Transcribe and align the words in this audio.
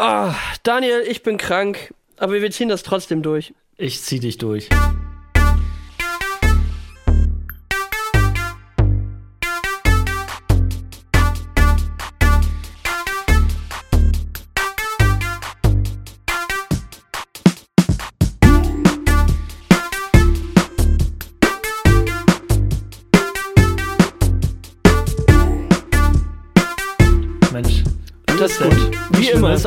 Ah, 0.00 0.36
Daniel, 0.62 1.02
ich 1.08 1.24
bin 1.24 1.38
krank, 1.38 1.92
aber 2.18 2.40
wir 2.40 2.52
ziehen 2.52 2.68
das 2.68 2.84
trotzdem 2.84 3.20
durch. 3.20 3.52
Ich 3.76 4.00
zieh 4.00 4.20
dich 4.20 4.38
durch. 4.38 4.68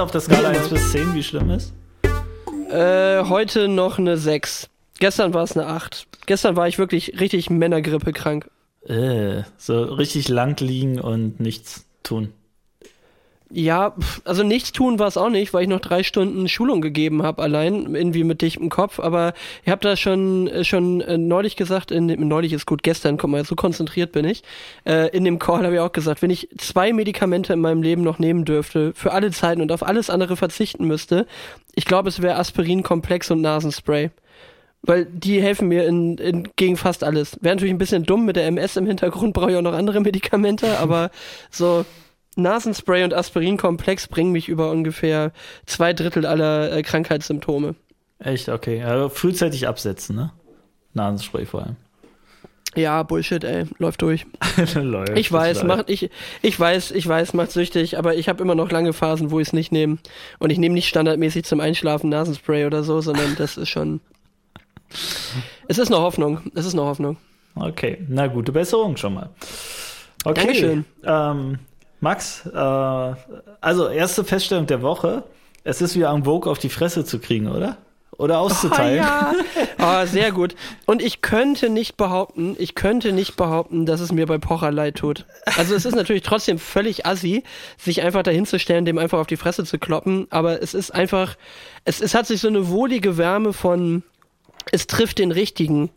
Auf 0.02 0.12
der 0.12 0.22
Skala 0.22 0.52
Wie 0.52 0.58
1 0.58 0.58
immer. 0.58 0.70
bis 0.70 0.92
10, 0.92 1.14
wie 1.14 1.24
schlimm 1.24 1.50
ist? 1.52 1.74
Äh, 2.72 3.24
heute 3.26 3.68
noch 3.68 4.00
eine 4.00 4.18
6. 4.18 4.70
Gestern 5.00 5.34
war 5.34 5.44
es 5.44 5.56
eine 5.56 5.68
8. 5.68 6.08
Gestern 6.26 6.56
war 6.56 6.68
ich 6.68 6.78
wirklich 6.78 7.20
richtig 7.20 7.50
Männergrippe 7.50 8.12
krank. 8.12 8.50
Äh, 8.86 9.44
so 9.58 9.84
richtig 9.84 10.28
lang 10.28 10.60
liegen 10.60 11.00
und 11.00 11.40
nichts 11.40 11.86
tun. 12.04 12.34
Ja, 13.54 13.96
also 14.24 14.44
nichts 14.44 14.72
tun 14.72 14.98
war 14.98 15.08
es 15.08 15.18
auch 15.18 15.30
nicht, 15.30 15.54
weil 15.54 15.64
ich 15.64 15.68
noch 15.68 15.82
drei 15.82 16.04
Stunden 16.04 16.48
Schulung 16.48 16.80
gegeben 16.80 17.22
habe, 17.22 17.42
allein, 17.42 17.96
irgendwie 17.96 18.24
mit 18.24 18.42
dichtem 18.42 18.70
Kopf. 18.70 18.98
Aber 19.00 19.34
ich 19.66 19.70
habe 19.70 19.82
da 19.82 19.98
schon 19.98 20.48
äh, 20.48 20.64
schon 20.64 21.02
äh, 21.02 21.18
neulich 21.18 21.58
gesagt, 21.58 21.92
in 21.92 22.06
neulich 22.28 22.54
ist 22.54 22.66
gut, 22.66 22.82
gestern, 22.82 23.18
guck 23.18 23.30
mal, 23.30 23.44
so 23.44 23.56
konzentriert 23.56 24.14
bin 24.14 24.24
ich. 24.24 24.44
Äh, 24.86 25.10
in 25.10 25.26
dem 25.26 25.38
Call 25.38 25.66
habe 25.66 25.74
ich 25.74 25.80
auch 25.82 25.92
gesagt, 25.92 26.22
wenn 26.22 26.30
ich 26.30 26.48
zwei 26.58 26.94
Medikamente 26.94 27.52
in 27.52 27.60
meinem 27.60 27.84
Leben 27.84 28.04
noch 28.04 28.20
nehmen 28.20 28.46
dürfte, 28.46 28.94
für 28.94 29.12
alle 29.12 29.32
Zeiten 29.32 29.62
und 29.62 29.74
auf 29.74 29.84
alles 29.84 30.10
andere 30.10 30.38
verzichten 30.38 30.88
müsste, 30.88 31.28
ich 31.76 31.84
glaube, 31.84 32.08
es 32.08 32.22
wäre 32.22 32.38
Aspirin-Komplex 32.38 33.32
und 33.32 33.42
Nasenspray. 33.42 34.12
Weil 34.82 35.06
die 35.06 35.42
helfen 35.42 35.68
mir 35.68 35.86
in, 35.86 36.18
in, 36.18 36.48
gegen 36.56 36.78
fast 36.78 37.04
alles. 37.04 37.38
Wäre 37.42 37.56
natürlich 37.56 37.74
ein 37.74 37.78
bisschen 37.78 38.04
dumm 38.04 38.26
mit 38.26 38.38
der 38.38 38.48
MS 38.48 38.78
im 38.78 38.88
Hintergrund, 38.88 39.34
brauche 39.34 39.52
ich 39.52 39.58
auch 39.58 39.62
noch 39.62 39.74
andere 39.74 40.00
Medikamente, 40.00 40.80
aber 40.80 41.12
so 41.52 41.86
Nasenspray 42.42 43.04
und 43.04 43.14
Aspirinkomplex 43.14 44.08
bringen 44.08 44.32
mich 44.32 44.50
über 44.50 44.72
ungefähr 44.72 45.32
zwei 45.66 45.94
Drittel 45.94 46.26
aller 46.26 46.72
äh, 46.72 46.82
Krankheitssymptome. 46.82 47.76
Echt, 48.20 48.50
okay. 48.50 48.84
Also 48.84 49.10
frühzeitig 49.10 49.68
absetzen, 49.68 50.16
ne? 50.16 50.32
Nasenspray 50.94 51.46
vor 51.46 51.64
allem. 51.64 51.76
Ja, 52.76 53.04
Bullshit, 53.04 53.44
ey, 53.44 53.66
läuft 53.80 54.02
durch. 54.02 54.26
Läuft, 54.76 55.18
Ich 55.18 55.30
weiß, 55.30 55.64
macht 55.64 55.90
ich 55.90 56.10
ich 56.42 56.58
weiß, 56.58 56.92
ich 56.92 57.06
weiß, 57.06 57.34
macht 57.34 57.52
süchtig, 57.52 57.98
aber 57.98 58.16
ich 58.16 58.30
habe 58.30 58.42
immer 58.42 58.56
noch 58.56 58.72
lange 58.72 58.94
Phasen, 58.94 59.30
wo 59.30 59.42
ich 59.42 59.48
es 59.48 59.54
nicht 59.54 59.74
nehme 59.74 59.98
und 60.40 60.52
ich 60.52 60.58
nehme 60.58 60.76
nicht 60.76 60.88
standardmäßig 60.88 61.44
zum 61.44 61.60
Einschlafen 61.60 62.10
Nasenspray 62.10 62.66
oder 62.66 62.84
so, 62.84 63.02
sondern 63.02 63.36
das 63.36 63.58
ist 63.58 63.68
schon 63.70 64.00
Es 65.68 65.78
ist 65.78 65.92
eine 65.92 66.02
Hoffnung, 66.02 66.40
es 66.56 66.66
ist 66.66 66.74
eine 66.74 66.84
Hoffnung. 66.84 67.18
Okay, 67.56 67.98
na 68.08 68.28
gute 68.28 68.54
Besserung 68.54 68.96
schon 68.96 69.16
mal. 69.16 69.30
Okay. 70.24 70.42
Dankeschön. 70.42 70.86
Ähm, 71.04 71.60
Max, 72.02 72.46
äh, 72.48 72.58
also 73.62 73.88
erste 73.88 74.24
Feststellung 74.24 74.66
der 74.66 74.82
Woche. 74.82 75.24
Es 75.64 75.82
ist 75.82 75.96
wieder 75.96 76.10
am 76.10 76.26
Vogue 76.26 76.52
auf 76.52 76.58
die 76.58 76.70
Fresse 76.70 77.06
zu 77.06 77.20
kriegen, 77.20 77.48
oder? 77.48 77.78
Oder 78.18 78.40
auszuteilen. 78.40 79.04
Ah, 79.04 79.34
ja. 79.34 79.68
Ah, 79.78 80.06
sehr 80.08 80.32
gut. 80.32 80.56
Und 80.86 81.02
ich 81.02 81.22
könnte 81.22 81.70
nicht 81.70 81.98
behaupten, 81.98 82.56
ich 82.60 82.76
könnte 82.76 83.14
nicht 83.14 83.36
behaupten, 83.36 83.86
dass 83.86 84.02
es 84.02 84.12
mir 84.12 84.26
bei 84.26 84.40
Pocher 84.40 84.72
leid 84.72 84.96
tut. 84.96 85.26
Also 85.58 85.76
es 85.76 85.86
ist 85.86 85.96
natürlich 85.96 86.24
trotzdem 86.24 86.58
völlig 86.58 87.06
assi, 87.06 87.44
sich 87.78 88.02
einfach 88.02 88.24
dahinzustellen, 88.24 88.86
dem 88.86 88.98
einfach 88.98 89.20
auf 89.20 89.28
die 89.28 89.38
Fresse 89.38 89.64
zu 89.64 89.78
kloppen, 89.78 90.28
aber 90.32 90.62
es 90.62 90.74
ist 90.74 90.92
einfach, 90.92 91.36
es, 91.86 92.02
es 92.02 92.14
hat 92.16 92.28
sich 92.28 92.42
so 92.42 92.48
eine 92.48 92.68
wohlige 92.68 93.18
Wärme 93.18 93.54
von, 93.54 94.04
es 94.72 94.88
trifft 94.88 95.20
den 95.20 95.32
Richtigen 95.32 95.92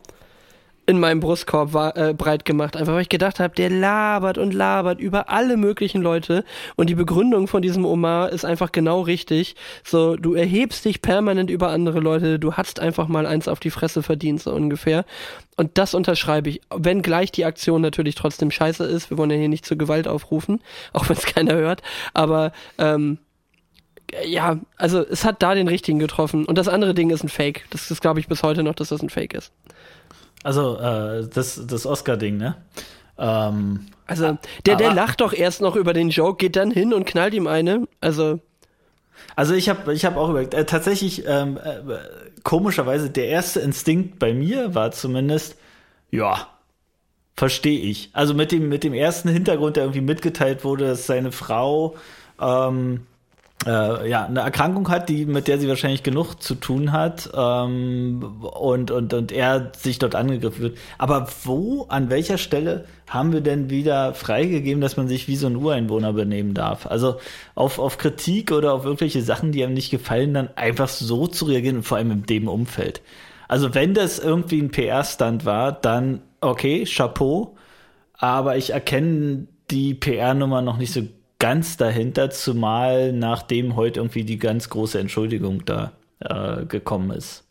in 0.87 0.99
meinem 0.99 1.19
Brustkorb 1.19 1.73
war, 1.73 1.97
äh, 1.97 2.13
breit 2.13 2.45
gemacht. 2.45 2.77
Einfach 2.77 2.93
weil 2.93 3.01
ich 3.01 3.09
gedacht 3.09 3.39
habe, 3.39 3.55
der 3.55 3.69
labert 3.69 4.37
und 4.37 4.53
labert 4.53 4.99
über 4.99 5.29
alle 5.29 5.57
möglichen 5.57 6.01
Leute 6.01 6.43
und 6.75 6.89
die 6.89 6.95
Begründung 6.95 7.47
von 7.47 7.61
diesem 7.61 7.85
Omar 7.85 8.29
ist 8.29 8.45
einfach 8.45 8.71
genau 8.71 9.01
richtig. 9.01 9.55
So, 9.83 10.15
du 10.15 10.33
erhebst 10.33 10.85
dich 10.85 11.01
permanent 11.01 11.49
über 11.49 11.69
andere 11.69 11.99
Leute, 11.99 12.39
du 12.39 12.53
hast 12.53 12.79
einfach 12.79 13.07
mal 13.07 13.25
eins 13.25 13.47
auf 13.47 13.59
die 13.59 13.71
Fresse 13.71 14.03
verdient, 14.03 14.41
so 14.41 14.51
ungefähr. 14.53 15.05
Und 15.57 15.77
das 15.77 15.93
unterschreibe 15.93 16.49
ich. 16.49 16.61
Wenn 16.75 17.01
gleich 17.01 17.31
die 17.31 17.45
Aktion 17.45 17.81
natürlich 17.81 18.15
trotzdem 18.15 18.51
scheiße 18.51 18.83
ist, 18.83 19.09
wir 19.09 19.17
wollen 19.17 19.31
ja 19.31 19.37
hier 19.37 19.49
nicht 19.49 19.65
zur 19.65 19.77
Gewalt 19.77 20.07
aufrufen, 20.07 20.61
auch 20.93 21.09
wenn 21.09 21.17
es 21.17 21.25
keiner 21.25 21.55
hört, 21.55 21.81
aber 22.13 22.51
ähm, 22.77 23.17
ja, 24.23 24.59
also 24.77 24.99
es 25.01 25.25
hat 25.25 25.41
da 25.41 25.55
den 25.55 25.67
richtigen 25.67 25.99
getroffen. 25.99 26.45
Und 26.45 26.57
das 26.57 26.67
andere 26.67 26.93
Ding 26.93 27.09
ist 27.09 27.23
ein 27.23 27.29
Fake. 27.29 27.65
Das 27.71 27.89
ist, 27.89 28.01
glaube 28.01 28.19
ich, 28.19 28.27
bis 28.27 28.43
heute 28.43 28.61
noch, 28.61 28.75
dass 28.75 28.89
das 28.89 29.01
ein 29.01 29.09
Fake 29.09 29.33
ist. 29.33 29.51
Also, 30.45 30.77
äh, 30.77 31.27
das, 31.27 31.59
das 31.65 31.85
Oscar-Ding, 31.87 32.37
ne? 32.37 32.55
Ähm, 33.17 33.87
Also, 34.05 34.37
der, 34.65 34.75
der 34.75 34.91
lacht 34.91 35.21
doch 35.21 35.33
erst 35.33 35.59
noch 35.61 35.75
über 35.75 35.93
den 35.93 36.09
Joke, 36.09 36.37
geht 36.37 36.55
dann 36.55 36.69
hin 36.71 36.93
und 36.93 37.05
knallt 37.05 37.33
ihm 37.33 37.47
eine. 37.47 37.87
Also, 37.99 38.39
Also 39.35 39.53
ich 39.55 39.69
habe 39.69 39.93
ich 39.93 40.05
hab 40.05 40.17
auch 40.17 40.29
überlegt, 40.29 40.53
äh, 40.53 40.65
tatsächlich 40.65 41.23
ähm, 41.27 41.57
äh, 41.57 41.97
komischerweise 42.43 43.09
der 43.09 43.27
erste 43.27 43.59
Instinkt 43.59 44.19
bei 44.19 44.33
mir 44.33 44.75
war 44.75 44.91
zumindest, 44.91 45.57
ja, 46.11 46.47
verstehe 47.35 47.79
ich. 47.79 48.09
Also 48.13 48.33
mit 48.33 48.51
dem 48.51 48.69
mit 48.69 48.83
dem 48.83 48.93
ersten 48.93 49.29
Hintergrund, 49.29 49.77
der 49.77 49.83
irgendwie 49.83 50.01
mitgeteilt 50.01 50.63
wurde, 50.63 50.85
dass 50.87 51.07
seine 51.07 51.31
Frau 51.31 51.95
ähm, 52.39 53.07
äh, 53.65 54.09
ja 54.09 54.25
eine 54.25 54.41
Erkrankung 54.41 54.89
hat, 54.89 55.09
die 55.09 55.25
mit 55.25 55.47
der 55.47 55.59
sie 55.59 55.67
wahrscheinlich 55.67 56.03
genug 56.03 56.35
zu 56.35 56.55
tun 56.55 56.91
hat 56.91 57.29
ähm, 57.35 58.23
und 58.41 58.91
und 58.91 59.13
und 59.13 59.31
er 59.31 59.71
sich 59.77 59.99
dort 59.99 60.15
angegriffen 60.15 60.61
wird. 60.61 60.77
Aber 60.97 61.27
wo, 61.43 61.85
an 61.89 62.09
welcher 62.09 62.37
Stelle 62.37 62.85
haben 63.07 63.33
wir 63.33 63.41
denn 63.41 63.69
wieder 63.69 64.13
freigegeben, 64.13 64.81
dass 64.81 64.97
man 64.97 65.07
sich 65.07 65.27
wie 65.27 65.35
so 65.35 65.47
ein 65.47 65.55
Ureinwohner 65.55 66.13
benehmen 66.13 66.53
darf? 66.53 66.87
Also 66.87 67.17
auf 67.55 67.79
auf 67.79 67.97
Kritik 67.97 68.51
oder 68.51 68.73
auf 68.73 68.85
irgendwelche 68.85 69.21
Sachen, 69.21 69.51
die 69.51 69.63
einem 69.63 69.73
nicht 69.73 69.91
gefallen, 69.91 70.33
dann 70.33 70.49
einfach 70.55 70.89
so 70.89 71.27
zu 71.27 71.45
reagieren 71.45 71.83
vor 71.83 71.97
allem 71.97 72.11
in 72.11 72.23
dem 72.23 72.47
Umfeld. 72.47 73.01
Also 73.47 73.73
wenn 73.75 73.93
das 73.93 74.19
irgendwie 74.19 74.61
ein 74.61 74.71
PR-Stand 74.71 75.45
war, 75.45 75.71
dann 75.71 76.21
okay, 76.41 76.85
Chapeau. 76.85 77.55
Aber 78.17 78.57
ich 78.57 78.71
erkenne 78.71 79.47
die 79.71 79.93
PR-Nummer 79.93 80.61
noch 80.61 80.77
nicht 80.77 80.93
so 80.93 81.01
ganz 81.39 81.77
dahinter, 81.77 82.29
zumal 82.29 83.13
nachdem 83.13 83.75
heute 83.75 83.99
irgendwie 83.99 84.23
die 84.23 84.39
ganz 84.39 84.69
große 84.69 84.99
Entschuldigung 84.99 85.65
da 85.65 85.91
äh, 86.19 86.65
gekommen 86.65 87.11
ist. 87.11 87.43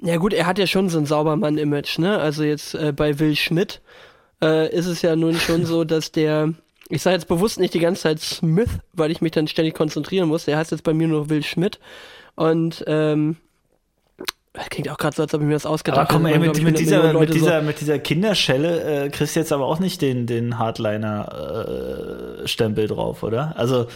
ja 0.00 0.16
gut, 0.16 0.32
er 0.32 0.46
hat 0.46 0.58
ja 0.58 0.66
schon 0.66 0.88
so 0.88 0.98
ein 0.98 1.06
Saubermann-Image, 1.06 1.98
ne? 1.98 2.18
Also 2.18 2.44
jetzt 2.44 2.74
äh, 2.74 2.92
bei 2.92 3.18
Will 3.18 3.36
Schmidt 3.36 3.80
äh, 4.42 4.72
ist 4.72 4.86
es 4.86 5.02
ja 5.02 5.16
nun 5.16 5.34
schon 5.34 5.66
so, 5.66 5.84
dass 5.84 6.12
der, 6.12 6.54
ich 6.88 7.02
sage 7.02 7.16
jetzt 7.16 7.28
bewusst 7.28 7.58
nicht 7.58 7.74
die 7.74 7.80
ganze 7.80 8.02
Zeit 8.02 8.20
Smith, 8.20 8.70
weil 8.92 9.10
ich 9.10 9.20
mich 9.20 9.32
dann 9.32 9.48
ständig 9.48 9.74
konzentrieren 9.74 10.28
muss. 10.28 10.44
Der 10.44 10.58
heißt 10.58 10.70
jetzt 10.70 10.84
bei 10.84 10.94
mir 10.94 11.08
nur 11.08 11.30
Will 11.30 11.42
Schmidt. 11.42 11.80
Und, 12.36 12.84
ähm, 12.86 13.36
klingt 14.70 14.88
auch 14.88 14.96
gerade 14.96 15.16
so, 15.16 15.22
als 15.22 15.34
ob 15.34 15.40
ich 15.40 15.46
mir 15.46 15.52
das 15.54 15.66
ausgedacht 15.66 16.10
Aber 16.10 16.18
komm, 16.18 16.26
ey, 16.26 16.38
mit, 16.38 16.62
mit, 16.62 16.78
dieser, 16.78 17.02
mit, 17.02 17.12
Leute 17.12 17.32
so- 17.32 17.38
dieser, 17.38 17.60
mit 17.62 17.80
dieser 17.80 17.98
Kinderschelle 17.98 19.06
äh, 19.06 19.08
kriegst 19.10 19.34
du 19.34 19.40
jetzt 19.40 19.52
aber 19.52 19.66
auch 19.66 19.80
nicht 19.80 20.00
den, 20.00 20.26
den 20.26 20.58
Hardliner-Stempel 20.58 22.86
drauf, 22.88 23.22
oder? 23.22 23.54
Also, 23.56 23.86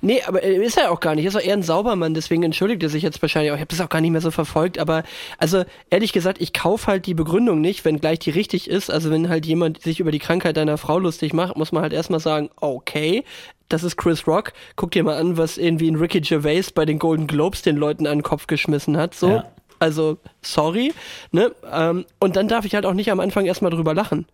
Nee, 0.00 0.22
aber 0.26 0.44
äh, 0.44 0.54
ist 0.64 0.78
er 0.78 0.92
auch 0.92 1.00
gar 1.00 1.16
nicht. 1.16 1.24
Er 1.24 1.28
ist 1.30 1.36
auch 1.36 1.40
eher 1.40 1.54
ein 1.54 1.64
Saubermann, 1.64 2.14
deswegen 2.14 2.44
entschuldigt 2.44 2.80
er 2.84 2.88
sich 2.88 3.02
jetzt 3.02 3.20
wahrscheinlich 3.20 3.50
auch. 3.50 3.56
Ich 3.56 3.60
habe 3.60 3.70
das 3.70 3.80
auch 3.80 3.88
gar 3.88 4.00
nicht 4.00 4.12
mehr 4.12 4.20
so 4.20 4.30
verfolgt, 4.30 4.78
aber 4.78 5.02
also 5.38 5.64
ehrlich 5.90 6.12
gesagt, 6.12 6.40
ich 6.40 6.52
kauf 6.52 6.86
halt 6.86 7.04
die 7.06 7.14
Begründung 7.14 7.60
nicht, 7.60 7.84
wenn 7.84 7.98
gleich 7.98 8.20
die 8.20 8.30
richtig 8.30 8.70
ist. 8.70 8.90
Also 8.90 9.10
wenn 9.10 9.28
halt 9.28 9.44
jemand 9.44 9.82
sich 9.82 9.98
über 9.98 10.12
die 10.12 10.20
Krankheit 10.20 10.56
deiner 10.56 10.78
Frau 10.78 11.00
lustig 11.00 11.32
macht, 11.32 11.56
muss 11.56 11.72
man 11.72 11.82
halt 11.82 11.92
erstmal 11.92 12.20
sagen, 12.20 12.48
okay, 12.60 13.24
das 13.68 13.82
ist 13.82 13.96
Chris 13.96 14.28
Rock. 14.28 14.52
Guck 14.76 14.92
dir 14.92 15.02
mal 15.02 15.16
an, 15.16 15.36
was 15.36 15.58
irgendwie 15.58 15.90
ein 15.90 15.96
Ricky 15.96 16.20
Gervais 16.20 16.70
bei 16.72 16.84
den 16.84 17.00
Golden 17.00 17.26
Globes 17.26 17.62
den 17.62 17.74
Leuten 17.76 18.06
an 18.06 18.18
den 18.18 18.22
Kopf 18.22 18.46
geschmissen 18.46 18.96
hat. 18.96 19.16
So. 19.16 19.30
Ja. 19.30 19.44
Also, 19.78 20.18
sorry. 20.42 20.92
Ne? 21.30 21.52
Ähm, 21.70 22.04
und 22.18 22.36
dann 22.36 22.48
darf 22.48 22.64
ich 22.64 22.74
halt 22.74 22.86
auch 22.86 22.94
nicht 22.94 23.10
am 23.10 23.20
Anfang 23.20 23.46
erstmal 23.46 23.70
drüber 23.70 23.94
lachen. 23.94 24.26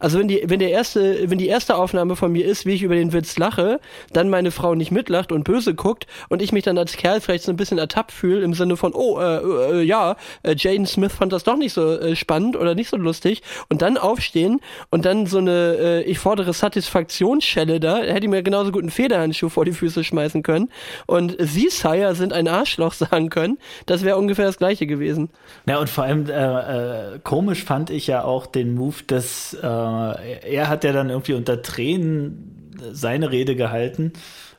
Also 0.00 0.18
wenn 0.18 0.28
die, 0.28 0.42
wenn 0.46 0.58
der 0.58 0.70
erste, 0.70 1.30
wenn 1.30 1.38
die 1.38 1.46
erste 1.46 1.76
Aufnahme 1.76 2.16
von 2.16 2.32
mir 2.32 2.46
ist, 2.46 2.66
wie 2.66 2.72
ich 2.72 2.82
über 2.82 2.94
den 2.94 3.12
Witz 3.12 3.38
lache, 3.38 3.80
dann 4.12 4.30
meine 4.30 4.50
Frau 4.50 4.74
nicht 4.74 4.90
mitlacht 4.90 5.30
und 5.30 5.44
böse 5.44 5.74
guckt 5.74 6.06
und 6.30 6.42
ich 6.42 6.52
mich 6.52 6.64
dann 6.64 6.78
als 6.78 6.96
Kerl 6.96 7.20
vielleicht 7.20 7.44
so 7.44 7.52
ein 7.52 7.56
bisschen 7.56 7.78
ertappt 7.78 8.10
fühle 8.10 8.42
im 8.42 8.54
Sinne 8.54 8.76
von, 8.76 8.94
oh, 8.94 9.20
äh, 9.20 9.36
äh, 9.36 9.82
ja, 9.82 10.16
äh, 10.42 10.54
Jaden 10.56 10.86
Smith 10.86 11.12
fand 11.12 11.32
das 11.32 11.44
doch 11.44 11.56
nicht 11.56 11.74
so 11.74 11.98
äh, 11.98 12.16
spannend 12.16 12.56
oder 12.56 12.74
nicht 12.74 12.88
so 12.88 12.96
lustig 12.96 13.42
und 13.68 13.82
dann 13.82 13.98
aufstehen 13.98 14.60
und 14.90 15.04
dann 15.04 15.26
so 15.26 15.38
eine, 15.38 15.76
äh, 15.78 16.02
ich 16.04 16.18
fordere 16.18 16.54
Satisfaktionsschelle 16.54 17.78
da, 17.78 17.98
hätte 17.98 18.24
ich 18.24 18.30
mir 18.30 18.42
genauso 18.42 18.72
gut 18.72 18.82
einen 18.82 18.90
Federhandschuh 18.90 19.50
vor 19.50 19.66
die 19.66 19.72
Füße 19.72 20.02
schmeißen 20.02 20.42
können 20.42 20.70
und 21.06 21.36
Sie, 21.38 21.68
Sire, 21.68 22.14
sind 22.14 22.32
ein 22.32 22.48
Arschloch 22.48 22.92
sagen 22.94 23.28
können, 23.28 23.58
das 23.84 24.02
wäre 24.02 24.16
ungefähr 24.16 24.46
das 24.46 24.56
gleiche 24.56 24.86
gewesen. 24.86 25.28
Ja, 25.66 25.78
und 25.78 25.90
vor 25.90 26.04
allem 26.04 26.26
äh, 26.26 27.14
äh, 27.14 27.18
komisch 27.22 27.64
fand 27.64 27.90
ich 27.90 28.06
ja 28.06 28.24
auch 28.24 28.46
den 28.46 28.74
Move, 28.74 28.96
dass 29.06 29.52
äh, 29.54 29.66
er 30.12 30.68
hat 30.68 30.84
ja 30.84 30.92
dann 30.92 31.10
irgendwie 31.10 31.34
unter 31.34 31.62
Tränen 31.62 32.72
seine 32.92 33.30
Rede 33.30 33.56
gehalten. 33.56 34.12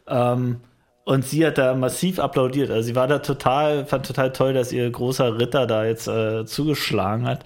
Ähm, 0.08 0.58
und 1.04 1.26
sie 1.26 1.46
hat 1.46 1.58
da 1.58 1.74
massiv 1.74 2.20
applaudiert. 2.20 2.70
Also 2.70 2.88
sie 2.88 2.96
war 2.96 3.08
da 3.08 3.20
total, 3.20 3.86
fand 3.86 4.06
total 4.06 4.32
toll, 4.32 4.54
dass 4.54 4.72
ihr 4.72 4.90
großer 4.90 5.40
Ritter 5.40 5.66
da 5.66 5.86
jetzt 5.86 6.08
äh, 6.08 6.46
zugeschlagen 6.46 7.26
hat. 7.26 7.44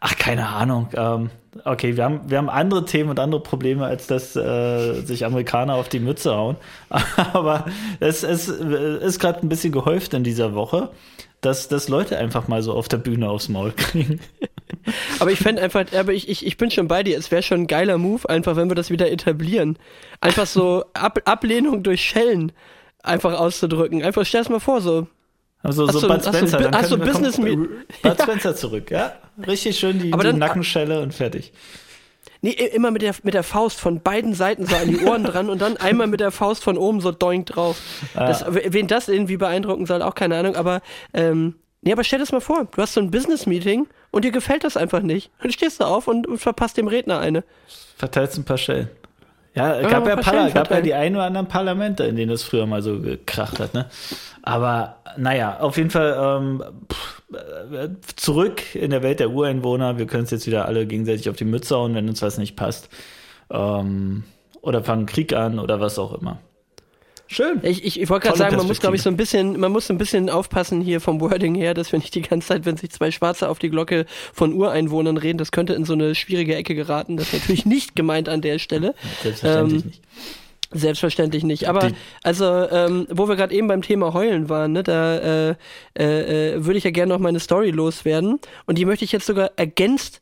Ach, 0.00 0.16
keine 0.16 0.48
Ahnung. 0.48 0.88
Ähm, 0.94 1.30
okay, 1.64 1.96
wir 1.96 2.04
haben, 2.04 2.22
wir 2.28 2.38
haben 2.38 2.48
andere 2.48 2.84
Themen 2.84 3.10
und 3.10 3.20
andere 3.20 3.42
Probleme, 3.42 3.86
als 3.86 4.06
dass 4.06 4.34
äh, 4.36 5.02
sich 5.02 5.24
Amerikaner 5.24 5.74
auf 5.74 5.88
die 5.88 6.00
Mütze 6.00 6.34
hauen. 6.34 6.56
Aber 7.32 7.66
es, 8.00 8.22
es 8.22 8.48
ist 8.48 9.18
gerade 9.18 9.40
ein 9.40 9.48
bisschen 9.48 9.72
gehäuft 9.72 10.14
in 10.14 10.24
dieser 10.24 10.54
Woche, 10.54 10.90
dass, 11.40 11.68
dass 11.68 11.88
Leute 11.88 12.18
einfach 12.18 12.48
mal 12.48 12.62
so 12.62 12.72
auf 12.72 12.88
der 12.88 12.98
Bühne 12.98 13.28
aufs 13.28 13.48
Maul 13.48 13.72
kriegen. 13.72 14.20
Aber 15.18 15.30
ich 15.30 15.38
fände 15.38 15.62
einfach, 15.62 15.84
aber 15.92 16.12
ich, 16.12 16.28
ich, 16.28 16.46
ich 16.46 16.56
bin 16.56 16.70
schon 16.70 16.88
bei 16.88 17.02
dir, 17.02 17.18
es 17.18 17.30
wäre 17.30 17.42
schon 17.42 17.62
ein 17.62 17.66
geiler 17.66 17.98
Move, 17.98 18.28
einfach 18.28 18.56
wenn 18.56 18.70
wir 18.70 18.74
das 18.74 18.90
wieder 18.90 19.10
etablieren. 19.10 19.78
Einfach 20.20 20.46
so 20.46 20.84
Ab 20.94 21.20
Ablehnung 21.24 21.82
durch 21.82 22.02
Schellen 22.02 22.52
einfach 23.02 23.38
auszudrücken. 23.38 24.02
Einfach 24.02 24.24
stell 24.24 24.42
es 24.42 24.48
mal 24.48 24.60
vor, 24.60 24.80
so. 24.80 25.06
Also 25.62 25.86
so 25.86 26.06
Bud 26.08 26.24
Spencer. 26.24 26.58
Du, 26.58 26.70
hast 26.70 26.90
du 26.90 26.98
Business 26.98 27.36
Bud 27.36 28.20
Spencer 28.20 28.56
zurück, 28.56 28.90
ja? 28.90 29.12
Richtig 29.46 29.78
schön 29.78 29.98
die, 30.00 30.10
dann, 30.10 30.20
die 30.20 30.32
Nackenschelle 30.32 31.00
und 31.00 31.14
fertig. 31.14 31.52
Nee, 32.44 32.50
immer 32.50 32.90
mit 32.90 33.02
der, 33.02 33.14
mit 33.22 33.34
der 33.34 33.44
Faust 33.44 33.78
von 33.78 34.00
beiden 34.00 34.34
Seiten 34.34 34.66
so 34.66 34.74
an 34.74 34.88
die 34.88 34.98
Ohren 35.04 35.22
dran 35.22 35.48
und 35.48 35.62
dann 35.62 35.76
einmal 35.76 36.08
mit 36.08 36.18
der 36.18 36.32
Faust 36.32 36.64
von 36.64 36.76
oben 36.76 37.00
so 37.00 37.12
doink 37.12 37.46
drauf. 37.46 37.80
Ah. 38.14 38.26
Das, 38.26 38.44
wen 38.48 38.88
das 38.88 39.08
irgendwie 39.08 39.36
beeindrucken 39.36 39.86
soll, 39.86 40.02
auch 40.02 40.16
keine 40.16 40.36
Ahnung, 40.36 40.56
aber 40.56 40.82
ähm, 41.14 41.54
nee, 41.82 41.92
aber 41.92 42.04
stell 42.04 42.18
dir 42.18 42.24
das 42.24 42.32
mal 42.32 42.40
vor, 42.40 42.64
du 42.64 42.82
hast 42.82 42.94
so 42.94 43.00
ein 43.00 43.10
Business-Meeting 43.10 43.86
und 44.10 44.24
dir 44.24 44.32
gefällt 44.32 44.64
das 44.64 44.76
einfach 44.76 45.02
nicht. 45.02 45.30
Dann 45.42 45.52
stehst 45.52 45.80
du 45.80 45.84
auf 45.84 46.08
und, 46.08 46.26
und 46.26 46.38
verpasst 46.38 46.76
dem 46.76 46.88
Redner 46.88 47.20
eine. 47.20 47.44
Verteilst 47.96 48.38
ein 48.38 48.44
paar 48.44 48.58
Schellen. 48.58 48.88
Ja, 49.54 49.78
es 49.78 49.90
gab, 49.90 50.06
ja, 50.06 50.16
Parla 50.16 50.48
gab 50.48 50.70
ja 50.70 50.80
die 50.80 50.94
ein 50.94 51.14
oder 51.14 51.24
anderen 51.24 51.46
Parlamente, 51.46 52.04
in 52.04 52.16
denen 52.16 52.30
das 52.30 52.42
früher 52.42 52.64
mal 52.64 52.80
so 52.80 53.00
gekracht 53.00 53.60
hat, 53.60 53.74
ne? 53.74 53.86
Aber 54.42 54.96
naja, 55.18 55.60
auf 55.60 55.76
jeden 55.76 55.90
Fall 55.90 56.16
ähm, 56.18 56.64
pff, 56.90 57.22
äh, 57.74 57.88
zurück 58.16 58.74
in 58.74 58.90
der 58.90 59.02
Welt 59.02 59.20
der 59.20 59.30
Ureinwohner. 59.30 59.98
Wir 59.98 60.06
können 60.06 60.24
es 60.24 60.30
jetzt 60.30 60.46
wieder 60.46 60.64
alle 60.64 60.86
gegenseitig 60.86 61.28
auf 61.28 61.36
die 61.36 61.44
Mütze 61.44 61.76
hauen, 61.76 61.94
wenn 61.94 62.08
uns 62.08 62.22
was 62.22 62.38
nicht 62.38 62.56
passt. 62.56 62.88
Ähm, 63.50 64.24
oder 64.62 64.82
fangen 64.82 65.04
Krieg 65.04 65.34
an 65.34 65.58
oder 65.58 65.80
was 65.80 65.98
auch 65.98 66.14
immer. 66.14 66.38
Schön. 67.32 67.60
Ich, 67.62 67.82
ich, 67.82 67.98
ich 67.98 68.10
wollte 68.10 68.26
gerade 68.26 68.38
sagen, 68.38 68.56
man 68.56 68.66
muss, 68.66 68.78
glaube 68.78 68.94
ich, 68.94 69.02
so 69.02 69.08
ein 69.08 69.16
bisschen, 69.16 69.58
man 69.58 69.72
muss 69.72 69.90
ein 69.90 69.96
bisschen 69.96 70.28
aufpassen 70.28 70.82
hier 70.82 71.00
vom 71.00 71.18
Wording 71.20 71.54
her, 71.54 71.72
dass 71.72 71.90
wir 71.90 71.98
nicht 71.98 72.14
die 72.14 72.20
ganze 72.20 72.48
Zeit, 72.48 72.66
wenn 72.66 72.76
sich 72.76 72.90
zwei 72.90 73.10
Schwarze 73.10 73.48
auf 73.48 73.58
die 73.58 73.70
Glocke 73.70 74.04
von 74.34 74.52
Ureinwohnern 74.52 75.16
reden, 75.16 75.38
das 75.38 75.50
könnte 75.50 75.72
in 75.72 75.86
so 75.86 75.94
eine 75.94 76.14
schwierige 76.14 76.54
Ecke 76.54 76.74
geraten. 76.74 77.16
Das 77.16 77.28
ist 77.28 77.40
natürlich 77.40 77.64
nicht 77.64 77.96
gemeint 77.96 78.28
an 78.28 78.42
der 78.42 78.58
Stelle. 78.58 78.94
Selbstverständlich 79.22 79.82
ähm, 79.82 79.86
nicht. 79.88 80.02
Selbstverständlich 80.74 81.44
nicht. 81.44 81.68
Aber 81.68 81.88
die 81.88 81.94
also, 82.22 82.44
ähm, 82.70 83.06
wo 83.10 83.28
wir 83.28 83.36
gerade 83.36 83.54
eben 83.54 83.66
beim 83.66 83.80
Thema 83.80 84.12
Heulen 84.12 84.50
waren, 84.50 84.72
ne, 84.72 84.82
da 84.82 85.18
äh, 85.18 85.54
äh, 85.98 86.54
äh, 86.54 86.64
würde 86.64 86.76
ich 86.76 86.84
ja 86.84 86.90
gerne 86.90 87.14
noch 87.14 87.18
meine 87.18 87.40
Story 87.40 87.70
loswerden. 87.70 88.40
Und 88.66 88.76
die 88.76 88.84
möchte 88.84 89.06
ich 89.06 89.12
jetzt 89.12 89.26
sogar 89.26 89.52
ergänzt 89.56 90.20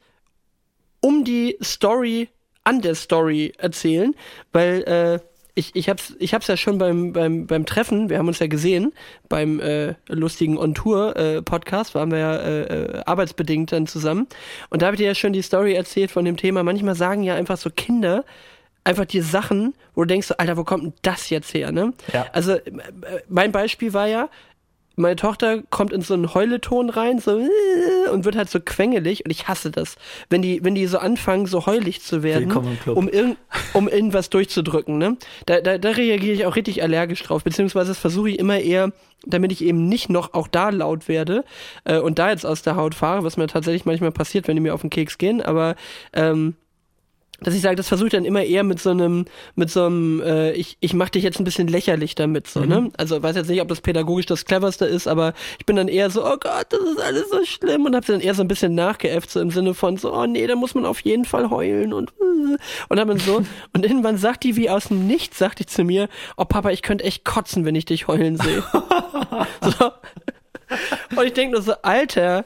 um 1.01 1.25
die 1.25 1.57
Story 1.61 2.29
an 2.63 2.83
der 2.83 2.95
Story 2.95 3.53
erzählen, 3.59 4.15
weil 4.53 4.83
äh, 4.83 5.30
ich, 5.55 5.75
ich 5.75 5.89
hab's, 5.89 6.15
ich 6.19 6.35
hab's 6.35 6.47
ja 6.47 6.57
schon 6.57 6.79
beim, 6.79 7.13
beim, 7.13 7.47
beim 7.47 7.67
Treffen, 7.67 8.11
wir 8.11 8.19
haben 8.19 8.29
uns 8.29 8.39
ja 8.39 8.47
gesehen, 8.47 8.93
beim 9.29 9.61
äh, 9.61 9.95
lustigen 10.09 10.59
On-Tour-Podcast, 10.59 11.93
äh, 11.93 11.95
waren 11.95 12.11
wir 12.11 12.19
ja 12.19 12.37
äh, 12.37 12.61
äh, 12.63 13.03
arbeitsbedingt 13.07 13.73
dann 13.73 13.87
zusammen. 13.87 14.27
Und 14.71 14.83
da 14.83 14.87
habe 14.87 14.97
ich 14.97 15.01
dir 15.01 15.09
ja 15.09 15.15
schon 15.15 15.33
die 15.33 15.43
Story 15.43 15.75
erzählt 15.75 16.11
von 16.11 16.25
dem 16.25 16.37
Thema. 16.37 16.63
Manchmal 16.63 16.95
sagen 16.95 17.23
ja 17.23 17.35
einfach 17.35 17.57
so 17.57 17.71
Kinder 17.71 18.25
einfach 18.85 19.05
dir 19.05 19.23
Sachen, 19.23 19.75
wo 19.95 20.03
du 20.03 20.09
denkst, 20.09 20.33
Alter, 20.39 20.57
wo 20.57 20.65
kommt 20.65 20.85
denn 20.85 20.93
das 21.03 21.31
jetzt 21.31 21.53
her, 21.55 21.71
ne? 21.73 21.93
Ja. 22.13 22.27
Also, 22.33 22.53
äh, 22.53 22.63
mein 23.29 23.53
Beispiel 23.53 23.93
war 23.93 24.07
ja, 24.07 24.29
meine 25.01 25.17
Tochter 25.17 25.63
kommt 25.71 25.93
in 25.93 26.03
so 26.03 26.15
einen 26.15 26.35
Heuleton 26.35 26.91
rein, 26.91 27.19
so 27.19 27.39
äh, 27.39 28.11
und 28.11 28.25
wird 28.25 28.37
halt 28.37 28.51
so 28.51 28.61
quengelig 28.61 29.25
und 29.25 29.31
ich 29.31 29.49
hasse 29.49 29.71
das, 29.71 29.97
wenn 30.29 30.43
die, 30.43 30.63
wenn 30.65 30.75
die 30.75 30.87
so 30.87 30.99
anfangen, 30.99 31.47
so 31.47 31.67
heulig 31.67 32.03
zu 32.03 32.23
werden, 32.23 32.53
um, 32.87 33.09
irg 33.09 33.37
um 33.73 33.89
irgendwas 33.89 34.31
durchzudrücken. 34.31 34.99
Ne? 34.99 35.17
Da, 35.47 35.61
da, 35.61 35.79
da 35.79 35.91
reagiere 35.91 36.35
ich 36.35 36.47
auch 36.47 36.57
richtig 36.57 36.83
allergisch 36.83 37.23
drauf, 37.23 37.45
beziehungsweise 37.45 37.89
das 37.89 37.99
versuche 37.99 38.31
ich 38.31 38.39
immer 38.39 38.59
eher, 38.59 38.93
damit 39.27 39.53
ich 39.53 39.63
eben 39.63 39.89
nicht 39.89 40.09
noch 40.09 40.35
auch 40.35 40.49
da 40.49 40.71
laut 40.71 41.09
werde 41.09 41.45
äh, 41.85 41.99
und 41.99 42.19
da 42.19 42.31
jetzt 42.31 42.47
aus 42.47 42.63
der 42.63 42.77
Haut 42.77 42.95
fahre, 42.95 43.25
was 43.25 43.37
mir 43.37 43.47
tatsächlich 43.47 43.85
manchmal 43.85 44.13
passiert, 44.13 44.49
wenn 44.49 44.57
die 44.57 44.63
mir 44.63 44.75
auf 44.75 44.81
den 44.81 44.91
Keks 44.91 45.19
gehen, 45.19 45.43
aber 45.43 45.77
ähm, 46.13 46.55
dass 47.43 47.55
ich 47.55 47.61
sage, 47.61 47.77
das 47.77 47.89
versuche 47.89 48.09
ich 48.09 48.13
dann 48.13 48.25
immer 48.25 48.43
eher 48.43 48.65
mit 48.65 48.81
so 48.81 48.91
einem, 48.91 49.25
mit 49.55 49.71
so 49.71 49.85
einem, 49.85 50.21
äh, 50.23 50.53
ich, 50.53 50.77
ich 50.81 50.95
mache 50.95 51.13
dich 51.13 51.23
jetzt 51.23 51.39
ein 51.39 51.45
bisschen 51.45 51.69
lächerlich 51.69 52.15
damit, 52.15 52.47
so, 52.47 52.61
ne? 52.61 52.81
mhm. 52.81 52.87
ne? 52.87 52.93
Also 52.97 53.23
weiß 53.23 53.37
jetzt 53.37 53.49
nicht, 53.49 53.61
ob 53.61 53.69
das 53.69 53.81
pädagogisch 53.81 54.27
das 54.27 54.45
cleverste 54.45 54.85
ist, 54.85 55.07
aber 55.07 55.35
ich 55.59 55.67
bin 55.67 55.77
dann 55.77 55.89
eher 55.89 56.11
so, 56.11 56.25
oh 56.25 56.37
Gott, 56.39 56.67
das 56.71 56.81
ist 56.81 57.01
alles 57.01 57.31
so 57.31 57.45
schlimm 57.45 57.87
und 57.87 57.95
habe 57.95 58.07
dann 58.07 58.21
eher 58.21 58.35
so 58.35 58.43
ein 58.43 58.49
bisschen 58.49 58.75
nachgeäfft, 58.75 59.31
so 59.31 59.41
im 59.41 59.51
Sinne 59.51 59.75
von 59.75 59.97
so, 59.97 60.13
oh 60.13 60.27
nee, 60.27 60.47
da 60.47 60.57
muss 60.57 60.75
man 60.75 60.85
auf 60.85 61.01
jeden 61.01 61.25
Fall 61.25 61.51
heulen 61.51 61.93
und 61.93 62.13
und 62.89 62.97
dann 62.97 63.19
so 63.19 63.43
und 63.73 63.85
irgendwann 63.85 64.17
sagt 64.17 64.45
die 64.45 64.57
wie 64.57 64.71
aus 64.71 64.89
dem 64.89 65.07
Nichts, 65.07 65.39
sagt 65.39 65.61
die 65.61 65.67
zu 65.67 65.85
mir, 65.85 66.09
oh 66.37 66.45
Papa, 66.45 66.71
ich 66.71 66.83
könnte 66.83 67.05
echt 67.05 67.25
kotzen, 67.25 67.65
wenn 67.65 67.75
ich 67.75 67.85
dich 67.85 68.09
heulen 68.09 68.37
sehe. 68.37 68.63
so. 69.79 69.91
Und 71.17 71.27
ich 71.27 71.33
denke 71.33 71.55
nur 71.55 71.63
so, 71.63 71.73
Alter, 71.83 72.45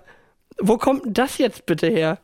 wo 0.58 0.78
kommt 0.78 1.02
das 1.06 1.38
jetzt 1.38 1.66
bitte 1.66 1.88
her? 1.88 2.18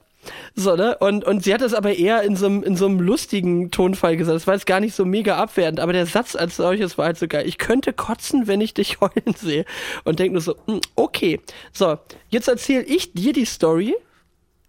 So, 0.54 0.76
ne? 0.76 0.96
Und, 0.98 1.24
und 1.24 1.42
sie 1.44 1.54
hat 1.54 1.62
das 1.62 1.74
aber 1.74 1.94
eher 1.94 2.22
in 2.22 2.36
so, 2.36 2.46
einem, 2.46 3.00
lustigen 3.00 3.70
Tonfall 3.70 4.16
gesagt. 4.16 4.36
Das 4.36 4.46
war 4.46 4.54
jetzt 4.54 4.66
gar 4.66 4.80
nicht 4.80 4.94
so 4.94 5.04
mega 5.04 5.36
abwertend, 5.36 5.80
aber 5.80 5.92
der 5.92 6.06
Satz 6.06 6.36
als 6.36 6.56
solches 6.56 6.98
war 6.98 7.06
halt 7.06 7.18
so 7.18 7.28
geil. 7.28 7.46
Ich 7.46 7.58
könnte 7.58 7.92
kotzen, 7.92 8.46
wenn 8.46 8.60
ich 8.60 8.74
dich 8.74 9.00
heulen 9.00 9.34
sehe. 9.36 9.64
Und 10.04 10.18
denk 10.18 10.32
nur 10.32 10.42
so, 10.42 10.56
hm, 10.66 10.80
okay. 10.96 11.40
So, 11.72 11.98
jetzt 12.28 12.48
erzähle 12.48 12.84
ich 12.84 13.12
dir 13.12 13.32
die 13.32 13.46
Story 13.46 13.94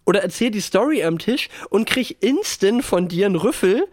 oder 0.04 0.22
erzähl 0.22 0.50
die 0.50 0.60
Story 0.60 1.04
am 1.04 1.18
Tisch 1.18 1.48
und 1.68 1.88
krieg 1.88 2.22
instant 2.22 2.84
von 2.84 3.08
dir 3.08 3.26
einen 3.26 3.36
Rüffel. 3.36 3.86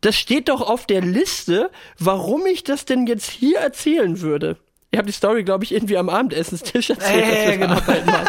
Das 0.00 0.16
steht 0.16 0.48
doch 0.48 0.60
auf 0.60 0.86
der 0.86 1.00
Liste, 1.00 1.70
warum 1.98 2.46
ich 2.46 2.64
das 2.64 2.84
denn 2.84 3.06
jetzt 3.06 3.30
hier 3.30 3.58
erzählen 3.58 4.20
würde. 4.20 4.56
Ich 4.92 4.98
habe 4.98 5.06
die 5.06 5.12
Story, 5.12 5.42
glaube 5.42 5.64
ich, 5.64 5.72
irgendwie 5.72 5.96
am 5.96 6.10
Abendessenstisch 6.10 6.90
erzählt, 6.90 7.24
äh, 7.24 7.30
dass 7.30 7.86
wir 7.86 8.00
genau. 8.02 8.20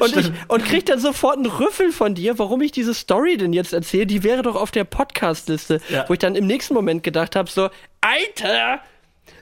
Und, 0.00 0.16
ich, 0.16 0.32
und 0.48 0.64
krieg 0.64 0.84
dann 0.86 0.98
sofort 0.98 1.36
einen 1.36 1.46
Rüffel 1.46 1.92
von 1.92 2.16
dir, 2.16 2.36
warum 2.38 2.60
ich 2.62 2.72
diese 2.72 2.94
Story 2.94 3.36
denn 3.36 3.52
jetzt 3.52 3.72
erzähle. 3.72 4.06
Die 4.06 4.24
wäre 4.24 4.42
doch 4.42 4.56
auf 4.56 4.72
der 4.72 4.82
Podcast-Liste. 4.82 5.80
Ja. 5.88 6.04
Wo 6.08 6.12
ich 6.12 6.18
dann 6.18 6.34
im 6.34 6.46
nächsten 6.46 6.74
Moment 6.74 7.04
gedacht 7.04 7.36
habe, 7.36 7.48
so, 7.48 7.70
Alter, 8.00 8.80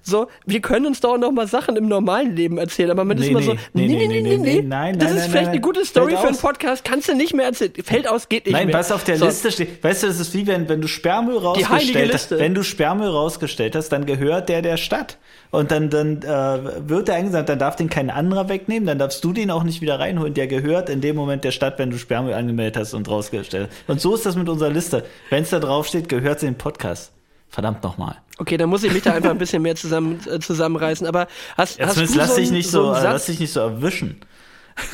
so, 0.08 0.28
wir 0.46 0.60
können 0.60 0.86
uns 0.86 1.00
doch 1.00 1.18
noch 1.18 1.30
mal 1.30 1.46
Sachen 1.46 1.76
im 1.76 1.88
normalen 1.88 2.34
Leben 2.34 2.58
erzählen, 2.58 2.90
aber 2.90 3.04
man 3.04 3.16
nee, 3.16 3.24
ist 3.24 3.30
immer 3.30 3.42
so, 3.42 3.52
nee, 3.72 3.86
nee, 3.86 4.06
nee, 4.06 4.20
nee, 4.20 4.36
nee, 4.36 4.62
nein, 4.62 4.98
Das 4.98 5.10
ist 5.10 5.16
nein, 5.16 5.30
vielleicht 5.30 5.44
nein, 5.46 5.52
eine 5.52 5.60
gute 5.60 5.84
Story 5.84 6.16
für 6.16 6.28
einen 6.28 6.36
Podcast, 6.36 6.84
kannst 6.84 7.08
du 7.08 7.14
nicht 7.14 7.34
mehr 7.34 7.46
erzählen. 7.46 7.72
Fällt 7.84 8.08
aus, 8.08 8.28
geht 8.28 8.46
nicht 8.46 8.52
nein, 8.52 8.66
mehr. 8.66 8.74
Nein, 8.74 8.80
was 8.80 8.92
auf 8.92 9.04
der 9.04 9.18
so. 9.18 9.26
Liste 9.26 9.52
steht, 9.52 9.82
weißt 9.82 10.02
du, 10.02 10.06
das 10.08 10.20
ist 10.20 10.34
wie 10.34 10.46
wenn, 10.46 10.68
wenn 10.68 10.80
du 10.80 10.88
Sperrmüll 10.88 11.38
rausgestellt 11.38 12.14
hast, 12.14 12.30
wenn 12.30 12.54
du 12.54 12.62
Sperrmüll 12.62 13.08
rausgestellt 13.08 13.76
hast, 13.76 13.90
dann 13.90 14.06
gehört 14.06 14.48
der 14.48 14.62
der 14.62 14.76
Stadt. 14.76 15.18
Und 15.50 15.70
dann, 15.70 15.88
dann 15.88 16.22
äh, 16.22 16.88
wird 16.88 17.08
der 17.08 17.14
eingesammelt, 17.14 17.48
dann 17.48 17.58
darf 17.58 17.76
den 17.76 17.88
kein 17.88 18.10
anderer 18.10 18.48
wegnehmen, 18.50 18.86
dann 18.86 18.98
darfst 18.98 19.24
du 19.24 19.32
den 19.32 19.50
auch 19.50 19.62
nicht 19.62 19.80
wieder 19.80 19.98
reinholen. 19.98 20.34
Der 20.34 20.46
gehört 20.46 20.90
in 20.90 21.00
dem 21.00 21.16
Moment 21.16 21.44
der 21.44 21.52
Stadt, 21.52 21.78
wenn 21.78 21.90
du 21.90 21.98
Sperrmüll 21.98 22.34
angemeldet 22.34 22.76
hast 22.76 22.92
und 22.92 23.08
rausgestellt 23.08 23.70
hast. 23.70 23.88
Und 23.88 24.00
so 24.00 24.14
ist 24.14 24.26
das 24.26 24.36
mit 24.36 24.48
unserer 24.48 24.70
Liste. 24.70 25.04
Wenn 25.30 25.44
es 25.44 25.50
da 25.50 25.58
drauf 25.58 25.86
steht, 25.86 26.08
gehört 26.08 26.38
es 26.38 26.42
in 26.42 26.50
den 26.50 26.58
Podcast. 26.58 27.12
Verdammt 27.48 27.82
nochmal. 27.82 28.16
Okay, 28.38 28.56
dann 28.56 28.68
muss 28.68 28.84
ich 28.84 28.92
mich 28.92 29.02
da 29.02 29.14
einfach 29.14 29.30
ein 29.30 29.38
bisschen 29.38 29.62
mehr 29.62 29.74
zusammen, 29.74 30.20
äh, 30.30 30.38
zusammenreißen. 30.38 31.06
Aber 31.06 31.26
hast, 31.56 31.78
ja, 31.78 31.86
hast 31.86 31.96
du 31.96 32.18
lass 32.18 32.34
so 32.34 32.36
dich 32.36 32.50
nicht 32.50 32.70
so, 32.70 32.94
so 32.94 33.02
lass 33.02 33.26
dich 33.26 33.40
nicht 33.40 33.52
so 33.52 33.60
erwischen. 33.60 34.20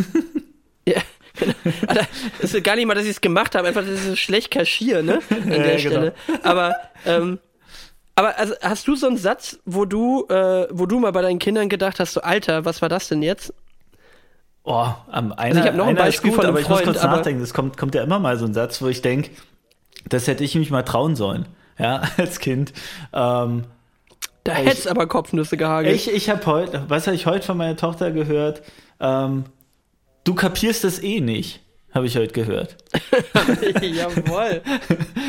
ja. 0.88 1.00
Alter, 1.88 2.06
das 2.40 2.54
ist 2.54 2.64
gar 2.64 2.76
nicht 2.76 2.87
mal, 2.87 2.94
dass 2.94 3.04
ich 3.04 3.11
es 3.11 3.20
gemacht 3.20 3.56
habe, 3.56 3.66
einfach, 3.66 3.82
dass 3.82 3.94
ich 3.94 4.02
so 4.02 4.16
schlecht 4.16 4.52
kaschiere, 4.52 5.02
ne? 5.02 5.18
An 5.30 5.49
der 5.49 5.73
ja, 5.73 5.78
Stelle. 5.78 6.14
Genau. 6.26 6.38
Aber, 6.44 6.76
ähm, 7.04 7.40
aber 8.14 8.38
also, 8.38 8.54
hast 8.62 8.87
du 8.87 8.94
so 8.94 9.08
einen 9.08 9.16
Satz, 9.16 9.58
wo 9.64 9.84
du, 9.84 10.26
äh, 10.28 10.68
wo 10.70 10.87
du 10.87 11.00
mal 11.00 11.11
bei 11.11 11.23
deinen 11.23 11.40
Kindern 11.40 11.68
gedacht 11.68 11.99
hast, 11.99 12.12
so 12.12 12.20
Alter, 12.20 12.64
was 12.64 12.82
war 12.82 12.88
das 12.88 13.08
denn 13.08 13.20
jetzt? 13.20 13.52
Oh, 14.62 14.87
am 15.11 15.32
einer, 15.32 15.38
also 15.38 15.61
ich 15.61 15.66
habe 15.66 15.76
noch 15.76 15.88
ein 15.88 15.96
Beispiel 15.96 16.30
gut, 16.30 16.37
von 16.37 16.46
einem 16.46 16.56
aber 16.56 16.64
Freund, 16.64 16.82
ich 16.82 16.87
muss 16.87 16.94
kurz 16.94 17.04
nachdenken. 17.04 17.42
Es 17.42 17.52
kommt, 17.52 17.76
kommt 17.76 17.96
ja 17.96 18.04
immer 18.04 18.20
mal 18.20 18.38
so 18.38 18.46
ein 18.46 18.54
Satz, 18.54 18.80
wo 18.80 18.87
ich 18.87 19.02
denke, 19.02 19.30
das 20.08 20.28
hätte 20.28 20.44
ich 20.44 20.54
mich 20.54 20.70
mal 20.70 20.84
trauen 20.84 21.16
sollen 21.16 21.46
ja, 21.78 22.02
als 22.16 22.38
Kind. 22.38 22.73
Ähm, 23.12 23.64
da 24.45 24.52
hätte 24.52 24.73
es 24.73 24.87
aber 24.87 25.07
Kopfnüsse 25.07 25.57
gehagelt. 25.57 25.95
Ich, 25.95 26.12
ich 26.12 26.28
habe 26.28 26.45
heute, 26.47 26.85
was 26.88 27.07
habe 27.07 27.16
ich 27.16 27.26
heute 27.26 27.47
von 27.47 27.57
meiner 27.57 27.76
Tochter 27.76 28.11
gehört? 28.11 28.62
Ähm, 29.00 29.45
du 30.25 30.35
kapierst 30.35 30.85
das 30.85 31.02
eh 31.02 31.21
nicht, 31.21 31.61
habe 31.95 32.07
ich 32.07 32.16
heute 32.16 32.35
gehört. 32.35 32.76
Jawohl. 33.81 34.61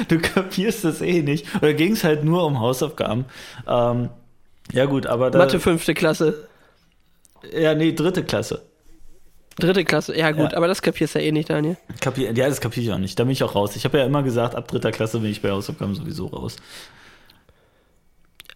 Du 0.10 0.20
kapierst 0.20 0.84
das 0.84 1.02
eh 1.02 1.22
nicht. 1.22 1.56
Oder 1.56 1.74
ging 1.74 1.94
es 1.94 2.04
halt 2.04 2.26
nur 2.26 2.46
um 2.46 2.60
Hausaufgaben? 2.60 3.26
Ähm, 3.68 4.10
ja 4.74 4.86
gut, 4.86 5.06
aber 5.08 5.32
da, 5.32 5.40
Mathe 5.40 5.60
fünfte 5.60 5.94
Klasse. 5.94 6.48
Ja, 7.54 7.74
nee, 7.74 7.94
dritte 7.94 8.24
Klasse. 8.24 8.64
Dritte 9.58 9.86
Klasse, 9.86 10.18
ja 10.18 10.32
gut, 10.32 10.52
ja. 10.52 10.58
aber 10.58 10.68
das 10.68 10.82
kapierst 10.82 11.16
du 11.16 11.20
ja 11.20 11.26
eh 11.26 11.32
nicht, 11.32 11.50
Daniel. 11.50 11.78
Kapier, 12.02 12.34
ja, 12.34 12.50
das 12.50 12.60
kapiere 12.60 12.86
ich 12.86 12.92
auch 12.92 12.98
nicht. 12.98 13.18
Da 13.18 13.24
bin 13.24 13.32
ich 13.32 13.44
auch 13.44 13.56
raus. 13.56 13.76
Ich 13.76 13.86
habe 13.86 13.98
ja 13.98 14.06
immer 14.06 14.22
gesagt, 14.22 14.54
ab 14.54 14.68
dritter 14.68 14.92
Klasse 14.92 15.20
bin 15.20 15.32
ich 15.32 15.42
bei 15.42 15.52
Hausaufgaben 15.52 15.96
sowieso 15.96 16.28
raus. 16.28 16.58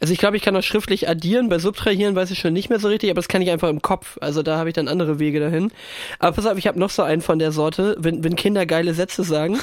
Also 0.01 0.13
ich 0.13 0.19
glaube, 0.19 0.37
ich 0.37 0.43
kann 0.43 0.55
auch 0.55 0.63
schriftlich 0.63 1.09
addieren, 1.09 1.49
bei 1.49 1.59
Subtrahieren 1.59 2.15
weiß 2.15 2.31
ich 2.31 2.39
schon 2.39 2.53
nicht 2.53 2.69
mehr 2.69 2.79
so 2.79 2.87
richtig, 2.87 3.09
aber 3.09 3.17
das 3.17 3.27
kann 3.27 3.41
ich 3.41 3.49
einfach 3.49 3.69
im 3.69 3.81
Kopf. 3.81 4.17
Also 4.21 4.43
da 4.43 4.57
habe 4.57 4.69
ich 4.69 4.75
dann 4.75 4.87
andere 4.87 5.19
Wege 5.19 5.39
dahin. 5.39 5.71
Aber 6.19 6.35
pass 6.35 6.45
auf, 6.45 6.57
ich 6.57 6.67
habe 6.67 6.79
noch 6.79 6.89
so 6.89 7.03
einen 7.03 7.21
von 7.21 7.39
der 7.39 7.51
Sorte, 7.51 7.95
wenn, 7.99 8.23
wenn 8.23 8.35
Kinder 8.35 8.65
geile 8.65 8.93
Sätze 8.93 9.23
sagen. 9.23 9.59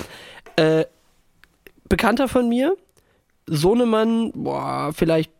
Äh, 0.56 0.84
Bekannter 1.88 2.28
von 2.28 2.48
mir, 2.48 2.76
Sohnemann, 3.46 4.32
boah, 4.34 4.92
vielleicht 4.94 5.30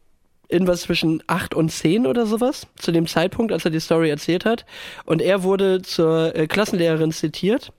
irgendwas 0.48 0.82
zwischen 0.82 1.22
acht 1.26 1.54
und 1.54 1.70
zehn 1.70 2.06
oder 2.06 2.26
sowas, 2.26 2.66
zu 2.76 2.92
dem 2.92 3.06
Zeitpunkt, 3.06 3.52
als 3.52 3.64
er 3.64 3.70
die 3.70 3.80
Story 3.80 4.10
erzählt 4.10 4.44
hat. 4.44 4.64
Und 5.04 5.22
er 5.22 5.42
wurde 5.42 5.82
zur 5.82 6.34
äh, 6.36 6.46
Klassenlehrerin 6.46 7.12
zitiert 7.12 7.72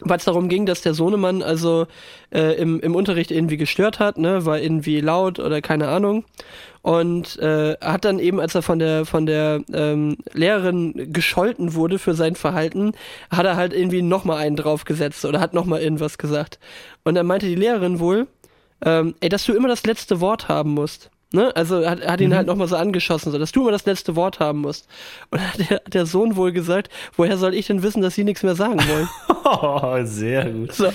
weil 0.00 0.18
es 0.18 0.24
darum 0.24 0.48
ging, 0.48 0.66
dass 0.66 0.82
der 0.82 0.94
Sohnemann 0.94 1.42
also 1.42 1.86
äh, 2.32 2.54
im, 2.56 2.80
im 2.80 2.96
Unterricht 2.96 3.30
irgendwie 3.30 3.56
gestört 3.56 4.00
hat, 4.00 4.18
ne, 4.18 4.44
war 4.44 4.58
irgendwie 4.60 5.00
laut 5.00 5.38
oder 5.38 5.60
keine 5.62 5.88
Ahnung. 5.88 6.24
Und 6.82 7.38
äh, 7.38 7.76
hat 7.80 8.04
dann 8.04 8.18
eben, 8.18 8.40
als 8.40 8.54
er 8.54 8.62
von 8.62 8.78
der 8.78 9.06
von 9.06 9.24
der 9.24 9.62
ähm, 9.72 10.18
Lehrerin 10.32 11.12
gescholten 11.12 11.74
wurde 11.74 11.98
für 11.98 12.14
sein 12.14 12.34
Verhalten, 12.34 12.92
hat 13.30 13.46
er 13.46 13.56
halt 13.56 13.72
irgendwie 13.72 14.02
nochmal 14.02 14.38
einen 14.38 14.56
draufgesetzt 14.56 15.24
oder 15.24 15.40
hat 15.40 15.54
nochmal 15.54 15.80
irgendwas 15.80 16.18
gesagt. 16.18 16.58
Und 17.04 17.14
dann 17.14 17.26
meinte 17.26 17.46
die 17.46 17.54
Lehrerin 17.54 18.00
wohl, 18.00 18.26
ähm, 18.84 19.14
ey, 19.20 19.28
dass 19.28 19.46
du 19.46 19.54
immer 19.54 19.68
das 19.68 19.86
letzte 19.86 20.20
Wort 20.20 20.48
haben 20.48 20.72
musst. 20.72 21.10
Ne? 21.34 21.54
Also 21.56 21.84
hat, 21.84 22.06
hat 22.06 22.20
ihn 22.20 22.30
mhm. 22.30 22.36
halt 22.36 22.46
nochmal 22.46 22.68
so 22.68 22.76
angeschossen, 22.76 23.32
so 23.32 23.38
dass 23.38 23.50
du 23.50 23.62
immer 23.62 23.72
das 23.72 23.84
letzte 23.86 24.14
Wort 24.14 24.38
haben 24.38 24.60
musst. 24.60 24.86
Und 25.30 25.40
hat 25.40 25.68
der, 25.68 25.80
der 25.80 26.06
Sohn 26.06 26.36
wohl 26.36 26.52
gesagt, 26.52 26.90
woher 27.16 27.36
soll 27.38 27.54
ich 27.54 27.66
denn 27.66 27.82
wissen, 27.82 28.02
dass 28.02 28.14
sie 28.14 28.22
nichts 28.22 28.44
mehr 28.44 28.54
sagen 28.54 28.78
wollen? 28.78 29.08
oh, 29.44 30.04
sehr 30.04 30.48
gut. 30.48 30.72
So. 30.72 30.92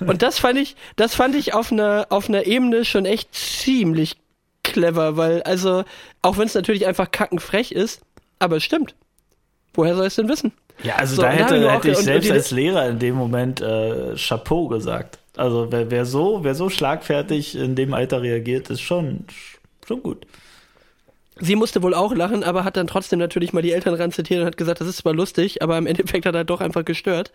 Und 0.00 0.22
das 0.22 0.38
fand 0.38 0.58
ich, 0.58 0.74
das 0.96 1.14
fand 1.14 1.34
ich 1.34 1.52
auf 1.52 1.70
einer, 1.70 2.06
auf 2.08 2.30
einer 2.30 2.46
Ebene 2.46 2.86
schon 2.86 3.04
echt 3.04 3.34
ziemlich 3.34 4.16
clever, 4.62 5.18
weil, 5.18 5.42
also, 5.42 5.84
auch 6.22 6.38
wenn 6.38 6.46
es 6.46 6.54
natürlich 6.54 6.86
einfach 6.86 7.10
kackenfrech 7.10 7.72
ist, 7.72 8.00
aber 8.38 8.56
es 8.56 8.64
stimmt. 8.64 8.94
Woher 9.74 9.96
soll 9.96 10.04
ich 10.04 10.12
es 10.12 10.16
denn 10.16 10.30
wissen? 10.30 10.52
Ja, 10.82 10.96
also 10.96 11.16
so, 11.16 11.22
da 11.22 11.28
hätte, 11.28 11.60
da 11.60 11.72
hätte 11.72 11.90
ich 11.90 11.98
selbst 11.98 12.30
als 12.30 12.50
Lehrer 12.52 12.88
in 12.88 12.98
dem 12.98 13.16
Moment 13.16 13.60
äh, 13.60 14.14
Chapeau 14.16 14.68
gesagt. 14.68 15.18
Also 15.40 15.68
wer, 15.70 15.90
wer, 15.90 16.04
so, 16.04 16.44
wer 16.44 16.54
so 16.54 16.68
schlagfertig 16.68 17.56
in 17.56 17.74
dem 17.74 17.94
Alter 17.94 18.20
reagiert, 18.20 18.68
ist 18.68 18.82
schon, 18.82 19.24
schon 19.86 20.02
gut. 20.02 20.26
Sie 21.42 21.56
musste 21.56 21.80
wohl 21.80 21.94
auch 21.94 22.14
lachen, 22.14 22.44
aber 22.44 22.64
hat 22.64 22.76
dann 22.76 22.86
trotzdem 22.86 23.18
natürlich 23.18 23.54
mal 23.54 23.62
die 23.62 23.72
Eltern 23.72 23.94
ran 23.94 24.12
zitiert 24.12 24.40
und 24.40 24.46
hat 24.46 24.58
gesagt, 24.58 24.82
das 24.82 24.88
ist 24.88 24.98
zwar 24.98 25.14
lustig, 25.14 25.62
aber 25.62 25.78
im 25.78 25.86
Endeffekt 25.86 26.26
hat 26.26 26.34
er 26.34 26.44
doch 26.44 26.60
einfach 26.60 26.84
gestört. 26.84 27.32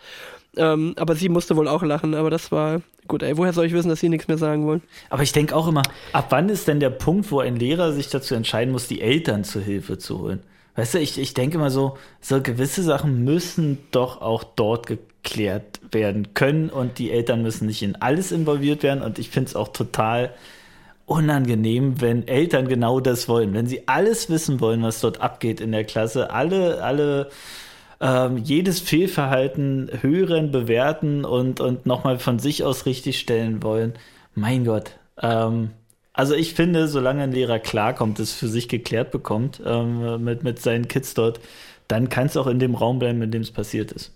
Ähm, 0.55 0.93
aber 0.97 1.15
sie 1.15 1.29
musste 1.29 1.55
wohl 1.55 1.67
auch 1.67 1.81
lachen, 1.81 2.13
aber 2.13 2.29
das 2.29 2.51
war 2.51 2.83
gut, 3.07 3.23
ey, 3.23 3.35
woher 3.37 3.53
soll 3.53 3.65
ich 3.65 3.73
wissen, 3.73 3.89
dass 3.89 4.01
sie 4.01 4.09
nichts 4.09 4.27
mehr 4.27 4.37
sagen 4.37 4.67
wollen? 4.67 4.83
Aber 5.09 5.23
ich 5.23 5.31
denke 5.31 5.55
auch 5.55 5.67
immer, 5.67 5.81
ab 6.13 6.27
wann 6.29 6.49
ist 6.49 6.67
denn 6.67 6.79
der 6.79 6.91
Punkt, 6.91 7.31
wo 7.31 7.39
ein 7.39 7.55
Lehrer 7.55 7.91
sich 7.91 8.09
dazu 8.09 8.35
entscheiden 8.35 8.71
muss, 8.71 8.87
die 8.87 9.01
Eltern 9.01 9.43
zur 9.43 9.63
Hilfe 9.63 9.97
zu 9.97 10.19
holen? 10.19 10.43
Weißt 10.75 10.93
du, 10.93 10.99
ich, 10.99 11.17
ich 11.17 11.33
denke 11.33 11.57
immer 11.57 11.71
so, 11.71 11.97
so 12.21 12.39
gewisse 12.39 12.83
Sachen 12.83 13.23
müssen 13.23 13.79
doch 13.89 14.21
auch 14.21 14.43
dort 14.43 14.85
geklärt 14.85 15.74
werden 15.95 16.35
können 16.35 16.69
und 16.69 16.99
die 16.99 17.09
Eltern 17.09 17.41
müssen 17.41 17.65
nicht 17.65 17.81
in 17.81 17.95
alles 17.95 18.31
involviert 18.31 18.83
werden. 18.83 19.01
Und 19.01 19.17
ich 19.17 19.31
finde 19.31 19.49
es 19.49 19.55
auch 19.55 19.69
total 19.69 20.31
unangenehm, 21.07 22.01
wenn 22.01 22.27
Eltern 22.27 22.67
genau 22.67 22.99
das 22.99 23.27
wollen. 23.27 23.53
Wenn 23.53 23.65
sie 23.65 23.87
alles 23.87 24.29
wissen 24.29 24.59
wollen, 24.59 24.83
was 24.83 25.01
dort 25.01 25.21
abgeht 25.21 25.59
in 25.61 25.71
der 25.71 25.83
Klasse, 25.83 26.31
alle, 26.31 26.83
alle, 26.83 27.29
ähm, 28.01 28.37
jedes 28.37 28.79
Fehlverhalten 28.79 29.89
hören, 30.01 30.51
bewerten 30.51 31.25
und, 31.25 31.59
und 31.59 31.85
nochmal 31.85 32.19
von 32.19 32.39
sich 32.39 32.63
aus 32.63 32.85
richtigstellen 32.85 33.63
wollen. 33.63 33.93
Mein 34.33 34.65
Gott. 34.65 34.91
Ähm, 35.21 35.71
also 36.13 36.33
ich 36.33 36.53
finde, 36.53 36.87
solange 36.87 37.23
ein 37.23 37.31
Lehrer 37.31 37.59
klarkommt, 37.59 38.19
es 38.19 38.33
für 38.33 38.47
sich 38.47 38.69
geklärt 38.69 39.11
bekommt 39.11 39.61
ähm, 39.65 40.23
mit, 40.23 40.43
mit 40.43 40.61
seinen 40.61 40.87
Kids 40.87 41.13
dort, 41.13 41.39
dann 41.87 42.09
kann 42.09 42.27
es 42.27 42.37
auch 42.37 42.47
in 42.47 42.59
dem 42.59 42.73
Raum 42.73 42.99
bleiben, 42.99 43.21
in 43.21 43.31
dem 43.31 43.41
es 43.41 43.51
passiert 43.51 43.91
ist. 43.91 44.14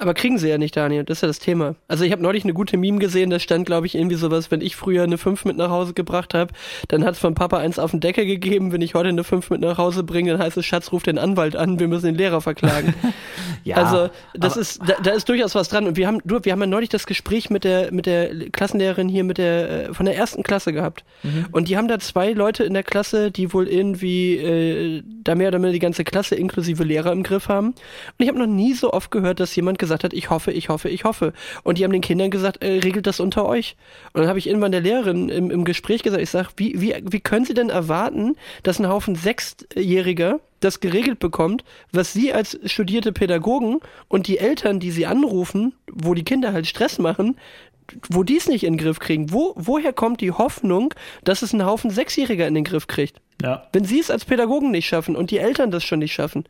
Aber 0.00 0.14
kriegen 0.14 0.38
sie 0.38 0.48
ja 0.48 0.56
nicht, 0.56 0.74
Daniel. 0.76 1.04
Das 1.04 1.18
ist 1.18 1.22
ja 1.22 1.28
das 1.28 1.40
Thema. 1.40 1.74
Also 1.86 2.04
ich 2.04 2.12
habe 2.12 2.22
neulich 2.22 2.44
eine 2.44 2.54
gute 2.54 2.78
Meme 2.78 2.98
gesehen, 2.98 3.28
da 3.28 3.38
stand, 3.38 3.66
glaube 3.66 3.86
ich, 3.86 3.94
irgendwie 3.94 4.16
sowas, 4.16 4.50
wenn 4.50 4.62
ich 4.62 4.74
früher 4.74 5.02
eine 5.02 5.18
5 5.18 5.44
mit 5.44 5.58
nach 5.58 5.68
Hause 5.68 5.92
gebracht 5.92 6.32
habe, 6.32 6.54
dann 6.88 7.04
hat 7.04 7.14
es 7.14 7.20
von 7.20 7.34
Papa 7.34 7.58
eins 7.58 7.78
auf 7.78 7.90
den 7.90 8.00
Deckel 8.00 8.24
gegeben. 8.24 8.72
Wenn 8.72 8.80
ich 8.80 8.94
heute 8.94 9.10
eine 9.10 9.24
5 9.24 9.50
mit 9.50 9.60
nach 9.60 9.76
Hause 9.76 10.02
bringe, 10.02 10.32
dann 10.32 10.40
heißt 10.40 10.56
es, 10.56 10.64
Schatz, 10.64 10.90
ruf 10.90 11.02
den 11.02 11.18
Anwalt 11.18 11.54
an, 11.54 11.78
wir 11.78 11.86
müssen 11.86 12.06
den 12.06 12.14
Lehrer 12.14 12.40
verklagen. 12.40 12.94
ja, 13.64 13.76
also 13.76 14.10
das 14.32 14.56
ist, 14.56 14.80
da, 14.88 14.94
da, 15.02 15.10
ist 15.10 15.28
durchaus 15.28 15.54
was 15.54 15.68
dran. 15.68 15.86
Und 15.86 15.98
wir 15.98 16.06
haben, 16.06 16.20
du, 16.24 16.42
wir 16.42 16.52
haben 16.52 16.60
ja 16.60 16.66
neulich 16.66 16.88
das 16.88 17.04
Gespräch 17.04 17.50
mit 17.50 17.64
der, 17.64 17.92
mit 17.92 18.06
der 18.06 18.48
Klassenlehrerin 18.52 19.10
hier, 19.10 19.24
mit 19.24 19.36
der, 19.36 19.90
äh, 19.90 19.94
von 19.94 20.06
der 20.06 20.16
ersten 20.16 20.42
Klasse 20.42 20.72
gehabt. 20.72 21.04
Mhm. 21.24 21.48
Und 21.52 21.68
die 21.68 21.76
haben 21.76 21.88
da 21.88 21.98
zwei 21.98 22.32
Leute 22.32 22.64
in 22.64 22.72
der 22.72 22.84
Klasse, 22.84 23.30
die 23.30 23.52
wohl 23.52 23.68
irgendwie 23.68 24.38
äh, 24.38 25.02
da 25.24 25.34
mehr 25.34 25.48
oder 25.48 25.58
weniger 25.58 25.72
die 25.72 25.78
ganze 25.78 26.04
Klasse 26.04 26.36
inklusive 26.36 26.84
Lehrer 26.84 27.12
im 27.12 27.22
Griff 27.22 27.48
haben. 27.48 27.68
Und 27.68 27.76
ich 28.16 28.28
habe 28.28 28.38
noch 28.38 28.46
nie 28.46 28.72
so 28.72 28.94
oft 28.94 29.10
gehört, 29.10 29.40
dass 29.40 29.54
jemand 29.54 29.78
gesagt 29.78 29.89
gesagt 29.90 30.04
hat, 30.04 30.12
ich 30.12 30.30
hoffe, 30.30 30.52
ich 30.52 30.68
hoffe, 30.68 30.88
ich 30.88 31.04
hoffe. 31.04 31.32
Und 31.64 31.78
die 31.78 31.84
haben 31.84 31.92
den 31.92 32.00
Kindern 32.00 32.30
gesagt, 32.30 32.62
äh, 32.62 32.78
regelt 32.78 33.06
das 33.06 33.18
unter 33.18 33.46
euch. 33.46 33.76
Und 34.12 34.20
dann 34.20 34.28
habe 34.28 34.38
ich 34.38 34.46
irgendwann 34.46 34.72
der 34.72 34.80
Lehrerin 34.80 35.28
im, 35.28 35.50
im 35.50 35.64
Gespräch 35.64 36.02
gesagt, 36.02 36.22
ich 36.22 36.30
sage, 36.30 36.48
wie, 36.56 36.80
wie, 36.80 36.94
wie 37.02 37.20
können 37.20 37.44
Sie 37.44 37.54
denn 37.54 37.70
erwarten, 37.70 38.36
dass 38.62 38.78
ein 38.78 38.88
Haufen 38.88 39.16
Sechsjähriger 39.16 40.38
das 40.60 40.80
geregelt 40.80 41.18
bekommt, 41.18 41.64
was 41.90 42.12
Sie 42.12 42.32
als 42.32 42.58
studierte 42.66 43.12
Pädagogen 43.12 43.80
und 44.08 44.28
die 44.28 44.38
Eltern, 44.38 44.78
die 44.78 44.90
Sie 44.90 45.06
anrufen, 45.06 45.74
wo 45.90 46.14
die 46.14 46.24
Kinder 46.24 46.52
halt 46.52 46.66
Stress 46.66 46.98
machen, 46.98 47.36
wo 48.08 48.22
die 48.22 48.36
es 48.36 48.48
nicht 48.48 48.62
in 48.62 48.74
den 48.74 48.78
Griff 48.78 49.00
kriegen. 49.00 49.32
Wo, 49.32 49.54
woher 49.56 49.92
kommt 49.92 50.20
die 50.20 50.30
Hoffnung, 50.30 50.94
dass 51.24 51.42
es 51.42 51.52
ein 51.52 51.64
Haufen 51.64 51.90
Sechsjähriger 51.90 52.46
in 52.46 52.54
den 52.54 52.64
Griff 52.64 52.86
kriegt? 52.86 53.20
Ja. 53.42 53.66
Wenn 53.72 53.84
Sie 53.84 53.98
es 53.98 54.10
als 54.10 54.24
Pädagogen 54.24 54.70
nicht 54.70 54.86
schaffen 54.86 55.16
und 55.16 55.32
die 55.32 55.38
Eltern 55.38 55.72
das 55.72 55.82
schon 55.82 55.98
nicht 55.98 56.12
schaffen 56.12 56.44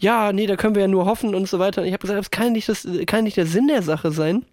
ja, 0.00 0.32
nee, 0.32 0.46
da 0.46 0.56
können 0.56 0.74
wir 0.74 0.82
ja 0.82 0.88
nur 0.88 1.06
hoffen 1.06 1.34
und 1.34 1.48
so 1.48 1.58
weiter. 1.58 1.82
Und 1.82 1.86
ich 1.86 1.92
habe 1.92 2.00
gesagt, 2.00 2.18
das 2.18 2.30
kann 2.30 2.52
nicht, 2.52 2.68
das 2.68 2.86
kann 3.06 3.24
nicht 3.24 3.36
der 3.36 3.46
Sinn 3.46 3.68
der 3.68 3.82
Sache 3.82 4.10
sein 4.10 4.44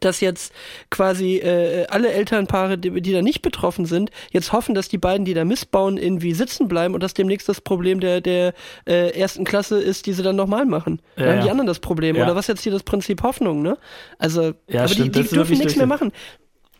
dass 0.00 0.20
jetzt 0.20 0.52
quasi 0.90 1.36
äh, 1.36 1.86
alle 1.88 2.12
Elternpaare, 2.12 2.78
die, 2.78 3.00
die 3.00 3.12
da 3.12 3.22
nicht 3.22 3.42
betroffen 3.42 3.84
sind, 3.84 4.10
jetzt 4.30 4.52
hoffen, 4.52 4.74
dass 4.74 4.88
die 4.88 4.98
beiden, 4.98 5.24
die 5.24 5.34
da 5.34 5.44
missbauen, 5.44 5.98
irgendwie 5.98 6.32
sitzen 6.32 6.68
bleiben 6.68 6.94
und 6.94 7.02
dass 7.02 7.14
demnächst 7.14 7.48
das 7.48 7.60
Problem 7.60 8.00
der, 8.00 8.20
der 8.20 8.54
äh, 8.86 9.10
ersten 9.18 9.44
Klasse 9.44 9.80
ist, 9.80 10.06
die 10.06 10.12
sie 10.12 10.22
dann 10.22 10.36
nochmal 10.36 10.64
machen. 10.64 11.02
Dann 11.16 11.26
ja, 11.26 11.32
haben 11.32 11.42
die 11.42 11.50
anderen 11.50 11.66
das 11.66 11.80
Problem. 11.80 12.16
Ja. 12.16 12.24
Oder 12.24 12.34
was 12.34 12.46
jetzt 12.46 12.62
hier 12.62 12.72
das 12.72 12.82
Prinzip 12.82 13.22
Hoffnung, 13.22 13.62
ne? 13.62 13.76
Also, 14.18 14.54
ja, 14.66 14.80
aber 14.80 14.88
stimmt, 14.88 15.14
die, 15.14 15.22
die 15.22 15.28
dürfen 15.28 15.58
nichts 15.58 15.76
mehr 15.76 15.86
machen. 15.86 16.12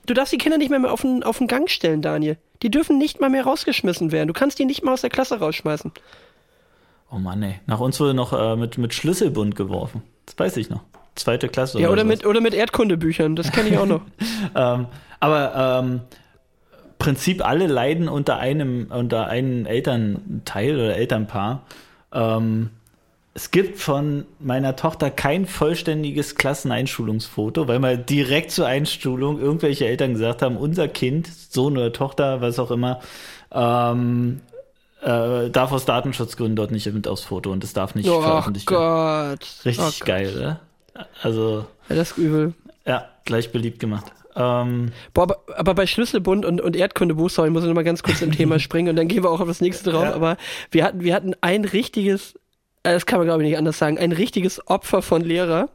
Du 0.07 0.15
darfst 0.15 0.33
die 0.33 0.39
Kinder 0.39 0.59
nicht 0.59 0.71
mehr, 0.71 0.81
mehr 0.81 0.93
auf, 0.93 1.03
den, 1.03 1.23
auf 1.23 1.39
den 1.39 1.47
Gang 1.47 1.71
stellen, 1.71 2.03
Daniel. 2.03 2.37
Die 2.63 2.71
dürfen 2.71 2.99
nicht 2.99 3.21
mal 3.21 3.31
mehr 3.31 3.45
rausgeschmissen 3.45 4.11
werden. 4.11 4.29
Du 4.29 4.35
kannst 4.35 4.59
die 4.59 4.65
nicht 4.65 4.83
mal 4.83 4.93
aus 4.93 5.03
der 5.03 5.11
Klasse 5.11 5.39
rausschmeißen. 5.39 5.93
Oh 7.13 7.19
Mann, 7.19 7.43
ey. 7.43 7.61
Nach 7.67 7.79
uns 7.79 8.01
wurde 8.01 8.15
noch 8.15 8.33
äh, 8.33 8.57
mit, 8.57 8.79
mit 8.79 8.95
Schlüsselbund 8.95 9.55
geworfen. 9.55 10.03
Das 10.25 10.39
weiß 10.39 10.57
ich 10.57 10.71
noch. 10.71 10.81
Zweite 11.15 11.49
Klasse. 11.49 11.79
Ja, 11.79 11.89
oder, 11.89 11.93
oder 11.93 12.05
mit, 12.05 12.25
oder 12.25 12.41
mit 12.41 12.55
Erdkundebüchern. 12.55 13.37
Das 13.37 13.53
kenne 13.53 13.69
ich 13.69 13.77
auch 13.77 13.87
noch. 13.87 14.01
ähm, 14.57 14.87
aber 15.21 15.83
ähm, 15.85 16.01
Prinzip 16.99 17.45
alle 17.45 17.67
leiden 17.67 18.09
unter 18.09 18.39
einem, 18.39 18.87
unter 18.91 19.27
einem 19.27 19.67
Elternteil 19.67 20.75
oder 20.75 20.97
Elternpaar. 20.97 21.63
Ähm, 22.15 22.71
es 23.35 23.51
gibt 23.51 23.79
von 23.79 24.25
meiner 24.39 24.77
Tochter 24.77 25.11
kein 25.11 25.47
vollständiges 25.47 26.35
Klasseneinschulungsfoto, 26.37 27.69
weil 27.69 27.79
mal 27.79 27.99
direkt 27.99 28.53
zur 28.53 28.67
Einschulung 28.67 29.39
irgendwelche 29.41 29.87
Eltern 29.87 30.13
gesagt 30.13 30.43
haben, 30.43 30.57
unser 30.57 30.89
Kind, 30.89 31.27
Sohn 31.27 31.77
oder 31.77 31.93
Tochter, 31.93 32.41
was 32.41 32.59
auch 32.59 32.71
immer, 32.71 33.01
ähm, 33.53 34.41
äh, 35.03 35.51
darf 35.51 35.73
aus 35.73 35.85
Datenschutzgründen 35.85 36.57
dort 36.57 36.71
nicht 36.71 36.91
mit 36.93 37.09
aufs 37.09 37.23
Foto 37.23 37.51
und 37.51 37.65
es 37.65 37.73
darf 37.73 37.95
nicht 37.95 38.09
oh, 38.09 38.23
veröffentlicht 38.23 38.71
werden. 38.71 39.39
Gott. 39.39 39.49
Richtig 39.65 40.03
oh 40.03 40.05
geil, 40.05 40.35
oder? 40.37 40.61
Also. 41.23 41.67
Ja, 41.89 41.97
das 41.97 42.13
ist 42.13 42.19
übel. 42.19 42.55
Ja, 42.87 43.09
gleich 43.25 43.53
beliebt 43.53 43.79
gemacht. 43.79 44.07
Ähm, 44.35 44.93
Boah, 45.13 45.25
aber, 45.25 45.39
aber, 45.57 45.75
bei 45.75 45.87
Schlüsselbund 45.87 46.47
und, 46.47 46.61
und 46.61 46.75
Erdkundebuch, 46.75 47.29
sorry, 47.29 47.49
ich 47.49 47.53
muss 47.53 47.65
noch 47.65 47.75
mal 47.75 47.85
ganz 47.85 48.03
kurz 48.03 48.23
im 48.23 48.33
Thema 48.33 48.59
springen 48.61 48.91
und 48.91 48.97
dann 48.97 49.09
gehen 49.09 49.23
wir 49.23 49.31
auch 49.31 49.41
auf 49.41 49.49
das 49.49 49.61
nächste 49.61 49.91
drauf. 49.91 50.05
Ja. 50.05 50.15
Aber 50.15 50.37
wir 50.71 50.85
hatten, 50.85 51.03
wir 51.03 51.15
hatten 51.15 51.35
ein 51.41 51.65
richtiges 51.65 52.35
das 52.83 53.07
kann 53.07 53.19
man 53.19 53.27
glaube 53.27 53.43
ich 53.43 53.49
nicht 53.49 53.59
anders 53.59 53.79
sagen, 53.79 53.99
ein 53.99 54.13
richtiges 54.13 54.67
Opfer 54.67 55.03
von 55.03 55.23
Lehrer. 55.23 55.69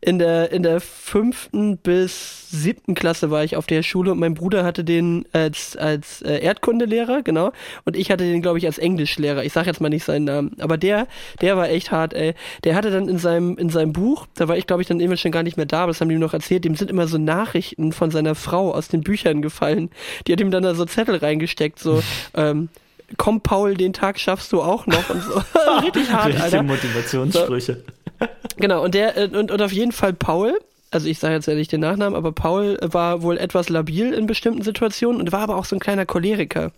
In 0.00 0.18
der, 0.18 0.50
in 0.50 0.62
der 0.62 0.80
fünften 0.80 1.76
bis 1.76 2.44
siebten 2.50 2.94
Klasse 2.94 3.30
war 3.30 3.44
ich 3.44 3.56
auf 3.56 3.66
der 3.66 3.82
Schule 3.82 4.12
und 4.12 4.18
mein 4.18 4.34
Bruder 4.34 4.64
hatte 4.64 4.84
den 4.84 5.26
als, 5.32 5.76
als 5.76 6.22
äh, 6.22 6.38
Erdkundelehrer, 6.38 7.22
genau. 7.22 7.52
Und 7.84 7.96
ich 7.96 8.10
hatte 8.10 8.24
den, 8.24 8.42
glaube 8.42 8.58
ich, 8.58 8.66
als 8.66 8.78
Englischlehrer. 8.78 9.44
Ich 9.44 9.52
sage 9.52 9.66
jetzt 9.66 9.80
mal 9.80 9.88
nicht 9.88 10.04
seinen 10.04 10.24
Namen. 10.24 10.56
Aber 10.60 10.78
der, 10.78 11.06
der 11.40 11.56
war 11.56 11.68
echt 11.68 11.90
hart, 11.90 12.14
ey. 12.14 12.34
Der 12.64 12.74
hatte 12.74 12.90
dann 12.90 13.08
in 13.08 13.18
seinem, 13.18 13.58
in 13.58 13.68
seinem 13.68 13.92
Buch, 13.92 14.26
da 14.34 14.48
war 14.48 14.56
ich, 14.56 14.66
glaube 14.66 14.82
ich, 14.82 14.88
dann 14.88 15.00
immer 15.00 15.16
schon 15.16 15.32
gar 15.32 15.42
nicht 15.42 15.56
mehr 15.56 15.66
da, 15.66 15.82
aber 15.82 15.90
das 15.90 16.00
haben 16.00 16.08
die 16.08 16.14
ihm 16.14 16.20
noch 16.20 16.34
erzählt, 16.34 16.64
dem 16.64 16.76
sind 16.76 16.90
immer 16.90 17.08
so 17.08 17.18
Nachrichten 17.18 17.92
von 17.92 18.10
seiner 18.10 18.34
Frau 18.34 18.72
aus 18.72 18.88
den 18.88 19.02
Büchern 19.02 19.42
gefallen. 19.42 19.90
Die 20.26 20.32
hat 20.32 20.40
ihm 20.40 20.50
dann 20.50 20.62
da 20.62 20.74
so 20.74 20.84
Zettel 20.84 21.16
reingesteckt, 21.16 21.78
so, 21.78 22.02
ähm, 22.34 22.68
komm 23.16 23.40
Paul, 23.40 23.74
den 23.74 23.92
Tag 23.92 24.18
schaffst 24.18 24.52
du 24.52 24.62
auch 24.62 24.86
noch 24.86 25.10
und 25.10 25.22
so. 25.22 25.34
Richtig 25.82 26.12
hart, 26.12 26.26
Richtig 26.26 26.42
Alter. 26.42 26.62
Motivationssprüche. 26.62 27.84
So. 28.20 28.26
Genau, 28.56 28.84
und 28.84 28.94
der, 28.94 29.16
äh, 29.16 29.28
und, 29.36 29.50
und 29.50 29.62
auf 29.62 29.72
jeden 29.72 29.92
Fall 29.92 30.12
Paul, 30.12 30.58
also 30.90 31.08
ich 31.08 31.18
sage 31.18 31.34
jetzt 31.34 31.48
nicht 31.48 31.72
den 31.72 31.80
Nachnamen, 31.80 32.16
aber 32.16 32.32
Paul 32.32 32.78
war 32.80 33.22
wohl 33.22 33.36
etwas 33.36 33.68
labil 33.68 34.12
in 34.14 34.26
bestimmten 34.26 34.62
Situationen 34.62 35.20
und 35.20 35.32
war 35.32 35.40
aber 35.40 35.56
auch 35.56 35.64
so 35.64 35.74
ein 35.74 35.80
kleiner 35.80 36.06
Choleriker. 36.06 36.70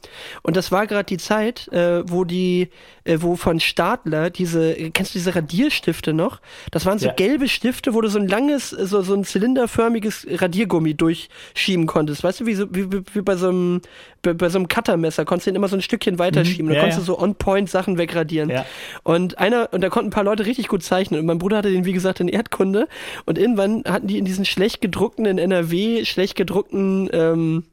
Und 0.42 0.56
das 0.56 0.72
war 0.72 0.86
gerade 0.86 1.04
die 1.04 1.18
Zeit, 1.18 1.68
äh, 1.68 2.08
wo 2.10 2.24
die, 2.24 2.70
äh, 3.06 3.22
wo 3.22 3.36
von 3.36 3.60
Stadler 3.60 4.30
diese, 4.30 4.74
kennst 4.90 5.14
du 5.14 5.18
diese 5.18 5.34
Radierstifte 5.34 6.12
noch? 6.12 6.40
Das 6.70 6.86
waren 6.86 6.98
so 6.98 7.06
ja. 7.06 7.12
gelbe 7.12 7.48
Stifte, 7.48 7.94
wo 7.94 8.00
du 8.00 8.08
so 8.08 8.18
ein 8.18 8.28
langes, 8.28 8.70
so, 8.70 9.02
so 9.02 9.14
ein 9.14 9.24
zylinderförmiges 9.24 10.26
Radiergummi 10.30 10.94
durchschieben 10.94 11.86
konntest. 11.86 12.24
Weißt 12.24 12.40
du, 12.40 12.46
wie, 12.46 12.54
so, 12.54 12.66
wie, 12.70 12.90
wie 12.90 13.22
bei 13.22 13.36
so 13.36 13.48
einem, 13.48 13.80
bei, 14.22 14.34
bei 14.34 14.48
so 14.48 14.58
einem 14.58 14.68
Cuttermesser 14.68 15.24
konntest 15.24 15.46
du 15.46 15.50
den 15.52 15.56
immer 15.56 15.68
so 15.68 15.76
ein 15.76 15.82
Stückchen 15.82 16.18
weiterschieben. 16.18 16.66
Mhm. 16.66 16.72
Ja, 16.72 16.74
da 16.76 16.80
konntest 16.82 17.08
ja. 17.08 17.14
du 17.14 17.18
so 17.18 17.22
on-point 17.22 17.70
Sachen 17.70 17.98
wegradieren. 17.98 18.50
Ja. 18.50 18.66
Und 19.02 19.38
einer, 19.38 19.68
und 19.72 19.80
da 19.80 19.88
konnten 19.88 20.08
ein 20.08 20.14
paar 20.14 20.24
Leute 20.24 20.46
richtig 20.46 20.68
gut 20.68 20.82
zeichnen. 20.82 21.20
Und 21.20 21.26
mein 21.26 21.38
Bruder 21.38 21.58
hatte 21.58 21.70
den, 21.70 21.84
wie 21.84 21.92
gesagt, 21.92 22.20
in 22.20 22.28
Erdkunde. 22.28 22.88
Und 23.24 23.38
irgendwann 23.38 23.84
hatten 23.86 24.08
die 24.08 24.18
in 24.18 24.24
diesen 24.24 24.44
schlecht 24.44 24.80
gedruckten, 24.80 25.26
in 25.26 25.38
NRW, 25.38 26.04
schlecht 26.04 26.36
gedruckten, 26.36 27.08
ähm, 27.12 27.64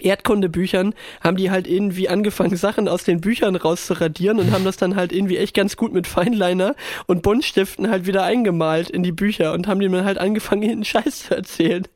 Erdkundebüchern 0.00 0.94
haben 1.20 1.36
die 1.36 1.50
halt 1.50 1.66
irgendwie 1.66 2.08
angefangen, 2.08 2.56
Sachen 2.56 2.88
aus 2.88 3.04
den 3.04 3.20
Büchern 3.20 3.56
rauszuradieren 3.56 4.38
und 4.38 4.50
haben 4.52 4.64
das 4.64 4.76
dann 4.76 4.96
halt 4.96 5.12
irgendwie 5.12 5.36
echt 5.36 5.54
ganz 5.54 5.76
gut 5.76 5.92
mit 5.92 6.06
Feinliner 6.06 6.74
und 7.06 7.22
Buntstiften 7.22 7.90
halt 7.90 8.06
wieder 8.06 8.24
eingemalt 8.24 8.90
in 8.90 9.02
die 9.02 9.12
Bücher 9.12 9.52
und 9.52 9.66
haben 9.66 9.80
denen 9.80 9.94
dann 9.94 10.04
halt 10.04 10.18
angefangen, 10.18 10.62
ihnen 10.62 10.84
Scheiß 10.84 11.24
zu 11.24 11.36
erzählen. 11.36 11.86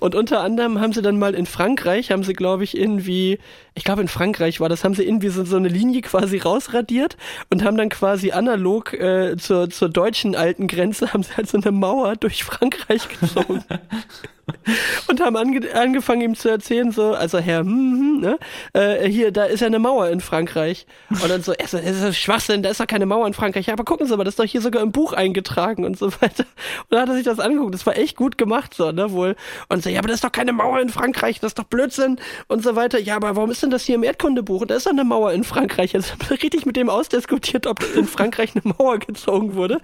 Und 0.00 0.14
unter 0.14 0.40
anderem 0.40 0.80
haben 0.80 0.92
sie 0.92 1.02
dann 1.02 1.18
mal 1.18 1.34
in 1.34 1.46
Frankreich, 1.46 2.10
haben 2.10 2.22
sie 2.22 2.34
glaube 2.34 2.64
ich 2.64 2.76
irgendwie, 2.76 3.38
ich 3.78 3.84
glaube 3.84 4.02
in 4.02 4.08
Frankreich 4.08 4.60
war 4.60 4.68
das, 4.68 4.82
haben 4.82 4.94
sie 4.94 5.04
irgendwie 5.04 5.28
so, 5.28 5.44
so 5.44 5.56
eine 5.56 5.68
Linie 5.68 6.02
quasi 6.02 6.38
rausradiert 6.38 7.16
und 7.48 7.64
haben 7.64 7.76
dann 7.76 7.88
quasi 7.88 8.32
analog 8.32 8.92
äh, 8.92 9.36
zur, 9.36 9.70
zur 9.70 9.88
deutschen 9.88 10.34
alten 10.34 10.66
Grenze, 10.66 11.12
haben 11.12 11.22
sie 11.22 11.34
halt 11.36 11.48
so 11.48 11.58
eine 11.58 11.70
Mauer 11.70 12.16
durch 12.16 12.42
Frankreich 12.42 13.08
gezogen. 13.08 13.64
und 15.08 15.20
haben 15.20 15.36
ange 15.36 15.60
angefangen 15.74 16.22
ihm 16.22 16.34
zu 16.34 16.48
erzählen, 16.48 16.90
so, 16.92 17.14
also 17.14 17.38
Herr, 17.38 17.60
hm, 17.60 17.68
hm, 17.68 18.20
ne, 18.20 18.38
äh, 18.72 19.08
hier, 19.08 19.32
da 19.32 19.44
ist 19.44 19.60
ja 19.60 19.66
eine 19.66 19.78
Mauer 19.78 20.08
in 20.08 20.20
Frankreich. 20.20 20.86
Und 21.10 21.28
dann 21.28 21.42
so, 21.42 21.52
es 21.52 21.74
ist, 21.74 22.02
ist 22.02 22.18
Schwachsinn, 22.18 22.62
da 22.62 22.70
ist 22.70 22.80
doch 22.80 22.86
keine 22.86 23.06
Mauer 23.06 23.26
in 23.26 23.34
Frankreich. 23.34 23.66
Ja, 23.66 23.74
aber 23.74 23.84
gucken 23.84 24.06
Sie 24.06 24.16
mal, 24.16 24.24
das 24.24 24.32
ist 24.32 24.40
doch 24.40 24.44
hier 24.44 24.60
sogar 24.60 24.82
im 24.82 24.92
Buch 24.92 25.12
eingetragen 25.12 25.84
und 25.84 25.98
so 25.98 26.12
weiter. 26.20 26.44
Und 26.44 26.92
dann 26.92 27.02
hat 27.02 27.08
er 27.08 27.14
sich 27.14 27.24
das 27.24 27.40
angeguckt, 27.40 27.74
das 27.74 27.86
war 27.86 27.96
echt 27.96 28.16
gut 28.16 28.38
gemacht, 28.38 28.74
so, 28.74 28.92
ne, 28.92 29.12
wohl. 29.12 29.36
Und 29.68 29.82
so, 29.82 29.90
ja, 29.90 30.00
aber 30.00 30.08
das 30.08 30.16
ist 30.16 30.24
doch 30.24 30.32
keine 30.32 30.52
Mauer 30.52 30.80
in 30.80 30.88
Frankreich, 30.88 31.40
das 31.40 31.50
ist 31.50 31.58
doch 31.58 31.64
Blödsinn 31.64 32.18
und 32.48 32.62
so 32.62 32.76
weiter. 32.76 32.98
Ja, 32.98 33.16
aber 33.16 33.36
warum 33.36 33.50
ist 33.50 33.62
denn 33.62 33.67
das 33.70 33.84
hier 33.84 33.94
im 33.94 34.02
Erdkundebuch? 34.02 34.62
Und 34.62 34.70
da 34.70 34.76
ist 34.76 34.86
doch 34.86 34.92
eine 34.92 35.04
Mauer 35.04 35.32
in 35.32 35.44
Frankreich. 35.44 35.92
Jetzt 35.92 36.12
haben 36.12 36.20
wir 36.28 36.42
richtig 36.42 36.66
mit 36.66 36.76
dem 36.76 36.88
ausdiskutiert, 36.88 37.66
ob 37.66 37.82
in 37.96 38.06
Frankreich 38.06 38.52
eine 38.54 38.74
Mauer 38.78 38.98
gezogen 38.98 39.54
wurde. 39.54 39.80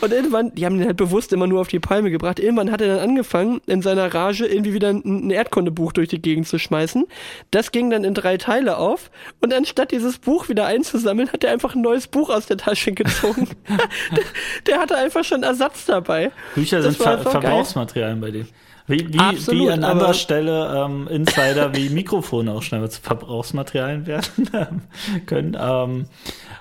Und 0.00 0.12
irgendwann, 0.12 0.54
die 0.54 0.64
haben 0.66 0.76
ihn 0.76 0.86
halt 0.86 0.96
bewusst 0.96 1.32
immer 1.32 1.46
nur 1.46 1.60
auf 1.60 1.68
die 1.68 1.80
Palme 1.80 2.10
gebracht. 2.10 2.38
Irgendwann 2.40 2.70
hat 2.70 2.80
er 2.80 2.88
dann 2.88 2.98
angefangen, 2.98 3.60
in 3.66 3.82
seiner 3.82 4.12
Rage 4.12 4.46
irgendwie 4.46 4.74
wieder 4.74 4.88
ein, 4.88 5.02
ein 5.04 5.30
Erdkundebuch 5.30 5.92
durch 5.92 6.08
die 6.08 6.20
Gegend 6.20 6.48
zu 6.48 6.58
schmeißen. 6.58 7.06
Das 7.50 7.72
ging 7.72 7.90
dann 7.90 8.04
in 8.04 8.14
drei 8.14 8.36
Teile 8.36 8.78
auf 8.78 9.10
und 9.40 9.52
anstatt 9.52 9.92
dieses 9.92 10.18
Buch 10.18 10.48
wieder 10.48 10.66
einzusammeln, 10.66 11.32
hat 11.32 11.44
er 11.44 11.52
einfach 11.52 11.74
ein 11.74 11.82
neues 11.82 12.06
Buch 12.06 12.30
aus 12.30 12.46
der 12.46 12.56
Tasche 12.56 12.92
gezogen. 12.92 13.48
der, 14.16 14.24
der, 14.66 14.78
hatte 14.78 14.96
einfach 14.96 15.24
schon 15.24 15.42
Ersatz 15.42 15.86
dabei. 15.86 16.30
Bücher 16.54 16.82
sind 16.82 16.96
Ver 16.96 17.18
Verbrauchsmaterialien 17.18 18.20
bei 18.20 18.30
denen. 18.30 18.48
Wie, 18.88 19.12
wie, 19.12 19.18
Absolut, 19.18 19.68
wie 19.68 19.70
an 19.70 19.84
anderer 19.84 20.14
Stelle 20.14 20.84
ähm, 20.84 21.06
Insider 21.08 21.74
wie 21.76 21.90
Mikrofone 21.90 22.52
auch 22.52 22.62
schnell 22.62 22.88
zu 22.88 23.02
Verbrauchsmaterialien 23.02 24.06
werden 24.06 24.82
können. 25.26 25.56
Ähm, 25.60 26.06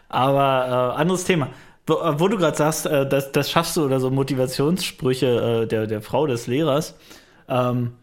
aber 0.10 0.94
äh, 0.96 1.00
anderes 1.00 1.24
Thema. 1.24 1.50
Wo, 1.88 1.96
äh, 1.96 2.20
wo 2.20 2.28
du 2.28 2.38
gerade 2.38 2.58
sagst, 2.58 2.86
äh, 2.86 3.08
das, 3.08 3.32
das 3.32 3.50
schaffst 3.50 3.78
du 3.78 3.86
oder 3.86 4.02
so 4.02 4.12
Motivationssprüche 4.12 5.64
äh, 5.64 5.68
der, 5.68 5.88
der 5.88 6.02
Frau 6.02 6.28
des 6.28 6.48
Lehrers. 6.48 6.96
Ähm, 7.48 7.94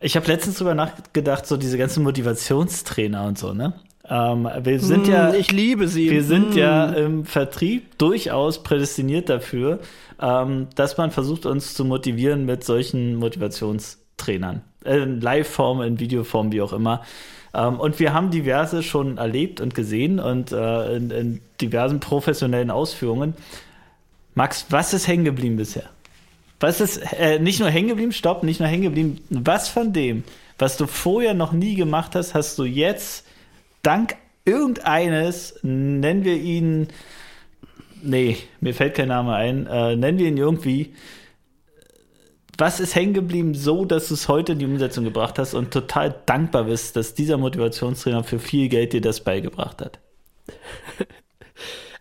ich 0.00 0.16
habe 0.16 0.26
letztens 0.26 0.58
drüber 0.58 0.74
nachgedacht, 0.74 1.46
so 1.46 1.56
diese 1.58 1.76
ganzen 1.78 2.02
Motivationstrainer 2.02 3.24
und 3.24 3.38
so, 3.38 3.52
ne? 3.52 3.74
Ähm, 4.08 4.48
wir 4.62 4.80
sind 4.80 5.06
mm, 5.06 5.10
ja, 5.10 5.34
ich 5.34 5.50
liebe 5.50 5.88
sie. 5.88 6.10
Wir 6.10 6.22
sind 6.22 6.54
mm. 6.54 6.58
ja 6.58 6.86
im 6.92 7.24
Vertrieb 7.24 7.96
durchaus 7.98 8.62
prädestiniert 8.62 9.28
dafür, 9.28 9.80
ähm, 10.20 10.68
dass 10.74 10.98
man 10.98 11.10
versucht, 11.10 11.46
uns 11.46 11.74
zu 11.74 11.84
motivieren 11.84 12.44
mit 12.44 12.64
solchen 12.64 13.16
Motivationstrainern. 13.16 14.62
In 14.84 15.20
Live-Form, 15.20 15.80
in 15.80 16.00
Videoform, 16.00 16.52
wie 16.52 16.60
auch 16.60 16.74
immer. 16.74 17.02
Ähm, 17.54 17.80
und 17.80 17.98
wir 17.98 18.12
haben 18.12 18.30
diverse 18.30 18.82
schon 18.82 19.16
erlebt 19.16 19.60
und 19.60 19.74
gesehen 19.74 20.18
und 20.18 20.52
äh, 20.52 20.96
in, 20.96 21.10
in 21.10 21.40
diversen 21.60 22.00
professionellen 22.00 22.70
Ausführungen. 22.70 23.34
Max, 24.34 24.66
was 24.68 24.92
ist 24.92 25.06
hängen 25.06 25.24
geblieben 25.24 25.56
bisher? 25.56 25.84
Was 26.60 26.80
ist 26.80 26.98
äh, 27.18 27.38
nicht 27.38 27.60
nur 27.60 27.70
hängen 27.70 27.88
geblieben, 27.88 28.12
stopp, 28.12 28.42
nicht 28.42 28.60
nur 28.60 28.68
hängen 28.68 28.82
geblieben, 28.82 29.20
was 29.30 29.68
von 29.68 29.92
dem, 29.92 30.24
was 30.58 30.76
du 30.76 30.86
vorher 30.86 31.34
noch 31.34 31.52
nie 31.52 31.74
gemacht 31.74 32.14
hast, 32.14 32.34
hast 32.34 32.58
du 32.58 32.64
jetzt 32.64 33.23
dank 33.84 34.16
irgendeines, 34.44 35.58
nennen 35.62 36.24
wir 36.24 36.36
ihn, 36.36 36.88
nee, 38.02 38.36
mir 38.60 38.74
fällt 38.74 38.94
kein 38.94 39.08
Name 39.08 39.34
ein, 39.34 39.66
äh, 39.66 39.96
nennen 39.96 40.18
wir 40.18 40.26
ihn 40.26 40.36
irgendwie, 40.36 40.94
was 42.58 42.80
ist 42.80 42.94
hängen 42.94 43.14
geblieben 43.14 43.54
so, 43.54 43.84
dass 43.84 44.08
du 44.08 44.14
es 44.14 44.28
heute 44.28 44.52
in 44.52 44.58
die 44.58 44.66
Umsetzung 44.66 45.04
gebracht 45.04 45.38
hast 45.38 45.54
und 45.54 45.72
total 45.72 46.14
dankbar 46.26 46.64
bist, 46.64 46.96
dass 46.96 47.14
dieser 47.14 47.36
Motivationstrainer 47.36 48.22
für 48.22 48.38
viel 48.38 48.68
Geld 48.68 48.92
dir 48.92 49.00
das 49.00 49.20
beigebracht 49.20 49.80
hat? 49.80 49.98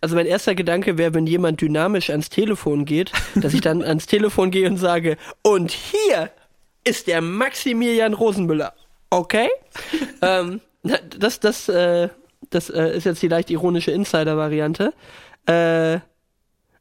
Also 0.01 0.15
mein 0.15 0.25
erster 0.25 0.53
Gedanke 0.53 0.97
wäre, 0.97 1.13
wenn 1.13 1.25
jemand 1.25 1.61
dynamisch 1.61 2.09
ans 2.09 2.29
Telefon 2.29 2.83
geht, 2.83 3.13
dass 3.35 3.53
ich 3.53 3.61
dann 3.61 3.81
ans 3.85 4.05
Telefon 4.05 4.51
gehe 4.51 4.69
und 4.69 4.75
sage, 4.75 5.15
und 5.43 5.71
hier 5.71 6.29
ist 6.83 7.07
der 7.07 7.21
Maximilian 7.21 8.13
Rosenmüller. 8.13 8.73
Okay? 9.09 9.47
ähm, 10.21 10.59
das, 10.83 11.39
das, 11.39 11.69
äh, 11.69 12.09
das 12.49 12.69
äh, 12.69 12.95
ist 12.95 13.05
jetzt 13.05 13.21
die 13.21 13.27
leicht 13.27 13.49
ironische 13.49 13.91
Insider-Variante. 13.91 14.93
Äh, 15.45 15.99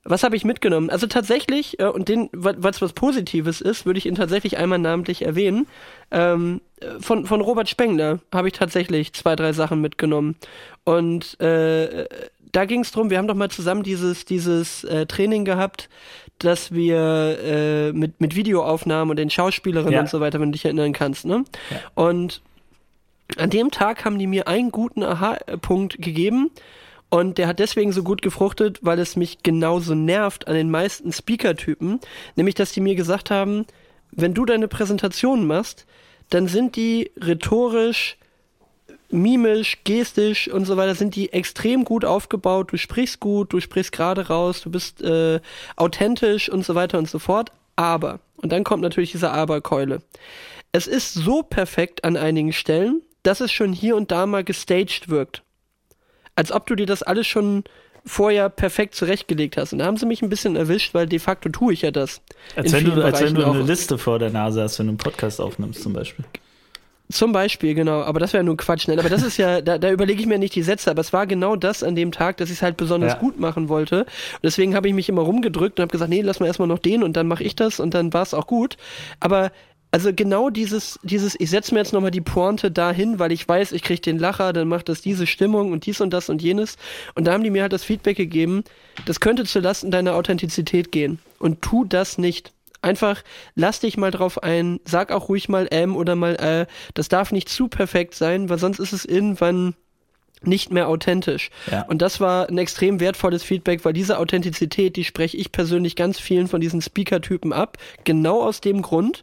was 0.05 0.25
habe 0.25 0.35
ich 0.35 0.45
mitgenommen? 0.45 0.91
Also 0.91 1.07
tatsächlich, 1.07 1.79
äh, 1.79 1.85
und 1.85 2.09
den, 2.09 2.29
was 2.33 2.83
was 2.83 2.93
Positives 2.93 3.61
ist, 3.61 3.87
würde 3.87 3.99
ich 3.99 4.07
ihn 4.07 4.17
tatsächlich 4.17 4.59
einmal 4.59 4.79
namentlich 4.79 5.23
erwähnen. 5.23 5.69
Ähm, 6.11 6.61
von, 7.01 7.27
von 7.27 7.41
Robert 7.41 7.69
Spengler 7.69 8.19
habe 8.33 8.49
ich 8.49 8.55
tatsächlich 8.55 9.13
zwei, 9.13 9.37
drei 9.37 9.53
Sachen 9.53 9.81
mitgenommen. 9.81 10.37
Und 10.85 11.41
äh, 11.41 12.07
da 12.51 12.65
ging 12.65 12.81
es 12.81 12.91
drum, 12.91 13.11
wir 13.11 13.19
haben 13.19 13.29
doch 13.29 13.37
mal 13.37 13.51
zusammen 13.51 13.85
dieses, 13.85 14.25
dieses 14.25 14.83
äh, 14.85 15.07
Training 15.07 15.45
gehabt, 15.45 15.89
dass 16.39 16.73
wir 16.73 17.39
äh, 17.43 17.93
mit, 17.93 18.21
mit 18.21 18.35
Videoaufnahmen 18.35 19.11
und 19.11 19.17
den 19.17 19.31
Schauspielerinnen 19.31 19.93
ja. 19.93 20.01
und 20.01 20.11
so 20.11 20.21
weiter, 20.21 20.41
wenn 20.41 20.49
du 20.49 20.53
dich 20.53 20.65
erinnern 20.65 20.93
kannst, 20.93 21.25
ne? 21.25 21.45
Ja. 21.71 21.77
Und 21.95 22.43
an 23.39 23.51
dem 23.51 23.71
Tag 23.71 24.05
haben 24.05 24.19
die 24.19 24.27
mir 24.27 24.49
einen 24.49 24.71
guten 24.71 25.03
Aha-Punkt 25.03 26.01
gegeben. 26.01 26.51
Und 27.11 27.37
der 27.37 27.47
hat 27.47 27.59
deswegen 27.59 27.93
so 27.93 28.03
gut 28.03 28.23
gefruchtet, 28.23 28.79
weil 28.81 28.99
es 28.99 29.17
mich 29.17 29.43
genauso 29.43 29.95
nervt 29.95 30.49
an 30.49 30.55
den 30.55 30.71
meisten 30.71 31.13
Speaker-Typen. 31.13 32.01
Nämlich, 32.37 32.55
dass 32.55 32.73
die 32.73 32.81
mir 32.81 32.95
gesagt 32.95 33.31
haben, 33.31 33.67
wenn 34.13 34.33
du 34.33 34.47
deine 34.47 34.67
Präsentation 34.67 35.47
machst, 35.47 35.87
dann 36.31 36.49
sind 36.49 36.77
die 36.77 37.11
rhetorisch 37.21 38.17
mimisch, 39.13 39.85
gestisch 39.85 40.49
und 40.49 40.65
so 40.65 40.77
weiter 40.77 40.95
sind 40.95 41.15
die 41.15 41.33
extrem 41.33 41.85
gut 41.85 42.05
aufgebaut. 42.05 42.73
Du 42.73 42.79
sprichst 42.79 43.21
gut, 43.21 43.53
du 43.53 43.61
sprichst 43.61 43.93
gerade 43.93 44.29
raus, 44.29 44.63
du 44.63 44.71
bist 44.71 45.03
äh, 45.03 45.41
authentisch 45.77 46.49
und 46.49 46.65
so 46.65 46.75
weiter 46.75 46.99
und 46.99 47.09
so 47.09 47.19
fort. 47.19 47.53
Aber, 47.77 48.21
und 48.37 48.53
dann 48.53 48.65
kommt 48.65 48.83
natürlich 48.83 49.13
diese 49.13 49.31
Aberkeule. 49.31 50.01
Es 50.73 50.87
ist 50.87 51.13
so 51.13 51.43
perfekt 51.43 52.05
an 52.05 52.17
einigen 52.17 52.53
Stellen, 52.53 53.03
dass 53.23 53.41
es 53.41 53.53
schon 53.53 53.73
hier 53.73 53.97
und 53.97 54.11
da 54.11 54.27
mal 54.27 54.45
gestaged 54.45 55.09
wirkt. 55.09 55.43
Als 56.35 56.51
ob 56.51 56.67
du 56.67 56.75
dir 56.75 56.87
das 56.87 57.03
alles 57.03 57.27
schon 57.27 57.65
vorher 58.05 58.49
perfekt 58.49 58.95
zurechtgelegt 58.95 59.57
hast. 59.57 59.73
Und 59.73 59.79
da 59.79 59.87
haben 59.87 59.97
sie 59.97 60.07
mich 60.07 60.23
ein 60.23 60.29
bisschen 60.29 60.57
erwischt, 60.57 60.95
weil 60.95 61.07
de 61.07 61.19
facto 61.19 61.49
tue 61.51 61.73
ich 61.73 61.83
ja 61.83 61.91
das. 61.91 62.21
Als 62.57 62.73
wenn 62.73 62.85
du, 62.85 63.03
als 63.03 63.21
wenn 63.21 63.35
du 63.35 63.45
eine 63.45 63.63
Liste 63.63 63.97
vor 63.99 64.19
der 64.19 64.31
Nase 64.31 64.63
hast, 64.63 64.79
wenn 64.79 64.87
du 64.87 64.91
einen 64.91 64.99
Podcast 64.99 65.41
aufnimmst 65.41 65.83
zum 65.83 65.93
Beispiel. 65.93 66.25
Zum 67.11 67.33
Beispiel, 67.33 67.75
genau. 67.75 68.03
Aber 68.03 68.21
das 68.21 68.33
wäre 68.33 68.43
nur 68.43 68.57
Quatsch. 68.57 68.89
Ne? 68.89 68.99
Aber 68.99 69.11
das 69.11 69.23
ist 69.23 69.37
ja, 69.37 69.61
da, 69.61 69.77
da 69.77 69.91
überlege 69.91 70.21
ich 70.21 70.27
mir 70.27 70.39
nicht 70.39 70.55
die 70.55 70.63
Sätze. 70.63 70.91
Aber 70.91 71.01
es 71.01 71.13
war 71.13 71.27
genau 71.27 71.57
das 71.57 71.83
an 71.83 71.95
dem 71.95 72.11
Tag, 72.11 72.39
dass 72.39 72.49
ich 72.49 72.57
es 72.57 72.63
halt 72.63 72.77
besonders 72.77 73.13
ja. 73.13 73.19
gut 73.19 73.39
machen 73.39 73.69
wollte. 73.69 74.01
Und 74.01 74.43
deswegen 74.43 74.75
habe 74.75 74.89
ich 74.89 74.95
mich 74.95 75.09
immer 75.09 75.23
rumgedrückt 75.23 75.79
und 75.79 75.83
habe 75.83 75.93
gesagt, 75.93 76.11
nee, 76.11 76.23
lass 76.23 76.41
mal 76.41 76.47
erstmal 76.47 76.69
noch 76.69 76.79
den 76.79 77.03
und 77.03 77.17
dann 77.17 77.29
mache 77.29 77.45
ich 77.45 77.55
das 77.55 77.81
und 77.81 77.93
dann 77.93 78.13
war 78.13 78.23
es 78.23 78.35
auch 78.35 78.47
gut. 78.47 78.79
Aber 79.21 79.53
also 79.93 80.11
genau 80.13 80.49
dieses, 80.49 80.99
dieses, 81.03 81.39
ich 81.39 81.51
setze 81.51 81.75
mir 81.75 81.81
jetzt 81.81 81.93
nochmal 81.93 82.11
die 82.11 82.23
Pointe 82.23 82.71
dahin, 82.71 83.19
weil 83.19 83.31
ich 83.31 83.47
weiß, 83.47 83.73
ich 83.73 83.83
kriege 83.83 84.01
den 84.01 84.19
Lacher, 84.19 84.55
dann 84.55 84.67
macht 84.67 84.89
das 84.89 85.03
diese 85.03 85.27
Stimmung 85.27 85.71
und 85.71 85.85
dies 85.85 86.01
und 86.01 86.11
das 86.15 86.31
und 86.31 86.41
jenes. 86.41 86.79
Und 87.15 87.27
da 87.27 87.35
haben 87.35 87.45
die 87.45 87.51
mir 87.51 87.61
halt 87.61 87.75
das 87.75 87.85
Feedback 87.85 88.17
gegeben, 88.17 88.65
das 89.05 89.21
könnte 89.21 89.45
zulasten 89.45 89.91
deiner 89.91 90.15
Authentizität 90.15 90.93
gehen. 90.93 91.19
Und 91.39 91.61
tu 91.61 91.85
das 91.85 92.17
nicht. 92.17 92.53
Einfach 92.81 93.23
lass 93.55 93.81
dich 93.81 93.99
mal 93.99 94.11
drauf 94.11 94.43
ein, 94.43 94.81
sag 94.87 95.13
auch 95.13 95.29
ruhig 95.29 95.51
mal 95.51 95.69
M 95.71 95.95
oder 95.95 96.17
mal 96.17 96.37
äh, 96.37 96.67
das 96.95 97.09
darf 97.09 97.31
nicht 97.31 97.51
zu 97.51 97.69
perfekt 97.69 98.15
sein, 98.15 98.49
weil 98.49 98.59
sonst 98.59 98.81
ist 98.81 98.95
es 98.95 99.05
irgendwann 99.05 99.75
nicht 100.43 100.73
mehr 100.73 100.89
authentisch. 100.89 101.51
Ja. 101.71 101.83
Und 101.83 102.03
das 102.03 102.19
war 102.19 102.49
ein 102.49 102.59
extrem 102.59 102.99
wertvolles 102.99 103.43
Feedback, 103.43 103.85
weil 103.85 103.93
diese 103.93 104.19
Authentizität, 104.19 104.97
die 104.97 105.05
spreche 105.05 105.37
ich 105.37 105.53
persönlich 105.53 105.97
ganz 105.97 106.19
vielen 106.19 106.49
von 106.49 106.61
diesen 106.61 106.81
Speaker-Typen 106.81 107.53
ab, 107.53 107.77
genau 108.05 108.43
aus 108.43 108.61
dem 108.61 108.83
Grund. 108.83 109.23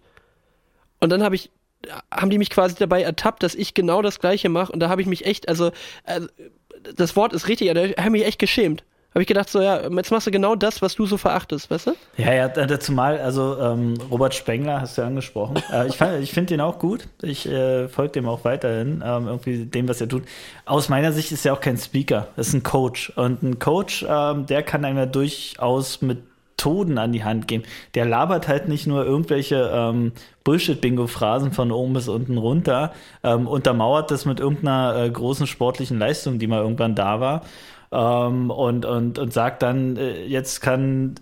Und 0.99 1.09
dann 1.09 1.23
habe 1.23 1.35
ich 1.35 1.51
haben 2.11 2.29
die 2.29 2.37
mich 2.37 2.49
quasi 2.49 2.75
dabei 2.75 3.01
ertappt, 3.03 3.41
dass 3.41 3.55
ich 3.55 3.73
genau 3.73 4.01
das 4.01 4.19
gleiche 4.19 4.49
mache 4.49 4.69
und 4.69 4.81
da 4.81 4.89
habe 4.89 5.01
ich 5.01 5.07
mich 5.07 5.25
echt, 5.25 5.47
also, 5.47 5.71
also 6.03 6.27
das 6.93 7.15
Wort 7.15 7.31
ist 7.31 7.47
richtig, 7.47 7.73
da 7.73 7.79
habe 7.79 7.93
ich 7.93 8.09
mich 8.09 8.25
echt 8.25 8.39
geschämt 8.39 8.83
habe 9.13 9.23
ich 9.23 9.27
gedacht, 9.27 9.49
so 9.49 9.59
ja, 9.59 9.89
jetzt 9.89 10.11
machst 10.11 10.27
du 10.27 10.31
genau 10.31 10.55
das, 10.55 10.83
was 10.83 10.95
du 10.95 11.07
so 11.07 11.17
verachtest, 11.17 11.71
weißt 11.71 11.87
du? 11.87 11.95
Ja, 12.17 12.31
ja, 12.31 12.47
dazu 12.47 12.91
mal, 12.91 13.19
also 13.19 13.57
ähm, 13.59 13.95
Robert 14.11 14.35
Spengler 14.35 14.81
hast 14.81 14.97
du 14.97 15.01
ja 15.01 15.07
angesprochen. 15.07 15.55
äh, 15.73 15.87
ich 15.87 15.99
ich 15.99 16.31
finde 16.31 16.53
den 16.53 16.61
auch 16.61 16.77
gut. 16.77 17.07
Ich 17.23 17.47
äh, 17.47 17.87
folge 17.87 18.13
dem 18.13 18.27
auch 18.27 18.43
weiterhin, 18.43 19.03
ähm, 19.03 19.27
irgendwie 19.27 19.65
dem, 19.65 19.87
was 19.87 19.99
er 19.99 20.07
tut. 20.07 20.23
Aus 20.65 20.89
meiner 20.89 21.11
Sicht 21.11 21.31
ist 21.31 21.43
er 21.45 21.53
auch 21.53 21.59
kein 21.59 21.77
Speaker, 21.77 22.27
ist 22.37 22.53
ein 22.53 22.61
Coach. 22.61 23.11
Und 23.15 23.41
ein 23.41 23.57
Coach, 23.57 24.05
ähm, 24.07 24.45
der 24.45 24.61
kann 24.61 24.85
einem 24.85 24.97
ja 24.97 25.05
durchaus 25.07 26.01
mit 26.01 26.19
Methoden 26.59 26.97
an 26.97 27.11
die 27.13 27.23
Hand 27.23 27.47
geben. 27.47 27.63
Der 27.95 28.05
labert 28.05 28.47
halt 28.47 28.67
nicht 28.67 28.85
nur 28.85 29.05
irgendwelche 29.05 29.71
ähm, 29.73 30.11
Bullshit-Bingo-Phrasen 30.43 31.51
von 31.51 31.71
oben 31.71 31.93
bis 31.93 32.07
unten 32.07 32.37
runter, 32.37 32.91
ähm, 33.23 33.47
untermauert 33.47 34.11
das 34.11 34.25
mit 34.25 34.39
irgendeiner 34.39 35.03
äh, 35.03 35.09
großen 35.09 35.47
sportlichen 35.47 35.99
Leistung, 35.99 36.37
die 36.39 36.47
mal 36.47 36.61
irgendwann 36.61 36.95
da 36.95 37.19
war 37.19 37.41
ähm, 37.91 38.49
und, 38.51 38.85
und, 38.85 39.19
und 39.19 39.33
sagt 39.33 39.61
dann, 39.61 39.95
äh, 39.95 40.25
jetzt 40.25 40.61
kann 40.61 41.15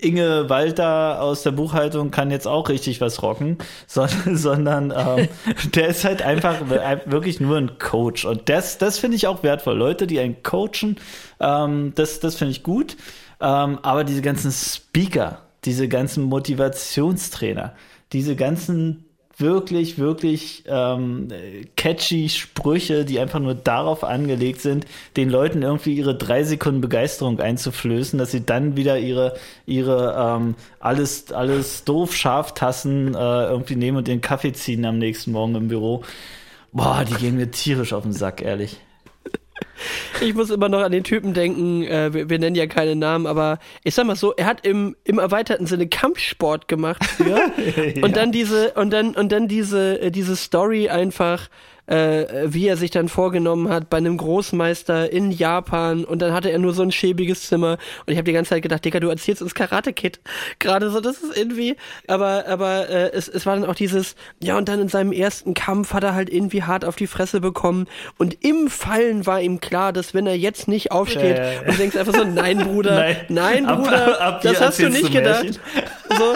Inge 0.00 0.48
Walter 0.50 1.22
aus 1.22 1.44
der 1.44 1.52
Buchhaltung 1.52 2.10
kann 2.10 2.32
jetzt 2.32 2.48
auch 2.48 2.68
richtig 2.68 3.00
was 3.00 3.22
rocken, 3.22 3.58
sondern, 3.86 4.36
sondern 4.36 4.94
ähm, 4.96 5.28
der 5.74 5.88
ist 5.88 6.04
halt 6.04 6.22
einfach 6.22 6.56
wirklich 7.06 7.40
nur 7.40 7.58
ein 7.58 7.78
Coach. 7.78 8.24
Und 8.24 8.48
das, 8.48 8.78
das 8.78 8.98
finde 8.98 9.16
ich 9.16 9.26
auch 9.26 9.42
wertvoll. 9.42 9.76
Leute, 9.76 10.06
die 10.06 10.18
einen 10.18 10.42
coachen, 10.42 10.96
ähm, 11.40 11.92
das, 11.94 12.20
das 12.20 12.36
finde 12.36 12.52
ich 12.52 12.62
gut. 12.62 12.96
Ähm, 13.42 13.80
aber 13.82 14.04
diese 14.04 14.22
ganzen 14.22 14.52
Speaker, 14.52 15.42
diese 15.64 15.88
ganzen 15.88 16.22
Motivationstrainer, 16.24 17.74
diese 18.12 18.36
ganzen 18.36 19.04
wirklich, 19.38 19.98
wirklich 19.98 20.62
ähm, 20.66 21.28
catchy 21.76 22.28
Sprüche, 22.28 23.04
die 23.04 23.18
einfach 23.18 23.40
nur 23.40 23.54
darauf 23.54 24.04
angelegt 24.04 24.60
sind, 24.60 24.86
den 25.16 25.28
Leuten 25.28 25.62
irgendwie 25.62 25.94
ihre 25.94 26.16
drei 26.16 26.44
Sekunden 26.44 26.80
Begeisterung 26.80 27.40
einzuflößen, 27.40 28.18
dass 28.18 28.30
sie 28.30 28.46
dann 28.46 28.76
wieder 28.76 28.98
ihre, 28.98 29.34
ihre 29.66 30.14
ähm, 30.16 30.54
alles, 30.78 31.32
alles 31.32 31.84
doof 31.84 32.14
Schaftassen 32.14 33.14
äh, 33.14 33.44
irgendwie 33.44 33.76
nehmen 33.76 33.98
und 33.98 34.06
den 34.06 34.20
Kaffee 34.20 34.52
ziehen 34.52 34.84
am 34.84 34.98
nächsten 34.98 35.32
Morgen 35.32 35.56
im 35.56 35.68
Büro. 35.68 36.04
Boah, 36.72 37.04
die 37.04 37.14
gehen 37.14 37.36
mir 37.36 37.50
tierisch 37.50 37.92
auf 37.92 38.04
den 38.04 38.12
Sack, 38.12 38.40
ehrlich. 38.42 38.78
Ich 40.20 40.34
muss 40.34 40.50
immer 40.50 40.68
noch 40.68 40.80
an 40.80 40.92
den 40.92 41.04
Typen 41.04 41.34
denken, 41.34 41.82
äh, 41.82 42.12
wir, 42.12 42.30
wir, 42.30 42.38
nennen 42.38 42.56
ja 42.56 42.66
keine 42.66 42.96
Namen, 42.96 43.26
aber 43.26 43.58
ich 43.84 43.94
sag 43.94 44.06
mal 44.06 44.16
so, 44.16 44.32
er 44.32 44.46
hat 44.46 44.66
im, 44.66 44.96
im 45.04 45.18
erweiterten 45.18 45.66
Sinne 45.66 45.88
Kampfsport 45.88 46.68
gemacht 46.68 47.04
früher. 47.04 47.38
ja. 47.96 48.02
Und 48.02 48.16
dann 48.16 48.32
diese, 48.32 48.72
und 48.72 48.90
dann, 48.92 49.14
und 49.14 49.32
dann 49.32 49.48
diese, 49.48 50.00
äh, 50.00 50.10
diese 50.10 50.36
Story 50.36 50.88
einfach 50.88 51.48
äh, 51.86 52.46
wie 52.46 52.68
er 52.68 52.76
sich 52.76 52.90
dann 52.90 53.08
vorgenommen 53.08 53.68
hat 53.68 53.90
bei 53.90 53.96
einem 53.96 54.16
Großmeister 54.16 55.12
in 55.12 55.30
Japan 55.30 56.04
und 56.04 56.22
dann 56.22 56.32
hatte 56.32 56.50
er 56.50 56.58
nur 56.58 56.72
so 56.72 56.82
ein 56.82 56.92
schäbiges 56.92 57.48
Zimmer 57.48 57.76
und 58.06 58.12
ich 58.12 58.16
habe 58.16 58.24
die 58.24 58.32
ganze 58.32 58.50
Zeit 58.50 58.62
gedacht, 58.62 58.84
Digga, 58.84 59.00
du 59.00 59.08
erzählst 59.08 59.42
uns 59.42 59.54
Karate 59.54 59.92
Kid. 59.92 60.20
Gerade 60.58 60.90
so, 60.90 61.00
das 61.00 61.18
ist 61.18 61.36
irgendwie, 61.36 61.76
aber 62.06 62.46
aber 62.46 62.88
äh, 62.88 63.10
es, 63.12 63.28
es 63.28 63.46
war 63.46 63.56
dann 63.56 63.68
auch 63.68 63.74
dieses, 63.74 64.14
ja 64.40 64.56
und 64.56 64.68
dann 64.68 64.80
in 64.80 64.88
seinem 64.88 65.12
ersten 65.12 65.54
Kampf 65.54 65.92
hat 65.92 66.04
er 66.04 66.14
halt 66.14 66.30
irgendwie 66.30 66.62
hart 66.62 66.84
auf 66.84 66.96
die 66.96 67.06
Fresse 67.06 67.40
bekommen 67.40 67.86
und 68.16 68.44
im 68.44 68.68
Fallen 68.68 69.26
war 69.26 69.40
ihm 69.40 69.60
klar, 69.60 69.71
dass 69.92 70.14
wenn 70.14 70.26
er 70.26 70.36
jetzt 70.36 70.68
nicht 70.68 70.92
aufsteht 70.92 71.38
äh. 71.38 71.58
und 71.66 71.78
denkst 71.78 71.96
einfach 71.96 72.14
so, 72.14 72.24
nein 72.24 72.58
Bruder, 72.58 72.94
nein, 73.28 73.64
nein 73.64 73.66
Bruder, 73.66 74.20
ab, 74.20 74.34
ab 74.34 74.40
das 74.42 74.60
hast 74.60 74.78
du 74.78 74.88
nicht 74.88 75.10
gedacht. 75.10 75.60
So, 76.18 76.34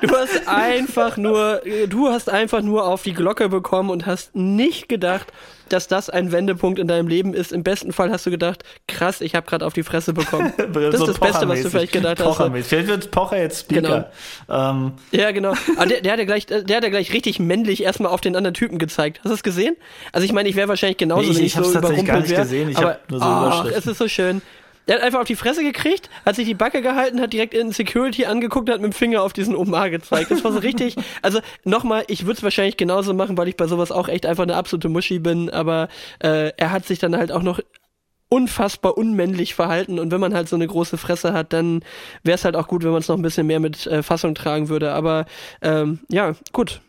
du, 0.00 0.06
du 0.06 0.16
hast 0.16 0.48
einfach 0.48 1.16
nur, 1.16 1.60
du 1.88 2.08
hast 2.08 2.28
einfach 2.28 2.62
nur 2.62 2.86
auf 2.86 3.02
die 3.02 3.14
Glocke 3.14 3.48
bekommen 3.48 3.90
und 3.90 4.06
hast 4.06 4.34
nicht 4.34 4.88
gedacht, 4.88 5.32
dass 5.68 5.88
das 5.88 6.10
ein 6.10 6.32
Wendepunkt 6.32 6.78
in 6.78 6.88
deinem 6.88 7.08
Leben 7.08 7.34
ist. 7.34 7.52
Im 7.52 7.62
besten 7.62 7.92
Fall 7.92 8.10
hast 8.10 8.26
du 8.26 8.30
gedacht, 8.30 8.64
krass, 8.86 9.20
ich 9.20 9.34
habe 9.34 9.46
gerade 9.46 9.66
auf 9.66 9.72
die 9.72 9.82
Fresse 9.82 10.12
bekommen. 10.12 10.52
Das 10.74 10.96
so 10.96 11.04
ist 11.04 11.20
das 11.20 11.20
Beste, 11.20 11.48
was 11.48 11.62
du 11.62 11.70
vielleicht 11.70 11.92
gedacht 11.92 12.20
hast. 12.20 12.36
Vielleicht 12.66 12.88
wird 12.88 13.10
Pocher 13.10 13.38
jetzt 13.38 13.60
Speaker. 13.60 14.10
Genau. 14.48 14.70
Ähm. 14.70 14.92
Ja, 15.12 15.30
genau. 15.30 15.54
Aber 15.76 15.86
der, 15.86 16.00
der, 16.00 16.12
hat 16.12 16.18
ja 16.18 16.24
gleich, 16.24 16.46
der 16.46 16.76
hat 16.76 16.84
ja 16.84 16.90
gleich 16.90 17.12
richtig 17.12 17.38
männlich 17.38 17.82
erstmal 17.82 18.10
auf 18.10 18.20
den 18.20 18.34
anderen 18.36 18.54
Typen 18.54 18.78
gezeigt. 18.78 19.20
Hast 19.22 19.30
du 19.30 19.34
es 19.34 19.42
gesehen? 19.42 19.76
Also 20.12 20.24
ich 20.24 20.32
meine, 20.32 20.48
ich 20.48 20.56
wäre 20.56 20.68
wahrscheinlich 20.68 20.98
genauso 20.98 21.32
nee, 21.32 21.38
ich, 21.38 21.44
ich 21.44 21.54
so 21.54 21.62
überrumpelt 21.62 22.06
gar 22.06 22.20
nicht 22.20 22.34
gesehen. 22.34 22.70
Ich 22.70 22.76
habe 22.76 22.98
nur 23.08 23.20
so 23.20 23.26
ach, 23.26 23.64
es 23.66 23.86
ist 23.86 23.98
so 23.98 24.08
schön. 24.08 24.42
Der 24.86 24.96
hat 24.96 25.02
einfach 25.02 25.20
auf 25.20 25.26
die 25.26 25.36
Fresse 25.36 25.62
gekriegt, 25.62 26.10
hat 26.26 26.36
sich 26.36 26.46
die 26.46 26.54
Backe 26.54 26.82
gehalten, 26.82 27.20
hat 27.20 27.32
direkt 27.32 27.54
in 27.54 27.72
Security 27.72 28.26
angeguckt, 28.26 28.68
hat 28.68 28.80
mit 28.80 28.92
dem 28.92 28.96
Finger 28.96 29.22
auf 29.22 29.32
diesen 29.32 29.56
Omar 29.56 29.90
gezeigt. 29.90 30.30
Das 30.30 30.44
war 30.44 30.52
so 30.52 30.58
richtig. 30.58 30.96
Also 31.22 31.40
nochmal, 31.64 32.04
ich 32.08 32.26
würde 32.26 32.36
es 32.36 32.42
wahrscheinlich 32.42 32.76
genauso 32.76 33.14
machen, 33.14 33.38
weil 33.38 33.48
ich 33.48 33.56
bei 33.56 33.66
sowas 33.66 33.92
auch 33.92 34.08
echt 34.08 34.26
einfach 34.26 34.42
eine 34.42 34.56
absolute 34.56 34.88
Muschi 34.88 35.18
bin, 35.18 35.48
aber 35.48 35.88
äh, 36.18 36.52
er 36.56 36.70
hat 36.70 36.84
sich 36.86 36.98
dann 36.98 37.16
halt 37.16 37.32
auch 37.32 37.42
noch 37.42 37.60
unfassbar 38.28 38.98
unmännlich 38.98 39.54
verhalten 39.54 39.98
und 39.98 40.10
wenn 40.10 40.20
man 40.20 40.34
halt 40.34 40.48
so 40.48 40.56
eine 40.56 40.66
große 40.66 40.98
Fresse 40.98 41.32
hat, 41.32 41.52
dann 41.52 41.82
wäre 42.24 42.34
es 42.34 42.44
halt 42.44 42.56
auch 42.56 42.66
gut, 42.66 42.82
wenn 42.82 42.90
man 42.90 43.00
es 43.00 43.08
noch 43.08 43.16
ein 43.16 43.22
bisschen 43.22 43.46
mehr 43.46 43.60
mit 43.60 43.86
äh, 43.86 44.02
Fassung 44.02 44.34
tragen 44.34 44.68
würde. 44.68 44.92
Aber 44.92 45.26
ähm, 45.62 46.00
ja, 46.10 46.34
gut. 46.52 46.80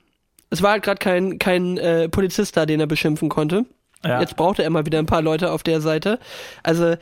Es 0.50 0.62
war 0.62 0.72
halt 0.72 0.84
gerade 0.84 1.00
kein, 1.00 1.38
kein 1.38 1.78
äh, 1.78 2.10
Polizist 2.10 2.58
da, 2.58 2.66
den 2.66 2.80
er 2.80 2.88
beschimpfen 2.88 3.30
konnte. 3.30 3.66
Ja. 4.06 4.22
Jetzt 4.22 4.36
brauchte 4.36 4.64
er 4.64 4.70
mal 4.70 4.86
wieder 4.86 5.00
ein 5.00 5.08
paar 5.08 5.24
Leute 5.24 5.52
auf 5.52 5.64
der 5.64 5.82
Seite. 5.82 6.20
Also 6.62 6.84
äh, 6.86 6.98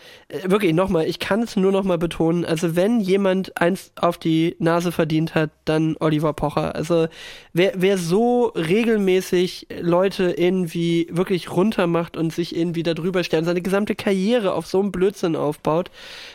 wirklich 0.45 0.73
nochmal, 0.73 1.05
ich 1.05 1.19
kann 1.19 1.41
es 1.41 1.55
nur 1.57 1.71
nochmal 1.71 1.97
betonen. 1.97 2.45
Also 2.45 2.75
wenn 2.77 3.01
jemand 3.01 3.59
eins 3.59 3.91
auf 3.99 4.17
die 4.17 4.55
Nase 4.59 4.91
verdient 4.91 5.35
hat, 5.35 5.49
dann 5.65 5.97
Oliver 5.99 6.31
Pocher. 6.33 6.75
Also 6.75 7.07
wer, 7.51 7.73
wer 7.75 7.97
so 7.97 8.53
regelmäßig 8.55 9.67
Leute 9.81 10.31
irgendwie 10.31 11.07
wirklich 11.11 11.51
runtermacht 11.51 12.15
und 12.15 12.31
sich 12.31 12.55
irgendwie 12.55 12.83
darüber 12.83 13.23
stellt, 13.23 13.45
seine 13.45 13.61
gesamte 13.61 13.95
Karriere 13.95 14.53
auf 14.53 14.65
so 14.65 14.79
einem 14.79 14.91
Blödsinn 14.93 15.35
aufbaut, 15.35 15.91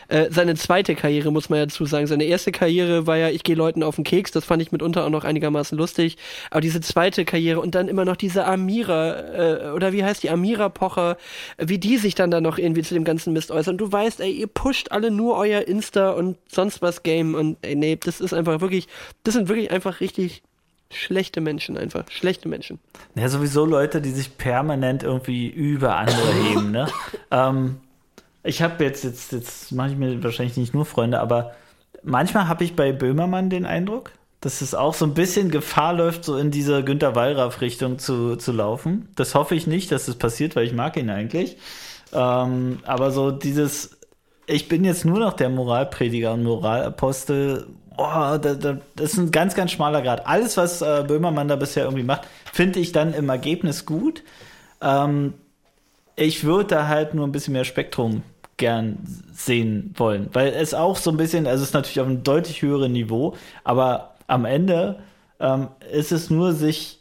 äh, 0.07 0.27
seine 0.29 0.55
zweite 0.55 0.93
Karriere 0.93 1.31
muss 1.31 1.49
man 1.49 1.59
ja 1.59 1.65
dazu 1.65 1.85
sagen. 1.85 2.05
Seine 2.05 2.25
erste 2.25 2.51
Karriere 2.51 3.07
war 3.07 3.17
ja, 3.17 3.29
ich 3.29 3.43
gehe 3.43 3.55
Leuten 3.55 3.81
auf 3.81 3.95
den 3.95 4.03
Keks, 4.03 4.31
das 4.31 4.45
fand 4.45 4.61
ich 4.61 4.71
mitunter 4.71 5.05
auch 5.05 5.09
noch 5.09 5.23
einigermaßen 5.23 5.77
lustig. 5.77 6.17
Aber 6.51 6.61
diese 6.61 6.81
zweite 6.81 7.25
Karriere 7.25 7.59
und 7.59 7.73
dann 7.73 7.87
immer 7.87 8.05
noch 8.05 8.17
diese 8.17 8.45
Amira, 8.45 9.19
äh, 9.19 9.71
oder 9.71 9.93
wie 9.93 10.03
heißt 10.03 10.21
die 10.21 10.29
Amira? 10.29 10.58
Mira 10.59 10.69
Pocher, 10.69 11.17
wie 11.57 11.77
die 11.77 11.97
sich 11.97 12.15
dann 12.15 12.31
da 12.31 12.41
noch 12.41 12.57
irgendwie 12.57 12.83
zu 12.83 12.93
dem 12.93 13.05
ganzen 13.05 13.33
Mist 13.33 13.51
äußern. 13.51 13.77
Du 13.77 13.91
weißt, 13.91 14.19
ey, 14.19 14.31
ihr 14.31 14.47
pusht 14.47 14.91
alle 14.91 15.09
nur 15.09 15.37
euer 15.37 15.61
Insta 15.61 16.11
und 16.11 16.37
sonst 16.51 16.81
was 16.81 17.03
Game 17.03 17.33
und 17.33 17.57
ey, 17.61 17.75
nee, 17.75 17.95
das 17.95 18.19
ist 18.19 18.33
einfach 18.33 18.59
wirklich, 18.61 18.87
das 19.23 19.35
sind 19.35 19.47
wirklich 19.47 19.71
einfach 19.71 20.01
richtig 20.01 20.43
schlechte 20.91 21.39
Menschen 21.39 21.77
einfach, 21.77 22.03
schlechte 22.09 22.49
Menschen. 22.49 22.79
Ja, 23.15 23.29
sowieso 23.29 23.65
Leute, 23.65 24.01
die 24.01 24.11
sich 24.11 24.37
permanent 24.37 25.03
irgendwie 25.03 25.47
über 25.47 25.95
andere 25.95 26.33
heben, 26.43 26.71
ne? 26.71 26.87
ähm, 27.31 27.77
ich 28.43 28.61
habe 28.61 28.83
jetzt, 28.83 29.03
jetzt, 29.03 29.31
jetzt 29.31 29.71
mache 29.71 29.91
ich 29.91 29.97
mir 29.97 30.21
wahrscheinlich 30.23 30.57
nicht 30.57 30.73
nur 30.73 30.85
Freunde, 30.85 31.19
aber 31.19 31.53
manchmal 32.03 32.47
habe 32.47 32.63
ich 32.63 32.75
bei 32.75 32.91
Böhmermann 32.91 33.49
den 33.49 33.65
Eindruck, 33.65 34.11
dass 34.41 34.61
es 34.61 34.73
auch 34.73 34.93
so 34.93 35.05
ein 35.05 35.13
bisschen 35.13 35.51
Gefahr 35.51 35.93
läuft, 35.93 36.23
so 36.23 36.37
in 36.37 36.51
diese 36.51 36.83
Günter 36.83 37.15
Wallraff-Richtung 37.15 37.99
zu, 37.99 38.37
zu 38.37 38.51
laufen. 38.51 39.09
Das 39.15 39.35
hoffe 39.35 39.55
ich 39.55 39.67
nicht, 39.67 39.91
dass 39.91 40.05
das 40.05 40.15
passiert, 40.15 40.55
weil 40.55 40.65
ich 40.65 40.73
mag 40.73 40.95
ihn 40.95 41.09
eigentlich. 41.09 41.57
Ähm, 42.13 42.79
aber 42.85 43.11
so 43.11 43.31
dieses, 43.31 43.97
ich 44.47 44.67
bin 44.69 44.85
jetzt 44.85 45.05
nur 45.05 45.19
noch 45.19 45.33
der 45.33 45.49
Moralprediger 45.49 46.33
und 46.33 46.43
Moralapostel, 46.43 47.67
oh, 47.97 48.03
da, 48.03 48.37
da, 48.37 48.77
das 48.95 49.13
ist 49.13 49.17
ein 49.19 49.31
ganz, 49.31 49.55
ganz 49.55 49.71
schmaler 49.71 50.01
Grad. 50.01 50.25
Alles, 50.25 50.55
was 50.55 50.81
äh, 50.81 51.03
Böhmermann 51.05 51.49
da 51.49 51.57
bisher 51.57 51.83
irgendwie 51.83 52.05
macht, 52.05 52.27
finde 52.53 52.79
ich 52.79 52.93
dann 52.93 53.13
im 53.13 53.27
Ergebnis 53.27 53.85
gut. 53.85 54.23
Ähm, 54.81 55.33
ich 56.15 56.45
würde 56.45 56.75
da 56.75 56.87
halt 56.87 57.13
nur 57.13 57.27
ein 57.27 57.31
bisschen 57.33 57.53
mehr 57.53 57.65
Spektrum 57.65 58.23
gern 58.57 58.99
sehen 59.33 59.93
wollen, 59.95 60.29
weil 60.33 60.49
es 60.49 60.73
auch 60.73 60.97
so 60.97 61.11
ein 61.11 61.17
bisschen, 61.17 61.47
also 61.47 61.63
es 61.63 61.69
ist 61.69 61.73
natürlich 61.73 62.01
auf 62.01 62.07
einem 62.07 62.23
deutlich 62.23 62.61
höheren 62.61 62.91
Niveau, 62.91 63.35
aber 63.63 64.08
am 64.29 64.45
Ende 64.45 64.99
ähm, 65.39 65.67
ist 65.91 66.11
es 66.11 66.29
nur 66.29 66.53
sich 66.53 66.99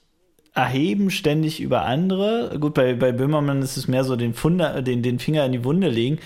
erheben 0.54 1.10
ständig 1.10 1.60
über 1.60 1.82
andere. 1.84 2.56
Gut, 2.58 2.74
bei, 2.74 2.94
bei 2.94 3.12
Böhmermann 3.12 3.62
ist 3.62 3.76
es 3.76 3.86
mehr 3.86 4.04
so 4.04 4.16
den, 4.16 4.34
Funder, 4.34 4.82
den, 4.82 5.02
den 5.02 5.18
Finger 5.18 5.44
in 5.44 5.52
die 5.52 5.64
Wunde 5.64 5.88
legen, 5.88 6.18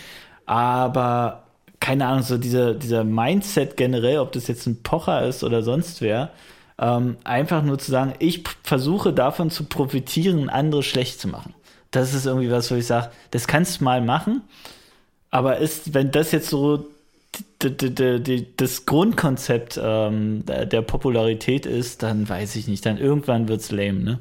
aber 0.47 1.45
keine 1.81 2.07
Ahnung, 2.07 2.23
so 2.23 2.39
dieser, 2.39 2.75
dieser 2.75 3.05
Mindset 3.05 3.77
generell, 3.77 4.19
ob 4.19 4.33
das 4.33 4.47
jetzt 4.47 4.67
ein 4.67 4.83
Pocher 4.83 5.27
ist 5.27 5.43
oder 5.43 5.63
sonst 5.63 6.01
wer, 6.01 6.31
ähm, 6.79 7.17
einfach 7.25 7.63
nur 7.63 7.79
zu 7.79 7.91
sagen, 7.91 8.15
ich 8.21 8.45
versuche 8.63 9.13
davon 9.13 9.51
zu 9.51 9.65
profitieren, 9.65 10.49
andere 10.49 10.83
schlecht 10.83 11.21
zu 11.21 11.29
machen. 11.29 11.55
Das 11.91 12.15
ist 12.15 12.25
irgendwie 12.25 12.51
was, 12.51 12.71
wo 12.71 12.77
ich 12.77 12.87
sage, 12.87 13.11
das 13.33 13.47
kannst 13.47 13.81
du 13.81 13.85
mal 13.85 14.01
machen, 14.01 14.43
aber 15.31 15.59
ist, 15.59 15.93
wenn 15.93 16.11
das 16.11 16.33
jetzt 16.33 16.49
so 16.49 16.87
das 18.57 18.87
Grundkonzept 18.87 19.81
ähm, 19.83 20.45
der 20.47 20.83
Popularität 20.83 21.65
ist, 21.67 22.03
dann 22.03 22.29
weiß 22.29 22.57
ich 22.57 22.67
nicht, 22.69 22.85
dann 22.85 22.99
irgendwann 22.99 23.49
wird 23.49 23.61
es 23.61 23.71
lame, 23.71 24.01
ne? 24.01 24.19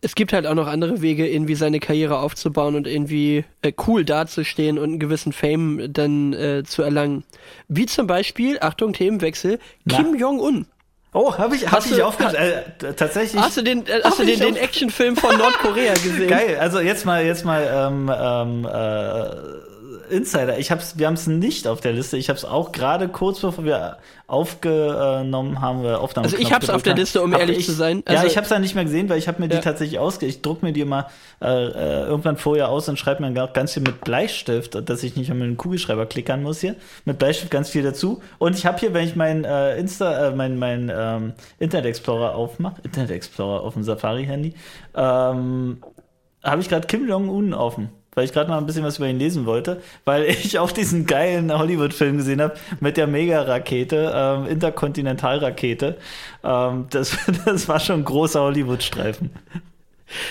es 0.00 0.14
gibt 0.14 0.32
halt 0.32 0.46
auch 0.46 0.54
noch 0.54 0.68
andere 0.68 1.02
Wege, 1.02 1.28
irgendwie 1.28 1.56
seine 1.56 1.80
Karriere 1.80 2.18
aufzubauen 2.18 2.76
und 2.76 2.86
irgendwie 2.86 3.44
äh, 3.62 3.72
cool 3.86 4.04
dazustehen 4.04 4.78
und 4.78 4.84
einen 4.84 4.98
gewissen 5.00 5.32
Fame 5.32 5.92
dann 5.92 6.32
äh, 6.32 6.62
zu 6.64 6.82
erlangen. 6.82 7.24
Wie 7.66 7.86
zum 7.86 8.06
Beispiel, 8.06 8.58
Achtung, 8.60 8.92
Themenwechsel, 8.92 9.58
Na. 9.84 9.96
Kim 9.96 10.14
Jong-un. 10.14 10.66
Oh, 11.14 11.36
habe 11.36 11.56
ich, 11.56 11.66
hab 11.66 11.72
Hast 11.72 11.90
ich 11.90 11.96
du- 11.96 12.06
aufgehört. 12.06 12.34
Äh, 12.34 12.92
tatsächlich. 12.94 13.42
Hast 13.42 13.56
du 13.56 13.62
den, 13.62 13.86
äh, 13.86 14.00
hast 14.04 14.20
du 14.20 14.24
den, 14.24 14.38
den 14.38 14.56
Actionfilm 14.56 15.16
von 15.16 15.36
Nordkorea 15.36 15.94
gesehen? 16.04 16.28
Geil, 16.28 16.58
also 16.60 16.78
jetzt 16.78 17.04
mal, 17.04 17.24
jetzt 17.24 17.44
mal 17.44 17.62
ähm, 17.64 18.08
ähm, 18.14 18.64
äh, 18.66 19.77
Insider. 20.10 20.58
Ich 20.58 20.70
hab's, 20.70 20.98
wir 20.98 21.06
haben 21.06 21.14
es 21.14 21.26
nicht 21.26 21.66
auf 21.68 21.80
der 21.80 21.92
Liste. 21.92 22.16
Ich 22.16 22.28
habe 22.28 22.36
es 22.38 22.44
auch 22.44 22.72
gerade 22.72 23.08
kurz 23.08 23.40
bevor 23.40 23.64
wir 23.64 23.98
aufgenommen 24.26 25.60
haben, 25.60 25.82
wir 25.82 26.00
Aufnahme. 26.00 26.26
Also 26.26 26.36
ich 26.38 26.52
hab's 26.52 26.68
auf 26.70 26.82
der 26.82 26.94
Liste, 26.94 27.22
um 27.22 27.32
ehrlich 27.32 27.64
zu 27.64 27.72
sein. 27.72 28.02
ja, 28.08 28.16
Also- 28.16 28.26
ich 28.26 28.36
habe 28.36 28.44
es 28.44 28.50
ja 28.50 28.58
nicht 28.58 28.74
mehr 28.74 28.84
gesehen, 28.84 29.08
weil 29.08 29.18
ich 29.18 29.28
habe 29.28 29.40
mir 29.40 29.48
die 29.48 29.56
Ja. 29.56 29.60
tatsächlich 29.62 29.98
ausge. 29.98 30.26
Ich 30.26 30.42
druck 30.42 30.62
mir 30.62 30.72
die 30.72 30.84
mal 30.84 31.06
äh, 31.40 31.46
äh, 31.46 32.02
irgendwann 32.06 32.36
vorher 32.36 32.68
aus 32.68 32.88
und 32.88 32.98
schreibe 32.98 33.22
mir 33.22 33.32
ganz 33.48 33.72
viel 33.74 33.82
mit 33.82 34.00
Bleistift, 34.02 34.88
dass 34.88 35.02
ich 35.02 35.16
nicht 35.16 35.28
mit 35.30 35.40
dem 35.42 35.56
Kugelschreiber 35.56 36.06
klickern 36.06 36.42
muss 36.42 36.60
hier. 36.60 36.74
Mit 37.04 37.18
Bleistift 37.18 37.50
ganz 37.50 37.68
viel 37.70 37.82
dazu. 37.82 38.20
Und 38.38 38.56
ich 38.56 38.66
habe 38.66 38.78
hier, 38.78 38.92
wenn 38.92 39.06
ich 39.06 39.14
meinen 39.16 39.44
äh, 39.44 39.76
Insta, 39.78 40.28
äh, 40.28 40.34
mein, 40.34 40.58
mein 40.58 40.92
ähm, 40.94 41.32
Internet 41.58 41.86
Explorer 41.86 42.34
aufmache, 42.34 42.76
Internet 42.82 43.10
Explorer 43.12 43.62
auf 43.62 43.74
dem 43.74 43.84
Safari-Handy, 43.84 44.54
ähm, 44.94 45.78
habe 46.42 46.60
ich 46.60 46.68
gerade 46.68 46.86
Kim 46.86 47.08
Jong-un 47.08 47.54
offen. 47.54 47.90
Weil 48.14 48.24
ich 48.24 48.32
gerade 48.32 48.50
mal 48.50 48.58
ein 48.58 48.66
bisschen 48.66 48.84
was 48.84 48.98
über 48.98 49.06
ihn 49.06 49.18
lesen 49.18 49.46
wollte, 49.46 49.80
weil 50.04 50.24
ich 50.28 50.58
auch 50.58 50.70
diesen 50.70 51.06
geilen 51.06 51.56
Hollywood-Film 51.56 52.18
gesehen 52.18 52.40
habe 52.40 52.54
mit 52.80 52.96
der 52.96 53.06
Mega-Rakete, 53.06 54.12
ähm, 54.14 54.46
Interkontinentalrakete. 54.46 55.96
Ähm, 56.42 56.86
das, 56.90 57.16
das 57.44 57.68
war 57.68 57.80
schon 57.80 58.00
ein 58.00 58.04
großer 58.04 58.40
Hollywood-Streifen. 58.40 59.30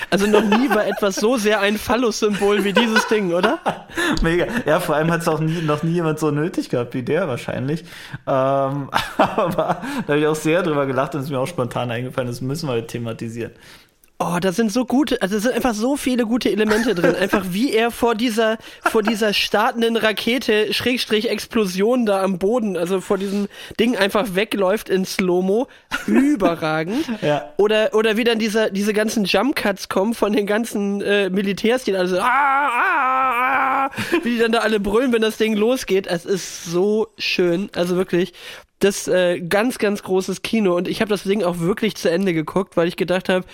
Also 0.09 0.25
noch 0.27 0.43
nie 0.43 0.69
war 0.69 0.87
etwas 0.87 1.15
so 1.15 1.37
sehr 1.37 1.59
ein 1.59 1.77
Phallus-Symbol 1.77 2.63
wie 2.63 2.73
dieses 2.73 3.07
Ding, 3.07 3.33
oder? 3.33 3.59
Mega. 4.21 4.47
Ja, 4.65 4.79
vor 4.79 4.95
allem 4.95 5.11
hat 5.11 5.21
es 5.21 5.27
auch 5.27 5.39
nie, 5.39 5.61
noch 5.61 5.83
nie 5.83 5.93
jemand 5.93 6.19
so 6.19 6.31
nötig 6.31 6.69
gehabt 6.69 6.93
wie 6.93 7.03
der 7.03 7.27
wahrscheinlich. 7.27 7.81
Ähm, 8.25 8.89
aber 9.17 9.81
da 10.07 10.07
habe 10.07 10.19
ich 10.19 10.27
auch 10.27 10.35
sehr 10.35 10.63
drüber 10.63 10.85
gelacht 10.85 11.13
und 11.13 11.21
es 11.21 11.27
ist 11.27 11.31
mir 11.31 11.39
auch 11.39 11.47
spontan 11.47 11.91
eingefallen, 11.91 12.27
das 12.27 12.41
müssen 12.41 12.67
wir 12.67 12.73
heute 12.73 12.87
thematisieren. 12.87 13.51
Oh, 14.19 14.39
da 14.41 14.51
sind 14.51 14.71
so 14.71 14.85
gute, 14.85 15.21
also 15.21 15.37
es 15.37 15.43
sind 15.43 15.53
einfach 15.53 15.75
so 15.75 15.95
viele 15.95 16.25
gute 16.25 16.51
Elemente 16.51 16.95
drin. 16.95 17.15
Einfach 17.19 17.45
wie 17.51 17.71
er 17.71 17.91
vor 17.91 18.15
dieser, 18.15 18.57
vor 18.89 19.03
dieser 19.03 19.31
startenden 19.31 19.95
Rakete, 19.95 20.73
Schrägstrich 20.73 21.29
Explosion 21.29 22.07
da 22.07 22.23
am 22.23 22.39
Boden, 22.39 22.77
also 22.77 22.99
vor 22.99 23.19
diesem 23.19 23.47
Ding 23.79 23.95
einfach 23.95 24.33
wegläuft 24.33 24.89
in 24.89 25.05
Slow-Mo. 25.05 25.67
Überragend. 26.07 27.05
Ja. 27.21 27.51
Oder, 27.57 27.93
oder 27.93 28.15
wie 28.15 28.23
dann 28.23 28.37
diese, 28.39 28.71
diese 28.71 28.93
ganzen 28.93 29.25
Jump-Cuts 29.25 29.89
kommen 29.89 30.13
von 30.13 30.33
den 30.33 30.45
ganzen 30.45 31.01
äh, 31.01 31.29
Militärs, 31.29 31.83
die 31.83 31.91
dann 31.91 32.01
alle 32.01 32.09
so, 32.09 32.19
ah, 32.19 32.23
ah, 32.23 33.85
ah, 33.85 33.91
wie 34.23 34.31
die 34.31 34.37
dann 34.37 34.51
da 34.51 34.59
alle 34.59 34.79
brüllen, 34.79 35.11
wenn 35.11 35.21
das 35.21 35.37
Ding 35.37 35.55
losgeht. 35.55 36.07
Es 36.07 36.25
ist 36.25 36.65
so 36.65 37.07
schön. 37.17 37.69
Also 37.75 37.95
wirklich. 37.97 38.33
Das 38.79 39.07
äh, 39.07 39.39
ganz, 39.39 39.79
ganz 39.79 40.03
großes 40.03 40.43
Kino. 40.43 40.75
Und 40.75 40.87
ich 40.87 41.01
habe 41.01 41.09
das 41.09 41.23
Ding 41.23 41.43
auch 41.43 41.59
wirklich 41.59 41.95
zu 41.95 42.09
Ende 42.11 42.33
geguckt, 42.33 42.77
weil 42.77 42.87
ich 42.87 42.95
gedacht 42.95 43.29
habe, 43.29 43.45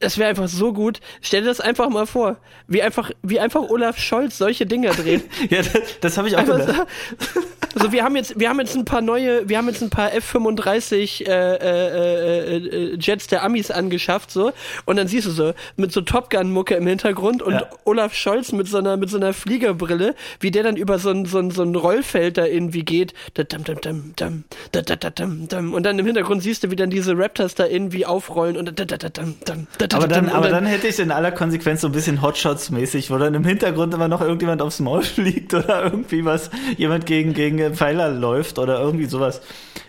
das 0.00 0.16
wäre 0.16 0.30
einfach 0.30 0.48
so 0.48 0.72
gut. 0.72 1.00
Stell 1.20 1.42
dir 1.42 1.48
das 1.48 1.60
einfach 1.60 1.88
mal 1.90 2.06
vor, 2.06 2.38
wie 2.66 2.82
einfach, 2.82 3.10
wie 3.22 3.38
einfach 3.38 3.68
Olaf 3.68 3.98
Scholz 3.98 4.38
solche 4.38 4.66
Dinger 4.66 4.90
dreht. 4.92 5.24
Ja, 5.50 5.62
das, 5.62 6.00
das 6.00 6.18
habe 6.18 6.28
ich 6.28 6.36
auch 6.36 6.44
gedacht. 6.44 6.86
so, 7.34 7.40
also 7.74 7.92
wir 7.92 8.02
haben 8.02 8.16
jetzt, 8.16 8.38
wir 8.38 8.48
haben 8.48 8.58
jetzt 8.60 8.76
ein 8.76 8.84
paar 8.84 9.00
neue, 9.00 9.48
wir 9.48 9.58
haben 9.58 9.68
jetzt 9.68 9.82
ein 9.82 9.90
paar 9.90 10.10
F35 10.10 11.26
äh, 11.26 11.56
äh, 11.56 12.56
äh, 12.56 12.96
Jets 12.98 13.26
der 13.28 13.42
Amis 13.42 13.70
angeschafft 13.70 14.30
so 14.30 14.52
und 14.86 14.96
dann 14.96 15.06
siehst 15.06 15.26
du 15.26 15.30
so 15.30 15.52
mit 15.76 15.92
so 15.92 16.00
Top 16.00 16.30
Gun 16.30 16.52
Mucke 16.52 16.74
im 16.74 16.86
Hintergrund 16.86 17.42
und 17.42 17.54
Ja. 17.54 17.70
Olaf 17.84 18.14
Scholz 18.14 18.52
mit 18.52 18.68
so 18.68 18.78
einer 18.78 18.96
mit 18.96 19.10
so 19.10 19.16
einer 19.16 19.32
Fliegerbrille, 19.32 20.14
wie 20.40 20.50
der 20.50 20.62
dann 20.62 20.76
über 20.76 20.98
so 20.98 21.10
ein 21.10 21.26
so 21.26 21.38
ein, 21.38 21.50
so 21.50 21.62
ein 21.62 21.74
Rollfeld 21.74 22.38
da 22.38 22.46
irgendwie 22.46 22.84
geht, 22.84 23.14
da 23.34 23.44
dam, 23.44 23.64
dam, 23.64 23.80
dam, 23.80 24.12
dam, 24.16 24.44
da, 24.72 24.82
da, 24.82 24.96
da, 24.96 25.10
dam, 25.10 25.48
dam. 25.48 25.72
und 25.72 25.84
dann 25.84 25.98
im 25.98 26.06
Hintergrund 26.06 26.42
siehst 26.42 26.64
du, 26.64 26.70
wie 26.70 26.76
dann 26.76 26.90
diese 26.90 27.16
Raptors 27.16 27.54
da 27.54 27.66
irgendwie 27.66 28.06
aufrollen 28.06 28.56
und 28.56 28.66
da, 28.78 28.84
da, 28.84 28.96
da, 28.96 29.08
dam, 29.08 29.36
dam, 29.44 29.66
da, 29.78 29.86
da, 29.86 29.89
Aber 29.92 30.08
da, 30.08 30.16
dann, 30.16 30.28
aber 30.28 30.48
dann 30.48 30.66
hätte 30.66 30.86
ich 30.86 30.94
es 30.94 30.98
in 30.98 31.10
aller 31.10 31.32
Konsequenz 31.32 31.80
so 31.80 31.88
ein 31.88 31.92
bisschen 31.92 32.22
Hotshots-mäßig, 32.22 33.10
wo 33.10 33.18
dann 33.18 33.34
im 33.34 33.44
Hintergrund 33.44 33.92
immer 33.94 34.08
noch 34.08 34.20
irgendjemand 34.20 34.62
aufs 34.62 34.80
Maul 34.80 35.02
fliegt 35.02 35.52
oder 35.54 35.84
irgendwie 35.84 36.24
was, 36.24 36.50
jemand 36.76 37.06
gegen, 37.06 37.32
gegen 37.34 37.74
Pfeiler 37.74 38.10
läuft 38.10 38.58
oder 38.58 38.80
irgendwie 38.80 39.06
sowas. 39.06 39.40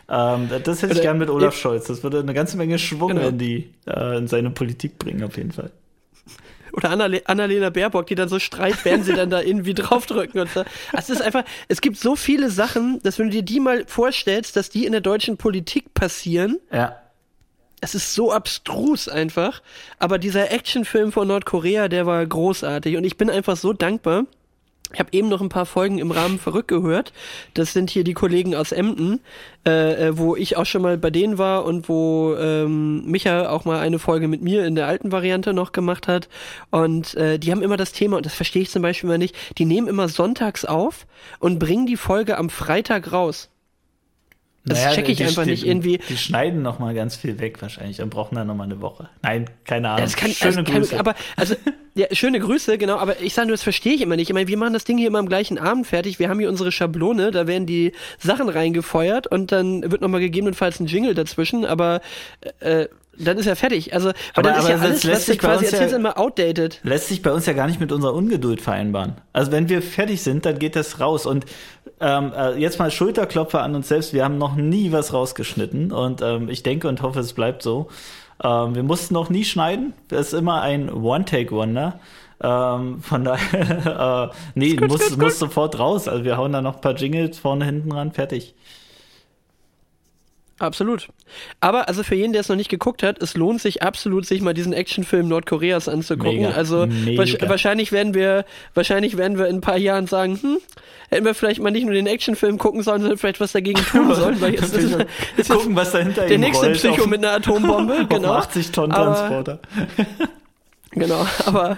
Ähm, 0.09 0.49
das 0.63 0.81
hätte 0.81 0.93
ich 0.93 1.01
gern 1.01 1.17
mit 1.17 1.29
Olaf 1.29 1.55
Scholz. 1.55 1.85
Das 1.87 2.03
würde 2.03 2.19
eine 2.19 2.33
ganze 2.33 2.57
Menge 2.57 2.79
Schwung 2.79 3.09
Genau. 3.09 3.27
in 3.29 3.37
die, 3.37 3.73
äh, 3.87 4.17
in 4.17 4.27
seine 4.27 4.49
Politik 4.49 4.97
bringen, 4.99 5.23
auf 5.23 5.37
jeden 5.37 5.51
Fall. 5.51 5.71
Oder 6.73 6.89
Annale 6.91 7.21
Annalena 7.25 7.69
Baerbock, 7.69 8.07
die 8.07 8.15
dann 8.15 8.29
so 8.29 8.39
streit, 8.39 8.85
werden 8.85 9.03
sie 9.03 9.13
dann 9.13 9.29
da 9.29 9.41
irgendwie 9.41 9.73
draufdrücken 9.75 10.39
und 10.39 10.49
so. 10.49 10.63
Es 10.97 11.09
ist 11.09 11.21
einfach, 11.21 11.43
es 11.67 11.81
gibt 11.81 11.97
so 11.97 12.15
viele 12.15 12.49
Sachen, 12.49 12.99
dass 13.03 13.19
wenn 13.19 13.25
du 13.27 13.31
dir 13.33 13.41
die 13.43 13.59
mal 13.59 13.83
vorstellst, 13.87 14.55
dass 14.55 14.69
die 14.69 14.85
in 14.85 14.93
der 14.93 15.01
deutschen 15.01 15.35
Politik 15.37 15.93
passieren, 15.93 16.59
Ja. 16.71 16.95
Es 17.81 17.95
ist 17.95 18.13
so 18.13 18.31
abstrus 18.31 19.09
einfach. 19.09 19.61
Aber 19.99 20.17
dieser 20.17 20.51
Actionfilm 20.51 21.11
von 21.11 21.27
Nordkorea, 21.27 21.87
der 21.87 22.05
war 22.05 22.25
großartig 22.25 22.95
und 22.95 23.03
ich 23.03 23.17
bin 23.17 23.29
einfach 23.29 23.57
so 23.57 23.73
dankbar. 23.73 24.25
Ich 24.93 24.99
habe 24.99 25.09
eben 25.13 25.29
noch 25.29 25.41
ein 25.41 25.49
paar 25.49 25.65
Folgen 25.65 25.99
im 25.99 26.11
Rahmen 26.11 26.37
verrückt 26.37 26.67
gehört. 26.67 27.13
Das 27.53 27.71
sind 27.71 27.89
hier 27.89 28.03
die 28.03 28.13
Kollegen 28.13 28.55
aus 28.55 28.73
Emden, 28.73 29.21
äh, 29.65 30.07
äh, 30.07 30.17
wo 30.17 30.35
ich 30.35 30.57
auch 30.57 30.65
schon 30.65 30.81
mal 30.81 30.97
bei 30.97 31.09
denen 31.09 31.37
war 31.37 31.65
und 31.65 31.87
wo 31.87 32.35
ähm, 32.37 33.05
Micha 33.05 33.49
auch 33.49 33.63
mal 33.63 33.79
eine 33.79 33.99
Folge 33.99 34.27
mit 34.27 34.41
mir 34.41 34.65
in 34.65 34.75
der 34.75 34.87
alten 34.87 35.11
Variante 35.13 35.53
noch 35.53 35.71
gemacht 35.71 36.09
hat. 36.09 36.27
Und 36.71 37.15
äh, 37.15 37.39
die 37.39 37.51
haben 37.51 37.61
immer 37.61 37.77
das 37.77 37.93
Thema, 37.93 38.17
und 38.17 38.25
das 38.25 38.33
verstehe 38.33 38.63
ich 38.63 38.69
zum 38.69 38.81
Beispiel 38.81 39.09
mal 39.09 39.17
nicht, 39.17 39.35
die 39.57 39.65
nehmen 39.65 39.87
immer 39.87 40.09
sonntags 40.09 40.65
auf 40.65 41.07
und 41.39 41.57
bringen 41.57 41.85
die 41.85 41.97
Folge 41.97 42.37
am 42.37 42.49
Freitag 42.49 43.13
raus. 43.13 43.50
Das 44.63 44.83
Naja, 44.83 44.95
check 44.95 45.09
ich 45.09 45.17
die- 45.17 45.23
einfach 45.23 45.43
die, 45.43 45.51
nicht 45.51 45.65
irgendwie. 45.65 45.99
Die 46.07 46.17
schneiden 46.17 46.61
noch 46.61 46.77
mal 46.77 46.93
ganz 46.93 47.15
viel 47.15 47.39
weg 47.39 47.61
wahrscheinlich 47.61 47.99
und 48.01 48.09
brauchen 48.11 48.35
dann 48.35 48.45
noch 48.45 48.55
mal 48.55 48.65
eine 48.65 48.79
Woche. 48.79 49.09
Nein, 49.23 49.49
keine 49.65 49.87
Ahnung. 49.89 49.99
Ja, 49.99 50.05
das 50.05 50.15
kann, 50.15 50.31
Schöne 50.31 50.57
also, 50.59 50.63
kann, 50.71 50.81
Grüße. 50.81 50.99
aber 50.99 51.15
also 51.35 51.55
ja, 51.95 52.05
schöne 52.11 52.39
Grüße, 52.39 52.77
genau, 52.77 52.97
aber 52.97 53.19
ich 53.21 53.33
sage 53.33 53.47
nur, 53.47 53.55
das 53.55 53.63
verstehe 53.63 53.93
ich 53.93 54.01
immer 54.01 54.15
nicht. 54.15 54.29
Ich 54.29 54.33
meine, 54.35 54.47
wir 54.47 54.57
machen 54.57 54.73
das 54.73 54.83
Ding 54.83 54.97
hier 54.99 55.07
immer 55.07 55.17
am 55.19 55.27
gleichen 55.27 55.57
Abend 55.57 55.87
fertig. 55.87 56.19
Wir 56.19 56.29
haben 56.29 56.39
hier 56.39 56.49
unsere 56.49 56.71
Schablone, 56.71 57.31
da 57.31 57.47
werden 57.47 57.65
die 57.65 57.91
Sachen 58.19 58.49
reingefeuert 58.49 59.25
und 59.27 59.51
dann 59.51 59.89
wird 59.91 60.01
nochmal 60.01 60.21
gegebenenfalls 60.21 60.79
ein 60.79 60.85
Jingle 60.85 61.15
dazwischen, 61.15 61.65
aber 61.65 62.01
äh, 62.59 62.85
dann 63.23 63.37
ist 63.37 63.45
ja 63.45 63.55
fertig. 63.55 63.93
Also, 63.93 64.07
weil 64.09 64.15
Aber- 64.35 64.49
dann 64.49 64.59
ist 64.59 64.67
ja 64.69 64.75
aber 64.75 64.83
das 64.83 64.91
alles, 64.91 65.03
lässt 65.03 65.15
was 65.21 65.25
sich 65.27 65.39
quasi 65.39 65.63
uns 65.65 65.71
ja- 65.71 65.77
erzählst, 65.79 65.95
immer 65.95 66.17
outdated. 66.17 66.79
lässt 66.83 67.07
sich 67.07 67.21
bei 67.21 67.31
uns 67.31 67.45
ja 67.45 67.53
gar 67.53 67.67
nicht 67.67 67.79
mit 67.79 67.91
unserer 67.91 68.13
Ungeduld 68.13 68.61
vereinbaren. 68.61 69.15
Also 69.33 69.51
wenn 69.51 69.69
wir 69.69 69.81
fertig 69.81 70.21
sind, 70.21 70.45
dann 70.45 70.59
geht 70.59 70.75
das 70.75 70.99
raus. 70.99 71.25
Und 71.25 71.45
ähm, 71.99 72.31
äh, 72.35 72.57
jetzt 72.57 72.79
mal 72.79 72.89
Schulterklopfer 72.91 73.61
an 73.61 73.75
uns 73.75 73.87
selbst. 73.87 74.13
Wir 74.13 74.23
haben 74.23 74.37
noch 74.37 74.55
nie 74.55 74.91
was 74.91 75.13
rausgeschnitten 75.13 75.91
und 75.91 76.21
ähm, 76.21 76.49
ich 76.49 76.63
denke 76.63 76.87
und 76.87 77.01
hoffe, 77.01 77.19
es 77.19 77.33
bleibt 77.33 77.61
so. 77.63 77.89
Ähm, 78.43 78.73
wir 78.75 78.83
mussten 78.83 79.13
noch 79.13 79.29
nie 79.29 79.45
schneiden. 79.45 79.93
Das 80.07 80.27
ist 80.27 80.33
immer 80.33 80.61
ein 80.61 80.91
One-Take-Wonder. 80.91 81.99
Ähm, 82.43 83.01
von 83.03 83.23
daher, 83.23 84.31
äh, 84.33 84.35
nee, 84.55 84.75
muss, 84.87 85.15
muss 85.15 85.37
sofort 85.37 85.77
raus. 85.77 86.07
Also 86.07 86.23
wir 86.23 86.37
hauen 86.37 86.51
da 86.51 86.61
noch 86.61 86.75
ein 86.75 86.81
paar 86.81 86.95
Jingles 86.95 87.37
vorne, 87.37 87.65
hinten 87.65 87.91
ran, 87.91 88.11
fertig. 88.13 88.55
Absolut. 90.61 91.07
Aber 91.59 91.87
also 91.87 92.03
für 92.03 92.13
jeden, 92.13 92.33
der 92.33 92.41
es 92.41 92.49
noch 92.49 92.55
nicht 92.55 92.69
geguckt 92.69 93.01
hat, 93.01 93.21
es 93.21 93.35
lohnt 93.35 93.59
sich 93.59 93.81
absolut, 93.81 94.27
sich 94.27 94.41
mal 94.41 94.53
diesen 94.53 94.73
Actionfilm 94.73 95.27
Nordkoreas 95.27 95.89
anzugucken. 95.89 96.41
Mega, 96.41 96.51
also 96.51 96.85
mega. 96.85 97.49
wahrscheinlich 97.49 97.91
werden 97.91 98.13
wir, 98.13 98.45
wahrscheinlich 98.75 99.17
werden 99.17 99.39
wir 99.39 99.47
in 99.47 99.57
ein 99.57 99.61
paar 99.61 99.77
Jahren 99.77 100.05
sagen, 100.05 100.37
hm, 100.39 100.57
hätten 101.09 101.25
wir 101.25 101.33
vielleicht 101.33 101.61
mal 101.61 101.71
nicht 101.71 101.85
nur 101.85 101.95
den 101.95 102.05
Actionfilm 102.05 102.59
gucken 102.59 102.83
sollen, 102.83 103.01
sondern 103.01 103.17
vielleicht 103.17 103.39
was 103.39 103.53
dagegen 103.53 103.81
tun 103.83 104.13
sollen. 104.15 104.39
Weil 104.39 104.53
jetzt, 104.53 104.73
ist, 104.75 104.95
jetzt 105.35 105.49
Gucken, 105.49 105.75
was 105.75 105.91
dahinter 105.93 106.27
der 106.27 106.37
nächste 106.37 106.69
Psycho 106.71 107.07
mit 107.07 107.25
einer 107.25 107.33
Atombombe, 107.37 108.05
genau. 108.09 108.33
80 108.33 108.71
Tonnen 108.71 108.91
Aber- 108.91 109.15
Transporter. 109.15 109.59
Genau, 110.93 111.25
aber 111.45 111.77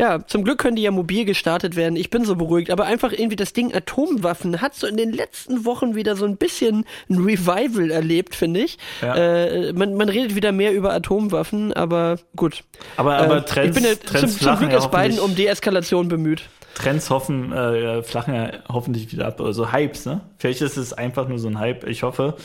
ja, 0.00 0.26
zum 0.26 0.44
Glück 0.44 0.56
können 0.56 0.76
die 0.76 0.82
ja 0.82 0.90
mobil 0.90 1.26
gestartet 1.26 1.76
werden. 1.76 1.94
Ich 1.94 2.08
bin 2.08 2.24
so 2.24 2.34
beruhigt, 2.34 2.70
aber 2.70 2.86
einfach 2.86 3.12
irgendwie 3.12 3.36
das 3.36 3.52
Ding 3.52 3.74
Atomwaffen 3.74 4.62
hat 4.62 4.74
so 4.74 4.86
in 4.86 4.96
den 4.96 5.12
letzten 5.12 5.66
Wochen 5.66 5.94
wieder 5.94 6.16
so 6.16 6.24
ein 6.24 6.38
bisschen 6.38 6.86
ein 7.10 7.18
Revival 7.18 7.90
erlebt, 7.90 8.34
finde 8.34 8.60
ich. 8.60 8.78
Ja. 9.02 9.14
Äh, 9.14 9.74
man, 9.74 9.96
man 9.96 10.08
redet 10.08 10.34
wieder 10.34 10.52
mehr 10.52 10.72
über 10.72 10.94
Atomwaffen, 10.94 11.74
aber 11.74 12.16
gut. 12.34 12.64
Aber, 12.96 13.16
aber 13.16 13.36
äh, 13.36 13.42
Trends, 13.42 13.76
ich 13.76 13.82
bin 13.82 13.92
ja 13.92 13.96
Trends 13.96 14.38
zum, 14.38 14.46
zum 14.48 14.58
Glück 14.58 14.72
ist 14.72 14.90
Biden 14.90 15.02
hoffentlich- 15.02 15.20
um 15.20 15.34
Deeskalation 15.34 16.08
bemüht. 16.08 16.44
Trends 16.76 17.10
hoffen, 17.10 17.52
äh, 17.52 18.02
flachen 18.02 18.34
ja 18.34 18.52
hoffentlich 18.70 19.12
wieder 19.12 19.26
ab. 19.26 19.38
Also 19.42 19.70
Hypes, 19.70 20.06
ne? 20.06 20.22
Vielleicht 20.38 20.62
ist 20.62 20.78
es 20.78 20.94
einfach 20.94 21.28
nur 21.28 21.38
so 21.38 21.48
ein 21.48 21.58
Hype, 21.58 21.86
ich 21.86 22.04
hoffe. 22.04 22.36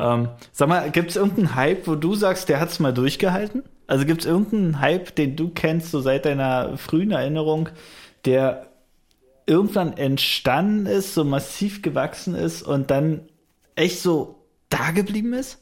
Ähm, 0.00 0.28
sag 0.52 0.68
mal, 0.68 0.90
gibt 0.90 1.10
es 1.10 1.16
irgendeinen 1.16 1.54
Hype, 1.54 1.86
wo 1.86 1.94
du 1.94 2.14
sagst, 2.14 2.48
der 2.48 2.60
hat's 2.60 2.80
mal 2.80 2.92
durchgehalten? 2.92 3.62
Also 3.86 4.06
gibt 4.06 4.22
es 4.22 4.26
irgendeinen 4.26 4.80
Hype, 4.80 5.14
den 5.14 5.36
du 5.36 5.50
kennst, 5.50 5.90
so 5.90 6.00
seit 6.00 6.24
deiner 6.24 6.78
frühen 6.78 7.10
Erinnerung, 7.10 7.68
der 8.24 8.68
irgendwann 9.46 9.96
entstanden 9.96 10.86
ist, 10.86 11.14
so 11.14 11.24
massiv 11.24 11.82
gewachsen 11.82 12.34
ist 12.34 12.62
und 12.62 12.90
dann 12.90 13.22
echt 13.74 14.00
so 14.00 14.36
da 14.68 14.92
geblieben 14.92 15.34
ist? 15.34 15.58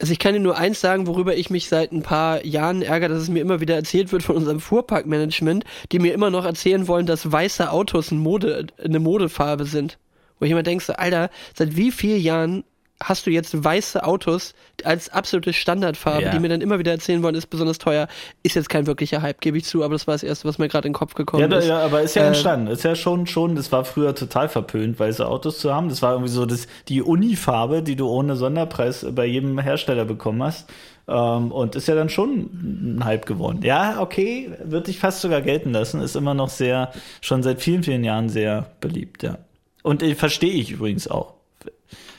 Also 0.00 0.12
ich 0.12 0.18
kann 0.18 0.34
dir 0.34 0.40
nur 0.40 0.58
eins 0.58 0.80
sagen, 0.80 1.06
worüber 1.06 1.36
ich 1.36 1.50
mich 1.50 1.68
seit 1.68 1.92
ein 1.92 2.02
paar 2.02 2.44
Jahren 2.44 2.82
ärgere, 2.82 3.10
dass 3.10 3.22
es 3.22 3.28
mir 3.28 3.40
immer 3.40 3.60
wieder 3.60 3.76
erzählt 3.76 4.10
wird 4.10 4.24
von 4.24 4.34
unserem 4.34 4.58
Fuhrparkmanagement, 4.58 5.64
die 5.92 6.00
mir 6.00 6.12
immer 6.12 6.30
noch 6.30 6.44
erzählen 6.44 6.88
wollen, 6.88 7.06
dass 7.06 7.30
weiße 7.30 7.70
Autos 7.70 8.10
eine, 8.10 8.20
Mode, 8.20 8.66
eine 8.82 8.98
Modefarbe 8.98 9.64
sind. 9.64 9.98
Wo 10.42 10.44
ich 10.44 10.50
immer 10.50 10.64
denke, 10.64 10.82
so, 10.82 10.94
Alter, 10.94 11.30
seit 11.54 11.76
wie 11.76 11.92
vielen 11.92 12.20
Jahren 12.20 12.64
hast 13.00 13.28
du 13.28 13.30
jetzt 13.30 13.62
weiße 13.62 14.02
Autos 14.02 14.54
als 14.82 15.08
absolute 15.08 15.52
Standardfarbe, 15.52 16.24
ja. 16.24 16.30
die 16.32 16.40
mir 16.40 16.48
dann 16.48 16.60
immer 16.60 16.80
wieder 16.80 16.90
erzählen 16.90 17.22
wollen, 17.22 17.36
ist 17.36 17.46
besonders 17.46 17.78
teuer. 17.78 18.08
Ist 18.42 18.56
jetzt 18.56 18.68
kein 18.68 18.88
wirklicher 18.88 19.22
Hype, 19.22 19.40
gebe 19.40 19.56
ich 19.56 19.66
zu, 19.66 19.84
aber 19.84 19.94
das 19.94 20.08
war 20.08 20.14
das 20.14 20.24
Erste, 20.24 20.48
was 20.48 20.58
mir 20.58 20.66
gerade 20.66 20.88
in 20.88 20.94
den 20.94 20.98
Kopf 20.98 21.14
gekommen 21.14 21.42
ja, 21.42 21.46
da, 21.46 21.58
ist. 21.58 21.68
Ja, 21.68 21.78
aber 21.78 22.02
ist 22.02 22.16
ja 22.16 22.24
äh, 22.24 22.26
entstanden. 22.26 22.66
Ist 22.66 22.82
ja 22.82 22.96
schon, 22.96 23.28
schon, 23.28 23.54
das 23.54 23.70
war 23.70 23.84
früher 23.84 24.16
total 24.16 24.48
verpönt, 24.48 24.98
weiße 24.98 25.24
Autos 25.24 25.60
zu 25.60 25.72
haben. 25.72 25.88
Das 25.88 26.02
war 26.02 26.14
irgendwie 26.14 26.32
so 26.32 26.44
das, 26.44 26.66
die 26.88 27.02
Unifarbe, 27.02 27.84
die 27.84 27.94
du 27.94 28.08
ohne 28.08 28.34
Sonderpreis 28.34 29.06
bei 29.12 29.26
jedem 29.26 29.60
Hersteller 29.60 30.06
bekommen 30.06 30.42
hast. 30.42 30.68
Ähm, 31.06 31.52
und 31.52 31.76
ist 31.76 31.86
ja 31.86 31.94
dann 31.94 32.08
schon 32.08 32.96
ein 32.98 33.04
Hype 33.04 33.26
geworden. 33.26 33.60
Ja, 33.62 34.00
okay, 34.00 34.50
würde 34.64 34.90
ich 34.90 34.98
fast 34.98 35.20
sogar 35.20 35.40
gelten 35.40 35.70
lassen. 35.70 36.00
Ist 36.00 36.16
immer 36.16 36.34
noch 36.34 36.48
sehr, 36.48 36.90
schon 37.20 37.44
seit 37.44 37.62
vielen, 37.62 37.84
vielen 37.84 38.02
Jahren 38.02 38.28
sehr 38.28 38.72
beliebt, 38.80 39.22
ja. 39.22 39.38
Und 39.82 40.02
äh, 40.02 40.14
verstehe 40.14 40.52
ich 40.52 40.70
übrigens 40.70 41.08
auch. 41.08 41.34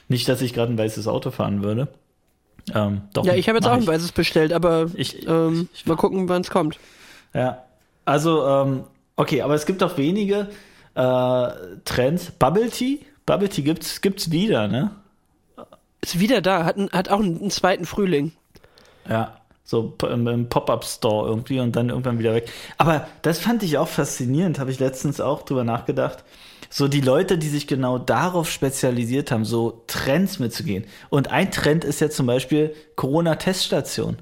Nicht, 0.08 0.28
dass 0.28 0.42
ich 0.42 0.54
gerade 0.54 0.72
ein 0.72 0.78
weißes 0.78 1.08
Auto 1.08 1.32
fahren 1.32 1.64
würde. 1.64 1.88
Ähm, 2.74 3.02
doch, 3.14 3.26
ja, 3.26 3.34
ich 3.34 3.48
habe 3.50 3.58
jetzt 3.58 3.68
auch 3.68 3.74
ein 3.74 3.88
weißes 3.88 4.12
bestellt, 4.12 4.54
aber 4.54 4.90
ich, 4.94 5.28
ähm, 5.28 5.70
ich, 5.74 5.82
ich, 5.82 5.86
mal 5.86 5.96
gucken, 5.96 6.30
wann 6.30 6.42
es 6.42 6.50
kommt. 6.50 6.78
Ja, 7.34 7.64
also, 8.06 8.46
ähm, 8.46 8.84
okay, 9.16 9.42
aber 9.42 9.56
es 9.56 9.66
gibt 9.66 9.84
auch 9.84 9.98
wenige 9.98 10.50
äh, 10.96 11.48
Trends. 11.84 12.32
Bubble 12.32 12.70
Tea? 12.70 13.00
Bubble 13.26 13.50
Tea 13.50 13.64
gibt's, 13.64 14.02
gibt's 14.02 14.32
wieder, 14.32 14.68
ne? 14.68 14.92
Ist 16.02 16.20
wieder 16.20 16.42
da, 16.42 16.66
hat, 16.66 16.78
hat 16.92 17.10
auch 17.10 17.20
einen, 17.20 17.40
einen 17.40 17.52
zweiten 17.52 17.86
Frühling. 17.86 18.34
Ja, 19.10 19.38
so 19.64 19.96
im, 20.10 20.28
im 20.28 20.50
Pop-Up-Store 20.50 21.28
irgendwie 21.28 21.60
und 21.60 21.76
dann 21.76 21.90
irgendwann 21.90 22.20
wieder 22.20 22.34
weg. 22.34 22.50
Aber 22.78 23.08
das 23.22 23.40
fand 23.40 23.64
ich 23.64 23.78
auch 23.78 23.88
faszinierend, 23.88 24.60
habe 24.60 24.72
ich 24.72 24.80
letztens 24.80 25.20
auch 25.22 25.44
drüber 25.44 25.64
nachgedacht 25.64 26.24
so 26.74 26.88
die 26.88 27.02
Leute, 27.02 27.38
die 27.38 27.50
sich 27.50 27.68
genau 27.68 28.00
darauf 28.00 28.50
spezialisiert 28.50 29.32
haben, 29.32 29.46
so 29.46 29.84
Trends 29.86 30.40
mitzugehen. 30.40 30.86
Und 31.12 31.30
ein 31.30 31.52
Trend 31.52 31.84
ist 31.84 32.02
ja 32.02 32.10
zum 32.10 32.26
Beispiel 32.26 32.74
Corona-Teststation. 32.96 34.18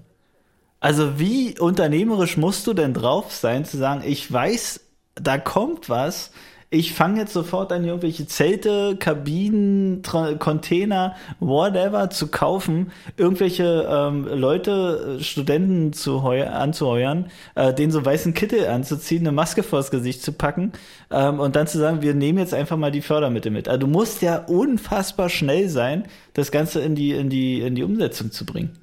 Also 0.81 1.17
wie 1.17 1.57
unternehmerisch 1.57 2.35
musst 2.35 2.67
du 2.67 2.73
denn 2.73 2.93
drauf 2.93 3.31
sein, 3.31 3.63
zu 3.63 3.77
sagen, 3.77 4.03
ich 4.05 4.29
weiß, 4.29 4.81
da 5.15 5.37
kommt 5.37 5.87
was, 5.87 6.31
ich 6.73 6.93
fange 6.93 7.19
jetzt 7.19 7.33
sofort 7.33 7.73
an, 7.73 7.83
irgendwelche 7.83 8.25
Zelte, 8.27 8.95
Kabinen, 8.97 10.03
Tra 10.03 10.35
Container, 10.35 11.17
whatever 11.41 12.09
zu 12.09 12.29
kaufen, 12.29 12.93
irgendwelche 13.17 13.87
ähm, 13.89 14.25
Leute, 14.25 15.17
äh, 15.19 15.23
Studenten 15.23 15.91
zu 15.91 16.19
anzuheuern, 16.21 17.29
äh, 17.55 17.73
denen 17.73 17.91
so 17.91 18.05
weißen 18.05 18.33
Kittel 18.33 18.67
anzuziehen, 18.67 19.23
eine 19.23 19.33
Maske 19.33 19.63
vors 19.63 19.91
Gesicht 19.91 20.23
zu 20.23 20.31
packen 20.31 20.71
ähm, 21.11 21.41
und 21.41 21.57
dann 21.57 21.67
zu 21.67 21.77
sagen, 21.77 22.01
wir 22.01 22.13
nehmen 22.13 22.39
jetzt 22.39 22.53
einfach 22.53 22.77
mal 22.77 22.91
die 22.91 23.01
Fördermittel 23.01 23.51
mit. 23.51 23.67
Also 23.67 23.81
du 23.81 23.87
musst 23.87 24.21
ja 24.21 24.37
unfassbar 24.37 25.27
schnell 25.27 25.67
sein, 25.67 26.05
das 26.33 26.51
Ganze 26.51 26.79
in 26.79 26.95
die, 26.95 27.11
in 27.11 27.29
die, 27.29 27.59
in 27.59 27.75
die 27.75 27.83
Umsetzung 27.83 28.31
zu 28.31 28.45
bringen. 28.45 28.80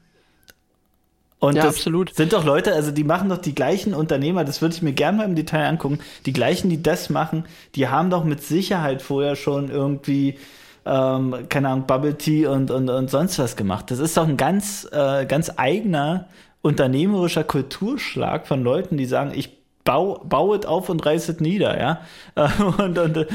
Und 1.40 1.54
ja, 1.54 1.62
das 1.62 1.76
absolut. 1.76 2.14
sind 2.14 2.32
doch 2.32 2.44
Leute, 2.44 2.74
also 2.74 2.90
die 2.90 3.04
machen 3.04 3.28
doch 3.28 3.38
die 3.38 3.54
gleichen 3.54 3.94
Unternehmer, 3.94 4.44
das 4.44 4.60
würde 4.60 4.74
ich 4.74 4.82
mir 4.82 4.92
gerne 4.92 5.18
mal 5.18 5.24
im 5.24 5.36
Detail 5.36 5.66
angucken, 5.66 6.00
die 6.26 6.32
gleichen, 6.32 6.68
die 6.68 6.82
das 6.82 7.10
machen, 7.10 7.44
die 7.76 7.88
haben 7.88 8.10
doch 8.10 8.24
mit 8.24 8.42
Sicherheit 8.42 9.02
vorher 9.02 9.36
schon 9.36 9.70
irgendwie, 9.70 10.36
ähm, 10.84 11.46
keine 11.48 11.68
Ahnung, 11.68 11.86
Bubble 11.86 12.18
Tea 12.18 12.48
und, 12.48 12.72
und, 12.72 12.90
und 12.90 13.08
sonst 13.08 13.38
was 13.38 13.54
gemacht. 13.54 13.90
Das 13.92 14.00
ist 14.00 14.16
doch 14.16 14.26
ein 14.26 14.36
ganz, 14.36 14.88
äh, 14.90 15.26
ganz 15.26 15.52
eigener 15.56 16.26
unternehmerischer 16.60 17.44
Kulturschlag 17.44 18.48
von 18.48 18.64
Leuten, 18.64 18.96
die 18.96 19.06
sagen, 19.06 19.30
ich 19.32 19.58
bau, 19.84 20.20
bau 20.22 20.54
es 20.54 20.66
auf 20.66 20.88
und 20.90 21.06
reiß 21.06 21.28
es 21.28 21.40
nieder, 21.40 21.80
ja. 21.80 22.00
Und, 22.78 22.98
und 22.98 23.26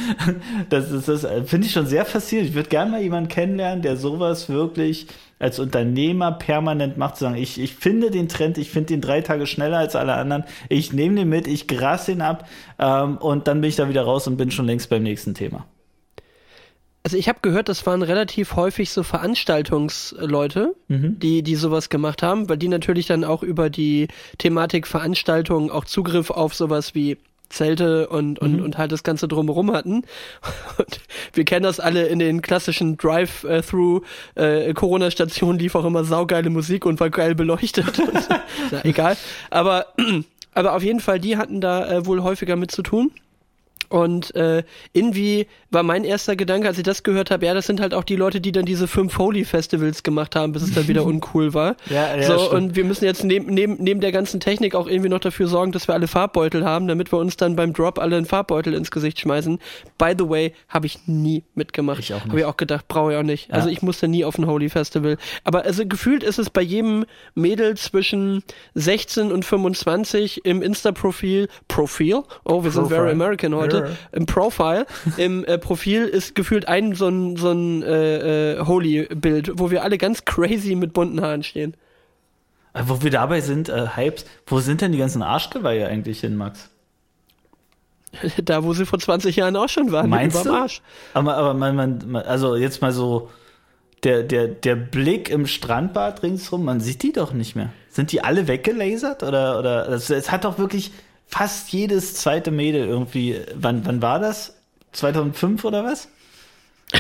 das 0.70 0.92
ist 0.92 1.08
das 1.08 1.26
finde 1.46 1.66
ich 1.66 1.74
schon 1.74 1.88
sehr 1.88 2.06
faszinierend. 2.06 2.52
Ich 2.52 2.56
würde 2.56 2.70
gerne 2.70 2.92
mal 2.92 3.02
jemanden 3.02 3.28
kennenlernen, 3.28 3.82
der 3.82 3.98
sowas 3.98 4.50
wirklich 4.50 5.08
als 5.44 5.60
Unternehmer 5.60 6.32
permanent 6.32 6.98
macht, 6.98 7.18
zu 7.18 7.26
sagen, 7.26 7.36
ich, 7.36 7.60
ich 7.60 7.76
finde 7.76 8.10
den 8.10 8.30
Trend, 8.30 8.58
ich 8.58 8.70
finde 8.70 8.88
den 8.88 9.02
drei 9.02 9.22
Tage 9.22 9.46
schneller 9.46 9.78
als 9.78 9.96
alle 9.96 10.14
anderen, 10.14 10.46
ich 10.70 10.94
nehme 10.94 11.16
den 11.16 11.30
mit, 11.30 11.48
ich 11.48 11.68
gras 11.68 12.06
den 12.06 12.22
ab 12.22 12.48
ähm, 12.80 13.18
und 13.18 13.48
dann 13.48 13.62
bin 13.62 13.70
ich 13.70 13.76
da 13.76 13.90
wieder 13.90 14.04
raus 14.04 14.26
und 14.26 14.38
bin 14.38 14.52
schon 14.52 14.66
längst 14.66 14.90
beim 14.90 15.04
nächsten 15.04 15.34
Thema. 15.34 15.66
Also 17.04 17.18
ich 17.18 17.28
habe 17.28 17.40
gehört, 17.42 17.68
das 17.68 17.86
waren 17.86 18.02
relativ 18.02 18.56
häufig 18.56 18.90
so 18.90 19.04
Veranstaltungsleute, 19.04 20.74
mhm. 20.88 21.20
die 21.20 21.44
die 21.44 21.56
sowas 21.56 21.90
gemacht 21.90 22.24
haben, 22.24 22.48
weil 22.48 22.58
die 22.58 22.70
natürlich 22.70 23.08
dann 23.08 23.26
auch 23.26 23.44
über 23.44 23.70
die 23.70 24.08
Thematik 24.38 24.88
Veranstaltungen 24.88 25.70
auch 25.70 25.84
Zugriff 25.84 26.30
auf 26.30 26.56
sowas 26.56 26.96
wie 26.96 27.18
Zelte 27.54 28.08
und, 28.08 28.40
und, 28.40 28.58
mhm. 28.58 28.64
und 28.64 28.78
halt 28.78 28.92
das 28.92 29.04
Ganze 29.04 29.28
drumherum 29.28 29.72
hatten. 29.72 30.04
Und 30.78 31.00
wir 31.34 31.46
kennen 31.46 31.64
das 31.64 31.80
alle 31.80 32.08
in 32.08 32.20
den 32.20 32.42
klassischen 32.42 32.98
Drive-Through 32.98 34.02
äh, 34.36 34.74
Corona-Stationen 34.74 35.60
lief 35.60 35.76
auch 35.76 35.86
immer 35.86 36.04
saugeile 36.04 36.50
Musik 36.50 36.86
und 36.86 37.00
war 37.00 37.10
geil 37.10 37.36
beleuchtet. 37.36 37.86
Na, 38.72 38.84
egal. 38.84 39.18
Aber, 39.50 39.88
aber 40.54 40.76
auf 40.76 40.84
jeden 40.84 41.00
Fall, 41.00 41.20
die 41.20 41.38
hatten 41.38 41.62
da 41.62 41.90
äh, 41.90 42.06
wohl 42.06 42.24
häufiger 42.24 42.56
mit 42.56 42.72
zu 42.72 42.82
tun. 42.82 43.12
Und 43.94 44.34
äh, 44.34 44.64
irgendwie 44.94 45.46
war 45.70 45.84
mein 45.84 46.04
erster 46.04 46.36
Gedanke, 46.36 46.68
als 46.68 46.80
ich 46.80 46.84
das 46.84 47.04
gehört 47.04 47.30
habe, 47.30 47.46
ja, 47.46 47.54
das 47.54 47.68
sind 47.68 47.80
halt 47.80 47.94
auch 47.94 48.04
die 48.04 48.16
Leute, 48.16 48.42
die 48.42 48.52
dann 48.52 48.66
diese 48.66 48.88
fünf 48.88 49.20
Holy 49.20 49.46
Festivals 49.46 50.02
gemacht 50.02 50.36
haben, 50.36 50.52
bis 50.52 50.64
es 50.64 50.74
dann 50.74 50.88
wieder 50.88 51.06
uncool 51.06 51.54
war. 51.54 51.76
ja, 51.92 52.18
ja, 52.18 52.24
so, 52.24 52.52
und 52.52 52.76
wir 52.76 52.86
müssen 52.86 53.06
jetzt 53.06 53.24
neben, 53.24 53.54
neben, 53.54 53.76
neben 53.76 54.02
der 54.02 54.12
ganzen 54.12 54.40
Technik 54.40 54.74
auch 54.74 54.88
irgendwie 54.88 55.10
noch 55.10 55.20
dafür 55.20 55.46
sorgen, 55.46 55.74
dass 55.74 55.88
wir 55.88 55.94
alle 55.94 56.08
Farbbeutel 56.08 56.66
haben, 56.66 56.88
damit 56.88 57.14
wir 57.14 57.20
uns 57.20 57.38
dann 57.38 57.56
beim 57.56 57.72
Drop 57.72 58.00
alle 58.00 58.18
einen 58.18 58.26
Farbbeutel 58.26 58.74
ins 58.74 58.90
Gesicht 58.90 59.20
schmeißen. 59.20 59.60
By 60.00 60.16
the 60.18 60.28
way, 60.28 60.54
habe 60.70 60.88
ich 60.88 61.06
nie 61.06 61.44
mitgemacht. 61.54 62.00
Ich 62.00 62.16
auch 62.16 62.24
nicht. 62.24 62.30
Habe 62.30 62.40
ich 62.40 62.46
auch 62.46 62.58
gedacht, 62.58 62.88
brauche 62.88 63.12
ich 63.12 63.18
auch 63.20 63.24
nicht. 63.24 63.50
Ja. 63.50 63.58
Also 63.58 63.70
ich 63.70 63.84
musste 63.84 64.08
nie 64.08 64.26
auf 64.26 64.40
ein 64.40 64.48
Holy 64.48 64.70
Festival. 64.70 65.18
Aber 65.44 65.66
also 65.66 65.86
gefühlt 65.86 66.24
ist 66.24 66.40
es 66.40 66.50
bei 66.50 66.64
jedem 66.64 67.06
Mädel 67.36 67.78
zwischen 67.78 68.42
16 68.74 69.32
und 69.32 69.46
25 69.46 70.46
im 70.46 70.64
Insta-Profil, 70.64 71.48
Profil, 71.68 72.16
oh, 72.16 72.24
wir 72.24 72.72
Profile. 72.72 72.72
sind 72.72 72.88
very 72.88 73.12
American 73.12 73.54
heute, 73.54 73.83
im 74.12 74.26
Profile, 74.26 74.86
im 75.18 75.44
äh, 75.46 75.58
Profil 75.58 76.04
ist 76.06 76.36
gefühlt 76.36 76.68
ein 76.68 76.96
so 76.96 77.08
ein, 77.08 77.36
so 77.38 77.52
ein 77.52 77.84
äh, 77.84 78.54
äh, 78.54 78.66
Holy-Bild, 78.66 79.52
wo 79.56 79.72
wir 79.72 79.84
alle 79.84 79.98
ganz 79.98 80.26
crazy 80.26 80.76
mit 80.76 80.94
bunten 80.94 81.22
Haaren 81.22 81.44
stehen. 81.44 81.76
Äh, 82.74 82.84
wo 82.86 83.02
wir 83.02 83.12
dabei 83.12 83.42
sind, 83.42 83.70
äh, 83.70 83.88
Hypes, 83.96 84.26
wo 84.48 84.60
sind 84.60 84.82
denn 84.82 84.92
die 84.92 84.98
ganzen 84.98 85.22
Arschgeweihe 85.22 85.88
eigentlich 85.88 86.20
hin, 86.20 86.36
Max? 86.36 86.70
Da, 88.44 88.64
wo 88.64 88.74
sie 88.74 88.86
vor 88.86 89.00
20 89.00 89.36
Jahren 89.36 89.56
auch 89.56 89.70
schon 89.70 89.92
waren. 89.92 90.10
Meinst 90.10 90.46
du? 90.46 90.52
Arsch. 90.52 90.82
Aber, 91.14 91.36
aber 91.36 91.54
man, 91.54 91.76
man, 91.76 92.16
also 92.16 92.56
jetzt 92.56 92.82
mal 92.82 92.92
so, 92.92 93.30
der, 94.04 94.24
der, 94.24 94.48
der 94.48 94.76
Blick 94.76 95.30
im 95.30 95.48
Strandbad 95.48 96.24
ringsrum, 96.24 96.66
man 96.66 96.80
sieht 96.82 97.04
die 97.04 97.14
doch 97.14 97.34
nicht 97.34 97.56
mehr. 97.56 97.70
Sind 97.90 98.12
die 98.12 98.24
alle 98.24 98.48
weggelasert? 98.48 99.24
Oder, 99.24 99.60
oder, 99.60 99.88
es 99.90 100.32
hat 100.32 100.46
doch 100.46 100.58
wirklich, 100.58 100.92
fast 101.34 101.74
jedes 101.74 102.14
zweite 102.14 102.52
Mädel 102.52 102.88
irgendwie, 102.88 103.42
wann, 103.56 103.86
wann 103.88 104.04
war 104.04 104.20
das? 104.20 104.54
2005 104.92 105.66
oder 105.66 105.84
was? 105.84 106.08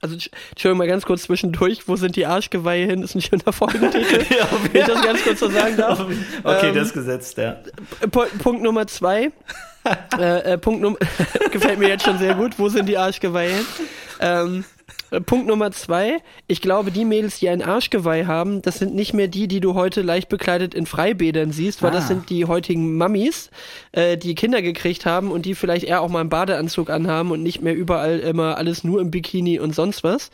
Also, 0.00 0.16
Entschuldigung, 0.50 0.76
mal 0.76 0.86
ganz 0.86 1.06
kurz 1.06 1.22
zwischendurch, 1.22 1.88
wo 1.88 1.96
sind 1.96 2.14
die 2.14 2.26
Arschgeweihe 2.26 2.84
hin? 2.84 3.02
Ist 3.02 3.14
ein 3.14 3.22
schöner 3.22 3.54
Folgentitel. 3.54 4.22
ja, 4.38 4.46
Wenn 4.70 4.82
ich 4.82 4.86
das 4.86 5.02
ganz 5.02 5.24
kurz 5.24 5.40
so 5.40 5.48
sagen 5.48 5.78
darf. 5.78 5.98
Okay, 6.42 6.68
ähm, 6.68 6.74
das 6.74 6.92
gesetzt, 6.92 7.38
ja. 7.38 7.56
Punkt 8.10 8.62
Nummer 8.62 8.86
zwei. 8.86 9.32
äh, 10.18 10.52
äh, 10.52 10.58
Punkt 10.58 10.82
Nummer, 10.82 10.98
gefällt 11.50 11.78
mir 11.78 11.88
jetzt 11.88 12.04
schon 12.04 12.18
sehr 12.18 12.34
gut. 12.34 12.58
Wo 12.58 12.68
sind 12.68 12.86
die 12.86 12.98
Arschgeweihe 12.98 13.54
hin? 13.54 13.66
Ähm, 14.20 14.60
äh, 14.60 14.73
Punkt 15.26 15.46
Nummer 15.46 15.70
zwei. 15.70 16.18
Ich 16.46 16.60
glaube, 16.60 16.90
die 16.90 17.04
Mädels, 17.04 17.38
die 17.38 17.48
ein 17.48 17.62
Arschgeweih 17.62 18.26
haben, 18.26 18.62
das 18.62 18.78
sind 18.78 18.94
nicht 18.94 19.14
mehr 19.14 19.28
die, 19.28 19.48
die 19.48 19.60
du 19.60 19.74
heute 19.74 20.02
leicht 20.02 20.28
bekleidet 20.28 20.74
in 20.74 20.86
Freibädern 20.86 21.52
siehst, 21.52 21.82
weil 21.82 21.90
ah. 21.90 21.94
das 21.94 22.08
sind 22.08 22.30
die 22.30 22.46
heutigen 22.46 22.96
Mummies, 22.96 23.50
äh, 23.92 24.16
die 24.16 24.34
Kinder 24.34 24.62
gekriegt 24.62 25.06
haben 25.06 25.30
und 25.30 25.46
die 25.46 25.54
vielleicht 25.54 25.84
eher 25.84 26.00
auch 26.00 26.08
mal 26.08 26.20
einen 26.20 26.30
Badeanzug 26.30 26.90
anhaben 26.90 27.30
und 27.30 27.42
nicht 27.42 27.62
mehr 27.62 27.74
überall 27.74 28.18
immer 28.18 28.56
alles 28.56 28.84
nur 28.84 29.00
im 29.00 29.10
Bikini 29.10 29.58
und 29.58 29.74
sonst 29.74 30.02
was. 30.04 30.30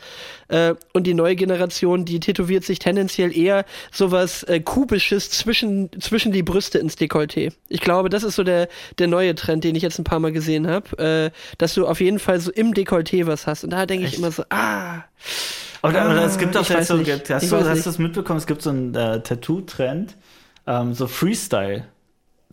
Äh, 0.50 0.74
und 0.92 1.06
die 1.06 1.14
neue 1.14 1.36
Generation, 1.36 2.04
die 2.04 2.20
tätowiert 2.20 2.64
sich 2.64 2.78
tendenziell 2.80 3.36
eher 3.36 3.64
sowas 3.92 4.42
äh, 4.42 4.60
Kubisches 4.60 5.30
zwischen, 5.30 5.90
zwischen 6.00 6.32
die 6.32 6.42
Brüste 6.42 6.78
ins 6.78 6.96
Dekolleté. 6.96 7.52
Ich 7.68 7.80
glaube, 7.80 8.08
das 8.08 8.24
ist 8.24 8.34
so 8.34 8.42
der, 8.42 8.68
der 8.98 9.06
neue 9.06 9.34
Trend, 9.34 9.62
den 9.64 9.76
ich 9.76 9.82
jetzt 9.82 9.98
ein 9.98 10.04
paar 10.04 10.18
Mal 10.18 10.32
gesehen 10.32 10.66
habe, 10.66 10.98
äh, 10.98 11.30
dass 11.58 11.74
du 11.74 11.86
auf 11.86 12.00
jeden 12.00 12.18
Fall 12.18 12.40
so 12.40 12.50
im 12.50 12.74
Dekolleté 12.74 13.26
was 13.26 13.46
hast. 13.46 13.62
Und 13.64 13.70
da 13.70 13.86
denke 13.86 14.06
ich 14.06 14.18
immer 14.18 14.32
so, 14.32 14.42
ah. 14.50 15.04
Oder, 15.82 16.02
ah, 16.02 16.12
oder 16.12 16.24
es 16.24 16.36
gibt 16.36 16.56
auch 16.56 16.68
jetzt 16.68 16.88
so, 16.88 16.96
nicht. 16.96 17.30
hast, 17.30 17.50
du, 17.50 17.56
hast 17.56 17.86
du 17.86 17.90
das 17.90 17.98
mitbekommen? 17.98 18.38
Es 18.38 18.46
gibt 18.46 18.62
so 18.62 18.70
einen 18.70 18.94
äh, 18.94 19.22
Tattoo-Trend, 19.22 20.16
ähm, 20.66 20.94
so 20.94 21.06
Freestyle. 21.06 21.84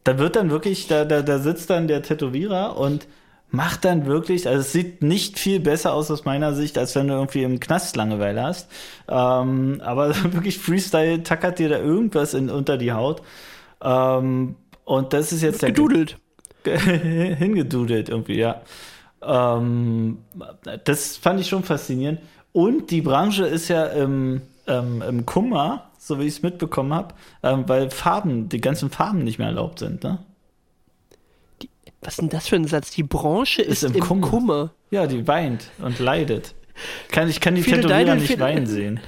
Da 0.03 0.19
wird 0.19 0.35
dann 0.35 0.51
wirklich, 0.51 0.87
da, 0.87 1.03
da, 1.03 1.21
da 1.23 1.39
sitzt 1.39 1.69
dann 1.69 1.87
der 1.87 2.03
Tätowierer 2.03 2.77
und 2.77 3.07
macht 3.49 3.85
dann 3.85 4.05
wirklich, 4.05 4.47
also 4.47 4.59
es 4.59 4.73
sieht 4.73 5.01
nicht 5.01 5.39
viel 5.39 5.59
besser 5.59 5.93
aus 5.93 6.11
aus 6.11 6.25
meiner 6.25 6.53
Sicht, 6.53 6.77
als 6.77 6.95
wenn 6.95 7.07
du 7.07 7.13
irgendwie 7.13 7.43
im 7.43 7.59
Knast 7.59 7.95
Langeweile 7.95 8.43
hast. 8.43 8.69
Ähm, 9.07 9.81
aber 9.83 10.15
wirklich 10.33 10.57
Freestyle 10.57 11.23
tackert 11.23 11.59
dir 11.59 11.69
da 11.69 11.77
irgendwas 11.77 12.33
in, 12.33 12.49
unter 12.49 12.77
die 12.77 12.91
Haut. 12.91 13.21
Ähm, 13.81 14.55
und 14.85 15.13
das 15.13 15.31
ist 15.31 15.41
jetzt 15.41 15.61
der. 15.61 15.71
Gedudelt. 15.71 16.17
hingedudelt 16.65 18.09
irgendwie, 18.09 18.37
ja. 18.37 18.61
Ähm, 19.21 20.19
das 20.83 21.17
fand 21.17 21.39
ich 21.39 21.47
schon 21.47 21.63
faszinierend. 21.63 22.19
Und 22.51 22.91
die 22.91 23.01
Branche 23.01 23.45
ist 23.45 23.67
ja 23.69 23.85
im, 23.85 24.41
ähm, 24.67 25.01
im 25.07 25.25
Kummer, 25.25 25.91
so 25.97 26.19
wie 26.19 26.23
ich 26.23 26.35
es 26.35 26.41
mitbekommen 26.41 26.93
habe, 26.93 27.13
ähm, 27.43 27.63
weil 27.67 27.89
Farben, 27.91 28.49
die 28.49 28.61
ganzen 28.61 28.89
Farben 28.89 29.23
nicht 29.23 29.39
mehr 29.39 29.47
erlaubt 29.47 29.79
sind, 29.79 30.03
ne? 30.03 30.19
Was 32.01 32.13
ist 32.13 32.21
denn 32.21 32.29
das 32.29 32.47
für 32.47 32.55
ein 32.55 32.67
Satz? 32.67 32.91
Die 32.91 33.03
Branche 33.03 33.61
ist, 33.61 33.83
ist 33.83 33.89
im, 33.89 33.95
im 33.95 34.01
Kummer. 34.01 34.27
Kummer. 34.27 34.71
Ja, 34.91 35.07
die 35.07 35.27
weint 35.27 35.71
und 35.79 35.99
leidet. 35.99 36.53
Kann, 37.11 37.29
ich 37.29 37.41
kann 37.41 37.55
die 37.55 37.63
Tätowierer 37.63 38.15
nicht 38.15 38.39
weinen 38.39 38.67
sehen. 38.67 38.99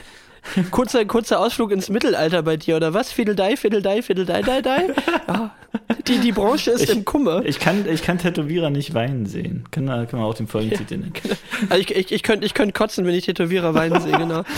kurzer, 0.72 1.06
kurzer 1.06 1.40
Ausflug 1.40 1.72
ins 1.72 1.90
Mittelalter 1.90 2.44
bei 2.44 2.58
dir, 2.58 2.76
oder 2.76 2.94
was? 2.94 3.12
Fiedeldei, 3.12 3.56
Fiedeldei, 3.56 4.02
Fiedeldei, 4.02 4.42
Dei, 4.42 4.62
Dei. 4.62 4.88
Ja, 5.28 5.56
die, 6.08 6.18
die 6.20 6.32
Branche 6.32 6.72
ist 6.72 6.84
ich, 6.84 6.90
im 6.90 7.06
Kummer. 7.06 7.46
Ich 7.46 7.60
kann, 7.60 7.86
ich 7.88 8.02
kann 8.02 8.18
Tätowierer 8.18 8.70
nicht 8.70 8.94
weinen 8.94 9.26
sehen. 9.26 9.66
Kann, 9.72 9.86
kann 9.86 10.08
man 10.20 10.22
auch 10.22 10.34
den 10.34 10.48
Folgentitel 10.48 10.98
nennen. 10.98 11.14
Ja, 11.16 11.22
genau. 11.22 11.36
also 11.70 11.82
ich, 11.82 11.96
ich, 11.96 12.12
ich 12.12 12.24
könnte 12.24 12.46
ich 12.46 12.54
könnt 12.54 12.74
kotzen, 12.74 13.06
wenn 13.06 13.14
ich 13.14 13.26
Tätowierer 13.26 13.74
weinen 13.74 14.02
sehe, 14.02 14.18
genau. 14.18 14.44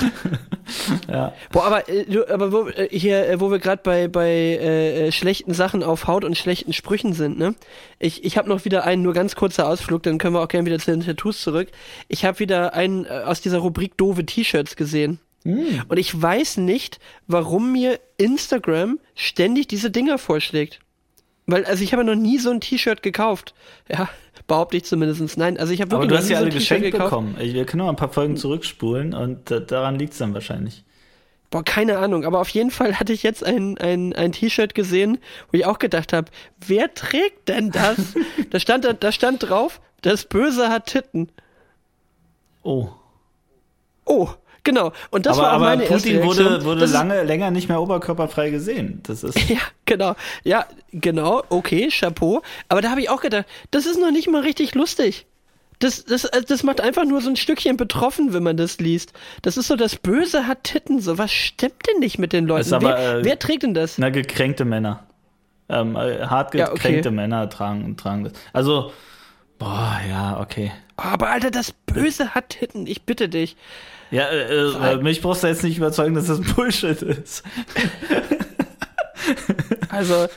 ja. 1.10 1.34
Boah, 1.52 1.66
aber, 1.66 1.90
äh, 1.90 2.06
aber 2.30 2.52
wo, 2.52 2.68
äh, 2.68 2.88
hier, 2.92 3.28
äh, 3.28 3.40
wo 3.40 3.52
wir 3.52 3.60
gerade 3.60 3.82
bei, 3.84 4.08
bei 4.08 4.30
äh, 4.30 5.12
schlechten 5.12 5.54
Sachen 5.54 5.84
auf 5.84 6.08
Haut 6.08 6.24
und 6.24 6.38
schlechten 6.38 6.74
Sprüchen 6.74 7.14
sind, 7.14 7.38
ne? 7.38 7.56
Ich, 8.00 8.24
ich 8.24 8.38
habe 8.38 8.50
noch 8.50 8.66
wieder 8.66 8.84
einen, 8.84 9.04
nur 9.04 9.14
ganz 9.14 9.36
kurzer 9.36 9.68
Ausflug, 9.68 10.04
dann 10.04 10.18
können 10.18 10.36
wir 10.36 10.42
auch 10.42 10.48
gerne 10.48 10.66
wieder 10.66 10.80
zu 10.80 10.92
den 10.92 11.02
Tattoos 11.02 11.42
zurück. 11.42 11.70
Ich 12.08 12.26
habe 12.26 12.40
wieder 12.40 12.74
einen 12.74 13.08
aus 13.08 13.42
dieser 13.42 13.60
Rubrik 13.60 13.98
doofe 13.98 14.26
T-Shirts 14.26 14.76
gesehen. 14.76 15.20
Mm. 15.44 15.82
Und 15.88 15.98
ich 15.98 16.20
weiß 16.20 16.58
nicht, 16.58 17.00
warum 17.28 17.72
mir 17.72 18.00
Instagram 18.18 19.00
ständig 19.16 19.68
diese 19.68 19.92
Dinger 19.92 20.18
vorschlägt. 20.18 20.80
Weil, 21.48 21.66
also 21.66 21.84
ich 21.84 21.94
habe 21.94 22.04
noch 22.04 22.16
nie 22.16 22.38
so 22.38 22.52
ein 22.52 22.62
T-Shirt 22.62 23.02
gekauft. 23.02 23.54
Ja, 23.90 24.10
behaupte 24.48 24.78
ich 24.78 24.86
zumindest. 24.86 25.38
Nein, 25.38 25.58
also 25.58 25.74
ich 25.74 25.82
habe 25.82 25.92
wirklich 25.92 26.10
Aber 26.10 26.16
du 26.16 26.22
hast 26.22 26.30
ja 26.30 26.38
alle 26.38 26.52
so 26.52 26.58
geschenkt 26.58 26.92
bekommen. 26.92 27.36
Wir 27.40 27.66
können 27.66 27.84
noch 27.84 27.90
ein 27.90 27.96
paar 27.96 28.12
Folgen 28.12 28.38
zurückspulen 28.38 29.14
und 29.14 29.52
äh, 29.52 29.66
daran 29.66 29.98
liegt 29.98 30.14
es 30.14 30.20
dann 30.20 30.34
wahrscheinlich. 30.34 30.84
Boah, 31.50 31.66
keine 31.66 31.98
Ahnung, 31.98 32.24
aber 32.24 32.40
auf 32.40 32.48
jeden 32.50 32.72
Fall 32.72 32.98
hatte 33.00 33.12
ich 33.12 33.24
jetzt 33.24 33.44
ein, 33.44 33.78
ein, 33.78 34.14
ein 34.14 34.32
T-Shirt 34.32 34.74
gesehen, 34.74 35.18
wo 35.52 35.58
ich 35.58 35.66
auch 35.66 35.80
gedacht 35.80 36.14
habe, 36.14 36.32
wer 36.66 36.94
trägt 36.94 37.50
denn 37.50 37.72
das? 37.72 37.98
da, 38.50 38.60
stand, 38.60 38.88
da 39.00 39.12
stand 39.12 39.50
drauf, 39.50 39.82
das 40.02 40.26
Böse 40.26 40.70
hat 40.70 40.86
Titten. 40.86 41.30
Oh. 42.64 42.90
Oh. 44.06 44.30
Genau. 44.64 44.92
Und 45.10 45.26
das 45.26 45.38
aber, 45.38 45.48
war 45.48 45.52
auch 45.52 45.56
aber 45.56 45.66
meine 45.66 45.84
Putin 45.84 46.18
erste 46.18 46.26
wurde, 46.26 46.66
wurde 46.66 46.86
lange, 46.86 47.24
länger 47.24 47.52
nicht 47.52 47.68
mehr 47.68 47.82
oberkörperfrei 47.82 48.50
gesehen. 48.52 49.02
Das 49.04 49.24
ist 49.24 49.38
ja, 49.50 49.60
genau. 49.86 50.16
Ja, 50.44 50.66
genau. 50.92 51.44
Okay, 51.50 51.90
Chapeau. 51.90 52.42
Aber 52.70 52.82
da 52.82 52.92
habe 52.92 53.02
ich 53.02 53.10
auch 53.10 53.22
gedacht, 53.22 53.46
das 53.72 53.86
ist 53.86 54.00
noch 54.00 54.12
nicht 54.12 54.30
mal 54.30 54.42
richtig 54.42 54.76
lustig. 54.76 55.26
Das, 55.80 56.06
das, 56.06 56.26
äh, 56.26 56.44
das 56.44 56.62
macht 56.62 56.80
einfach 56.80 57.06
nur 57.06 57.22
so 57.22 57.30
ein 57.30 57.36
Stückchen 57.36 57.76
betroffen, 57.76 58.34
wenn 58.34 58.44
man 58.44 58.56
das 58.56 58.80
liest. 58.80 59.14
Das 59.42 59.58
ist 59.58 59.68
so, 59.68 59.76
das 59.76 59.96
Böse 59.96 60.46
hat 60.48 60.64
Titten. 60.64 61.00
So, 61.00 61.18
was 61.18 61.32
stimmt 61.32 61.88
denn 61.90 62.00
nicht 62.00 62.20
mit 62.20 62.34
den 62.34 62.46
Leuten? 62.46 62.74
Aber, 62.74 62.90
wer, 62.90 63.18
äh, 63.18 63.26
wer, 63.26 63.40
trägt 63.40 63.64
denn 63.64 63.74
das? 63.74 63.98
Na, 63.98 64.10
gekränkte 64.10 64.64
Männer. 64.64 65.04
Ähm, 65.70 65.96
äh, 65.96 66.26
hart 66.28 66.52
gekränkte 66.52 66.90
ja, 66.90 67.00
okay. 67.00 67.12
Männer 67.12 67.50
tragen, 67.50 67.98
tragen 67.98 68.26
das. 68.26 68.34
Also, 68.54 68.94
boah, 69.58 70.00
ja, 70.08 70.40
okay. 70.40 70.72
Aber 70.98 71.30
Alter, 71.30 71.50
das 71.50 71.72
Böse 71.72 72.36
hat 72.36 72.50
Titten. 72.50 72.86
Ich 72.86 73.04
bitte 73.04 73.28
dich. 73.28 73.56
Ja, 74.12 74.26
äh, 74.26 74.94
äh, 74.94 74.98
mich 74.98 75.22
brauchst 75.22 75.44
du 75.44 75.48
jetzt 75.48 75.64
nicht 75.64 75.78
überzeugen, 75.78 76.16
dass 76.16 76.28
das 76.28 76.42
Bullshit 76.42 77.02
ist. 77.02 77.44
also, 79.90 80.28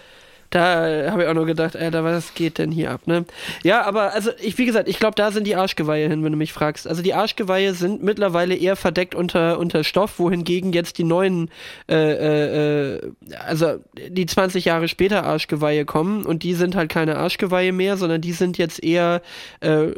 da 0.54 1.10
habe 1.10 1.24
ich 1.24 1.28
auch 1.28 1.34
nur 1.34 1.46
gedacht, 1.46 1.76
Alter, 1.76 2.04
was 2.04 2.34
geht 2.34 2.58
denn 2.58 2.70
hier 2.70 2.92
ab, 2.92 3.08
ne? 3.08 3.24
Ja, 3.64 3.82
aber 3.82 4.12
also 4.12 4.30
ich, 4.40 4.56
wie 4.56 4.66
gesagt, 4.66 4.88
ich 4.88 5.00
glaube, 5.00 5.16
da 5.16 5.32
sind 5.32 5.48
die 5.48 5.56
Arschgeweihe 5.56 6.08
hin, 6.08 6.22
wenn 6.22 6.30
du 6.30 6.38
mich 6.38 6.52
fragst. 6.52 6.86
Also 6.86 7.02
die 7.02 7.12
Arschgeweihe 7.12 7.74
sind 7.74 8.04
mittlerweile 8.04 8.54
eher 8.54 8.76
verdeckt 8.76 9.16
unter, 9.16 9.58
unter 9.58 9.82
Stoff, 9.82 10.20
wohingegen 10.20 10.72
jetzt 10.72 10.98
die 10.98 11.04
neuen, 11.04 11.50
äh, 11.90 11.96
äh, 11.96 12.94
äh 12.94 13.10
also 13.44 13.80
die 14.08 14.26
20 14.26 14.66
Jahre 14.66 14.86
später 14.86 15.24
Arschgeweihe 15.24 15.84
kommen 15.84 16.24
und 16.24 16.44
die 16.44 16.54
sind 16.54 16.76
halt 16.76 16.88
keine 16.88 17.16
Arschgeweihe 17.16 17.72
mehr, 17.72 17.96
sondern 17.96 18.20
die 18.20 18.32
sind 18.32 18.56
jetzt 18.56 18.80
eher 18.84 19.22
äh, 19.58 19.88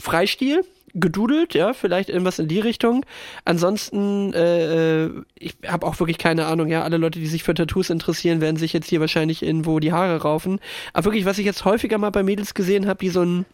Freistil 0.00 0.64
gedudelt, 0.94 1.54
ja, 1.54 1.72
vielleicht 1.72 2.08
irgendwas 2.08 2.38
in 2.38 2.48
die 2.48 2.60
Richtung. 2.60 3.04
Ansonsten, 3.44 4.32
äh, 4.34 5.04
äh 5.04 5.10
ich 5.38 5.56
habe 5.66 5.86
auch 5.86 5.98
wirklich 6.00 6.18
keine 6.18 6.46
Ahnung, 6.46 6.68
ja, 6.68 6.82
alle 6.82 6.96
Leute, 6.96 7.18
die 7.18 7.26
sich 7.26 7.42
für 7.42 7.54
Tattoos 7.54 7.90
interessieren, 7.90 8.40
werden 8.40 8.56
sich 8.56 8.72
jetzt 8.72 8.88
hier 8.88 9.00
wahrscheinlich 9.00 9.42
irgendwo 9.42 9.80
die 9.80 9.92
Haare 9.92 10.22
raufen. 10.22 10.60
Aber 10.92 11.06
wirklich, 11.06 11.24
was 11.24 11.38
ich 11.38 11.46
jetzt 11.46 11.64
häufiger 11.64 11.98
mal 11.98 12.10
bei 12.10 12.22
Mädels 12.22 12.54
gesehen 12.54 12.86
habe, 12.86 13.00
die 13.00 13.10
so 13.10 13.22
ein 13.22 13.46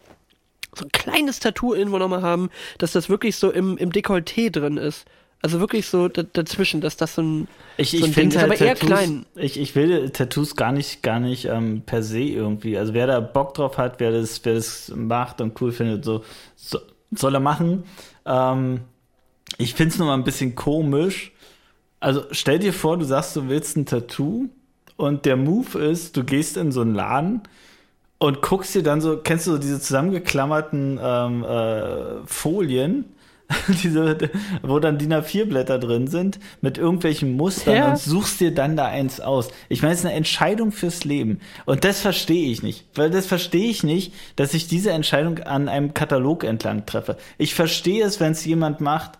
so 0.75 0.85
ein 0.85 0.91
kleines 0.91 1.39
Tattoo 1.39 1.73
irgendwo 1.73 1.97
nochmal 1.97 2.21
haben, 2.21 2.49
dass 2.77 2.91
das 2.91 3.09
wirklich 3.09 3.37
so 3.37 3.49
im, 3.49 3.75
im 3.77 3.91
Dekolleté 3.91 4.51
drin 4.51 4.77
ist. 4.77 5.05
Also 5.41 5.61
wirklich 5.61 5.87
so 5.87 6.09
dazwischen, 6.09 6.81
dass 6.81 6.97
das 6.97 7.15
so 7.15 7.21
ein, 7.21 7.47
ich, 7.77 7.93
ich 7.93 8.01
so 8.01 8.05
ein 8.07 8.13
Ding 8.13 8.27
ist, 8.27 8.37
aber 8.37 8.55
Tattoos, 8.55 8.67
eher 8.67 8.75
klein. 8.75 9.25
Ich, 9.35 9.57
ich 9.57 9.73
will 9.73 10.09
Tattoos 10.09 10.57
gar 10.57 10.73
nicht, 10.73 11.01
gar 11.01 11.21
nicht 11.21 11.45
ähm, 11.45 11.81
per 11.85 12.03
se 12.03 12.19
irgendwie. 12.19 12.77
Also 12.77 12.93
wer 12.93 13.07
da 13.07 13.21
Bock 13.21 13.53
drauf 13.53 13.77
hat, 13.77 13.99
wer 14.01 14.11
das, 14.11 14.43
wer 14.43 14.55
das 14.55 14.91
macht 14.93 15.39
und 15.39 15.59
cool 15.61 15.71
findet, 15.71 16.03
so, 16.03 16.25
so 16.57 16.79
soll 17.11 17.35
er 17.35 17.39
machen. 17.39 17.83
Ähm, 18.25 18.81
ich 19.57 19.73
finde 19.73 19.93
es 19.93 19.99
nur 19.99 20.07
mal 20.07 20.13
ein 20.13 20.23
bisschen 20.23 20.55
komisch. 20.55 21.31
Also 21.99 22.23
stell 22.31 22.59
dir 22.59 22.73
vor, 22.73 22.97
du 22.97 23.05
sagst, 23.05 23.35
du 23.35 23.49
willst 23.49 23.75
ein 23.77 23.85
Tattoo 23.85 24.45
und 24.95 25.25
der 25.25 25.35
Move 25.35 25.79
ist, 25.79 26.15
du 26.15 26.23
gehst 26.23 26.55
in 26.57 26.71
so 26.71 26.81
einen 26.81 26.95
Laden 26.95 27.41
und 28.19 28.41
guckst 28.41 28.75
dir 28.75 28.83
dann 28.83 29.01
so, 29.01 29.17
kennst 29.17 29.47
du 29.47 29.51
so 29.51 29.57
diese 29.57 29.79
zusammengeklammerten 29.79 30.99
ähm, 31.01 31.43
äh, 31.43 32.25
Folien 32.25 33.05
diese, 33.83 34.17
wo 34.61 34.79
dann 34.79 34.97
DIN 34.97 35.13
A4-Blätter 35.13 35.79
drin 35.79 36.07
sind 36.07 36.39
mit 36.61 36.77
irgendwelchen 36.77 37.35
Mustern 37.35 37.75
ja. 37.75 37.89
und 37.89 37.97
suchst 37.97 38.39
dir 38.39 38.53
dann 38.53 38.75
da 38.75 38.85
eins 38.85 39.19
aus. 39.19 39.49
Ich 39.69 39.81
meine, 39.81 39.93
es 39.93 40.01
ist 40.01 40.05
eine 40.05 40.15
Entscheidung 40.15 40.71
fürs 40.71 41.03
Leben. 41.03 41.39
Und 41.65 41.83
das 41.83 42.01
verstehe 42.01 42.51
ich 42.51 42.61
nicht. 42.61 42.85
Weil 42.95 43.09
das 43.09 43.25
verstehe 43.25 43.69
ich 43.69 43.83
nicht, 43.83 44.13
dass 44.35 44.53
ich 44.53 44.67
diese 44.67 44.91
Entscheidung 44.91 45.39
an 45.39 45.67
einem 45.67 45.93
Katalog 45.93 46.43
entlang 46.43 46.85
treffe. 46.85 47.17
Ich 47.37 47.55
verstehe 47.55 48.05
es, 48.05 48.19
wenn 48.19 48.33
es 48.33 48.45
jemand 48.45 48.81
macht, 48.81 49.17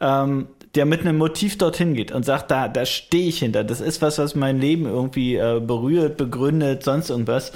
ähm, 0.00 0.46
der 0.74 0.86
mit 0.86 1.00
einem 1.00 1.18
Motiv 1.18 1.58
dorthin 1.58 1.94
geht 1.94 2.12
und 2.12 2.24
sagt, 2.24 2.50
da, 2.50 2.68
da 2.68 2.86
stehe 2.86 3.28
ich 3.28 3.40
hinter. 3.40 3.62
Das 3.64 3.80
ist 3.80 4.00
was, 4.00 4.18
was 4.18 4.34
mein 4.34 4.60
Leben 4.60 4.86
irgendwie 4.86 5.36
äh, 5.36 5.60
berührt, 5.60 6.16
begründet, 6.16 6.82
sonst 6.82 7.10
irgendwas. 7.10 7.52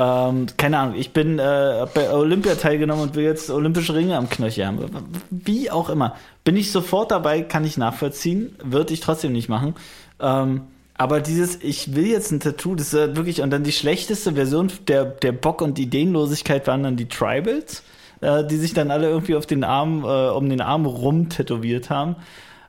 Ähm, 0.00 0.46
keine 0.56 0.78
Ahnung, 0.78 0.94
ich 0.94 1.12
bin 1.12 1.40
äh, 1.40 1.86
bei 1.92 2.12
Olympia 2.12 2.54
teilgenommen 2.54 3.02
und 3.02 3.16
will 3.16 3.24
jetzt 3.24 3.50
olympische 3.50 3.96
Ringe 3.96 4.16
am 4.16 4.28
Knöchel 4.28 4.64
haben. 4.64 4.84
Wie 5.28 5.72
auch 5.72 5.90
immer. 5.90 6.14
Bin 6.44 6.56
ich 6.56 6.70
sofort 6.70 7.10
dabei, 7.10 7.42
kann 7.42 7.64
ich 7.64 7.76
nachvollziehen, 7.76 8.54
würde 8.62 8.94
ich 8.94 9.00
trotzdem 9.00 9.32
nicht 9.32 9.48
machen. 9.48 9.74
Ähm, 10.20 10.68
aber 10.94 11.20
dieses, 11.20 11.60
ich 11.64 11.96
will 11.96 12.06
jetzt 12.06 12.30
ein 12.30 12.38
Tattoo, 12.38 12.76
das 12.76 12.94
ist 12.94 13.16
wirklich, 13.16 13.42
und 13.42 13.50
dann 13.50 13.64
die 13.64 13.72
schlechteste 13.72 14.34
Version 14.34 14.70
der, 14.86 15.04
der 15.04 15.32
Bock 15.32 15.62
und 15.62 15.80
Ideenlosigkeit 15.80 16.68
waren 16.68 16.84
dann 16.84 16.96
die 16.96 17.08
Tribals, 17.08 17.82
äh, 18.20 18.44
die 18.44 18.56
sich 18.56 18.74
dann 18.74 18.92
alle 18.92 19.08
irgendwie 19.08 19.34
auf 19.34 19.46
den 19.46 19.64
Arm, 19.64 20.04
äh, 20.04 20.28
um 20.30 20.48
den 20.48 20.60
Arm 20.60 20.86
rum 20.86 21.28
tätowiert 21.28 21.90
haben. 21.90 22.14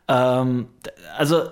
Ähm, 0.07 0.65
also 1.15 1.43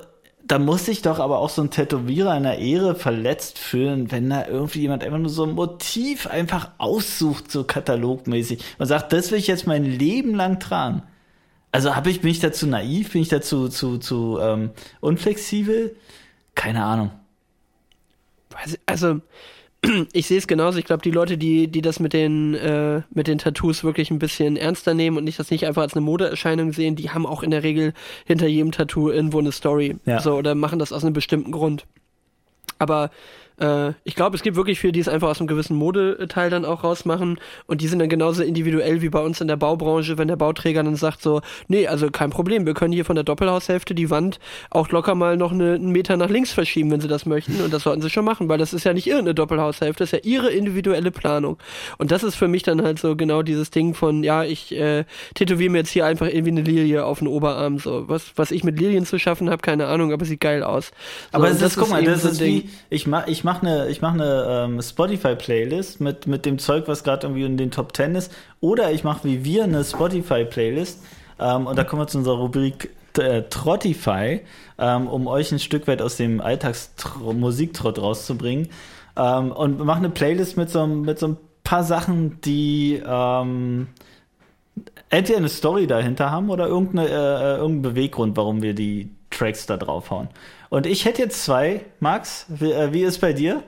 da 0.47 0.59
muss 0.59 0.85
sich 0.85 1.01
doch 1.01 1.19
aber 1.19 1.39
auch 1.39 1.49
so 1.49 1.61
ein 1.61 1.71
Tätowierer 1.71 2.37
in 2.37 2.43
der 2.43 2.59
Ehre 2.59 2.95
verletzt 2.95 3.59
fühlen, 3.59 4.11
wenn 4.11 4.29
da 4.29 4.47
irgendwie 4.47 4.81
jemand 4.81 5.03
einfach 5.03 5.19
nur 5.19 5.29
so 5.29 5.43
ein 5.43 5.51
Motiv 5.51 6.25
einfach 6.25 6.71
aussucht, 6.77 7.51
so 7.51 7.65
katalogmäßig, 7.65 8.63
und 8.77 8.85
sagt, 8.85 9.11
das 9.11 9.31
will 9.31 9.39
ich 9.39 9.47
jetzt 9.47 9.67
mein 9.67 9.83
Leben 9.83 10.33
lang 10.33 10.59
tragen. 10.59 11.03
Also 11.71 11.95
habe 11.95 12.09
ich, 12.09 12.21
bin 12.21 12.31
ich 12.31 12.39
dazu 12.39 12.65
naiv, 12.65 13.11
bin 13.11 13.21
ich 13.21 13.27
dazu 13.27 13.67
zu, 13.67 13.97
zu 13.97 14.39
ähm, 14.41 14.71
unflexibel? 15.01 15.95
Keine 16.55 16.83
Ahnung. 16.83 17.11
Also, 18.85 19.21
ich 20.13 20.27
sehe 20.27 20.37
es 20.37 20.47
genauso. 20.47 20.79
Ich 20.79 20.85
glaube, 20.85 21.03
die 21.03 21.11
Leute, 21.11 21.37
die, 21.37 21.67
die 21.67 21.81
das 21.81 21.99
mit 21.99 22.13
den, 22.13 22.55
äh, 22.55 23.01
mit 23.11 23.27
den 23.27 23.37
Tattoos 23.37 23.83
wirklich 23.83 24.11
ein 24.11 24.19
bisschen 24.19 24.57
ernster 24.57 24.93
nehmen 24.93 25.17
und 25.17 25.23
nicht 25.23 25.39
das 25.39 25.51
nicht 25.51 25.65
einfach 25.65 25.83
als 25.83 25.93
eine 25.93 26.01
Modeerscheinung 26.01 26.73
sehen, 26.73 26.95
die 26.95 27.11
haben 27.11 27.25
auch 27.25 27.43
in 27.43 27.51
der 27.51 27.63
Regel 27.63 27.93
hinter 28.25 28.47
jedem 28.47 28.71
Tattoo 28.71 29.09
irgendwo 29.09 29.39
eine 29.39 29.51
Story. 29.51 29.95
Ja. 30.05 30.19
So, 30.19 30.35
oder 30.35 30.55
machen 30.55 30.79
das 30.79 30.91
aus 30.91 31.03
einem 31.03 31.13
bestimmten 31.13 31.51
Grund. 31.51 31.85
Aber 32.79 33.11
Äh, 33.59 33.93
ich 34.03 34.15
glaube, 34.15 34.35
es 34.35 34.43
gibt 34.43 34.55
wirklich 34.55 34.79
viele, 34.79 34.93
die 34.93 34.99
es 34.99 35.07
einfach 35.07 35.29
aus 35.29 35.39
einem 35.39 35.47
gewissen 35.47 35.75
Modeteil 35.75 36.49
dann 36.49 36.65
auch 36.65 36.83
rausmachen. 36.83 37.39
Und 37.65 37.81
die 37.81 37.87
sind 37.87 37.99
dann 37.99 38.09
genauso 38.09 38.43
individuell 38.43 39.01
wie 39.01 39.09
bei 39.09 39.19
uns 39.19 39.41
in 39.41 39.47
der 39.47 39.55
Baubranche, 39.55 40.17
wenn 40.17 40.27
der 40.27 40.35
Bauträger 40.35 40.83
dann 40.83 40.95
sagt 40.95 41.21
so, 41.21 41.41
nee, 41.67 41.87
also 41.87 42.09
kein 42.11 42.29
Problem, 42.29 42.65
wir 42.65 42.73
können 42.73 42.93
hier 42.93 43.05
von 43.05 43.15
der 43.15 43.23
Doppelhaushälfte 43.23 43.95
die 43.95 44.09
Wand 44.09 44.39
auch 44.69 44.89
locker 44.89 45.15
mal 45.15 45.37
noch 45.37 45.51
eine, 45.51 45.73
einen 45.73 45.91
Meter 45.91 46.17
nach 46.17 46.29
links 46.29 46.51
verschieben, 46.51 46.91
wenn 46.91 47.01
sie 47.01 47.07
das 47.07 47.25
möchten. 47.25 47.61
Und 47.61 47.73
das 47.73 47.83
sollten 47.83 48.01
sie 48.01 48.09
schon 48.09 48.25
machen, 48.25 48.49
weil 48.49 48.57
das 48.57 48.73
ist 48.73 48.83
ja 48.83 48.93
nicht 48.93 49.07
irgendeine 49.07 49.35
Doppelhaushälfte, 49.35 50.03
das 50.03 50.13
ist 50.13 50.25
ja 50.25 50.29
ihre 50.29 50.49
individuelle 50.49 51.11
Planung. 51.11 51.57
Und 51.97 52.11
das 52.11 52.23
ist 52.23 52.35
für 52.35 52.47
mich 52.47 52.63
dann 52.63 52.81
halt 52.81 52.99
so 52.99 53.15
genau 53.15 53.41
dieses 53.41 53.71
Ding 53.71 53.93
von, 53.93 54.23
ja, 54.23 54.43
ich 54.43 54.75
äh, 54.75 55.05
tätowiere 55.33 55.71
mir 55.71 55.79
jetzt 55.79 55.89
hier 55.89 56.05
einfach 56.05 56.27
irgendwie 56.27 56.51
eine 56.51 56.61
Lilie 56.61 57.03
auf 57.03 57.19
den 57.19 57.27
Oberarm, 57.27 57.79
so. 57.79 58.07
Was, 58.07 58.33
was 58.35 58.51
ich 58.51 58.63
mit 58.63 58.79
Lilien 58.79 59.05
zu 59.05 59.17
schaffen 59.17 59.49
habe, 59.49 59.61
keine 59.61 59.87
Ahnung, 59.87 60.13
aber 60.13 60.25
sieht 60.25 60.39
geil 60.39 60.63
aus. 60.63 60.87
So, 60.87 60.93
aber 61.31 61.49
das, 61.49 61.61
ist, 61.61 61.77
guck 61.77 61.89
mal, 61.89 62.03
das 62.03 62.21
so 62.21 62.29
ist 62.29 62.41
wie, 62.41 62.69
ich 62.89 63.07
mach, 63.07 63.27
ich 63.27 63.43
mache 63.47 63.65
eine, 63.65 63.87
ich 63.87 64.01
mache 64.01 64.15
eine 64.15 64.65
ähm, 64.65 64.81
Spotify-Playlist 64.81 66.01
mit, 66.01 66.27
mit 66.27 66.45
dem 66.45 66.59
Zeug, 66.59 66.83
was 66.87 67.05
gerade 67.05 67.27
irgendwie 67.27 67.45
in 67.45 67.55
den 67.55 67.71
Top 67.71 67.93
Ten 67.93 68.13
ist. 68.13 68.31
Oder 68.59 68.91
ich 68.91 69.05
mache 69.05 69.23
wie 69.23 69.45
wir 69.45 69.63
eine 69.63 69.85
Spotify-Playlist. 69.85 71.01
Ähm, 71.39 71.65
und 71.65 71.77
da 71.77 71.85
kommen 71.85 72.01
wir 72.01 72.07
zu 72.07 72.17
unserer 72.17 72.39
Rubrik 72.39 72.91
äh, 73.17 73.43
Trottify, 73.43 74.41
ähm, 74.77 75.07
um 75.07 75.27
euch 75.27 75.53
ein 75.53 75.59
Stück 75.59 75.87
weit 75.87 76.01
aus 76.01 76.17
dem 76.17 76.41
Alltagsmusiktrott 76.41 77.99
rauszubringen. 77.99 78.67
Ähm, 79.15 79.53
und 79.53 79.79
mache 79.79 79.99
eine 79.99 80.09
Playlist 80.09 80.57
mit 80.57 80.69
so, 80.69 80.85
mit 80.85 81.17
so 81.17 81.29
ein 81.29 81.37
paar 81.63 81.85
Sachen, 81.85 82.41
die 82.41 83.01
ähm, 83.07 83.87
entweder 85.09 85.37
eine 85.37 85.49
Story 85.49 85.87
dahinter 85.87 86.31
haben 86.31 86.49
oder 86.49 86.67
irgendeine, 86.67 87.07
äh, 87.07 87.13
äh 87.13 87.57
irgendeinen 87.59 87.81
Beweggrund, 87.93 88.35
warum 88.35 88.61
wir 88.61 88.73
die 88.73 89.09
Tracks 89.29 89.65
da 89.65 89.77
draufhauen. 89.77 90.27
Und 90.69 90.85
ich 90.85 91.05
hätte 91.05 91.21
jetzt 91.21 91.43
zwei, 91.43 91.85
Max. 91.99 92.45
Wie, 92.49 92.71
äh, 92.71 92.91
wie 92.93 93.03
ist 93.03 93.19
bei 93.19 93.33
dir? 93.33 93.63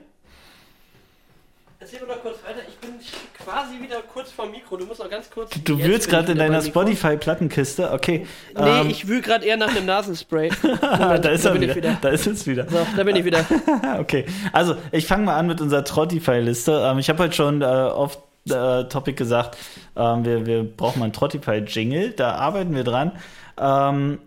Erzähl 1.80 2.02
mir 2.02 2.08
noch 2.08 2.22
kurz 2.22 2.44
weiter. 2.44 2.60
Ich 2.68 2.76
bin 2.78 3.00
quasi 3.42 3.82
wieder 3.82 4.02
kurz 4.02 4.32
vor 4.32 4.48
Mikro. 4.48 4.76
Du 4.76 4.86
musst 4.86 5.00
noch 5.00 5.10
ganz 5.10 5.30
kurz. 5.30 5.52
Du 5.64 5.80
wühlst 5.80 6.10
gerade 6.10 6.34
in 6.34 6.38
deiner 6.38 6.62
Spotify-Plattenkiste. 6.62 7.92
Okay. 7.94 8.28
Nee, 8.54 8.82
ähm. 8.82 8.90
ich 8.90 9.08
wühl 9.08 9.22
gerade 9.22 9.46
eher 9.46 9.56
nach 9.56 9.70
einem 9.70 9.86
Nasenspray. 9.86 10.52
Moment, 10.62 11.26
da 11.26 11.30
ist 11.30 11.46
da 11.46 11.50
er 11.50 11.62
wieder. 11.62 11.76
wieder. 11.76 11.98
Da 12.02 12.10
ist 12.10 12.28
es 12.28 12.46
wieder. 12.46 12.70
So, 12.70 12.86
da 12.96 13.04
bin 13.04 13.16
ich 13.16 13.24
wieder. 13.24 13.46
okay. 14.00 14.26
Also, 14.52 14.76
ich 14.92 15.08
fange 15.08 15.24
mal 15.24 15.38
an 15.38 15.48
mit 15.48 15.62
unserer 15.62 15.86
Trottify-Liste. 15.86 16.84
Ähm, 16.86 17.00
ich 17.00 17.10
habe 17.10 17.24
heute 17.24 17.34
schon 17.34 17.62
äh, 17.62 17.66
oft 17.66 18.20
äh, 18.50 18.84
Topic 18.84 19.14
gesagt, 19.14 19.58
ähm, 19.96 20.26
wir, 20.26 20.46
wir 20.46 20.64
brauchen 20.64 21.00
mal 21.00 21.06
einen 21.06 21.14
Trottify-Jingle. 21.14 22.12
Da 22.12 22.34
arbeiten 22.34 22.76
wir 22.76 22.84
dran. 22.84 23.14
Ähm, 23.58 24.20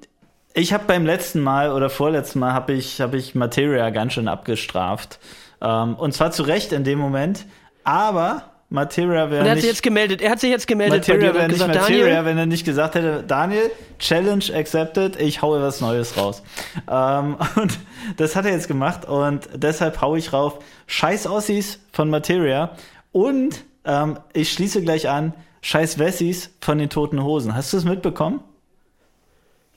ich 0.55 0.73
habe 0.73 0.85
beim 0.87 1.07
letzten 1.07 1.41
Mal 1.41 1.73
oder 1.73 1.91
vorletzten 1.91 2.39
Mal 2.39 2.53
habe 2.53 2.73
ich, 2.73 3.01
hab 3.01 3.15
ich 3.15 3.35
Materia 3.35 3.91
ganz 3.91 4.15
schön 4.15 4.29
abgestraft. 4.29 5.19
Ähm, 5.61 5.95
und 5.95 6.13
zwar 6.13 6.31
zu 6.33 6.43
Recht 6.43 6.73
in 6.73 6.85
dem 6.85 6.99
Moment. 6.99 7.47
Aber 7.85 8.53
Materia 8.73 9.31
wäre. 9.31 9.41
Und 9.41 9.47
er 9.47 9.53
hat 9.53 9.61
sich 9.61 9.69
jetzt 9.69 9.83
gemeldet. 9.83 10.23
Er 10.23 10.31
hat 10.31 10.41
sich 10.41 10.51
jetzt 10.51 10.67
gemeldet. 10.67 11.07
Materia 11.07 11.35
wäre 11.35 11.47
nicht 11.47 11.53
gesagt, 11.53 11.75
Materia, 11.75 12.05
Daniel? 12.07 12.25
wenn 12.25 12.39
er 12.39 12.47
nicht 12.47 12.65
gesagt 12.65 12.95
hätte, 12.95 13.23
Daniel, 13.27 13.71
Challenge 13.99 14.45
accepted, 14.55 15.21
ich 15.21 15.43
haue 15.43 15.61
was 15.61 15.81
Neues 15.81 16.17
raus. 16.17 16.43
Ähm, 16.91 17.37
und 17.57 17.79
das 18.17 18.35
hat 18.35 18.47
er 18.47 18.53
jetzt 18.53 18.69
gemacht 18.69 19.05
und 19.07 19.49
deshalb 19.55 20.01
haue 20.01 20.19
ich 20.19 20.33
rauf 20.33 20.59
Scheiß 20.87 21.27
Ossis 21.27 21.81
von 21.93 22.09
Materia 22.09 22.71
und 23.13 23.63
ähm, 23.85 24.19
ich 24.33 24.51
schließe 24.53 24.83
gleich 24.83 25.09
an 25.09 25.35
Scheiß 25.61 25.99
Wessis 25.99 26.51
von 26.61 26.79
den 26.79 26.89
Toten 26.89 27.23
Hosen. 27.23 27.55
Hast 27.55 27.73
du 27.73 27.77
es 27.77 27.85
mitbekommen? 27.85 28.41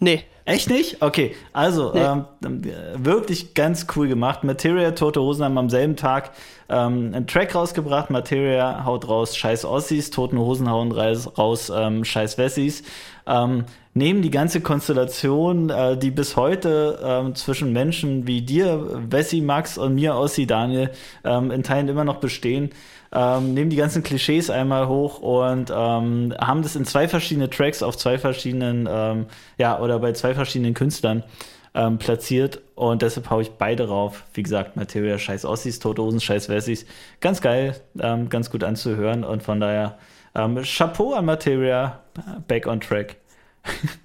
Nee. 0.05 0.23
Echt 0.47 0.69
nicht? 0.69 1.01
Okay, 1.01 1.35
also 1.51 1.91
nee. 1.91 2.01
ähm, 2.01 2.61
wirklich 2.97 3.55
ganz 3.55 3.87
cool 3.95 4.07
gemacht. 4.07 4.43
Materia, 4.43 4.91
Tote 4.91 5.19
Hosen 5.19 5.43
haben 5.43 5.57
am 5.57 5.71
selben 5.71 5.95
Tag 5.95 6.29
ähm, 6.69 7.11
einen 7.15 7.25
Track 7.25 7.55
rausgebracht. 7.55 8.11
Materia 8.11 8.85
haut 8.85 9.07
raus 9.07 9.35
Scheiß 9.35 9.65
Ossis, 9.65 10.11
Toten 10.11 10.37
Hosen 10.37 10.69
hauen 10.69 10.91
raus 10.91 11.71
ähm, 11.75 12.05
Scheiß 12.05 12.37
Wessis. 12.37 12.83
Ähm, 13.25 13.65
nehmen 13.95 14.21
die 14.21 14.29
ganze 14.29 14.61
Konstellation, 14.61 15.71
äh, 15.71 15.97
die 15.97 16.11
bis 16.11 16.35
heute 16.35 16.99
ähm, 17.03 17.33
zwischen 17.33 17.73
Menschen 17.73 18.27
wie 18.27 18.43
dir, 18.43 19.01
Wessi, 19.09 19.41
Max 19.41 19.79
und 19.79 19.95
mir, 19.95 20.13
Ossi, 20.13 20.45
Daniel, 20.45 20.91
ähm, 21.23 21.49
in 21.49 21.63
Teilen 21.63 21.87
immer 21.87 22.03
noch 22.03 22.17
bestehen, 22.17 22.69
ähm, 23.15 23.53
nehmen 23.53 23.69
die 23.69 23.77
ganzen 23.77 24.03
Klischees 24.03 24.49
einmal 24.49 24.89
hoch 24.89 25.19
und 25.19 25.71
ähm, 25.73 26.33
haben 26.37 26.61
das 26.61 26.75
in 26.75 26.83
zwei 26.83 27.07
verschiedene 27.07 27.49
Tracks 27.49 27.81
auf 27.81 27.97
zwei 27.97 28.17
verschiedenen, 28.17 28.89
ähm, 28.91 29.27
ja, 29.57 29.79
oder 29.79 29.99
bei 29.99 30.11
zwei 30.11 30.35
verschiedenen 30.35 30.73
Künstlern 30.73 31.23
ähm, 31.73 31.97
platziert 31.97 32.61
und 32.75 33.01
deshalb 33.01 33.29
haue 33.29 33.41
ich 33.41 33.51
beide 33.51 33.87
rauf. 33.87 34.23
Wie 34.33 34.43
gesagt, 34.43 34.75
Materia, 34.75 35.17
scheiß 35.17 35.45
Ossis, 35.45 35.79
Tote 35.79 36.19
scheiß 36.19 36.49
Wessis. 36.49 36.85
Ganz 37.21 37.41
geil, 37.41 37.79
ähm, 37.99 38.27
ganz 38.27 38.49
gut 38.49 38.65
anzuhören 38.65 39.23
und 39.23 39.43
von 39.43 39.61
daher 39.61 39.97
ähm, 40.35 40.61
Chapeau 40.63 41.13
an 41.13 41.23
Materia, 41.25 42.01
back 42.47 42.67
on 42.67 42.81
track. 42.81 43.15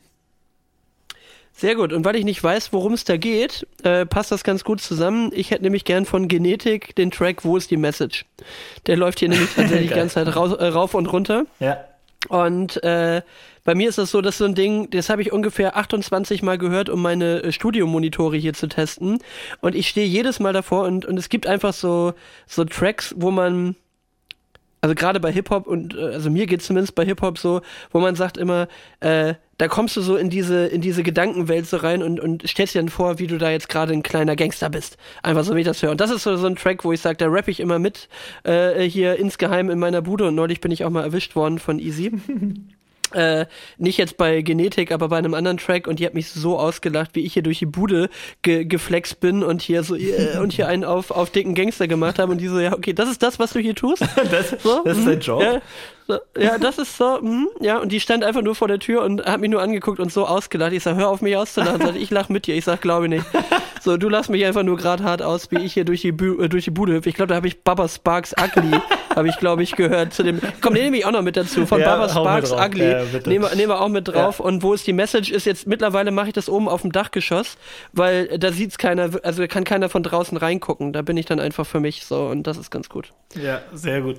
Sehr 1.60 1.74
gut. 1.74 1.92
Und 1.92 2.06
weil 2.06 2.16
ich 2.16 2.24
nicht 2.24 2.42
weiß, 2.42 2.72
worum 2.72 2.94
es 2.94 3.04
da 3.04 3.18
geht, 3.18 3.66
äh, 3.82 4.06
passt 4.06 4.32
das 4.32 4.44
ganz 4.44 4.64
gut 4.64 4.80
zusammen. 4.80 5.30
Ich 5.34 5.50
hätte 5.50 5.62
nämlich 5.62 5.84
gern 5.84 6.06
von 6.06 6.26
Genetik 6.26 6.96
den 6.96 7.10
Track 7.10 7.44
Wo 7.44 7.54
ist 7.58 7.70
die 7.70 7.76
Message? 7.76 8.24
Der 8.86 8.96
läuft 8.96 9.18
hier 9.18 9.28
nämlich 9.28 9.50
tatsächlich 9.54 9.90
die 9.90 9.94
ganze 9.94 10.14
Zeit 10.14 10.34
raus, 10.34 10.54
äh, 10.54 10.68
rauf 10.68 10.94
und 10.94 11.04
runter. 11.04 11.44
Ja. 11.58 11.84
Und 12.28 12.82
äh, 12.82 13.20
bei 13.64 13.74
mir 13.74 13.90
ist 13.90 13.98
das 13.98 14.10
so, 14.10 14.22
dass 14.22 14.38
so 14.38 14.46
ein 14.46 14.54
Ding, 14.54 14.88
das 14.88 15.10
habe 15.10 15.20
ich 15.20 15.32
ungefähr 15.32 15.76
28 15.76 16.42
Mal 16.42 16.56
gehört, 16.56 16.88
um 16.88 17.02
meine 17.02 17.42
äh, 17.42 17.52
Studiomonitore 17.52 18.38
hier 18.38 18.54
zu 18.54 18.66
testen. 18.66 19.18
Und 19.60 19.74
ich 19.74 19.86
stehe 19.86 20.06
jedes 20.06 20.40
Mal 20.40 20.54
davor 20.54 20.84
und, 20.84 21.04
und 21.04 21.18
es 21.18 21.28
gibt 21.28 21.46
einfach 21.46 21.74
so, 21.74 22.14
so 22.46 22.64
Tracks, 22.64 23.14
wo 23.18 23.30
man 23.30 23.76
also 24.80 24.94
gerade 24.94 25.20
bei 25.20 25.30
Hip-Hop 25.30 25.66
und 25.66 25.94
äh, 25.94 26.14
also 26.14 26.30
mir 26.30 26.46
geht 26.46 26.62
zumindest 26.62 26.94
bei 26.94 27.04
Hip-Hop 27.04 27.36
so, 27.36 27.60
wo 27.90 28.00
man 28.00 28.14
sagt 28.14 28.38
immer, 28.38 28.66
äh, 29.00 29.34
da 29.60 29.68
kommst 29.68 29.94
du 29.94 30.00
so 30.00 30.16
in 30.16 30.30
diese, 30.30 30.66
in 30.68 30.80
diese 30.80 31.02
Gedankenwelt 31.02 31.66
so 31.66 31.76
rein 31.76 32.02
und, 32.02 32.18
und 32.18 32.48
stellst 32.48 32.74
dir 32.74 32.78
dann 32.78 32.88
vor, 32.88 33.18
wie 33.18 33.26
du 33.26 33.36
da 33.36 33.50
jetzt 33.50 33.68
gerade 33.68 33.92
ein 33.92 34.02
kleiner 34.02 34.34
Gangster 34.34 34.70
bist. 34.70 34.96
Einfach 35.22 35.44
so, 35.44 35.54
wie 35.54 35.60
ich 35.60 35.66
das 35.66 35.82
höre. 35.82 35.90
Und 35.90 36.00
das 36.00 36.10
ist 36.10 36.22
so, 36.22 36.34
so 36.36 36.46
ein 36.46 36.56
Track, 36.56 36.82
wo 36.82 36.92
ich 36.92 37.00
sage, 37.02 37.18
da 37.18 37.26
rapp 37.28 37.46
ich 37.46 37.60
immer 37.60 37.78
mit, 37.78 38.08
äh, 38.44 38.82
hier 38.84 39.16
insgeheim 39.16 39.68
in 39.68 39.78
meiner 39.78 40.00
Bude 40.00 40.26
und 40.28 40.34
neulich 40.34 40.62
bin 40.62 40.70
ich 40.70 40.82
auch 40.86 40.90
mal 40.90 41.04
erwischt 41.04 41.36
worden 41.36 41.58
von 41.58 41.78
Easy. 41.78 42.10
Äh, 43.12 43.46
nicht 43.78 43.98
jetzt 43.98 44.16
bei 44.16 44.42
Genetik, 44.42 44.92
aber 44.92 45.08
bei 45.08 45.18
einem 45.18 45.34
anderen 45.34 45.56
Track 45.56 45.86
und 45.86 45.98
die 45.98 46.06
hat 46.06 46.14
mich 46.14 46.28
so 46.28 46.58
ausgelacht, 46.58 47.10
wie 47.14 47.20
ich 47.20 47.34
hier 47.34 47.42
durch 47.42 47.58
die 47.58 47.66
Bude 47.66 48.08
ge 48.42 48.64
geflext 48.64 49.20
bin 49.20 49.42
und 49.42 49.62
hier 49.62 49.82
so 49.82 49.96
äh, 49.96 50.38
und 50.40 50.52
hier 50.52 50.68
einen 50.68 50.84
auf, 50.84 51.10
auf 51.10 51.30
dicken 51.30 51.54
Gangster 51.54 51.88
gemacht 51.88 52.18
habe 52.18 52.32
und 52.32 52.38
die 52.38 52.48
so, 52.48 52.60
ja, 52.60 52.72
okay, 52.72 52.92
das 52.92 53.10
ist 53.10 53.22
das, 53.22 53.38
was 53.38 53.52
du 53.52 53.58
hier 53.58 53.74
tust. 53.74 54.02
das, 54.30 54.54
so, 54.62 54.82
das 54.84 54.98
ist 54.98 55.06
dein 55.06 55.16
mhm. 55.16 55.20
Job. 55.20 55.42
Ja, 55.42 55.60
so, 56.06 56.18
ja, 56.36 56.58
das 56.58 56.78
ist 56.78 56.96
so, 56.96 57.20
mh, 57.20 57.46
ja, 57.60 57.78
und 57.78 57.92
die 57.92 58.00
stand 58.00 58.24
einfach 58.24 58.42
nur 58.42 58.54
vor 58.54 58.68
der 58.68 58.78
Tür 58.78 59.02
und 59.02 59.24
hat 59.24 59.40
mich 59.40 59.50
nur 59.50 59.62
angeguckt 59.62 60.00
und 60.00 60.12
so 60.12 60.26
ausgelacht. 60.26 60.72
Ich 60.72 60.82
sag, 60.82 60.96
hör 60.96 61.08
auf 61.08 61.20
mich 61.20 61.36
auszulachen. 61.36 61.80
Sag, 61.86 61.96
ich 61.96 62.10
lach 62.10 62.28
mit 62.28 62.46
dir. 62.46 62.56
Ich 62.56 62.64
sag, 62.64 62.80
glaube 62.80 63.08
nicht. 63.08 63.24
So, 63.80 63.96
du 63.96 64.08
lachst 64.10 64.28
mich 64.28 64.44
einfach 64.44 64.62
nur 64.62 64.76
gerade 64.76 65.02
hart 65.02 65.22
aus, 65.22 65.50
wie 65.50 65.58
ich 65.58 65.72
hier 65.72 65.84
durch 65.84 66.02
die, 66.02 66.12
Bu 66.12 66.38
äh, 66.40 66.48
durch 66.48 66.64
die 66.64 66.70
Bude 66.70 66.92
hüpfe. 66.92 67.08
Ich 67.08 67.14
glaube, 67.14 67.28
da 67.28 67.34
habe 67.34 67.48
ich 67.48 67.62
Baba 67.62 67.88
Sparks 67.88 68.34
Ugly, 68.38 68.78
habe 69.16 69.28
ich, 69.28 69.38
glaube 69.38 69.62
ich, 69.62 69.74
gehört 69.74 70.12
zu 70.12 70.22
dem. 70.22 70.40
Komm, 70.60 70.74
den 70.74 70.84
nehme 70.84 70.98
ich 70.98 71.06
auch 71.06 71.12
noch 71.12 71.22
mit 71.22 71.36
dazu. 71.36 71.64
Von 71.64 71.80
ja, 71.80 71.96
Baba 71.96 72.08
Sparks 72.10 72.52
Ugly. 72.52 72.90
Ja, 72.90 73.02
nehmen, 73.26 73.44
wir, 73.44 73.56
nehmen 73.56 73.68
wir 73.70 73.80
auch 73.80 73.88
mit 73.88 74.08
drauf. 74.08 74.38
Ja. 74.38 74.44
Und 74.44 74.62
wo 74.62 74.74
ist 74.74 74.86
die 74.86 74.92
Message? 74.92 75.30
Ist 75.30 75.46
jetzt, 75.46 75.66
mittlerweile 75.66 76.10
mache 76.10 76.28
ich 76.28 76.34
das 76.34 76.48
oben 76.48 76.68
auf 76.68 76.82
dem 76.82 76.92
Dachgeschoss, 76.92 77.56
weil 77.92 78.38
da 78.38 78.52
sieht's 78.52 78.76
keiner, 78.76 79.10
also 79.22 79.46
kann 79.48 79.64
keiner 79.64 79.88
von 79.88 80.02
draußen 80.02 80.36
reingucken. 80.36 80.92
Da 80.92 81.00
bin 81.02 81.16
ich 81.16 81.24
dann 81.24 81.40
einfach 81.40 81.66
für 81.66 81.80
mich 81.80 82.04
so 82.04 82.26
und 82.26 82.46
das 82.46 82.58
ist 82.58 82.70
ganz 82.70 82.88
gut. 82.90 83.14
Ja, 83.34 83.60
sehr 83.72 84.02
gut. 84.02 84.16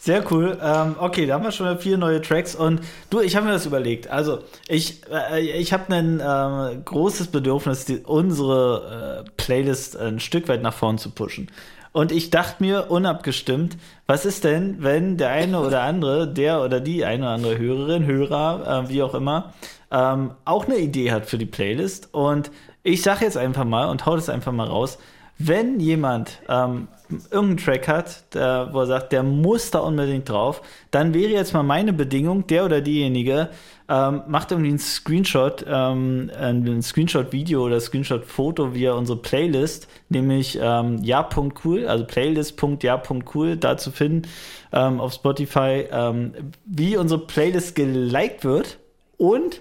Sehr 0.00 0.24
cool. 0.32 0.58
Ähm, 0.62 0.96
okay, 0.98 1.26
da 1.26 1.34
haben 1.34 1.44
wir 1.44 1.52
schon 1.52 1.78
vier 1.78 1.98
neue 1.98 2.22
Tracks 2.22 2.54
und 2.54 2.80
du, 3.10 3.20
ich 3.20 3.36
habe 3.36 3.46
mir 3.46 3.52
das 3.52 3.66
überlegt. 3.66 4.08
Also, 4.08 4.38
ich, 4.68 5.02
äh, 5.12 5.40
ich 5.40 5.72
habe 5.72 5.94
ein 5.94 6.18
äh, 6.18 6.76
großes 6.82 7.26
Bedürfnis, 7.28 7.84
die, 7.84 7.98
unsere 7.98 9.03
Playlist 9.36 9.96
ein 9.96 10.20
Stück 10.20 10.48
weit 10.48 10.62
nach 10.62 10.74
vorn 10.74 10.98
zu 10.98 11.10
pushen. 11.10 11.48
Und 11.92 12.10
ich 12.10 12.30
dachte 12.30 12.62
mir 12.62 12.90
unabgestimmt, 12.90 13.76
was 14.06 14.24
ist 14.24 14.42
denn, 14.42 14.82
wenn 14.82 15.16
der 15.16 15.30
eine 15.30 15.60
oder 15.60 15.82
andere, 15.82 16.26
der 16.26 16.60
oder 16.60 16.80
die 16.80 17.04
eine 17.04 17.22
oder 17.22 17.32
andere 17.34 17.58
Hörerin, 17.58 18.04
Hörer, 18.04 18.84
äh, 18.84 18.88
wie 18.88 19.02
auch 19.02 19.14
immer, 19.14 19.52
ähm, 19.92 20.32
auch 20.44 20.66
eine 20.66 20.78
Idee 20.78 21.12
hat 21.12 21.26
für 21.26 21.38
die 21.38 21.46
Playlist. 21.46 22.08
Und 22.12 22.50
ich 22.82 23.02
sage 23.02 23.24
jetzt 23.24 23.36
einfach 23.36 23.64
mal 23.64 23.88
und 23.88 24.06
hau 24.06 24.16
das 24.16 24.28
einfach 24.28 24.50
mal 24.50 24.66
raus, 24.66 24.98
wenn 25.38 25.78
jemand 25.78 26.40
ähm, 26.48 26.88
irgendeinen 27.30 27.56
Track 27.58 27.88
hat, 27.88 28.34
der, 28.34 28.70
wo 28.72 28.80
er 28.80 28.86
sagt, 28.86 29.12
der 29.12 29.22
muss 29.22 29.70
da 29.70 29.80
unbedingt 29.80 30.28
drauf, 30.28 30.62
dann 30.90 31.14
wäre 31.14 31.32
jetzt 31.32 31.54
mal 31.54 31.62
meine 31.62 31.92
Bedingung, 31.92 32.46
der 32.46 32.64
oder 32.64 32.80
diejenige 32.80 33.50
ähm, 33.88 34.22
macht 34.28 34.50
irgendwie 34.50 34.70
einen 34.70 34.78
Screenshot, 34.78 35.64
ähm, 35.68 36.30
ein 36.38 36.82
Screenshot-Video 36.82 37.64
oder 37.64 37.80
Screenshot-Foto 37.80 38.74
via 38.74 38.94
unsere 38.94 39.18
Playlist, 39.18 39.88
nämlich 40.08 40.58
ähm, 40.60 40.98
ja.cool, 41.02 41.86
also 41.86 42.04
playlist.ja.cool, 42.04 43.56
da 43.56 43.76
zu 43.76 43.90
finden 43.90 44.28
ähm, 44.72 45.00
auf 45.00 45.12
Spotify, 45.12 45.86
ähm, 45.90 46.32
wie 46.64 46.96
unsere 46.96 47.26
Playlist 47.26 47.74
geliked 47.74 48.44
wird 48.44 48.78
und 49.18 49.60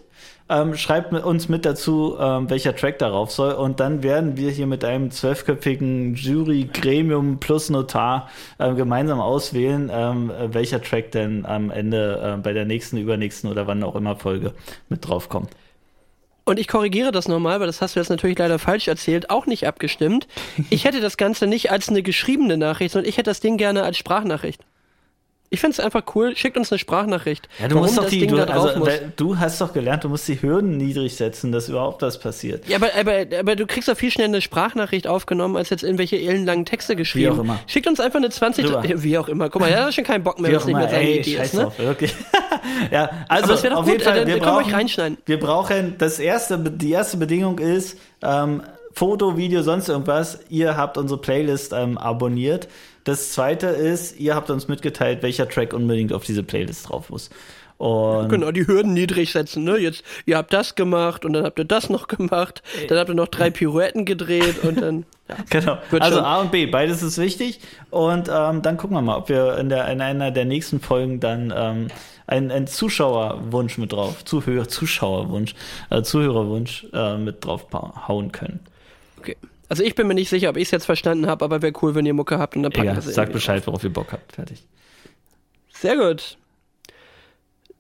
Ähm, 0.50 0.76
schreibt 0.76 1.14
uns 1.14 1.48
mit 1.48 1.66
dazu, 1.66 2.18
ähm, 2.20 2.50
welcher 2.50 2.76
Track 2.76 3.00
darauf 3.00 3.32
soll. 3.32 3.54
Und 3.54 3.80
dann 3.80 4.04
werden 4.04 4.36
wir 4.36 4.52
hier 4.52 4.68
mit 4.68 4.84
einem 4.84 5.10
zwölfköpfigen 5.10 6.16
Jury-Gremium 6.16 7.40
plus 7.40 7.70
Notar 7.70 8.30
äh, 8.58 8.74
gemeinsam 8.74 9.22
auswählen, 9.22 9.90
ähm, 9.92 10.32
welcher 10.48 10.82
Track 10.82 11.12
denn 11.12 11.46
am 11.46 11.72
Ende 11.72 12.36
äh, 12.36 12.42
bei 12.42 12.52
der 12.52 12.66
nächsten, 12.66 12.98
übernächsten 12.98 13.50
oder 13.50 13.68
wann 13.68 13.84
auch 13.84 13.96
immer 13.96 14.18
Folge 14.18 14.54
mit 14.90 15.08
drauf 15.08 15.30
kommt. 15.30 15.50
Und 16.46 16.60
ich 16.60 16.68
korrigiere 16.68 17.14
das 17.14 17.30
nochmal, 17.30 17.62
weil 17.62 17.68
das 17.68 17.82
hast 17.82 17.96
du 17.96 18.02
jetzt 18.02 18.10
natürlich 18.10 18.38
leider 18.38 18.60
falsch 18.60 18.90
erzählt, 18.90 19.30
auch 19.30 19.46
nicht 19.46 19.66
abgestimmt. 19.66 20.28
Ich 20.70 20.84
hätte 20.84 21.00
das 21.00 21.16
Ganze 21.16 21.48
nicht 21.48 21.72
als 21.72 21.88
eine 21.88 22.04
geschriebene 22.04 22.58
Nachricht, 22.58 22.92
sondern 22.92 23.08
ich 23.08 23.16
hätte 23.16 23.30
das 23.30 23.40
Ding 23.40 23.56
gerne 23.56 23.84
als 23.84 23.98
Sprachnachricht. 23.98 24.62
Ich 25.54 25.60
finde 25.60 25.74
es 25.74 25.80
einfach 25.80 26.04
cool. 26.16 26.36
Schickt 26.36 26.58
uns 26.58 26.72
eine 26.72 26.80
Sprachnachricht. 26.80 27.48
Ja, 27.60 27.68
du 27.68 27.78
musst 27.78 27.96
doch 27.96 28.10
die, 28.10 28.26
du, 28.26 28.38
also, 28.42 28.88
du, 29.16 29.38
hast 29.38 29.62
doch 29.62 29.72
gelernt, 29.72 30.04
du 30.04 30.10
musst 30.10 30.28
die 30.28 30.42
Hürden 30.42 30.78
niedrig 30.78 31.16
setzen, 31.16 31.52
dass 31.52 31.70
überhaupt 31.70 32.02
was 32.02 32.20
passiert. 32.20 32.68
Ja, 32.68 32.78
aber, 32.78 32.90
aber, 33.00 33.38
aber 33.38 33.56
du 33.56 33.68
kriegst 33.68 33.88
doch 33.88 33.96
viel 33.96 34.10
schneller 34.10 34.30
eine 34.30 34.42
Sprachnachricht 34.42 35.06
aufgenommen, 35.06 35.56
als 35.56 35.70
jetzt 35.70 35.84
irgendwelche 35.84 36.18
ellenlangen 36.20 36.66
Texte 36.66 36.96
geschrieben. 36.96 37.36
Wie 37.36 37.40
auch 37.40 37.44
immer. 37.44 37.60
Schickt 37.68 37.86
uns 37.86 38.00
einfach 38.00 38.18
eine 38.18 38.32
20. 38.32 38.66
Drüber. 38.66 38.84
Wie 38.84 39.16
auch 39.16 39.28
immer. 39.28 39.52
Guck 39.52 39.62
mal, 39.62 39.68
er 39.68 39.86
hat 39.86 39.94
schon 39.94 40.06
keinen 40.06 40.24
Bock 40.24 40.40
mehr, 40.40 40.56
was 40.56 40.66
nicht 40.66 40.76
mehr 40.76 40.90
seine 40.90 41.20
Idee 41.20 41.36
ist. 41.36 41.54
Ne? 41.54 41.72
Wirklich. 41.78 42.16
ja, 42.90 43.12
also 43.30 43.50
das 43.50 43.64
auf 43.66 43.86
gut, 43.86 43.92
jeden 43.92 44.04
Fall, 44.04 44.16
dann 44.22 44.28
wir 44.28 44.40
brauchen, 44.40 44.66
euch 44.66 44.74
reinschneiden. 44.74 45.20
Wir 45.28 45.40
brauchen, 45.40 46.00
das 46.00 46.18
erste, 46.18 46.58
die 46.58 46.90
erste 46.90 47.18
Bedingung 47.18 47.60
ist, 47.60 48.00
ähm, 48.24 48.64
Foto, 48.92 49.38
Video, 49.38 49.62
sonst 49.62 49.88
irgendwas. 49.88 50.40
Ihr 50.50 50.78
habt 50.78 50.98
unsere 50.98 51.22
Playlist 51.22 51.74
ähm, 51.74 52.00
abonniert. 52.00 52.68
Das 53.04 53.34
zweite 53.34 53.68
ist, 53.68 54.20
ihr 54.20 54.36
habt 54.36 54.50
uns 54.50 54.68
mitgeteilt, 54.68 55.24
welcher 55.24 55.48
Track 55.48 55.74
unbedingt 55.74 56.14
auf 56.14 56.24
diese 56.24 56.44
Playlist 56.44 56.90
drauf 56.90 57.10
muss. 57.10 57.30
Und 57.78 58.30
genau, 58.30 58.52
die 58.52 58.66
Hürden 58.66 58.94
niedrig 58.94 59.34
setzen, 59.34 59.64
ne? 59.66 59.78
Jetzt, 59.78 60.04
ihr 60.26 60.38
habt 60.38 60.54
das 60.54 60.76
gemacht 60.76 61.26
und 61.26 61.34
dann 61.34 61.44
habt 61.44 61.60
ihr 61.60 61.66
das 61.66 61.90
noch 61.90 62.08
gemacht, 62.08 62.62
dann 62.88 62.98
habt 62.98 63.10
ihr 63.10 63.16
noch 63.16 63.28
drei 63.28 63.50
Pirouetten 63.50 64.06
gedreht 64.06 64.64
und 64.64 64.82
dann. 64.82 65.06
Ja, 65.30 65.38
genau. 65.50 65.78
Also 65.90 66.18
schon. 66.18 66.26
A 66.26 66.42
und 66.42 66.52
B, 66.52 66.66
beides 66.66 67.02
ist 67.02 67.18
wichtig. 67.18 67.62
Und 67.92 68.30
ähm, 68.30 68.62
dann 68.62 68.76
gucken 68.76 68.98
wir 68.98 69.02
mal, 69.02 69.16
ob 69.16 69.30
wir 69.30 69.58
in, 69.58 69.70
der, 69.70 69.88
in 69.88 70.02
einer 70.02 70.32
der 70.32 70.44
nächsten 70.44 70.82
Folgen 70.82 71.22
dann 71.22 71.54
ähm, 71.56 71.88
einen, 72.28 72.52
einen 72.52 72.68
Zuschauerwunsch 72.68 73.78
mit 73.78 73.94
drauf, 73.94 74.26
Zuhörer, 74.26 74.68
Zuschauerwunsch, 74.68 75.56
äh, 75.90 76.02
Zuhörerwunsch 76.02 76.88
äh, 76.92 77.18
mit 77.18 77.46
drauf 77.46 77.68
hauen 77.72 78.34
können. 78.34 78.60
Also 79.74 79.84
ich 79.84 79.96
bin 79.96 80.06
mir 80.06 80.14
nicht 80.14 80.30
sicher, 80.30 80.52
ob 80.52 80.58
ich 80.58 80.66
es 80.66 80.72
jetzt 80.72 80.86
verstanden 80.86 81.26
habe, 81.26 81.44
aber 81.44 81.64
wäre 81.64 81.74
cool, 81.82 81.96
wenn 81.96 82.06
ihr 82.06 82.14
Mucke 82.14 82.38
habt 82.38 82.56
und 82.56 82.62
dann 82.62 82.72
packen 82.72 82.90
ja, 82.90 82.94
das 82.94 83.06
Sagt 83.12 83.34
Bescheid, 83.34 83.66
worauf 83.66 83.84
ihr 83.84 83.92
Bock 83.92 84.12
habt. 84.12 84.34
Fertig. 84.34 84.62
Sehr 85.72 85.98
gut. 85.98 86.38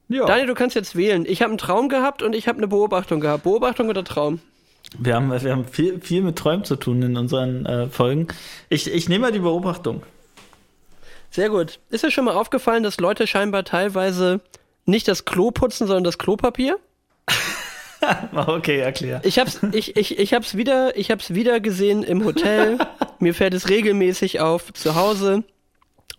Ja. 0.07 0.25
Daniel, 0.25 0.47
du 0.47 0.55
kannst 0.55 0.75
jetzt 0.75 0.95
wählen. 0.95 1.23
Ich 1.27 1.43
habe 1.43 1.51
einen 1.51 1.59
Traum 1.59 1.89
gehabt 1.89 2.23
und 2.23 2.33
ich 2.33 2.47
habe 2.47 2.57
eine 2.57 2.67
Beobachtung 2.67 3.19
gehabt. 3.19 3.43
Beobachtung 3.43 3.89
oder 3.89 4.03
Traum? 4.03 4.39
Wir 4.97 5.13
haben, 5.13 5.29
wir 5.29 5.51
haben 5.51 5.67
viel, 5.67 6.01
viel 6.01 6.23
mit 6.23 6.35
Träumen 6.35 6.65
zu 6.65 6.77
tun 6.77 6.99
in 7.03 7.15
unseren 7.15 7.67
äh, 7.67 7.87
Folgen. 7.89 8.27
Ich, 8.69 8.91
ich 8.91 9.07
nehme 9.07 9.25
mal 9.25 9.31
die 9.31 9.37
Beobachtung. 9.37 10.01
Sehr 11.29 11.49
gut. 11.49 11.79
Ist 11.91 12.03
dir 12.03 12.09
schon 12.09 12.25
mal 12.25 12.33
aufgefallen, 12.33 12.81
dass 12.81 12.99
Leute 12.99 13.27
scheinbar 13.27 13.65
teilweise 13.65 14.41
nicht 14.87 15.07
das 15.07 15.25
Klo 15.25 15.51
putzen, 15.51 15.85
sondern 15.85 16.05
das 16.05 16.17
Klopapier? 16.17 16.79
okay, 18.33 18.79
erklär. 18.79 19.21
Ich 19.23 19.39
hab's, 19.39 19.59
ich, 19.71 19.95
ich, 19.95 20.19
ich 20.19 20.33
hab's 20.33 20.55
wieder, 20.55 20.97
ich 20.97 21.11
hab's 21.11 21.33
wieder 21.33 21.59
gesehen 21.59 22.03
im 22.03 22.23
Hotel. 22.23 22.77
Mir 23.19 23.33
fällt 23.33 23.53
es 23.53 23.69
regelmäßig 23.69 24.39
auf 24.39 24.73
zu 24.73 24.95
Hause. 24.95 25.43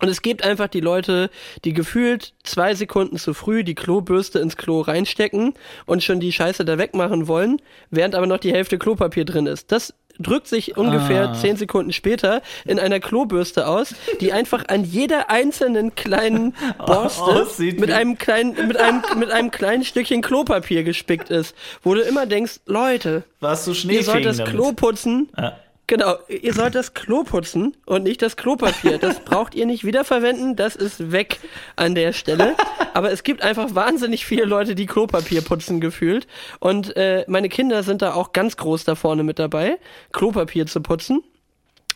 Und 0.01 0.09
es 0.09 0.21
gibt 0.21 0.43
einfach 0.43 0.67
die 0.67 0.81
Leute, 0.81 1.29
die 1.63 1.73
gefühlt 1.73 2.33
zwei 2.43 2.75
Sekunden 2.75 3.17
zu 3.17 3.33
früh 3.33 3.63
die 3.63 3.75
Klobürste 3.75 4.39
ins 4.39 4.57
Klo 4.57 4.81
reinstecken 4.81 5.53
und 5.85 6.03
schon 6.03 6.19
die 6.19 6.33
Scheiße 6.33 6.65
da 6.65 6.77
wegmachen 6.77 7.27
wollen, 7.27 7.61
während 7.91 8.13
aber 8.13 8.27
noch 8.27 8.39
die 8.39 8.51
Hälfte 8.51 8.77
Klopapier 8.77 9.23
drin 9.23 9.47
ist. 9.47 9.71
Das 9.71 9.93
drückt 10.19 10.47
sich 10.47 10.77
ungefähr 10.77 11.29
ah. 11.29 11.33
zehn 11.33 11.57
Sekunden 11.57 11.93
später 11.93 12.41
in 12.65 12.79
einer 12.79 12.99
Klobürste 12.99 13.67
aus, 13.67 13.95
die 14.21 14.33
einfach 14.33 14.65
an 14.67 14.83
jeder 14.83 15.29
einzelnen 15.29 15.95
kleinen 15.95 16.55
Borste 16.85 17.47
mit 17.77 17.91
einem 17.91 18.17
kleinen, 18.17 18.67
mit 18.67 18.77
einem, 18.77 19.01
mit 19.17 19.31
einem 19.31 19.51
kleinen 19.51 19.83
Stückchen 19.83 20.21
Klopapier 20.21 20.83
gespickt 20.83 21.29
ist, 21.29 21.55
wo 21.83 21.93
du 21.93 22.01
immer 22.01 22.25
denkst, 22.25 22.59
Leute, 22.65 23.23
Warst 23.39 23.67
du 23.67 23.73
ihr 23.89 24.03
sollt 24.03 24.25
das 24.25 24.43
Klo 24.43 24.73
putzen. 24.73 25.29
Ja. 25.37 25.57
Genau, 25.87 26.15
ihr 26.27 26.53
sollt 26.53 26.73
das 26.73 26.95
Klo 26.95 27.23
putzen 27.23 27.77
und 27.85 28.03
nicht 28.03 28.21
das 28.23 28.37
Klopapier. 28.37 28.97
Das 28.97 29.19
braucht 29.25 29.53
ihr 29.53 29.67
nicht 29.67 29.83
wiederverwenden, 29.83 30.55
das 30.55 30.75
ist 30.75 31.11
weg 31.11 31.39
an 31.75 31.93
der 31.93 32.11
Stelle. 32.11 32.55
Aber 32.93 33.11
es 33.11 33.23
gibt 33.23 33.43
einfach 33.43 33.75
wahnsinnig 33.75 34.25
viele 34.25 34.45
Leute, 34.45 34.73
die 34.73 34.87
Klopapier 34.87 35.41
putzen 35.41 35.79
gefühlt. 35.79 36.25
Und 36.59 36.95
äh, 36.95 37.23
meine 37.27 37.49
Kinder 37.49 37.83
sind 37.83 38.01
da 38.01 38.13
auch 38.13 38.33
ganz 38.33 38.57
groß 38.57 38.83
da 38.83 38.95
vorne 38.95 39.23
mit 39.23 39.37
dabei, 39.37 39.77
Klopapier 40.11 40.65
zu 40.65 40.81
putzen. 40.81 41.23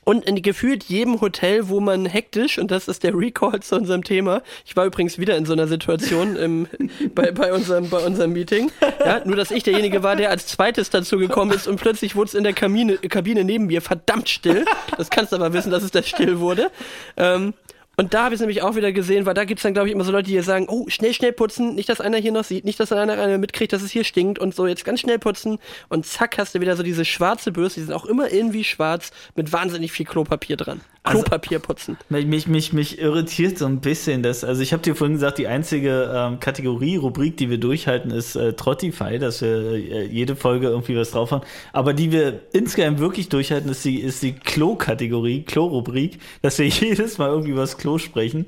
Und 0.09 0.25
in 0.25 0.41
gefühlt 0.41 0.85
jedem 0.85 1.21
Hotel, 1.21 1.69
wo 1.69 1.79
man 1.79 2.07
hektisch, 2.07 2.57
und 2.57 2.71
das 2.71 2.87
ist 2.87 3.03
der 3.03 3.15
Recall 3.15 3.59
zu 3.59 3.75
unserem 3.75 4.03
Thema, 4.03 4.41
ich 4.65 4.75
war 4.75 4.87
übrigens 4.87 5.19
wieder 5.19 5.37
in 5.37 5.45
so 5.45 5.53
einer 5.53 5.67
Situation 5.67 6.35
im, 6.35 6.67
bei, 7.13 7.29
bei, 7.29 7.53
unserem, 7.53 7.91
bei 7.91 7.99
unserem 7.99 8.33
Meeting, 8.33 8.71
ja, 9.05 9.21
nur 9.23 9.35
dass 9.35 9.51
ich 9.51 9.61
derjenige 9.61 10.01
war, 10.01 10.15
der 10.15 10.31
als 10.31 10.47
zweites 10.47 10.89
dazu 10.89 11.19
gekommen 11.19 11.51
ist 11.51 11.67
und 11.67 11.79
plötzlich 11.79 12.15
wurde 12.15 12.29
es 12.29 12.33
in 12.33 12.43
der 12.43 12.53
Kabine, 12.53 12.97
Kabine 12.97 13.43
neben 13.43 13.67
mir 13.67 13.83
verdammt 13.83 14.29
still. 14.29 14.65
Das 14.97 15.11
kannst 15.11 15.31
du 15.31 15.35
aber 15.35 15.53
wissen, 15.53 15.69
dass 15.69 15.83
es 15.83 15.91
da 15.91 16.01
still 16.01 16.39
wurde. 16.39 16.71
Ähm, 17.15 17.53
und 17.99 18.13
da 18.13 18.23
habe 18.23 18.33
ich 18.33 18.37
es 18.37 18.39
nämlich 18.39 18.61
auch 18.61 18.77
wieder 18.77 18.93
gesehen, 18.93 19.25
weil 19.25 19.33
da 19.33 19.43
gibt 19.43 19.59
es 19.59 19.63
dann, 19.63 19.73
glaube 19.73 19.89
ich, 19.89 19.93
immer 19.93 20.05
so 20.05 20.13
Leute, 20.13 20.29
die 20.29 20.39
sagen, 20.39 20.67
oh, 20.69 20.85
schnell, 20.87 21.13
schnell 21.13 21.33
putzen, 21.33 21.75
nicht, 21.75 21.89
dass 21.89 21.99
einer 21.99 22.15
hier 22.15 22.31
noch 22.31 22.45
sieht, 22.45 22.63
nicht, 22.63 22.79
dass 22.79 22.93
einer, 22.93 23.11
einer 23.11 23.37
mitkriegt, 23.37 23.73
dass 23.73 23.81
es 23.81 23.91
hier 23.91 24.05
stinkt 24.05 24.39
und 24.39 24.55
so, 24.55 24.67
jetzt 24.67 24.85
ganz 24.85 25.01
schnell 25.01 25.19
putzen 25.19 25.59
und 25.89 26.05
zack, 26.05 26.37
hast 26.37 26.55
du 26.55 26.61
wieder 26.61 26.77
so 26.77 26.83
diese 26.83 27.03
schwarze 27.03 27.51
Bürste, 27.51 27.81
die 27.81 27.87
sind 27.87 27.93
auch 27.93 28.05
immer 28.05 28.31
irgendwie 28.31 28.63
schwarz, 28.63 29.11
mit 29.35 29.51
wahnsinnig 29.51 29.91
viel 29.91 30.05
Klopapier 30.05 30.55
dran. 30.55 30.79
Also, 31.09 31.23
Klopapier 31.23 31.59
putzen. 31.59 31.97
Mich, 32.07 32.47
mich, 32.47 32.71
mich 32.71 32.99
irritiert 32.99 33.57
so 33.57 33.65
ein 33.65 33.81
bisschen 33.81 34.23
das, 34.23 34.45
also 34.45 34.61
ich 34.61 34.71
habe 34.71 34.81
dir 34.81 34.95
vorhin 34.95 35.15
gesagt, 35.15 35.39
die 35.39 35.47
einzige 35.47 36.09
ähm, 36.15 36.39
Kategorie, 36.39 36.95
Rubrik, 36.95 37.35
die 37.35 37.49
wir 37.49 37.57
durchhalten, 37.57 38.11
ist 38.11 38.37
äh, 38.37 38.53
Trottify, 38.53 39.19
dass 39.19 39.41
wir 39.41 39.73
äh, 39.73 40.05
jede 40.05 40.37
Folge 40.37 40.67
irgendwie 40.67 40.95
was 40.95 41.11
drauf 41.11 41.31
haben, 41.31 41.43
aber 41.73 41.93
die 41.93 42.13
wir 42.13 42.39
insgesamt 42.53 42.99
wirklich 42.99 43.27
durchhalten, 43.27 43.69
ist 43.69 43.83
die, 43.83 43.99
ist 43.99 44.23
die 44.23 44.33
Klo-Kategorie, 44.33 45.43
Klo-Rubrik, 45.43 46.19
dass 46.41 46.59
wir 46.59 46.67
jedes 46.67 47.17
Mal 47.17 47.29
irgendwie 47.29 47.57
was 47.57 47.77
Klo 47.77 47.89
Klo 47.89 47.97
sprechen. 47.97 48.45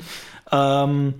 Ähm, 0.51 1.15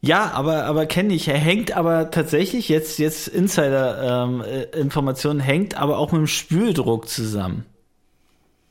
ja, 0.00 0.30
aber, 0.32 0.64
aber 0.64 0.86
kenne 0.86 1.12
ich. 1.12 1.28
Er 1.28 1.36
hängt 1.36 1.76
aber 1.76 2.10
tatsächlich, 2.10 2.70
jetzt, 2.70 2.98
jetzt 2.98 3.28
Insider-Informationen, 3.28 5.40
ähm, 5.40 5.44
hängt 5.44 5.76
aber 5.76 5.98
auch 5.98 6.12
mit 6.12 6.20
dem 6.20 6.26
Spüldruck 6.26 7.06
zusammen. 7.08 7.66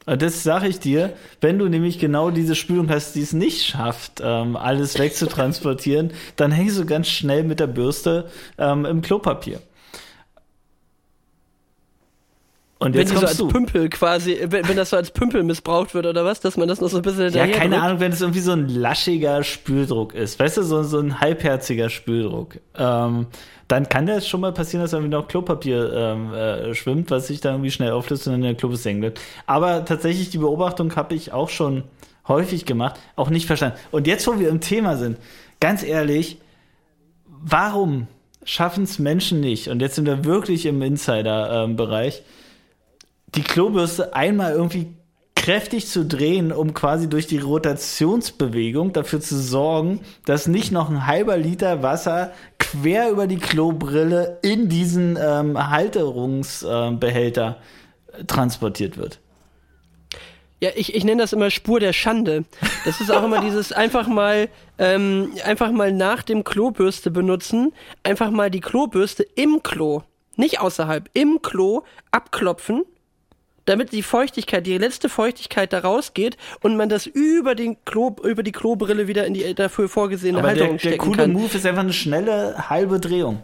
Das 0.05 0.43
sage 0.43 0.67
ich 0.67 0.79
dir, 0.79 1.13
wenn 1.41 1.57
du 1.57 1.67
nämlich 1.67 1.97
genau 1.97 2.29
diese 2.29 2.53
Spülung 2.53 2.89
hast, 2.89 3.15
die 3.15 3.21
es 3.21 3.33
nicht 3.33 3.65
schafft, 3.65 4.21
ähm, 4.23 4.55
alles 4.55 4.99
wegzutransportieren, 4.99 6.11
dann 6.35 6.51
hängst 6.51 6.77
du 6.77 6.85
ganz 6.85 7.07
schnell 7.07 7.43
mit 7.43 7.59
der 7.59 7.67
Bürste 7.67 8.29
ähm, 8.59 8.85
im 8.85 9.01
Klopapier. 9.01 9.61
Und 12.85 12.95
wenn 12.95 13.07
die 13.07 13.15
so 13.15 13.25
als 13.25 13.37
du. 13.37 13.47
Pümpel 13.47 13.89
quasi, 13.89 14.37
wenn, 14.47 14.67
wenn, 14.67 14.77
das 14.77 14.91
so 14.91 14.97
als 14.97 15.09
Pümpel 15.09 15.43
missbraucht 15.43 15.95
wird 15.95 16.05
oder 16.05 16.23
was, 16.23 16.39
dass 16.39 16.55
man 16.55 16.67
das 16.67 16.81
noch 16.81 16.89
so 16.89 16.97
ein 16.97 17.01
bisschen 17.01 17.33
Ja, 17.33 17.47
keine 17.47 17.81
Ahnung, 17.81 17.99
wenn 17.99 18.11
es 18.11 18.21
irgendwie 18.21 18.41
so 18.41 18.51
ein 18.51 18.69
laschiger 18.69 19.43
Spüldruck 19.43 20.13
ist, 20.13 20.39
weißt 20.39 20.57
du, 20.57 20.63
so, 20.63 20.83
so 20.83 20.99
ein 20.99 21.19
halbherziger 21.19 21.89
Spüldruck, 21.89 22.59
ähm, 22.77 23.25
dann 23.67 23.89
kann 23.89 24.05
das 24.05 24.27
schon 24.27 24.41
mal 24.41 24.53
passieren, 24.53 24.83
dass 24.83 24.93
irgendwie 24.93 25.09
noch 25.09 25.27
Klopapier 25.27 25.91
ähm, 25.93 26.33
äh, 26.33 26.75
schwimmt, 26.75 27.09
was 27.09 27.27
sich 27.27 27.41
dann 27.41 27.55
irgendwie 27.55 27.71
schnell 27.71 27.91
auflöst 27.91 28.27
und 28.27 28.33
dann 28.33 28.41
der 28.41 28.53
Klobus 28.53 28.85
hängen 28.85 29.01
wird. 29.01 29.19
Aber 29.47 29.83
tatsächlich, 29.85 30.29
die 30.29 30.37
Beobachtung 30.37 30.95
habe 30.95 31.15
ich 31.15 31.33
auch 31.33 31.49
schon 31.49 31.83
häufig 32.27 32.65
gemacht, 32.65 32.99
auch 33.15 33.31
nicht 33.31 33.47
verstanden. 33.47 33.77
Und 33.91 34.05
jetzt, 34.05 34.27
wo 34.27 34.39
wir 34.39 34.49
im 34.49 34.61
Thema 34.61 34.97
sind, 34.97 35.17
ganz 35.59 35.83
ehrlich, 35.83 36.37
warum 37.27 38.07
schaffen 38.43 38.83
es 38.83 38.99
Menschen 38.99 39.39
nicht, 39.39 39.69
und 39.69 39.81
jetzt 39.81 39.95
sind 39.95 40.05
wir 40.05 40.23
wirklich 40.23 40.67
im 40.67 40.83
Insider-Bereich, 40.83 42.17
ähm, 42.17 42.23
die 43.27 43.43
Klobürste 43.43 44.13
einmal 44.15 44.53
irgendwie 44.53 44.95
kräftig 45.45 45.87
zu 45.87 46.05
drehen, 46.05 46.51
um 46.51 46.73
quasi 46.73 47.07
durch 47.07 47.27
die 47.27 47.37
Rotationsbewegung 47.37 48.93
dafür 48.93 49.21
zu 49.21 49.37
sorgen, 49.37 49.99
dass 50.25 50.47
nicht 50.47 50.71
noch 50.71 50.89
ein 50.89 51.05
halber 51.05 51.37
Liter 51.37 51.83
Wasser 51.83 52.31
quer 52.57 53.11
über 53.11 53.27
die 53.27 53.37
Klobrille 53.37 54.39
in 54.41 54.69
diesen 54.69 55.19
ähm, 55.21 55.69
Halterungsbehälter 55.69 57.57
äh, 58.11 58.23
transportiert 58.23 58.97
wird. 58.97 59.19
Ja, 60.61 60.71
ich, 60.75 60.95
ich 60.95 61.03
nenne 61.03 61.21
das 61.21 61.31
immer 61.31 61.51
Spur 61.51 61.79
der 61.79 61.93
Schande. 61.93 62.45
Das 62.85 62.99
ist 62.99 63.11
auch 63.11 63.23
immer 63.23 63.41
dieses 63.41 63.71
einfach 63.73 64.07
mal, 64.07 64.49
ähm, 64.79 65.31
einfach 65.43 65.71
mal 65.71 65.91
nach 65.91 66.23
dem 66.23 66.43
Klobürste 66.43 67.11
benutzen, 67.11 67.71
einfach 68.01 68.31
mal 68.31 68.49
die 68.49 68.61
Klobürste 68.61 69.21
im 69.35 69.61
Klo, 69.61 70.01
nicht 70.37 70.59
außerhalb, 70.59 71.07
im 71.13 71.43
Klo 71.43 71.83
abklopfen 72.09 72.83
damit 73.65 73.91
die 73.91 74.03
Feuchtigkeit, 74.03 74.65
die 74.65 74.77
letzte 74.77 75.09
Feuchtigkeit 75.09 75.73
da 75.73 75.79
rausgeht 75.79 76.37
und 76.61 76.77
man 76.77 76.89
das 76.89 77.05
über 77.05 77.55
den 77.55 77.77
Klo, 77.85 78.15
über 78.23 78.43
die 78.43 78.51
Klobrille 78.51 79.07
wieder 79.07 79.25
in 79.25 79.33
die 79.33 79.53
dafür 79.53 79.89
vorgesehene 79.89 80.39
Aber 80.39 80.49
Halterung 80.49 80.77
der, 80.77 80.77
der 80.77 80.89
stecken 80.89 81.11
coole 81.11 81.27
Move 81.27 81.55
ist 81.55 81.65
einfach 81.65 81.81
eine 81.81 81.93
schnelle 81.93 82.69
halbe 82.69 82.99
Drehung. 82.99 83.41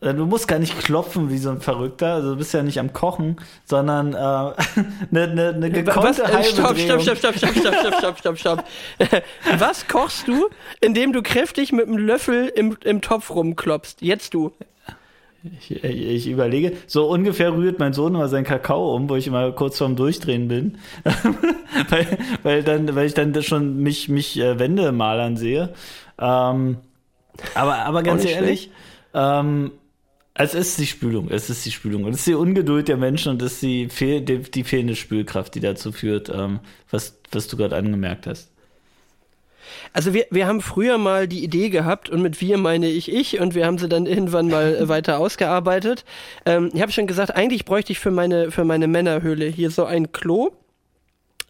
Äh, 0.00 0.14
du 0.14 0.26
musst 0.26 0.48
gar 0.48 0.58
nicht 0.58 0.78
klopfen 0.78 1.30
wie 1.30 1.38
so 1.38 1.50
ein 1.50 1.60
Verrückter. 1.60 2.14
Also 2.14 2.30
du 2.30 2.36
bist 2.36 2.54
ja 2.54 2.62
nicht 2.62 2.78
am 2.78 2.92
Kochen, 2.92 3.36
sondern 3.64 4.14
äh, 4.14 4.16
eine, 4.16 4.54
eine, 5.12 5.48
eine 5.48 5.70
gekonnte 5.70 6.00
Was? 6.02 6.18
Äh, 6.18 6.44
stopp, 6.44 6.78
stopp, 6.78 7.02
stopp, 7.02 7.18
stopp, 7.18 7.36
stopp, 7.36 7.54
stopp, 7.54 7.74
stopp, 7.74 8.18
stopp, 8.18 8.18
stopp, 8.18 8.38
stopp. 8.38 8.64
Was 9.58 9.86
kochst 9.88 10.28
du, 10.28 10.48
indem 10.80 11.12
du 11.12 11.22
kräftig 11.22 11.72
mit 11.72 11.86
einem 11.86 11.98
Löffel 11.98 12.48
im, 12.54 12.76
im 12.84 13.00
Topf 13.00 13.30
rumklopfst? 13.30 14.00
Jetzt 14.00 14.34
du. 14.34 14.52
Ich, 15.58 15.82
ich, 15.82 16.28
überlege, 16.28 16.72
so 16.86 17.08
ungefähr 17.08 17.54
rührt 17.54 17.78
mein 17.78 17.94
Sohn 17.94 18.14
immer 18.14 18.28
seinen 18.28 18.44
Kakao 18.44 18.94
um, 18.94 19.08
wo 19.08 19.16
ich 19.16 19.26
immer 19.26 19.52
kurz 19.52 19.78
vorm 19.78 19.96
Durchdrehen 19.96 20.48
bin. 20.48 20.76
weil, 21.88 22.18
weil, 22.42 22.62
dann, 22.62 22.94
weil 22.94 23.06
ich 23.06 23.14
dann 23.14 23.42
schon 23.42 23.78
mich, 23.78 24.08
mich 24.10 24.38
äh, 24.38 24.58
Wände 24.58 24.92
malern 24.92 25.38
sehe. 25.38 25.72
Ähm, 26.18 26.76
aber, 27.54 27.76
aber 27.76 28.02
ganz 28.02 28.24
ehrlich, 28.26 28.70
ähm, 29.14 29.72
es 30.34 30.54
ist 30.54 30.78
die 30.78 30.86
Spülung, 30.86 31.30
es 31.30 31.50
ist 31.50 31.64
die 31.64 31.70
Spülung. 31.70 32.04
Und 32.04 32.12
es 32.12 32.18
ist 32.18 32.26
die 32.26 32.34
Ungeduld 32.34 32.88
der 32.88 32.96
Menschen 32.96 33.32
und 33.32 33.42
es 33.42 33.54
ist 33.54 33.62
die, 33.62 33.88
fehl, 33.88 34.20
die, 34.20 34.38
die 34.38 34.64
fehlende 34.64 34.96
Spülkraft, 34.96 35.54
die 35.54 35.60
dazu 35.60 35.92
führt, 35.92 36.28
ähm, 36.28 36.60
was, 36.90 37.18
was 37.32 37.48
du 37.48 37.56
gerade 37.56 37.76
angemerkt 37.76 38.26
hast. 38.26 38.50
Also 39.92 40.14
wir, 40.14 40.26
wir 40.30 40.46
haben 40.46 40.60
früher 40.60 40.98
mal 40.98 41.28
die 41.28 41.42
Idee 41.42 41.70
gehabt 41.70 42.08
und 42.08 42.22
mit 42.22 42.40
wir 42.40 42.58
meine 42.58 42.88
ich 42.88 43.10
ich 43.12 43.40
und 43.40 43.54
wir 43.54 43.66
haben 43.66 43.78
sie 43.78 43.88
dann 43.88 44.06
irgendwann 44.06 44.48
mal 44.48 44.74
äh, 44.74 44.88
weiter 44.88 45.18
ausgearbeitet. 45.18 46.04
Ähm, 46.46 46.70
ich 46.74 46.82
habe 46.82 46.92
schon 46.92 47.06
gesagt, 47.06 47.34
eigentlich 47.34 47.64
bräuchte 47.64 47.92
ich 47.92 47.98
für 47.98 48.10
meine, 48.10 48.50
für 48.50 48.64
meine 48.64 48.86
Männerhöhle 48.86 49.46
hier 49.46 49.70
so 49.70 49.84
ein 49.84 50.12
Klo, 50.12 50.50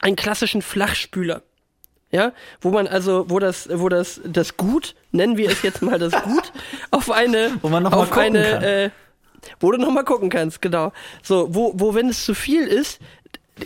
einen 0.00 0.16
klassischen 0.16 0.62
Flachspüler. 0.62 1.42
Ja, 2.12 2.32
wo 2.60 2.70
man 2.70 2.88
also, 2.88 3.26
wo 3.28 3.38
das, 3.38 3.68
wo 3.72 3.88
das, 3.88 4.20
das 4.24 4.56
Gut, 4.56 4.96
nennen 5.12 5.36
wir 5.36 5.48
es 5.48 5.62
jetzt 5.62 5.80
mal 5.80 5.96
das 5.96 6.12
Gut, 6.24 6.52
auf 6.90 7.08
eine, 7.08 7.52
wo 7.62 7.68
man 7.68 7.84
noch 7.84 7.92
auf 7.92 8.10
mal 8.10 8.20
eine, 8.22 8.42
kann. 8.42 8.62
Äh, 8.64 8.90
wo 9.60 9.70
du 9.70 9.78
noch 9.78 9.90
mal 9.90 10.02
gucken 10.02 10.28
kannst, 10.28 10.60
genau. 10.60 10.92
So, 11.22 11.54
wo, 11.54 11.72
wo, 11.76 11.94
wenn 11.94 12.08
es 12.08 12.24
zu 12.24 12.34
viel 12.34 12.66
ist, 12.66 13.00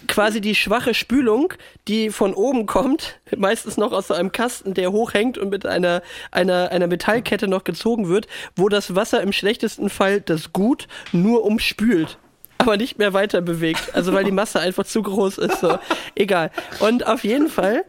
quasi 0.09 0.41
die 0.41 0.55
schwache 0.55 0.95
Spülung, 0.95 1.55
die 1.89 2.11
von 2.11 2.35
oben 2.35 2.67
kommt, 2.67 3.21
meistens 3.37 3.77
noch 3.77 3.93
aus 3.93 4.09
so 4.09 4.15
einem 4.15 4.33
Kasten, 4.33 4.75
der 4.75 4.93
hochhängt 4.93 5.39
und 5.39 5.51
mit 5.51 5.67
einer, 5.67 6.03
einer, 6.31 6.71
einer 6.71 6.87
Metallkette 6.87 7.49
noch 7.49 7.65
gezogen 7.65 8.09
wird, 8.09 8.27
wo 8.57 8.69
das 8.69 8.95
Wasser 8.95 9.23
im 9.23 9.33
schlechtesten 9.33 9.91
Fall 9.91 10.21
das 10.21 10.53
Gut 10.53 10.89
nur 11.13 11.45
umspült 11.45 12.19
aber 12.59 12.77
nicht 12.79 12.99
mehr 12.99 13.13
weiter 13.13 13.43
bewegt. 13.43 13.95
Also 13.95 14.15
weil 14.15 14.25
die 14.25 14.33
Masse 14.33 14.59
einfach 14.59 14.85
zu 14.85 15.03
groß 15.03 15.37
ist. 15.37 15.61
So. 15.61 15.79
Egal. 16.15 16.51
Und 16.81 17.07
auf 17.07 17.23
jeden 17.23 17.49
Fall 17.49 17.85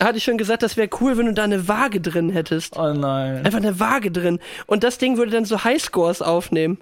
hatte 0.00 0.18
ich 0.18 0.24
schon 0.24 0.38
gesagt, 0.38 0.62
das 0.62 0.76
wäre 0.76 0.88
cool, 1.00 1.18
wenn 1.18 1.26
du 1.26 1.34
da 1.34 1.44
eine 1.44 1.68
Waage 1.68 2.00
drin 2.00 2.30
hättest. 2.30 2.76
Oh 2.76 2.92
nein. 2.92 3.44
Einfach 3.44 3.58
eine 3.58 3.80
Waage 3.80 4.10
drin. 4.10 4.38
Und 4.66 4.84
das 4.84 4.98
Ding 4.98 5.16
würde 5.16 5.32
dann 5.32 5.44
so 5.44 5.64
Highscores 5.64 6.22
aufnehmen. 6.22 6.78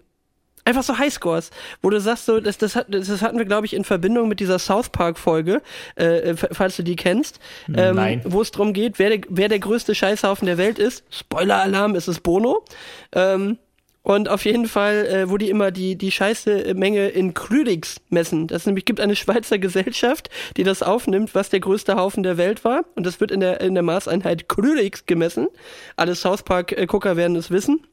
Einfach 0.68 0.82
so 0.82 0.98
Highscores, 0.98 1.48
wo 1.80 1.88
du 1.88 1.98
sagst, 1.98 2.26
so, 2.26 2.40
das, 2.40 2.58
das, 2.58 2.76
hat, 2.76 2.88
das 2.90 3.22
hatten 3.22 3.38
wir, 3.38 3.46
glaube 3.46 3.64
ich, 3.64 3.72
in 3.72 3.84
Verbindung 3.84 4.28
mit 4.28 4.38
dieser 4.38 4.58
South 4.58 4.90
Park-Folge, 4.90 5.62
äh, 5.94 6.34
falls 6.36 6.76
du 6.76 6.82
die 6.82 6.94
kennst, 6.94 7.40
ähm, 7.74 8.20
wo 8.24 8.42
es 8.42 8.50
darum 8.50 8.74
geht, 8.74 8.98
wer 8.98 9.08
der, 9.08 9.20
wer 9.30 9.48
der 9.48 9.60
größte 9.60 9.94
Scheißhaufen 9.94 10.44
der 10.44 10.58
Welt 10.58 10.78
ist. 10.78 11.04
Spoiler-Alarm, 11.08 11.94
ist 11.94 12.06
es 12.06 12.20
Bono. 12.20 12.66
Ähm, 13.12 13.56
und 14.02 14.28
auf 14.28 14.44
jeden 14.44 14.68
Fall, 14.68 15.06
äh, 15.06 15.30
wo 15.30 15.38
die 15.38 15.48
immer 15.48 15.70
die, 15.70 15.96
die 15.96 16.10
scheiße 16.10 16.74
Menge 16.74 17.08
in 17.08 17.32
Krüdix 17.32 17.96
messen. 18.10 18.46
Das 18.46 18.66
nämlich 18.66 18.84
gibt 18.84 19.00
eine 19.00 19.16
Schweizer 19.16 19.58
Gesellschaft, 19.58 20.28
die 20.58 20.64
das 20.64 20.82
aufnimmt, 20.82 21.34
was 21.34 21.48
der 21.48 21.60
größte 21.60 21.96
Haufen 21.96 22.22
der 22.22 22.36
Welt 22.36 22.62
war. 22.62 22.84
Und 22.94 23.06
das 23.06 23.20
wird 23.20 23.30
in 23.30 23.40
der, 23.40 23.62
in 23.62 23.72
der 23.72 23.82
Maßeinheit 23.82 24.50
Krüdix 24.50 25.06
gemessen. 25.06 25.48
Alle 25.96 26.14
South 26.14 26.42
Park-Gucker 26.42 27.16
werden 27.16 27.36
es 27.36 27.50
wissen. 27.50 27.86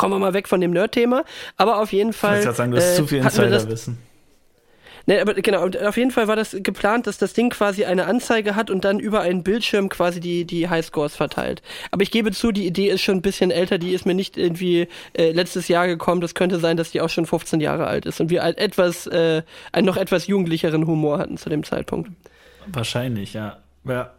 Kommen 0.00 0.14
wir 0.14 0.18
mal 0.18 0.34
weg 0.34 0.48
von 0.48 0.60
dem 0.60 0.72
Nerd-Thema. 0.72 1.24
Aber 1.56 1.80
auf 1.80 1.92
jeden 1.92 2.12
Fall. 2.12 2.38
Ich 2.38 2.44
würde 2.44 2.56
sagen, 2.56 2.72
das 2.72 2.84
ist 2.84 2.92
äh, 2.92 2.96
zu 2.96 3.06
viel 3.06 3.18
Insider-Wissen. 3.18 3.98
Ne, 5.06 5.20
aber 5.20 5.34
genau, 5.34 5.66
auf 5.66 5.96
jeden 5.96 6.10
Fall 6.10 6.28
war 6.28 6.36
das 6.36 6.56
geplant, 6.60 7.06
dass 7.06 7.18
das 7.18 7.32
Ding 7.32 7.50
quasi 7.50 7.84
eine 7.84 8.06
Anzeige 8.06 8.54
hat 8.54 8.70
und 8.70 8.84
dann 8.84 9.00
über 9.00 9.20
einen 9.22 9.42
Bildschirm 9.42 9.88
quasi 9.88 10.20
die, 10.20 10.44
die 10.44 10.68
Highscores 10.68 11.16
verteilt. 11.16 11.62
Aber 11.90 12.02
ich 12.02 12.10
gebe 12.10 12.32
zu, 12.32 12.52
die 12.52 12.66
Idee 12.66 12.90
ist 12.90 13.02
schon 13.02 13.16
ein 13.16 13.22
bisschen 13.22 13.50
älter, 13.50 13.78
die 13.78 13.92
ist 13.92 14.06
mir 14.06 14.14
nicht 14.14 14.36
irgendwie 14.36 14.88
äh, 15.14 15.32
letztes 15.32 15.68
Jahr 15.68 15.86
gekommen. 15.86 16.20
Das 16.20 16.34
könnte 16.34 16.58
sein, 16.58 16.76
dass 16.76 16.90
die 16.90 17.00
auch 17.00 17.08
schon 17.08 17.26
15 17.26 17.60
Jahre 17.60 17.86
alt 17.86 18.06
ist 18.06 18.20
und 18.20 18.30
wir 18.30 18.42
etwas, 18.42 19.06
äh, 19.06 19.42
einen 19.72 19.86
noch 19.86 19.96
etwas 19.96 20.26
jugendlicheren 20.26 20.86
Humor 20.86 21.18
hatten 21.18 21.36
zu 21.38 21.48
dem 21.48 21.64
Zeitpunkt. 21.64 22.10
Wahrscheinlich, 22.66 23.32
ja. 23.32 23.58
Ja. 23.84 24.12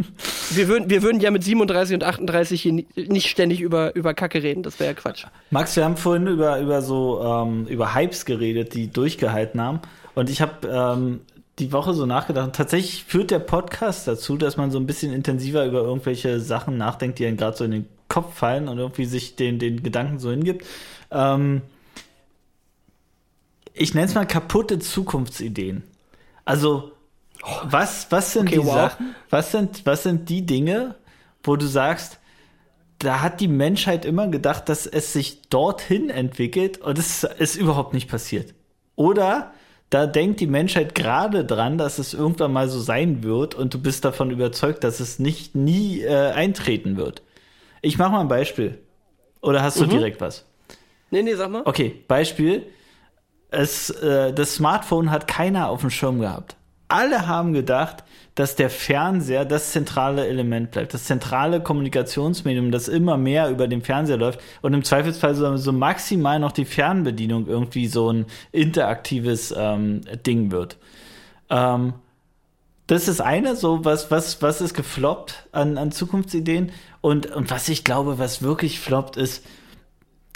wir, 0.50 0.68
würden, 0.68 0.90
wir 0.90 1.02
würden 1.02 1.20
ja 1.20 1.30
mit 1.30 1.44
37 1.44 1.94
und 1.94 2.04
38 2.04 2.60
hier 2.60 2.84
nicht 2.96 3.30
ständig 3.30 3.60
über, 3.60 3.94
über 3.94 4.12
Kacke 4.12 4.42
reden, 4.42 4.62
das 4.62 4.80
wäre 4.80 4.90
ja 4.90 4.94
Quatsch. 4.94 5.26
Max, 5.50 5.76
wir 5.76 5.84
haben 5.84 5.96
vorhin 5.96 6.26
über, 6.26 6.58
über 6.60 6.82
so 6.82 7.22
ähm, 7.22 7.66
über 7.66 7.94
Hypes 7.94 8.24
geredet, 8.24 8.74
die 8.74 8.90
durchgehalten 8.90 9.60
haben. 9.60 9.80
Und 10.14 10.30
ich 10.30 10.40
habe 10.40 10.68
ähm, 10.68 11.20
die 11.58 11.72
Woche 11.72 11.94
so 11.94 12.06
nachgedacht. 12.06 12.52
Tatsächlich 12.54 13.04
führt 13.04 13.30
der 13.30 13.38
Podcast 13.38 14.08
dazu, 14.08 14.36
dass 14.36 14.56
man 14.56 14.70
so 14.70 14.78
ein 14.78 14.86
bisschen 14.86 15.12
intensiver 15.12 15.64
über 15.64 15.80
irgendwelche 15.80 16.40
Sachen 16.40 16.76
nachdenkt, 16.76 17.18
die 17.18 17.26
einem 17.26 17.36
gerade 17.36 17.56
so 17.56 17.64
in 17.64 17.70
den 17.70 17.88
Kopf 18.08 18.34
fallen 18.34 18.68
und 18.68 18.78
irgendwie 18.78 19.04
sich 19.04 19.36
den, 19.36 19.58
den 19.58 19.82
Gedanken 19.82 20.18
so 20.18 20.30
hingibt. 20.30 20.66
Ähm, 21.10 21.62
ich 23.72 23.94
nenne 23.94 24.06
es 24.06 24.14
mal 24.14 24.26
kaputte 24.26 24.78
Zukunftsideen. 24.78 25.82
Also, 26.44 26.92
was, 27.64 28.06
was 28.10 28.32
sind 28.32 28.48
okay, 28.48 28.60
die 28.60 28.66
wow. 28.66 28.74
Sachen, 28.74 29.14
was 29.30 29.52
sind, 29.52 29.86
was 29.86 30.02
sind 30.02 30.28
die 30.28 30.46
Dinge, 30.46 30.96
wo 31.42 31.56
du 31.56 31.66
sagst, 31.66 32.18
da 32.98 33.20
hat 33.20 33.40
die 33.40 33.48
Menschheit 33.48 34.04
immer 34.04 34.28
gedacht, 34.28 34.68
dass 34.68 34.86
es 34.86 35.12
sich 35.12 35.42
dorthin 35.48 36.10
entwickelt 36.10 36.78
und 36.78 36.98
es 36.98 37.24
ist 37.24 37.56
überhaupt 37.56 37.92
nicht 37.92 38.08
passiert. 38.08 38.54
Oder 38.96 39.52
da 39.90 40.06
denkt 40.06 40.40
die 40.40 40.46
Menschheit 40.46 40.94
gerade 40.94 41.44
dran, 41.44 41.78
dass 41.78 41.98
es 41.98 42.14
irgendwann 42.14 42.52
mal 42.52 42.68
so 42.68 42.80
sein 42.80 43.22
wird 43.22 43.54
und 43.54 43.74
du 43.74 43.80
bist 43.80 44.04
davon 44.04 44.30
überzeugt, 44.30 44.82
dass 44.84 45.00
es 45.00 45.18
nicht 45.18 45.54
nie 45.54 46.00
äh, 46.00 46.30
eintreten 46.32 46.96
wird. 46.96 47.22
Ich 47.82 47.98
mache 47.98 48.12
mal 48.12 48.20
ein 48.20 48.28
Beispiel. 48.28 48.78
Oder 49.40 49.62
hast 49.62 49.78
du 49.78 49.84
mhm. 49.84 49.90
direkt 49.90 50.20
was? 50.20 50.46
Nee, 51.10 51.22
nee, 51.22 51.34
sag 51.34 51.50
mal. 51.50 51.62
Okay, 51.64 52.02
Beispiel. 52.08 52.66
Es, 53.50 53.90
äh, 53.90 54.32
das 54.32 54.54
Smartphone 54.54 55.10
hat 55.10 55.28
keiner 55.28 55.68
auf 55.68 55.82
dem 55.82 55.90
Schirm 55.90 56.18
gehabt. 56.18 56.56
Alle 56.88 57.26
haben 57.26 57.52
gedacht, 57.52 58.04
dass 58.34 58.56
der 58.56 58.68
Fernseher 58.68 59.44
das 59.44 59.72
zentrale 59.72 60.26
Element 60.26 60.72
bleibt, 60.72 60.92
das 60.92 61.04
zentrale 61.04 61.60
Kommunikationsmedium, 61.60 62.72
das 62.72 62.88
immer 62.88 63.16
mehr 63.16 63.48
über 63.48 63.68
den 63.68 63.82
Fernseher 63.82 64.16
läuft 64.16 64.40
und 64.60 64.74
im 64.74 64.84
Zweifelsfall 64.84 65.34
so, 65.34 65.56
so 65.56 65.72
maximal 65.72 66.38
noch 66.40 66.52
die 66.52 66.64
Fernbedienung 66.64 67.46
irgendwie 67.46 67.86
so 67.86 68.10
ein 68.10 68.26
interaktives 68.50 69.54
ähm, 69.56 70.02
Ding 70.26 70.50
wird. 70.50 70.76
Ähm, 71.48 71.94
das 72.86 73.08
ist 73.08 73.20
eine, 73.20 73.56
so 73.56 73.84
was, 73.84 74.10
was, 74.10 74.42
was 74.42 74.60
ist 74.60 74.74
gefloppt 74.74 75.48
an, 75.52 75.78
an 75.78 75.90
Zukunftsideen 75.90 76.72
und, 77.00 77.26
und 77.26 77.50
was 77.50 77.68
ich 77.68 77.84
glaube, 77.84 78.18
was 78.18 78.42
wirklich 78.42 78.80
floppt, 78.80 79.16
ist, 79.16 79.44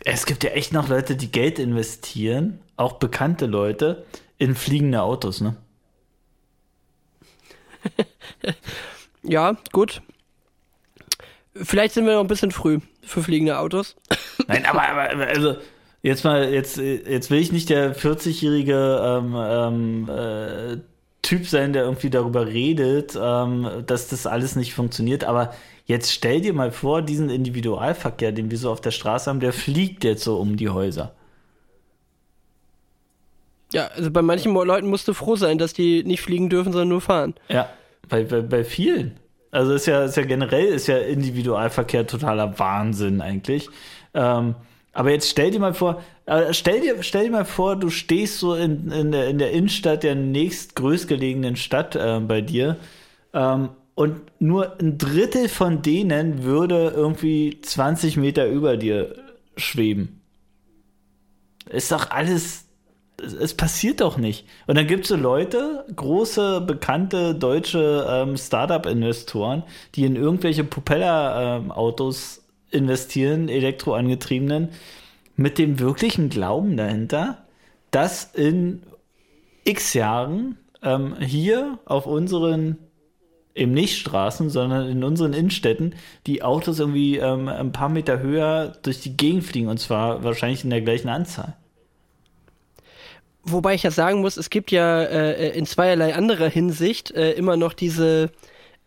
es 0.05 0.25
gibt 0.25 0.45
ja 0.45 0.51
echt 0.51 0.73
noch 0.73 0.89
Leute, 0.89 1.17
die 1.17 1.31
Geld 1.31 1.59
investieren, 1.59 2.61
auch 2.77 2.95
bekannte 2.95 3.47
Leute, 3.47 4.07
in 4.39 4.55
fliegende 4.55 5.03
Autos, 5.03 5.41
ne? 5.41 5.57
ja, 9.23 9.57
gut. 9.73 10.03
Vielleicht 11.55 11.95
sind 11.95 12.07
wir 12.07 12.15
noch 12.15 12.21
ein 12.21 12.29
bisschen 12.29 12.51
früh 12.51 12.79
für 13.03 13.23
fliegende 13.23 13.59
Autos. 13.59 13.97
Nein, 14.47 14.65
aber, 14.67 14.89
aber 14.89 15.27
also 15.27 15.57
jetzt 16.03 16.25
mal, 16.25 16.53
jetzt, 16.53 16.77
jetzt 16.77 17.31
will 17.31 17.41
ich 17.41 17.53
nicht 17.53 17.69
der 17.71 17.97
40-jährige 17.97 19.01
ähm, 19.03 19.35
ähm, 19.37 20.09
äh, 20.09 20.77
Typ 21.23 21.47
sein, 21.47 21.73
der 21.73 21.83
irgendwie 21.85 22.11
darüber 22.11 22.47
redet, 22.47 23.19
ähm, 23.21 23.69
dass 23.87 24.09
das 24.09 24.27
alles 24.27 24.57
nicht 24.57 24.73
funktioniert, 24.73 25.25
aber 25.25 25.53
jetzt 25.85 26.13
stell 26.13 26.41
dir 26.41 26.53
mal 26.53 26.71
vor, 26.71 27.03
diesen 27.03 27.29
Individualverkehr, 27.29 28.33
den 28.33 28.51
wir 28.51 28.59
so 28.59 28.71
auf 28.71 28.81
der 28.81 28.93
Straße 28.93 29.29
haben, 29.29 29.41
der 29.41 29.53
fliegt 29.53 30.05
jetzt 30.05 30.23
so 30.23 30.39
um 30.39 30.57
die 30.57 30.69
Häuser. 30.69 31.15
Ja, 33.73 33.89
also 33.89 34.11
bei 34.11 34.23
manchen 34.23 34.55
Leuten 34.55 34.89
musst 34.89 35.09
du 35.09 35.13
froh 35.13 35.37
sein, 35.37 35.59
dass 35.59 35.73
die 35.73 36.05
nicht 36.05 36.23
fliegen 36.23 36.49
dürfen, 36.49 36.73
sondern 36.73 36.89
nur 36.89 37.01
fahren. 37.01 37.35
Ja, 37.49 37.69
bei, 38.09 38.25
bei, 38.25 38.41
bei 38.41 38.65
vielen. 38.65 39.19
Also 39.51 39.73
ist 39.73 39.87
ja, 39.87 40.05
ist 40.05 40.17
ja 40.17 40.25
generell 40.25 40.67
ist 40.67 40.89
ja 40.89 40.99
Individualverkehr 40.99 42.07
totaler 42.07 42.59
Wahnsinn 42.59 43.21
eigentlich. 43.21 43.69
Ähm, 44.15 44.55
aber 44.93 45.11
jetzt 45.11 45.31
stell 45.31 45.51
dir 45.51 45.61
mal 45.61 45.75
vor, 45.75 46.03
äh, 46.27 46.53
stell 46.53 46.81
dir, 46.81 47.03
stell 47.03 47.25
dir 47.25 47.31
mal 47.31 47.45
vor, 47.45 47.77
du 47.77 47.89
stehst 47.89 48.39
so 48.39 48.55
in, 48.55 48.91
in, 48.91 49.13
der, 49.13 49.29
in 49.29 49.39
der 49.39 49.53
Innenstadt 49.53 50.03
der 50.03 50.15
nächstgrößgelegenen 50.15 51.57
Stadt 51.57 51.97
äh, 51.97 52.21
bei 52.21 52.41
dir 52.41 52.77
ähm, 53.33 53.71
und 53.95 54.21
nur 54.39 54.79
ein 54.81 54.99
Drittel 54.99 55.49
von 55.49 55.83
denen 55.83 56.43
würde 56.43 56.93
irgendwie 56.95 57.61
20 57.61 58.17
Meter 58.17 58.47
über 58.49 58.77
dir 58.77 59.15
schweben. 59.57 60.21
Ist 61.71 61.93
doch 61.93 62.11
alles 62.11 62.68
es 63.21 63.55
passiert 63.55 64.01
doch 64.01 64.17
nicht. 64.17 64.47
Und 64.67 64.77
dann 64.77 64.87
gibt 64.87 65.05
es 65.05 65.09
so 65.09 65.17
Leute, 65.17 65.85
große, 65.95 66.61
bekannte 66.61 67.35
deutsche 67.35 68.07
ähm, 68.09 68.37
Startup-Investoren, 68.37 69.65
die 69.95 70.05
in 70.05 70.17
irgendwelche 70.17 70.65
Propeller-Autos 70.65 72.39
ähm, 72.39 72.81
investieren, 72.81 73.49
elektroangetriebenen, 73.49 74.69
mit 75.37 75.59
dem 75.59 75.79
wirklichen 75.79 76.29
Glauben 76.29 76.77
dahinter, 76.77 77.39
dass 77.91 78.25
in 78.35 78.83
x 79.65 79.95
Jahren 79.95 80.59
ähm, 80.83 81.17
hier 81.19 81.79
auf 81.87 82.07
unseren 82.07 82.79
eben 83.55 83.73
nicht 83.73 83.99
Straßen, 83.99 84.51
sondern 84.51 84.89
in 84.89 85.03
unseren 85.03 85.33
Innenstädten 85.33 85.95
die 86.27 86.43
Autos 86.43 86.79
irgendwie 86.79 87.17
ähm, 87.17 87.49
ein 87.49 87.73
paar 87.73 87.89
Meter 87.89 88.21
höher 88.21 88.73
durch 88.83 89.01
die 89.01 89.17
Gegend 89.17 89.45
fliegen 89.45 89.69
und 89.69 89.81
zwar 89.81 90.23
wahrscheinlich 90.23 90.63
in 90.63 90.71
der 90.71 90.83
gleichen 90.83 91.09
Anzahl. 91.09 91.57
Wobei 93.51 93.75
ich 93.75 93.83
ja 93.83 93.91
sagen 93.91 94.21
muss, 94.21 94.37
es 94.37 94.51
gibt 94.51 94.71
ja 94.71 95.03
äh, 95.03 95.57
in 95.57 95.67
zweierlei 95.67 96.15
anderer 96.15 96.49
Hinsicht 96.49 97.11
äh, 97.13 97.33
immer 97.33 97.57
noch 97.57 97.73
diese 97.73 98.31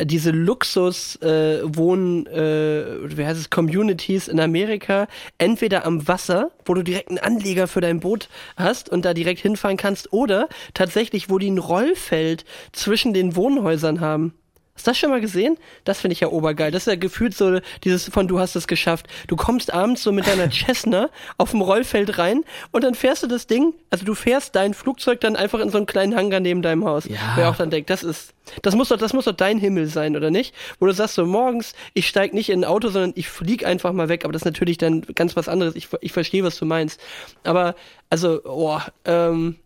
diese 0.04 0.32
Luxus 0.32 1.18
äh, 1.22 1.60
äh, 1.60 1.68
wie 1.68 3.26
heißt 3.26 3.40
es 3.40 3.50
Communities 3.50 4.28
in 4.28 4.40
Amerika 4.40 5.08
entweder 5.38 5.86
am 5.86 6.08
Wasser, 6.08 6.52
wo 6.66 6.74
du 6.74 6.82
direkt 6.82 7.10
einen 7.10 7.20
Anleger 7.20 7.68
für 7.68 7.82
dein 7.82 8.00
Boot 8.00 8.30
hast 8.56 8.90
und 8.90 9.06
da 9.06 9.14
direkt 9.14 9.42
hinfahren 9.42 9.78
kannst 9.78 10.12
oder 10.12 10.50
tatsächlich 10.74 11.30
wo 11.30 11.38
die 11.38 11.52
ein 11.52 11.60
Rollfeld 11.60 12.46
zwischen 12.72 13.14
den 13.14 13.36
Wohnhäusern 13.36 14.02
haben. 14.02 14.34
Hast 14.82 14.88
du 14.88 14.92
das 14.92 14.98
schon 14.98 15.12
mal 15.12 15.22
gesehen? 15.22 15.60
Das 15.84 16.02
finde 16.02 16.14
ich 16.14 16.22
ja 16.22 16.30
obergeil. 16.30 16.72
Das 16.72 16.84
ist 16.84 16.88
ja 16.88 16.96
gefühlt 16.96 17.36
so 17.36 17.60
dieses 17.84 18.10
von 18.10 18.28
du 18.28 18.40
hast 18.40 18.56
es 18.56 18.66
geschafft. 18.66 19.06
Du 19.28 19.36
kommst 19.36 19.72
abends 19.72 20.02
so 20.02 20.12
mit 20.12 20.26
deiner 20.26 20.50
Cessna 20.52 21.12
auf 21.38 21.52
dem 21.52 21.62
Rollfeld 21.62 22.18
rein 22.18 22.44
und 22.72 22.84
dann 22.84 22.96
fährst 22.96 23.22
du 23.22 23.28
das 23.28 23.46
Ding, 23.46 23.76
also 23.92 24.06
du 24.06 24.16
fährst 24.16 24.56
dein 24.56 24.74
Flugzeug 24.74 25.22
dann 25.22 25.36
einfach 25.36 25.60
in 25.60 25.70
so 25.70 25.78
einen 25.78 25.86
kleinen 25.86 26.16
Hangar 26.16 26.40
neben 26.40 26.64
deinem 26.64 26.84
Haus. 26.84 27.06
Ja. 27.06 27.18
Wer 27.36 27.50
auch 27.52 27.56
dann 27.58 27.70
denkt, 27.70 27.92
das 27.92 28.02
ist, 28.02 28.34
das 28.64 28.76
muss 28.76 28.90
doch, 28.90 28.98
das 28.98 29.14
muss 29.14 29.26
doch 29.26 29.36
dein 29.36 29.60
Himmel 29.60 29.86
sein, 29.86 30.18
oder 30.18 30.32
nicht? 30.32 30.56
Wo 30.80 30.88
du 30.88 30.94
sagst 30.94 31.14
so 31.14 31.28
morgens, 31.28 31.74
ich 31.94 32.08
steig 32.08 32.34
nicht 32.34 32.50
in 32.50 32.62
ein 32.62 32.66
Auto, 32.66 32.90
sondern 32.90 33.14
ich 33.14 33.30
flieg 33.30 33.64
einfach 33.64 33.94
mal 33.94 34.10
weg. 34.10 34.24
Aber 34.24 34.34
das 34.34 34.42
ist 34.42 34.46
natürlich 34.46 34.80
dann 34.80 35.02
ganz 35.14 35.36
was 35.36 35.48
anderes. 35.48 35.76
Ich, 35.76 35.90
ich 36.02 36.12
verstehe, 36.12 36.44
was 36.44 36.58
du 36.58 36.66
meinst. 36.66 37.00
Aber, 37.44 37.76
also, 38.10 38.42
oh, 38.46 38.80
ähm, 39.06 39.58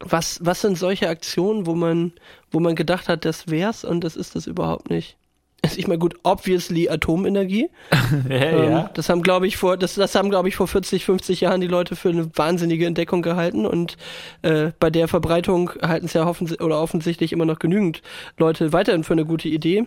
was, 0.00 0.38
was 0.42 0.60
sind 0.60 0.76
solche 0.76 1.08
Aktionen, 1.08 1.66
wo 1.66 1.74
man, 1.74 2.12
wo 2.54 2.60
man 2.60 2.76
gedacht 2.76 3.08
hat, 3.08 3.24
das 3.24 3.48
wär's 3.48 3.84
und 3.84 4.02
das 4.02 4.16
ist 4.16 4.36
das 4.36 4.46
überhaupt 4.46 4.88
nicht? 4.90 5.16
Also 5.64 5.78
ich 5.78 5.88
meine, 5.88 5.98
gut, 5.98 6.14
obviously 6.24 6.90
Atomenergie. 6.90 7.70
ja, 8.28 8.36
ähm, 8.36 8.70
ja. 8.70 8.90
Das 8.92 9.08
haben, 9.08 9.22
glaube 9.22 9.46
ich, 9.46 9.56
vor, 9.56 9.78
das, 9.78 9.94
das 9.94 10.14
haben, 10.14 10.28
glaube 10.28 10.48
ich, 10.48 10.56
vor 10.56 10.68
40, 10.68 11.06
50 11.06 11.40
Jahren 11.40 11.62
die 11.62 11.66
Leute 11.66 11.96
für 11.96 12.10
eine 12.10 12.30
wahnsinnige 12.36 12.84
Entdeckung 12.84 13.22
gehalten 13.22 13.64
und 13.64 13.96
äh, 14.42 14.72
bei 14.78 14.90
der 14.90 15.08
Verbreitung 15.08 15.70
halten 15.80 16.06
es 16.06 16.12
ja 16.12 16.26
hoffentlich 16.26 16.60
oder 16.60 16.80
offensichtlich 16.80 17.32
immer 17.32 17.46
noch 17.46 17.58
genügend 17.58 18.02
Leute 18.36 18.74
weiterhin 18.74 19.04
für 19.04 19.14
eine 19.14 19.24
gute 19.24 19.48
Idee. 19.48 19.86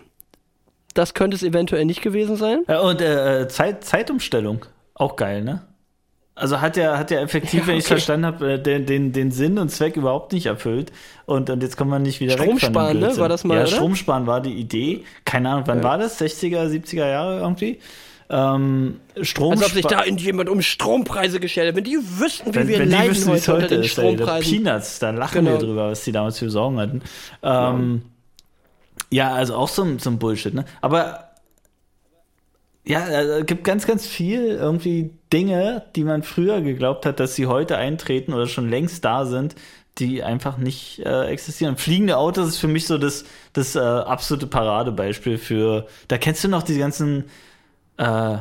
Das 0.96 1.14
könnte 1.14 1.36
es 1.36 1.44
eventuell 1.44 1.86
nicht 1.86 2.02
gewesen 2.02 2.38
sein. 2.38 2.64
Ja, 2.68 2.80
und 2.80 3.00
äh, 3.00 3.48
Zeit, 3.48 3.84
Zeitumstellung, 3.84 4.66
auch 4.96 5.16
geil, 5.16 5.44
ne? 5.44 5.62
Also 6.38 6.62
hat 6.62 6.78
er 6.78 7.00
hat 7.00 7.10
ja 7.10 7.20
effektiv, 7.20 7.62
ja, 7.62 7.68
wenn 7.68 7.78
ich 7.78 7.84
es 7.84 7.88
verstanden 7.88 8.28
habe, 8.28 8.54
äh, 8.54 8.62
den, 8.62 8.86
den, 8.86 9.12
den 9.12 9.32
Sinn 9.32 9.58
und 9.58 9.70
Zweck 9.70 9.98
überhaupt 9.98 10.34
nicht 10.34 10.46
erfüllt. 10.46 10.92
Und, 11.26 11.50
und 11.50 11.64
jetzt 11.64 11.78
kommen 11.78 11.90
wir 11.90 11.98
nicht 11.98 12.20
wieder 12.20 12.34
Strom 12.34 12.56
weg 12.56 12.60
von 12.60 12.70
sparen, 12.70 13.00
ne? 13.00 13.18
War 13.18 13.28
das 13.28 13.44
mal, 13.44 13.56
Ja, 13.56 13.62
oder? 13.62 13.72
Stromsparen 13.72 14.28
war 14.28 14.40
die 14.40 14.54
Idee. 14.54 15.04
Keine 15.26 15.50
Ahnung, 15.50 15.64
wann 15.66 15.80
ja. 15.80 15.84
war 15.84 15.98
das? 15.98 16.22
60er, 16.22 16.68
70er 16.68 17.10
Jahre 17.10 17.40
irgendwie? 17.40 17.80
Ähm, 18.30 19.00
Strom 19.22 19.54
Als 19.54 19.64
ob 19.64 19.72
sich 19.72 19.86
da 19.86 20.06
jemand 20.06 20.50
um 20.50 20.62
Strompreise 20.62 21.40
gestellt 21.40 21.70
hat. 21.70 21.76
Wenn 21.76 21.86
die 21.86 21.98
wüssten, 21.98 22.54
wie 22.54 22.60
wenn, 22.60 22.68
wir 22.68 22.80
wenn 22.80 22.92
leiden 22.92 23.12
wüssten, 23.12 23.32
heute, 23.32 23.54
heute 23.54 23.68
den 23.68 23.84
Strompreisen. 23.86 24.64
Peanuts, 24.64 25.00
da 25.00 25.12
lachen 25.12 25.46
genau. 25.46 25.58
wir 25.58 25.66
drüber, 25.66 25.90
was 25.92 26.04
die 26.04 26.12
damals 26.12 26.38
für 26.38 26.50
Sorgen 26.50 26.80
hatten. 26.80 27.02
Ähm, 27.42 28.02
ja. 29.12 29.30
ja, 29.30 29.36
also 29.36 29.56
auch 29.56 29.70
so, 29.70 29.88
so 29.98 30.10
ein 30.10 30.20
Bullshit, 30.20 30.54
ne? 30.54 30.66
Aber 30.82 31.27
ja, 32.88 33.08
es 33.08 33.42
äh, 33.42 33.44
gibt 33.44 33.66
ganz, 33.66 33.86
ganz 33.86 34.08
viel 34.08 34.48
irgendwie 34.48 35.12
Dinge, 35.32 35.84
die 35.96 36.04
man 36.06 36.24
früher 36.24 36.62
geglaubt 36.62 37.06
hat, 37.06 37.20
dass 37.20 37.36
sie 37.36 37.46
heute 37.48 37.78
eintreten 37.78 38.34
oder 38.34 38.48
schon 38.48 38.70
längst 38.70 39.04
da 39.04 39.26
sind, 39.26 39.56
die 39.98 40.24
einfach 40.24 40.58
nicht 40.58 41.00
äh, 41.00 41.26
existieren. 41.26 41.76
Fliegende 41.76 42.16
Autos 42.18 42.48
ist 42.48 42.60
für 42.60 42.70
mich 42.70 42.88
so 42.88 42.98
das, 42.98 43.26
das 43.52 43.76
äh, 43.76 43.80
absolute 43.80 44.48
Paradebeispiel 44.48 45.38
für. 45.38 45.88
Da 46.08 46.18
kennst 46.18 46.46
du 46.46 46.48
noch 46.48 46.64
die 46.64 46.78
ganzen. 46.78 47.26
Äh, 47.98 48.38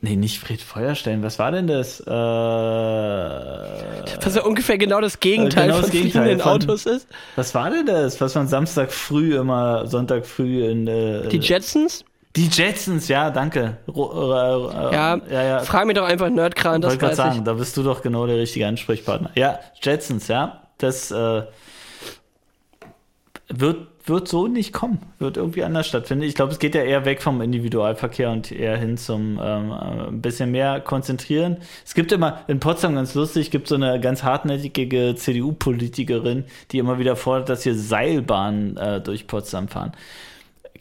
nee, 0.00 0.16
nicht 0.16 0.38
Fred 0.38 0.62
Feuerstein. 0.62 1.22
Was 1.22 1.38
war 1.38 1.52
denn 1.52 1.66
das? 1.66 2.00
Äh, 2.00 2.06
was 2.06 4.36
ja 4.36 4.42
ungefähr 4.42 4.78
genau 4.78 5.02
das 5.02 5.20
Gegenteil 5.20 5.66
genau 5.66 5.80
das 5.80 5.90
von 5.90 5.98
Gegenteil 5.98 6.22
fliegenden 6.22 6.44
von, 6.44 6.52
Autos 6.52 6.86
ist. 6.86 7.06
Was 7.36 7.54
war 7.54 7.68
denn 7.68 7.84
das? 7.84 8.22
Was 8.22 8.34
man 8.36 8.48
Samstag 8.48 8.90
früh 8.90 9.36
immer, 9.36 9.86
Sonntag 9.86 10.24
früh 10.24 10.64
in. 10.64 10.86
Äh, 10.86 11.28
die 11.28 11.36
Jetsons? 11.38 12.06
Die 12.36 12.46
Jetsons, 12.46 13.08
ja, 13.08 13.30
danke. 13.30 13.78
Ro 13.88 14.32
äh, 14.32 14.94
ja, 14.94 15.20
ja, 15.30 15.42
ja, 15.42 15.58
frag 15.60 15.86
mich 15.86 15.96
doch 15.96 16.04
einfach 16.04 16.30
Nerdkran, 16.30 16.80
das 16.80 17.00
weiß 17.00 17.16
sagen, 17.16 17.38
ich. 17.38 17.42
Da 17.42 17.54
bist 17.54 17.76
du 17.76 17.82
doch 17.82 18.02
genau 18.02 18.26
der 18.26 18.38
richtige 18.38 18.68
Ansprechpartner. 18.68 19.30
Ja, 19.34 19.58
Jetsons, 19.82 20.28
ja, 20.28 20.62
das 20.78 21.10
äh, 21.10 21.42
wird, 23.48 23.88
wird 24.06 24.28
so 24.28 24.46
nicht 24.46 24.72
kommen, 24.72 25.00
wird 25.18 25.36
irgendwie 25.36 25.64
anders 25.64 25.88
stattfinden. 25.88 26.22
Ich 26.22 26.36
glaube, 26.36 26.52
es 26.52 26.60
geht 26.60 26.76
ja 26.76 26.82
eher 26.82 27.04
weg 27.04 27.20
vom 27.20 27.40
Individualverkehr 27.40 28.30
und 28.30 28.52
eher 28.52 28.76
hin 28.76 28.96
zum 28.96 29.40
ähm, 29.42 29.72
äh, 29.72 30.08
ein 30.08 30.22
bisschen 30.22 30.52
mehr 30.52 30.80
konzentrieren. 30.80 31.56
Es 31.84 31.94
gibt 31.94 32.12
immer, 32.12 32.42
in 32.46 32.60
Potsdam 32.60 32.94
ganz 32.94 33.14
lustig, 33.14 33.50
gibt 33.50 33.66
so 33.66 33.74
eine 33.74 33.98
ganz 33.98 34.22
hartnäckige 34.22 35.16
CDU-Politikerin, 35.16 36.44
die 36.70 36.78
immer 36.78 37.00
wieder 37.00 37.16
fordert, 37.16 37.48
dass 37.48 37.64
hier 37.64 37.74
Seilbahnen 37.74 38.76
äh, 38.76 39.00
durch 39.00 39.26
Potsdam 39.26 39.66
fahren. 39.66 39.92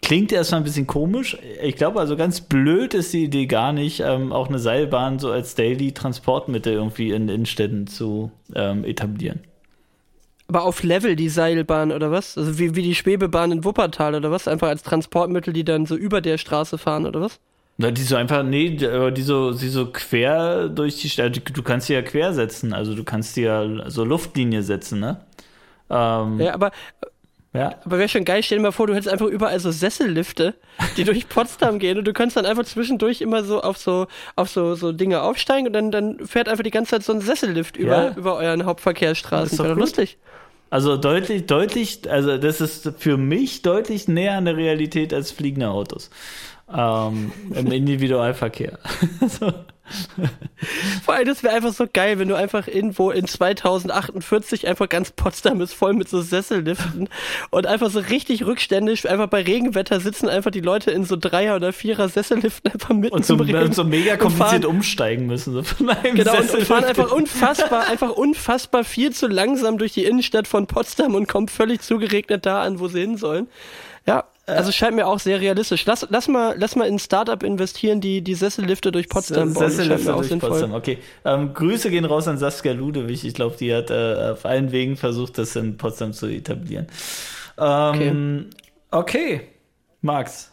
Klingt 0.02 0.32
erstmal 0.32 0.62
ein 0.62 0.64
bisschen 0.64 0.88
komisch. 0.88 1.38
Ich 1.62 1.76
glaube 1.76 2.00
also 2.00 2.16
ganz 2.16 2.42
blöd 2.42 2.94
ist 2.94 3.14
die 3.14 3.26
Idee 3.26 3.46
gar 3.46 3.74
nicht, 3.74 4.00
ähm, 4.00 4.32
auch 4.32 4.48
eine 4.48 4.60
Seilbahn 4.60 5.20
so 5.20 5.32
als 5.32 5.56
Daily 5.56 5.92
Transportmittel 5.92 6.74
irgendwie 6.74 7.12
in 7.12 7.28
Innenstädten 7.28 7.88
zu 7.88 8.32
ähm, 8.56 8.86
etablieren. 8.86 9.42
Aber 10.48 10.64
auf 10.64 10.82
Level 10.82 11.16
die 11.16 11.30
Seilbahn 11.30 11.92
oder 11.92 12.12
was? 12.12 12.38
Also 12.38 12.58
wie, 12.58 12.76
wie 12.76 12.82
die 12.82 12.96
Schwebebahn 12.96 13.52
in 13.52 13.64
Wuppertal 13.64 14.16
oder 14.16 14.32
was? 14.32 14.48
Einfach 14.48 14.70
als 14.70 14.82
Transportmittel, 14.82 15.54
die 15.54 15.64
dann 15.64 15.86
so 15.86 15.96
über 15.96 16.22
der 16.22 16.40
Straße 16.40 16.80
fahren 16.80 17.06
oder 17.06 17.22
was? 17.22 17.40
Na, 17.78 17.92
die 17.92 18.02
so 18.02 18.16
einfach, 18.16 18.44
nee, 18.44 18.72
die 18.72 19.22
so, 19.22 19.52
die 19.52 19.70
so 19.70 19.86
quer 19.86 20.68
durch 20.68 21.00
die 21.00 21.10
Stadt, 21.10 21.40
du 21.56 21.64
kannst 21.64 21.88
die 21.88 21.94
ja 21.94 22.02
quer 22.02 22.34
setzen, 22.34 22.74
also 22.74 22.94
du 22.94 23.04
kannst 23.04 23.38
die 23.38 23.44
ja 23.44 23.90
so 23.90 24.04
Luftlinie 24.04 24.64
setzen, 24.64 25.00
ne? 25.00 25.22
Ähm, 25.90 26.42
ja, 26.42 26.54
aber 26.54 26.72
ja. 27.60 27.76
Aber 27.84 27.97
wäre 27.97 28.07
schon 28.07 28.26
geil, 28.26 28.41
stell 28.41 28.57
dir 28.57 28.64
mal 28.64 28.72
vor, 28.72 28.88
du 28.88 28.93
hättest 28.93 29.10
einfach 29.10 29.26
überall 29.26 29.60
so 29.60 29.72
Sessellifte, 29.72 30.55
die 30.97 31.03
durch 31.03 31.28
Potsdam 31.28 31.80
gehen 31.80 31.97
und 31.97 32.05
du 32.05 32.14
kannst 32.14 32.38
dann 32.38 32.45
einfach 32.45 32.64
zwischendurch 32.64 33.22
immer 33.22 33.43
so 33.43 33.62
auf 33.62 33.78
so, 33.78 34.07
auf 34.36 34.49
so, 34.49 34.76
so 34.76 34.91
Dinge 34.91 35.22
aufsteigen 35.22 35.68
und 35.68 35.74
dann, 35.74 35.91
dann 35.91 36.26
fährt 36.26 36.47
einfach 36.47 36.64
die 36.64 36.72
ganze 36.72 36.91
Zeit 36.91 37.03
so 37.03 37.14
ein 37.14 37.22
Sessellift 37.22 37.76
über, 37.78 38.05
ja. 38.05 38.16
über 38.16 38.38
euren 38.38 38.66
Hauptverkehrsstraßen. 38.66 39.57
Das 39.57 39.66
ist 39.66 39.72
doch 39.72 39.78
lustig. 39.78 40.18
Also 40.70 40.97
deutlich, 40.97 41.47
deutlich, 41.47 42.10
also 42.10 42.38
das 42.38 42.62
ist 42.62 42.93
für 42.97 43.18
mich 43.18 43.64
deutlich 43.64 44.07
näher 44.07 44.38
an 44.38 44.45
der 44.45 44.55
Realität 44.55 45.14
als 45.14 45.32
fliegende 45.32 45.70
Autos 45.70 46.12
ähm, 46.74 47.32
im 47.53 47.72
Individualverkehr. 47.72 48.78
so. 49.28 49.51
Vor 51.04 51.14
allem, 51.14 51.26
das 51.26 51.44
wäre 51.44 51.56
einfach 51.56 51.74
so 51.74 51.86
geil, 51.92 52.20
wenn 52.20 52.28
du 52.28 52.36
einfach 52.36 52.68
irgendwo 52.68 53.12
in 53.12 53.28
2048 53.28 54.68
einfach 54.68 54.90
ganz 54.90 55.12
Potsdam 55.12 55.62
ist 55.62 55.74
voll 55.74 55.94
mit 55.94 56.10
so 56.10 56.22
Sesselliften 56.22 57.10
und 57.50 57.68
einfach 57.68 57.90
so 57.90 58.00
richtig 58.00 58.46
rückständig, 58.46 59.10
einfach 59.10 59.28
bei 59.28 59.42
Regenwetter 59.42 60.00
sitzen 60.00 60.30
einfach 60.30 60.52
die 60.52 60.62
Leute 60.62 60.92
in 60.92 61.06
so 61.06 61.16
Dreier- 61.16 61.56
oder 61.56 61.74
Vierer 61.74 62.10
Sesselliften 62.10 62.72
einfach 62.72 62.94
mit 62.94 63.12
und 63.12 63.26
so, 63.26 63.36
und 63.36 63.76
so 63.76 63.84
mega 63.84 64.18
kompliziert 64.18 64.66
umsteigen 64.66 65.28
müssen. 65.28 65.54
So 65.54 65.64
von 65.64 65.90
einem 65.90 66.16
genau, 66.16 66.38
und, 66.38 66.54
und 66.54 66.64
fahren 66.64 66.84
einfach 66.84 67.12
unfassbar, 67.12 67.88
einfach 67.88 68.12
unfassbar 68.12 68.84
viel 68.84 69.12
zu 69.12 69.28
langsam 69.28 69.78
durch 69.78 69.94
die 69.94 70.06
Innenstadt 70.06 70.48
von 70.48 70.68
Potsdam 70.68 71.16
und 71.16 71.28
kommen 71.28 71.48
völlig 71.48 71.82
zugeregnet 71.82 72.46
da 72.46 72.62
an, 72.62 72.80
wo 72.80 72.88
sie 72.88 73.02
hin 73.02 73.18
sollen. 73.18 73.48
Ja, 74.06 74.26
also 74.56 74.72
scheint 74.72 74.95
mir 74.95 75.08
auch 75.08 75.20
sehr 75.20 75.39
realistisch. 75.39 75.86
Lass, 75.86 76.06
lass 76.10 76.28
mal, 76.28 76.56
lass 76.58 76.76
mal 76.76 76.88
in 76.88 76.95
ein 76.95 77.00
Startup 77.00 77.41
investieren, 77.43 78.02
die 78.02 78.22
die 78.22 78.36
Sessellifte 78.36 78.91
durch 78.91 79.10
Potsdam 79.10 79.54
bauen. 79.54 79.70
Sessellifte 79.70 80.12
durch 80.12 80.28
sinnvoll. 80.28 80.50
Potsdam, 80.50 80.74
okay. 80.74 80.97
Ähm, 81.26 81.54
Grüße 81.54 81.89
gehen 81.89 82.06
raus 82.06 82.28
an 82.28 82.38
Saskia 82.38 82.74
Ludewig. 82.74 83.26
Ich 83.26 83.34
glaube, 83.34 83.56
die 83.58 83.74
hat 83.74 83.89
äh, 83.89 84.32
auf 84.32 84.45
allen 84.45 84.72
Wegen 84.72 84.97
versucht, 84.97 85.38
das 85.38 85.56
in 85.56 85.78
Potsdam 85.78 86.14
zu 86.14 86.28
etablieren. 86.28 86.88
Ähm, 87.58 88.50
okay. 88.91 89.36
okay. 89.38 89.41
Max, 90.02 90.52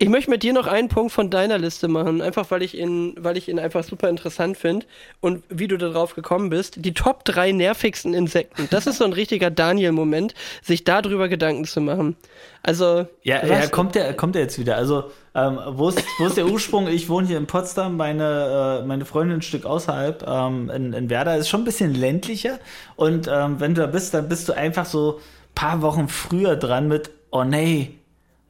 ich 0.00 0.08
möchte 0.08 0.30
mit 0.30 0.44
dir 0.44 0.52
noch 0.52 0.68
einen 0.68 0.88
Punkt 0.88 1.10
von 1.10 1.28
deiner 1.28 1.58
Liste 1.58 1.88
machen, 1.88 2.22
einfach 2.22 2.52
weil 2.52 2.62
ich 2.62 2.78
ihn, 2.78 3.16
weil 3.18 3.36
ich 3.36 3.48
ihn 3.48 3.58
einfach 3.58 3.82
super 3.82 4.08
interessant 4.08 4.56
finde 4.56 4.86
und 5.20 5.42
wie 5.48 5.66
du 5.66 5.76
darauf 5.76 6.14
gekommen 6.14 6.50
bist. 6.50 6.84
Die 6.84 6.94
Top 6.94 7.24
3 7.24 7.50
nervigsten 7.50 8.14
Insekten. 8.14 8.68
Das 8.70 8.86
ist 8.86 8.98
so 8.98 9.04
ein 9.04 9.12
richtiger 9.12 9.50
Daniel-Moment, 9.50 10.34
sich 10.62 10.84
darüber 10.84 11.28
Gedanken 11.28 11.64
zu 11.64 11.80
machen. 11.80 12.16
Also. 12.62 13.08
Ja, 13.24 13.44
ja 13.44 13.66
kommt 13.66 13.96
der, 13.96 14.14
kommt 14.14 14.36
der 14.36 14.42
jetzt 14.42 14.60
wieder. 14.60 14.76
Also, 14.76 15.10
ähm, 15.34 15.58
wo, 15.66 15.88
ist, 15.88 16.04
wo 16.20 16.26
ist 16.26 16.36
der 16.36 16.46
Ursprung? 16.46 16.86
Ich 16.86 17.08
wohne 17.08 17.26
hier 17.26 17.38
in 17.38 17.46
Potsdam, 17.46 17.96
meine, 17.96 18.82
äh, 18.82 18.86
meine 18.86 19.04
Freundin 19.04 19.38
ein 19.38 19.42
Stück 19.42 19.66
außerhalb, 19.66 20.24
ähm, 20.28 20.70
in, 20.70 20.92
in 20.92 21.10
Werder, 21.10 21.36
ist 21.36 21.48
schon 21.48 21.62
ein 21.62 21.64
bisschen 21.64 21.94
ländlicher. 21.94 22.60
Und 22.94 23.28
ähm, 23.28 23.58
wenn 23.58 23.74
du 23.74 23.80
da 23.80 23.88
bist, 23.88 24.14
dann 24.14 24.28
bist 24.28 24.48
du 24.48 24.52
einfach 24.52 24.86
so 24.86 25.20
paar 25.56 25.82
Wochen 25.82 26.06
früher 26.06 26.54
dran 26.54 26.86
mit, 26.86 27.10
oh 27.32 27.42
nee, 27.42 27.96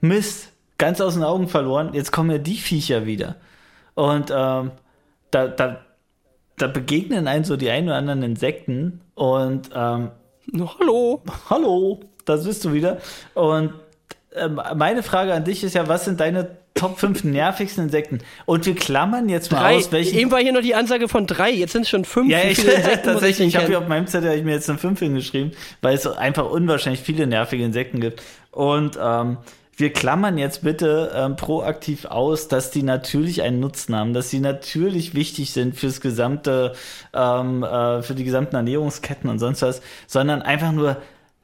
Mist 0.01 0.53
ganz 0.79 1.01
aus 1.01 1.15
den 1.15 1.25
Augen 1.25 1.49
verloren. 1.49 1.91
Jetzt 1.93 2.13
kommen 2.13 2.31
ja 2.31 2.39
die 2.39 2.57
Viecher 2.57 3.05
wieder. 3.05 3.37
Und 3.95 4.31
ähm, 4.35 4.71
da, 5.31 5.49
da, 5.49 5.81
da 6.57 6.67
begegnen 6.69 7.29
einem 7.29 7.45
so 7.45 7.57
die 7.57 7.69
ein 7.69 7.85
oder 7.85 7.97
anderen 7.97 8.23
Insekten 8.23 9.01
und 9.15 9.71
ähm, 9.75 10.11
hallo. 10.55 11.23
Hallo, 11.51 12.01
da 12.25 12.37
bist 12.37 12.65
du 12.65 12.73
wieder. 12.73 12.99
Und 13.35 13.75
ähm, 14.35 14.61
meine 14.77 15.03
Frage 15.03 15.35
an 15.35 15.45
dich 15.45 15.65
ist 15.65 15.75
ja, 15.75 15.89
was 15.89 16.05
sind 16.05 16.21
deine 16.21 16.57
Top 16.75 17.01
5 17.01 17.25
nervigsten 17.25 17.85
Insekten? 17.85 18.21
Und 18.47 18.65
wir 18.67 18.77
klammern 18.77 19.29
jetzt 19.29 19.51
mal 19.51 19.63
drei. 19.63 19.77
aus, 19.77 19.91
welchen. 19.91 20.17
Eben 20.17 20.31
war 20.31 20.39
hier 20.39 20.53
nur 20.53 20.63
die 20.63 20.77
Ansage 20.77 21.09
von 21.09 21.27
drei, 21.27 21.51
jetzt 21.51 21.73
sind 21.73 21.83
es 21.83 21.89
schon 21.89 22.05
fünf. 22.05 22.31
Ja, 22.31 22.45
ich, 22.45 22.59
Insekten 22.65 23.05
tatsächlich, 23.05 23.49
ich 23.49 23.57
habe 23.57 23.65
denn 23.65 23.73
hier 23.73 23.81
auf 23.81 23.89
meinem 23.89 24.07
Zettel 24.07 24.33
ich 24.33 24.45
mir 24.45 24.53
jetzt 24.53 24.71
eine 24.71 24.79
5 24.79 25.01
hingeschrieben, 25.01 25.53
weil 25.83 25.95
es 25.95 26.07
einfach 26.07 26.49
unwahrscheinlich 26.49 27.01
viele 27.01 27.27
nervige 27.27 27.65
Insekten 27.65 28.01
gibt. 28.01 28.23
Und 28.53 28.97
ähm, 29.03 29.39
wir 29.79 29.93
klammern 29.93 30.39
jetzt 30.39 30.63
bitte 30.63 31.13
ähm, 31.15 31.37
proaktiv 31.37 32.05
aus, 32.05 32.49
dass 32.49 32.73
die 32.73 32.83
natürlich 32.83 33.43
einen 33.43 33.61
Nutzen 33.61 33.95
haben, 33.95 34.13
dass 34.13 34.29
sie 34.29 34.41
natürlich 34.41 35.15
wichtig 35.15 35.53
sind 35.53 35.77
fürs 35.77 36.01
gesamte, 36.01 36.75
ähm, 37.15 37.63
äh, 37.63 38.03
für 38.03 38.15
die 38.15 38.25
gesamten 38.25 38.57
Ernährungsketten 38.57 39.31
und 39.31 39.39
sonst 39.39 39.63
was, 39.63 39.81
sondern 40.09 40.43
einfach 40.43 40.73
nur 40.73 40.97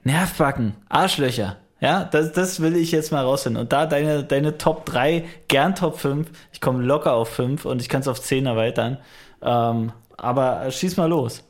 Nervbacken, 0.03 0.75
Arschlöcher. 0.89 1.57
Ja, 1.81 2.05
das, 2.05 2.33
das 2.33 2.61
will 2.61 2.77
ich 2.77 2.93
jetzt 2.93 3.13
mal 3.13 3.23
rausfinden. 3.23 3.63
Und 3.63 3.73
da 3.73 3.87
deine, 3.87 4.25
deine 4.25 4.59
Top 4.59 4.85
3, 4.87 5.25
gern 5.49 5.75
Top 5.75 5.99
5. 5.99 6.29
Ich 6.53 6.61
komme 6.61 6.83
locker 6.83 7.13
auf 7.13 7.29
5 7.29 7.65
und 7.65 7.81
ich 7.81 7.89
kann 7.89 8.01
es 8.01 8.09
auf 8.09 8.21
10 8.21 8.47
erweitern. 8.47 8.99
Ähm, 9.43 9.93
aber 10.17 10.71
schieß 10.71 10.97
mal 10.97 11.09
los. 11.09 11.45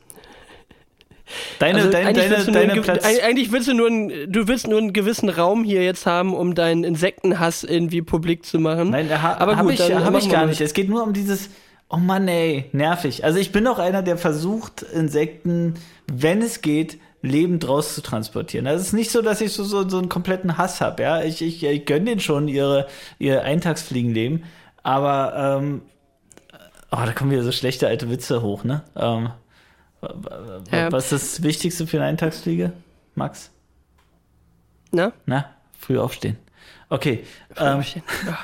Deine, 1.59 1.79
Also 1.79 1.91
deine, 1.91 2.09
eigentlich, 2.09 2.25
deine, 2.25 2.35
willst 2.35 2.47
du 2.47 2.51
nur 2.51 2.61
deine 2.67 2.81
Platz. 2.81 3.07
Ge- 3.07 3.21
eigentlich 3.21 3.51
willst 3.51 3.67
du 3.67 3.73
nur 3.73 3.87
einen, 3.87 4.31
du 4.31 4.47
willst 4.47 4.67
nur 4.67 4.77
einen 4.77 4.93
gewissen 4.93 5.29
Raum 5.29 5.63
hier 5.63 5.83
jetzt 5.83 6.05
haben, 6.05 6.33
um 6.33 6.55
deinen 6.55 6.83
Insektenhass 6.83 7.63
irgendwie 7.63 8.01
publik 8.01 8.45
zu 8.45 8.59
machen. 8.59 8.91
Nein, 8.91 9.09
ha, 9.09 9.37
aber 9.39 9.57
habe 9.57 9.69
gut, 9.69 9.79
ich, 9.79 9.93
hab 9.93 10.17
ich 10.17 10.29
gar 10.29 10.45
nicht. 10.45 10.61
Es 10.61 10.73
geht 10.73 10.87
nur 10.89 11.03
um 11.03 11.13
dieses, 11.13 11.49
oh 11.89 11.97
Mann, 11.97 12.27
ey, 12.27 12.65
nervig. 12.73 13.23
Also 13.23 13.39
ich 13.39 13.51
bin 13.51 13.65
auch 13.67 13.79
einer, 13.79 14.03
der 14.03 14.17
versucht, 14.17 14.83
Insekten, 14.83 15.75
wenn 16.11 16.41
es 16.41 16.61
geht, 16.61 16.99
lebend 17.21 17.67
raus 17.67 17.95
zu 17.95 18.01
transportieren. 18.01 18.67
Also 18.67 18.81
es 18.81 18.87
ist 18.89 18.93
nicht 18.93 19.09
so, 19.09 19.23
dass 19.23 19.41
ich 19.41 19.51
so, 19.51 19.63
so, 19.63 19.89
so 19.89 19.97
einen 19.97 20.09
kompletten 20.09 20.59
Hass 20.59 20.79
habe. 20.79 21.01
Ja? 21.01 21.23
Ich, 21.23 21.41
ich, 21.41 21.63
ich 21.63 21.85
gönne 21.85 22.05
denen 22.05 22.19
schon 22.21 22.47
ihre, 22.47 22.85
ihr 23.17 23.41
Eintagsfliegenleben. 23.41 24.43
Aber 24.83 25.57
ähm, 25.59 25.81
oh, 26.91 26.99
da 27.03 27.11
kommen 27.13 27.31
wieder 27.31 27.41
so 27.41 27.51
schlechte 27.51 27.87
alte 27.87 28.11
Witze 28.11 28.43
hoch, 28.43 28.63
ne? 28.63 28.83
Ähm, 28.95 29.29
Ja. 30.71 30.91
Was 30.91 31.11
ist 31.11 31.37
das 31.37 31.43
Wichtigste 31.43 31.87
für 31.87 31.97
eine 31.97 32.05
Eintagsfliege, 32.07 32.73
Max? 33.15 33.51
Na? 34.91 35.11
Na, 35.25 35.49
früh 35.79 35.97
aufstehen. 35.99 36.37
Okay. 36.89 37.23
Ähm, 37.57 37.81
Ja. 38.25 38.37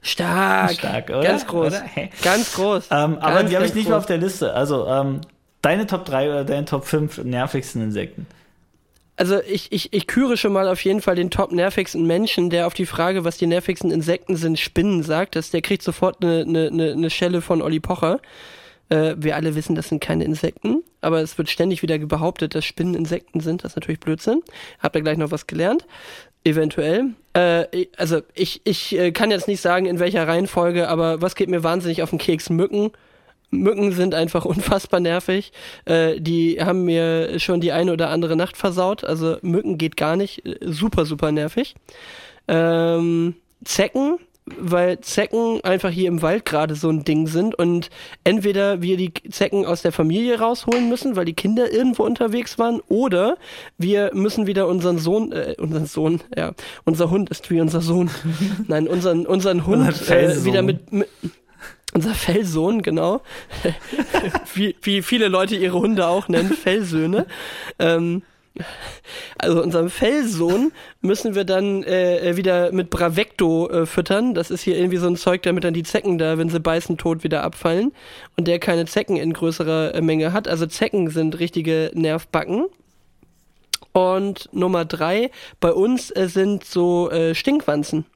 Stark. 0.00 0.72
Stark, 0.72 1.10
oder? 1.10 1.22
Ganz 1.22 1.46
groß. 1.46 1.66
Oder? 1.68 1.82
Hä? 1.82 2.10
Ganz 2.22 2.54
groß. 2.54 2.86
Ähm, 2.90 3.18
aber 3.18 3.36
Ganz, 3.36 3.50
die 3.50 3.56
habe 3.56 3.66
ich 3.66 3.74
nicht 3.74 3.84
mehr 3.88 3.94
groß. 3.96 4.02
auf 4.02 4.06
der 4.06 4.18
Liste. 4.18 4.54
Also, 4.54 4.86
ähm, 4.86 5.20
deine 5.60 5.86
Top 5.86 6.04
3 6.06 6.28
oder 6.30 6.44
deine 6.44 6.64
Top 6.64 6.84
5 6.86 7.18
nervigsten 7.24 7.82
Insekten. 7.82 8.26
Also 9.16 9.40
ich, 9.42 9.70
ich, 9.70 9.92
ich 9.92 10.06
küre 10.06 10.36
schon 10.38 10.52
mal 10.54 10.66
auf 10.68 10.82
jeden 10.82 11.02
Fall 11.02 11.14
den 11.14 11.30
top 11.30 11.52
nervigsten 11.52 12.06
Menschen, 12.06 12.48
der 12.50 12.66
auf 12.66 12.74
die 12.74 12.86
Frage, 12.86 13.24
was 13.24 13.36
die 13.36 13.46
nervigsten 13.46 13.90
Insekten 13.90 14.36
sind, 14.36 14.58
Spinnen 14.58 15.02
sagt. 15.02 15.36
Das, 15.36 15.50
der 15.50 15.60
kriegt 15.60 15.82
sofort 15.82 16.24
eine, 16.24 16.40
eine 16.40 16.92
eine 16.92 17.10
Schelle 17.10 17.42
von 17.42 17.60
Olli 17.62 17.78
Pocher. 17.78 18.20
Äh, 18.88 19.14
wir 19.16 19.36
alle 19.36 19.54
wissen, 19.54 19.74
das 19.74 19.88
sind 19.88 20.00
keine 20.00 20.24
Insekten, 20.24 20.82
aber 21.00 21.20
es 21.20 21.38
wird 21.38 21.48
ständig 21.48 21.82
wieder 21.82 21.98
behauptet, 21.98 22.54
dass 22.54 22.64
Spinnen 22.64 22.94
Insekten 22.94 23.40
sind. 23.40 23.64
Das 23.64 23.72
ist 23.72 23.76
natürlich 23.76 24.00
Blödsinn. 24.00 24.42
Habt 24.78 24.96
ihr 24.96 25.02
gleich 25.02 25.18
noch 25.18 25.30
was 25.30 25.46
gelernt? 25.46 25.86
Eventuell. 26.44 27.10
Äh, 27.34 27.86
also 27.96 28.20
ich, 28.34 28.60
ich 28.64 28.98
äh, 28.98 29.12
kann 29.12 29.30
jetzt 29.30 29.48
nicht 29.48 29.60
sagen, 29.60 29.86
in 29.86 29.98
welcher 29.98 30.26
Reihenfolge, 30.26 30.88
aber 30.88 31.22
was 31.22 31.34
geht 31.34 31.48
mir 31.48 31.62
wahnsinnig 31.62 32.02
auf 32.02 32.10
den 32.10 32.18
Keks? 32.18 32.50
Mücken. 32.50 32.90
Mücken 33.50 33.92
sind 33.92 34.14
einfach 34.14 34.44
unfassbar 34.46 35.00
nervig. 35.00 35.52
Äh, 35.84 36.20
die 36.20 36.58
haben 36.60 36.84
mir 36.84 37.38
schon 37.38 37.60
die 37.60 37.72
eine 37.72 37.92
oder 37.92 38.10
andere 38.10 38.36
Nacht 38.36 38.56
versaut. 38.56 39.04
Also 39.04 39.36
Mücken 39.42 39.78
geht 39.78 39.96
gar 39.96 40.16
nicht. 40.16 40.44
Äh, 40.44 40.58
Super, 40.62 41.04
super 41.04 41.30
nervig. 41.30 41.74
Ähm, 42.48 43.36
Zecken, 43.64 44.18
weil 44.44 45.00
Zecken 45.00 45.60
einfach 45.62 45.90
hier 45.90 46.08
im 46.08 46.20
Wald 46.20 46.44
gerade 46.44 46.74
so 46.74 46.88
ein 46.90 47.04
Ding 47.04 47.26
sind 47.26 47.54
und 47.54 47.90
entweder 48.24 48.82
wir 48.82 48.96
die 48.96 49.12
Zecken 49.30 49.64
aus 49.64 49.82
der 49.82 49.92
Familie 49.92 50.40
rausholen 50.40 50.88
müssen, 50.88 51.14
weil 51.14 51.24
die 51.24 51.34
Kinder 51.34 51.72
irgendwo 51.72 52.02
unterwegs 52.02 52.58
waren, 52.58 52.80
oder 52.88 53.36
wir 53.78 54.10
müssen 54.14 54.46
wieder 54.46 54.66
unseren 54.66 54.98
Sohn, 54.98 55.32
äh, 55.32 55.54
unseren 55.58 55.86
Sohn, 55.86 56.20
ja, 56.36 56.52
unser 56.84 57.10
Hund 57.10 57.30
ist 57.30 57.50
wie 57.50 57.60
unser 57.60 57.80
Sohn. 57.80 58.10
Nein, 58.66 58.88
unseren, 58.88 59.26
unseren 59.26 59.66
Hund 59.66 59.88
Unser 59.88 60.18
äh, 60.18 60.44
wieder 60.44 60.62
mit, 60.62 60.92
mit 60.92 61.08
unser 61.94 62.14
Fellsohn, 62.14 62.82
genau. 62.82 63.22
wie, 64.54 64.74
wie 64.82 65.02
viele 65.02 65.28
Leute 65.28 65.56
ihre 65.56 65.78
Hunde 65.78 66.06
auch 66.06 66.28
nennen, 66.28 66.52
Fellsöhne. 66.52 67.26
Ähm, 67.78 68.22
also 69.38 69.62
unserem 69.62 69.90
Fellsohn 69.90 70.72
müssen 71.00 71.34
wir 71.34 71.44
dann 71.44 71.82
äh, 71.84 72.36
wieder 72.36 72.72
mit 72.72 72.90
Bravecto 72.90 73.68
äh, 73.68 73.86
füttern. 73.86 74.34
Das 74.34 74.50
ist 74.50 74.62
hier 74.62 74.76
irgendwie 74.76 74.98
so 74.98 75.06
ein 75.06 75.16
Zeug, 75.16 75.42
damit 75.42 75.64
dann 75.64 75.74
die 75.74 75.82
Zecken 75.82 76.18
da, 76.18 76.38
wenn 76.38 76.48
sie 76.48 76.60
beißen, 76.60 76.98
tot 76.98 77.24
wieder 77.24 77.42
abfallen. 77.42 77.92
Und 78.36 78.48
der 78.48 78.58
keine 78.58 78.86
Zecken 78.86 79.16
in 79.16 79.32
größerer 79.32 79.94
äh, 79.94 80.00
Menge 80.00 80.32
hat. 80.32 80.48
Also 80.48 80.66
Zecken 80.66 81.10
sind 81.10 81.38
richtige 81.38 81.90
Nervbacken. 81.94 82.66
Und 83.92 84.48
Nummer 84.52 84.84
drei, 84.84 85.30
bei 85.60 85.72
uns 85.72 86.10
äh, 86.10 86.28
sind 86.28 86.64
so 86.64 87.10
äh, 87.10 87.34
Stinkwanzen. 87.34 88.06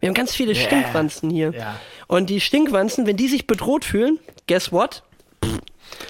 Wir 0.00 0.08
haben 0.08 0.14
ganz 0.14 0.34
viele 0.34 0.52
Yeah. 0.52 0.66
Stinkwanzen 0.66 1.30
hier. 1.30 1.52
Ja. 1.56 1.80
Und 2.06 2.30
die 2.30 2.40
Stinkwanzen, 2.40 3.06
wenn 3.06 3.16
die 3.16 3.28
sich 3.28 3.46
bedroht 3.46 3.84
fühlen, 3.84 4.18
guess 4.46 4.70
what? 4.70 5.02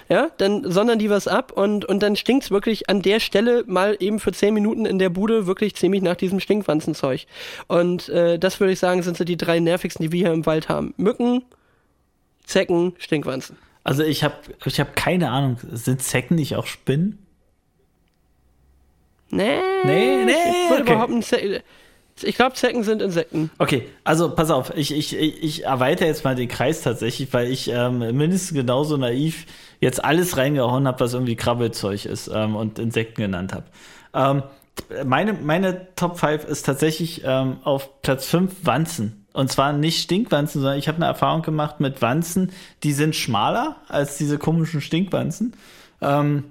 Ja, 0.09 0.31
dann 0.39 0.71
sondern 0.71 0.99
die 0.99 1.11
was 1.11 1.29
ab 1.29 1.53
und, 1.53 1.85
und 1.85 2.03
dann 2.03 2.17
stinkt's 2.17 2.51
wirklich 2.51 2.89
an 2.89 3.03
der 3.03 3.21
Stelle 3.21 3.65
mal 3.67 3.97
eben 4.01 4.21
für 4.21 4.33
zehn 4.33 4.55
Minuten 4.55 4.87
in 4.87 4.99
der 4.99 5.11
Bude 5.11 5.47
wirklich 5.47 5.75
ziemlich 5.75 6.03
nach 6.03 6.17
diesem 6.17 6.41
Stinkwanzenzeug. 6.41 7.27
Und 7.69 8.09
äh, 8.09 8.39
das 8.39 8.61
würde 8.61 8.73
ich 8.73 8.79
sagen, 8.79 9.03
sind 9.03 9.17
so 9.17 9.25
die 9.25 9.37
drei 9.37 9.61
nervigsten, 9.61 10.05
die 10.05 10.13
wir 10.13 10.27
hier 10.27 10.33
im 10.33 10.47
Wald 10.47 10.69
haben. 10.69 10.95
Mücken, 10.97 11.45
Zecken, 12.45 12.95
Stinkwanzen. 12.99 13.57
Also 13.83 14.03
ich 14.03 14.25
habe 14.25 14.35
ich 14.65 14.81
hab 14.81 14.97
keine 14.97 15.31
Ahnung, 15.31 15.59
sind 15.73 16.03
Zecken 16.03 16.37
nicht 16.37 16.57
auch 16.57 16.67
Spinnen? 16.67 17.19
Nee, 19.31 19.59
Nee, 19.85 20.25
nee, 20.25 20.33
ich 20.33 20.71
würde 20.71 20.83
okay. 20.83 20.95
behaupten, 20.95 21.23
Ze 21.23 21.63
ich 22.23 22.37
glaube, 22.37 22.55
Zecken 22.55 22.85
sind 22.85 23.03
Insekten. 23.03 23.51
Okay, 23.59 23.89
also 24.05 24.31
pass 24.35 24.51
auf, 24.51 24.73
ich, 24.77 24.95
ich, 24.95 25.17
ich, 25.17 25.65
erweitere 25.65 26.07
jetzt 26.07 26.25
mal 26.25 26.37
den 26.37 26.49
Kreis 26.49 26.83
tatsächlich, 26.83 27.33
weil 27.33 27.51
ich 27.51 27.69
ähm, 27.69 27.99
mindestens 27.99 28.55
genauso 28.55 28.97
naiv 28.97 29.47
jetzt 29.81 30.05
alles 30.05 30.37
reingehauen 30.37 30.87
habe, 30.87 31.01
was 31.01 31.15
irgendwie 31.15 31.37
Krabbelzeug 31.37 32.05
ist 32.05 32.31
ähm, 32.33 32.55
und 32.55 32.79
Insekten 32.79 33.23
genannt 33.23 33.53
habe. 33.53 33.65
Ähm, 34.15 34.43
meine, 35.05 35.33
meine 35.33 35.95
Top 35.97 36.19
5 36.19 36.45
ist 36.45 36.67
tatsächlich 36.67 37.23
ähm, 37.25 37.59
auf 37.65 38.03
Platz 38.03 38.27
5 38.27 38.55
Wanzen. 38.63 39.27
Und 39.33 39.51
zwar 39.51 39.73
nicht 39.73 40.01
Stinkwanzen, 40.01 40.61
sondern 40.61 40.79
ich 40.79 40.87
habe 40.87 40.97
eine 40.97 41.07
Erfahrung 41.07 41.43
gemacht 41.43 41.81
mit 41.81 42.01
Wanzen, 42.03 42.53
die 42.85 42.93
sind 42.93 43.17
schmaler 43.17 43.77
als 43.89 44.17
diese 44.17 44.39
komischen 44.39 44.81
Stinkwanzen. 44.81 45.57
Ähm, 46.01 46.45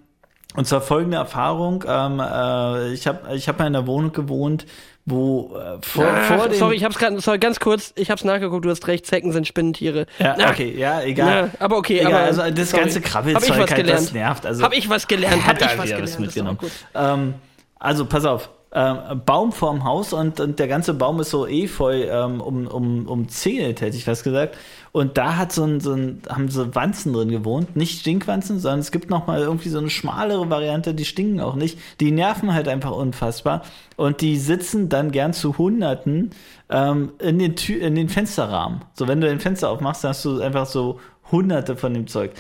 und 0.55 0.67
zwar 0.67 0.81
folgende 0.81 1.17
Erfahrung, 1.17 1.83
ähm, 1.87 2.19
äh, 2.19 2.93
ich 2.93 3.07
habe 3.07 3.35
ich 3.35 3.47
hab 3.47 3.57
mal 3.57 3.67
in 3.67 3.75
einer 3.75 3.87
Wohnung 3.87 4.11
gewohnt, 4.11 4.65
wo 5.05 5.55
äh, 5.55 5.79
vor, 5.81 6.05
Ach, 6.07 6.37
vor 6.37 6.47
dem... 6.47 6.57
sorry, 6.57 6.75
ich 6.75 6.83
hab's 6.83 6.97
gerade, 6.97 7.19
sorry, 7.19 7.37
ganz 7.37 7.59
kurz, 7.59 7.93
ich 7.95 8.09
hab's 8.09 8.23
nachgeguckt, 8.23 8.63
du 8.63 8.69
hast 8.69 8.87
recht, 8.87 9.05
Zecken 9.05 9.31
sind 9.33 9.47
Spinnentiere. 9.47 10.05
Ja, 10.17 10.35
Na, 10.37 10.49
okay, 10.49 10.73
ja, 10.77 11.01
egal. 11.01 11.51
Na, 11.59 11.65
aber 11.65 11.77
okay, 11.77 11.99
egal, 11.99 12.13
aber 12.13 12.19
also 12.23 12.49
das 12.49 12.69
sorry. 12.69 12.83
ganze 12.83 13.01
Krabbelzeug 13.01 13.57
halt, 13.57 13.75
gelernt. 13.75 13.99
das 13.99 14.13
nervt. 14.13 14.45
Also, 14.45 14.63
Hab 14.63 14.73
ich 14.73 14.89
was 14.89 15.07
gelernt, 15.07 15.45
hab 15.45 15.59
ich 15.61 15.77
was 15.77 15.89
gelernt. 15.89 16.19
mitgenommen. 16.19 16.57
Ähm, 16.95 17.33
also 17.79 18.05
pass 18.05 18.23
auf, 18.25 18.49
ähm, 18.73 19.21
Baum 19.25 19.51
vorm 19.51 19.83
Haus 19.83 20.13
und, 20.13 20.39
und 20.39 20.57
der 20.57 20.67
ganze 20.67 20.93
Baum 20.93 21.19
ist 21.19 21.29
so 21.29 21.45
efeu 21.45 22.05
ähm, 22.05 22.41
um, 22.41 22.65
um, 22.67 23.07
umzingelt, 23.07 23.81
hätte 23.81 23.95
ich 23.95 24.07
was 24.07 24.23
gesagt. 24.23 24.57
Und 24.93 25.17
da 25.17 25.37
hat 25.37 25.51
so 25.51 25.63
ein, 25.63 25.79
so 25.79 25.93
ein, 25.93 26.21
haben 26.29 26.49
so 26.49 26.75
Wanzen 26.75 27.13
drin 27.13 27.29
gewohnt, 27.29 27.75
nicht 27.75 27.99
Stinkwanzen, 27.99 28.59
sondern 28.59 28.79
es 28.79 28.91
gibt 28.91 29.09
noch 29.09 29.25
mal 29.25 29.41
irgendwie 29.41 29.69
so 29.69 29.79
eine 29.79 29.89
schmalere 29.89 30.51
Variante, 30.51 30.93
die 30.93 31.03
stinken 31.03 31.41
auch 31.41 31.55
nicht. 31.55 31.79
Die 31.99 32.11
nerven 32.11 32.53
halt 32.53 32.67
einfach 32.67 32.91
unfassbar 32.91 33.63
und 33.97 34.21
die 34.21 34.37
sitzen 34.37 34.89
dann 34.89 35.11
gern 35.11 35.33
zu 35.33 35.57
Hunderten 35.57 36.29
ähm, 36.69 37.11
in 37.17 37.39
den 37.39 37.55
Tür, 37.55 37.81
in 37.81 37.95
den 37.95 38.07
Fensterrahmen. 38.07 38.81
So 38.93 39.07
wenn 39.07 39.19
du 39.19 39.27
den 39.27 39.39
Fenster 39.39 39.71
aufmachst, 39.71 40.03
dann 40.03 40.09
hast 40.09 40.23
du 40.25 40.39
einfach 40.39 40.67
so 40.67 40.99
Hunderte 41.31 41.75
von 41.75 41.95
dem 41.95 42.05
Zeug. 42.05 42.33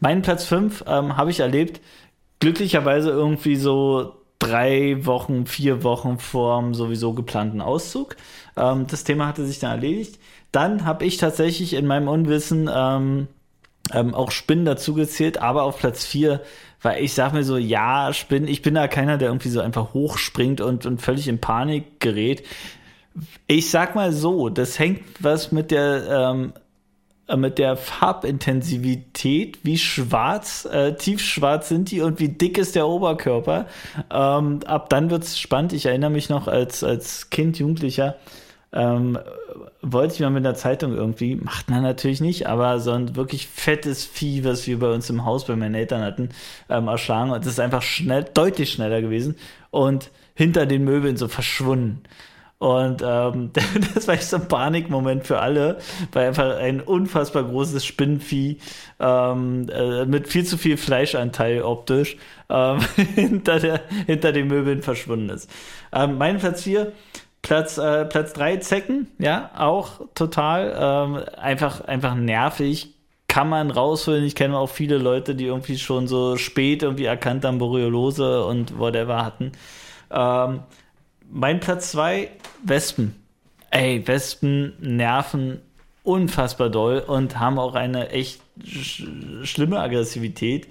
Meinen 0.00 0.22
Platz 0.22 0.46
5 0.46 0.84
ähm, 0.86 1.18
habe 1.18 1.30
ich 1.30 1.40
erlebt, 1.40 1.82
glücklicherweise 2.40 3.10
irgendwie 3.10 3.56
so 3.56 4.14
drei 4.38 5.04
Wochen, 5.04 5.46
vier 5.46 5.82
Wochen 5.82 6.18
vorm 6.18 6.72
sowieso 6.72 7.12
geplanten 7.12 7.60
Auszug. 7.60 8.16
Ähm, 8.56 8.86
das 8.86 9.04
Thema 9.04 9.26
hatte 9.26 9.44
sich 9.44 9.58
dann 9.58 9.72
erledigt. 9.72 10.18
Dann 10.52 10.84
habe 10.84 11.04
ich 11.04 11.16
tatsächlich 11.18 11.74
in 11.74 11.86
meinem 11.86 12.08
Unwissen 12.08 12.70
ähm, 12.72 13.28
ähm, 13.92 14.14
auch 14.14 14.30
Spinnen 14.30 14.64
dazu 14.64 14.94
gezählt, 14.94 15.40
aber 15.40 15.62
auf 15.62 15.78
Platz 15.78 16.04
4, 16.04 16.40
weil 16.82 17.02
ich 17.02 17.14
sag 17.14 17.32
mir 17.32 17.44
so, 17.44 17.56
ja, 17.56 18.12
Spinnen, 18.12 18.48
ich 18.48 18.62
bin 18.62 18.74
da 18.74 18.88
keiner, 18.88 19.18
der 19.18 19.28
irgendwie 19.28 19.50
so 19.50 19.60
einfach 19.60 19.94
hochspringt 19.94 20.60
und, 20.60 20.86
und 20.86 21.02
völlig 21.02 21.28
in 21.28 21.40
Panik 21.40 22.00
gerät. 22.00 22.44
Ich 23.46 23.70
sag 23.70 23.94
mal 23.94 24.12
so, 24.12 24.48
das 24.48 24.78
hängt 24.78 25.02
was 25.20 25.50
mit 25.52 25.70
der 25.70 26.32
ähm, 26.32 26.52
äh, 27.28 27.36
mit 27.36 27.58
der 27.58 27.76
Farbintensivität, 27.76 29.58
wie 29.62 29.76
schwarz, 29.76 30.64
äh, 30.64 30.94
tiefschwarz 30.94 31.68
sind 31.68 31.90
die 31.90 32.00
und 32.00 32.20
wie 32.20 32.28
dick 32.30 32.56
ist 32.56 32.74
der 32.74 32.88
Oberkörper. 32.88 33.66
Ähm, 34.10 34.60
ab 34.66 34.88
dann 34.88 35.10
wird's 35.10 35.38
spannend. 35.38 35.74
Ich 35.74 35.86
erinnere 35.86 36.10
mich 36.10 36.30
noch 36.30 36.48
als, 36.48 36.82
als 36.82 37.28
Kind, 37.28 37.58
Jugendlicher, 37.58 38.16
ähm, 38.72 39.18
wollte 39.80 40.14
ich 40.14 40.20
mal 40.20 40.30
mit 40.30 40.44
einer 40.44 40.56
Zeitung 40.56 40.94
irgendwie, 40.94 41.36
macht 41.36 41.70
man 41.70 41.82
natürlich 41.82 42.20
nicht, 42.20 42.46
aber 42.46 42.80
so 42.80 42.92
ein 42.92 43.14
wirklich 43.16 43.46
fettes 43.46 44.04
Vieh, 44.04 44.44
was 44.44 44.66
wir 44.66 44.78
bei 44.78 44.92
uns 44.92 45.08
im 45.08 45.24
Haus 45.24 45.46
bei 45.46 45.56
meinen 45.56 45.74
Eltern 45.74 46.02
hatten, 46.02 46.30
ähm, 46.68 46.88
erschlagen. 46.88 47.30
Und 47.30 47.44
das 47.44 47.52
ist 47.52 47.60
einfach 47.60 47.82
schnell, 47.82 48.24
deutlich 48.24 48.72
schneller 48.72 49.00
gewesen 49.00 49.36
und 49.70 50.10
hinter 50.34 50.66
den 50.66 50.84
Möbeln 50.84 51.16
so 51.16 51.28
verschwunden. 51.28 52.02
Und 52.58 53.02
ähm, 53.04 53.52
das 53.94 54.08
war 54.08 54.14
echt 54.14 54.24
so 54.24 54.36
ein 54.36 54.48
Panikmoment 54.48 55.26
für 55.26 55.38
alle, 55.38 55.78
weil 56.12 56.28
einfach 56.28 56.56
ein 56.56 56.80
unfassbar 56.80 57.44
großes 57.44 57.84
Spinnenvieh 57.84 58.58
ähm, 58.98 59.68
äh, 59.72 60.04
mit 60.06 60.28
viel 60.28 60.44
zu 60.44 60.58
viel 60.58 60.76
Fleischanteil 60.76 61.62
optisch 61.62 62.16
ähm, 62.48 62.80
hinter, 63.14 63.60
der, 63.60 63.82
hinter 64.06 64.32
den 64.32 64.48
Möbeln 64.48 64.82
verschwunden 64.82 65.30
ist. 65.30 65.48
Ähm, 65.92 66.18
mein 66.18 66.38
Platz 66.38 66.64
4, 66.64 66.92
Platz, 67.48 67.78
äh, 67.78 68.04
Platz 68.04 68.34
3, 68.34 68.58
Zecken, 68.58 69.08
ja, 69.18 69.50
auch 69.56 70.02
total 70.14 70.76
ähm, 70.78 71.24
einfach, 71.38 71.80
einfach 71.80 72.14
nervig. 72.14 72.90
Kann 73.26 73.48
man 73.48 73.70
rausholen. 73.70 74.22
Ich 74.24 74.34
kenne 74.34 74.58
auch 74.58 74.68
viele 74.68 74.98
Leute, 74.98 75.34
die 75.34 75.46
irgendwie 75.46 75.78
schon 75.78 76.08
so 76.08 76.36
spät 76.36 76.82
irgendwie 76.82 77.06
erkannt 77.06 77.46
haben, 77.46 77.56
Boreolose 77.56 78.44
und 78.44 78.78
whatever 78.78 79.24
hatten. 79.24 79.52
Ähm, 80.10 80.60
mein 81.30 81.60
Platz 81.60 81.92
2, 81.92 82.28
Wespen. 82.64 83.14
Ey, 83.70 84.06
Wespen 84.06 84.74
nerven 84.80 85.62
unfassbar 86.02 86.68
doll 86.68 86.98
und 86.98 87.38
haben 87.38 87.58
auch 87.58 87.74
eine 87.74 88.10
echt 88.10 88.42
sch 88.62 89.04
schlimme 89.44 89.80
Aggressivität. 89.80 90.68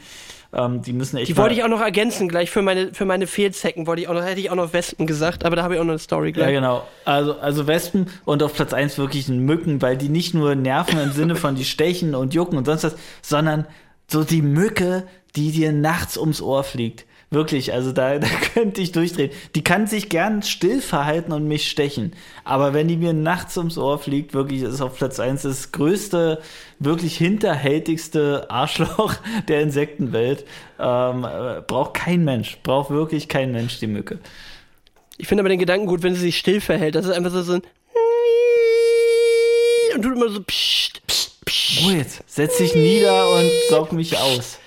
Ähm, 0.53 0.81
die 0.81 0.93
müssen 0.93 1.17
echt. 1.17 1.27
Die 1.27 1.37
wollte 1.37 1.55
ich 1.55 1.63
auch 1.63 1.67
noch 1.67 1.81
ergänzen, 1.81 2.29
gleich 2.29 2.49
für 2.49 2.61
meine, 2.61 2.93
für 2.93 3.05
meine 3.05 3.27
Fehlzecken 3.27 3.85
wollte 3.85 4.01
ich 4.01 4.07
auch 4.07 4.13
noch, 4.13 4.23
hätte 4.23 4.39
ich 4.39 4.49
auch 4.49 4.55
noch 4.55 4.73
Wespen 4.73 5.05
gesagt, 5.05 5.45
aber 5.45 5.55
da 5.55 5.63
habe 5.63 5.75
ich 5.75 5.79
auch 5.79 5.85
noch 5.85 5.91
eine 5.91 5.99
Story 5.99 6.31
gleich. 6.31 6.47
Ja, 6.47 6.51
genau. 6.51 6.87
Also, 7.05 7.37
also 7.39 7.67
Wespen 7.67 8.09
und 8.25 8.41
auf 8.43 8.53
Platz 8.53 8.73
1 8.73 8.97
wirklich 8.97 9.27
Mücken, 9.27 9.81
weil 9.81 9.97
die 9.97 10.09
nicht 10.09 10.33
nur 10.33 10.55
nerven 10.55 10.99
im 10.99 11.11
Sinne 11.11 11.35
von 11.35 11.55
die 11.55 11.65
stechen 11.65 12.15
und 12.15 12.33
jucken 12.33 12.57
und 12.57 12.65
sonst 12.65 12.83
was, 12.83 12.95
sondern 13.21 13.65
so 14.09 14.23
die 14.23 14.41
Mücke, 14.41 15.05
die 15.35 15.51
dir 15.51 15.71
nachts 15.73 16.17
ums 16.17 16.41
Ohr 16.41 16.63
fliegt. 16.63 17.05
Wirklich, 17.29 17.73
also 17.73 17.91
da, 17.91 18.19
da 18.19 18.27
könnte 18.53 18.81
ich 18.81 18.91
durchdrehen. 18.91 19.31
Die 19.55 19.63
kann 19.63 19.87
sich 19.87 20.09
gern 20.09 20.43
still 20.43 20.81
verhalten 20.81 21.33
und 21.33 21.47
mich 21.47 21.69
stechen. 21.69 22.13
Aber 22.43 22.73
wenn 22.73 22.87
die 22.87 22.97
mir 22.97 23.13
nachts 23.13 23.57
ums 23.57 23.77
Ohr 23.77 23.99
fliegt, 23.99 24.33
wirklich 24.33 24.61
ist 24.61 24.81
auf 24.81 24.97
Platz 24.97 25.19
eins 25.19 25.41
das 25.41 25.71
größte, 25.71 26.41
wirklich 26.79 27.17
hinterhältigste 27.17 28.49
Arschloch 28.49 29.15
der 29.47 29.61
Insektenwelt. 29.61 30.45
Ähm, 30.79 31.25
äh, 31.25 31.61
braucht 31.61 31.95
kein 31.95 32.23
Mensch. 32.23 32.57
Braucht 32.63 32.91
wirklich 32.91 33.27
kein 33.27 33.51
Mensch 33.51 33.79
die 33.79 33.87
Mücke. 33.87 34.19
Ich 35.17 35.27
finde 35.27 35.41
aber 35.41 35.49
den 35.49 35.59
Gedanken 35.59 35.87
gut, 35.87 36.03
wenn 36.03 36.13
sie 36.13 36.21
sich 36.21 36.37
still 36.37 36.61
verhält. 36.61 36.95
Das 36.95 37.05
ist 37.05 37.11
einfach 37.11 37.31
so, 37.31 37.41
so 37.41 37.53
ein 37.53 37.61
und 39.95 40.01
tut 40.01 40.15
immer 40.15 40.29
so 40.29 40.41
psst, 40.43 41.05
psst, 41.07 41.43
psst. 41.43 41.85
Oh, 41.85 41.89
jetzt 41.89 42.23
setz 42.27 42.57
dich 42.57 42.75
nieder 42.75 43.29
und 43.31 43.49
saug 43.69 43.91
mich 43.91 44.17
aus. 44.17 44.59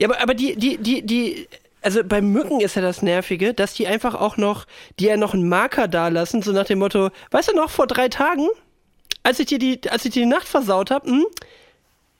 Ja, 0.00 0.08
aber, 0.08 0.20
aber 0.20 0.34
die, 0.34 0.56
die, 0.56 0.78
die, 0.78 1.02
die, 1.02 1.46
also 1.82 2.02
bei 2.04 2.20
Mücken 2.20 2.60
ist 2.60 2.76
ja 2.76 2.82
das 2.82 3.02
Nervige, 3.02 3.54
dass 3.54 3.74
die 3.74 3.86
einfach 3.86 4.14
auch 4.14 4.36
noch, 4.36 4.66
die 4.98 5.06
ja 5.06 5.16
noch 5.16 5.34
einen 5.34 5.48
Marker 5.48 5.88
da 5.88 6.08
lassen, 6.08 6.42
so 6.42 6.52
nach 6.52 6.66
dem 6.66 6.78
Motto, 6.78 7.10
weißt 7.30 7.50
du 7.50 7.56
noch, 7.56 7.70
vor 7.70 7.86
drei 7.86 8.08
Tagen, 8.08 8.48
als 9.22 9.38
ich 9.38 9.46
dir 9.46 9.58
die, 9.58 9.80
als 9.88 10.04
ich 10.04 10.12
dir 10.12 10.22
die 10.22 10.28
Nacht 10.28 10.48
versaut 10.48 10.90
habe, 10.90 11.08
hm, 11.08 11.26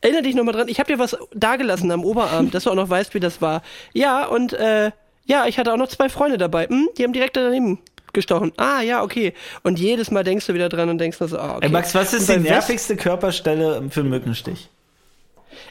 erinnere 0.01 0.23
dich 0.23 0.35
nochmal 0.35 0.55
dran, 0.55 0.69
ich 0.69 0.79
habe 0.79 0.93
dir 0.93 0.99
was 0.99 1.17
dagelassen 1.35 1.91
am 1.91 2.05
Oberarm, 2.05 2.51
dass 2.51 2.65
du 2.65 2.71
auch 2.71 2.75
noch 2.75 2.89
weißt, 2.89 3.15
wie 3.15 3.21
das 3.21 3.43
war. 3.43 3.63
Ja, 3.93 4.27
und 4.27 4.53
äh, 4.53 4.93
ja, 5.27 5.47
ich 5.47 5.59
hatte 5.59 5.73
auch 5.73 5.77
noch 5.77 5.89
zwei 5.89 6.09
Freunde 6.09 6.39
dabei, 6.39 6.67
hm, 6.67 6.89
die 6.97 7.05
haben 7.05 7.13
direkt 7.13 7.37
daneben 7.37 7.81
gestochen. 8.13 8.53
Ah, 8.57 8.81
ja, 8.81 9.03
okay. 9.03 9.35
Und 9.63 9.79
jedes 9.79 10.11
Mal 10.11 10.25
denkst 10.25 10.47
du 10.47 10.55
wieder 10.55 10.69
dran 10.69 10.89
und 10.89 10.99
denkst 10.99 11.19
so, 11.19 11.39
ah, 11.39 11.57
okay. 11.57 11.67
Ey, 11.67 11.71
Max, 11.71 11.95
was 11.95 12.15
ist 12.15 12.29
die 12.29 12.39
nervigste 12.39 12.97
Körperstelle 12.97 13.83
für 13.91 14.01
einen 14.01 14.09
Mückenstich? 14.11 14.71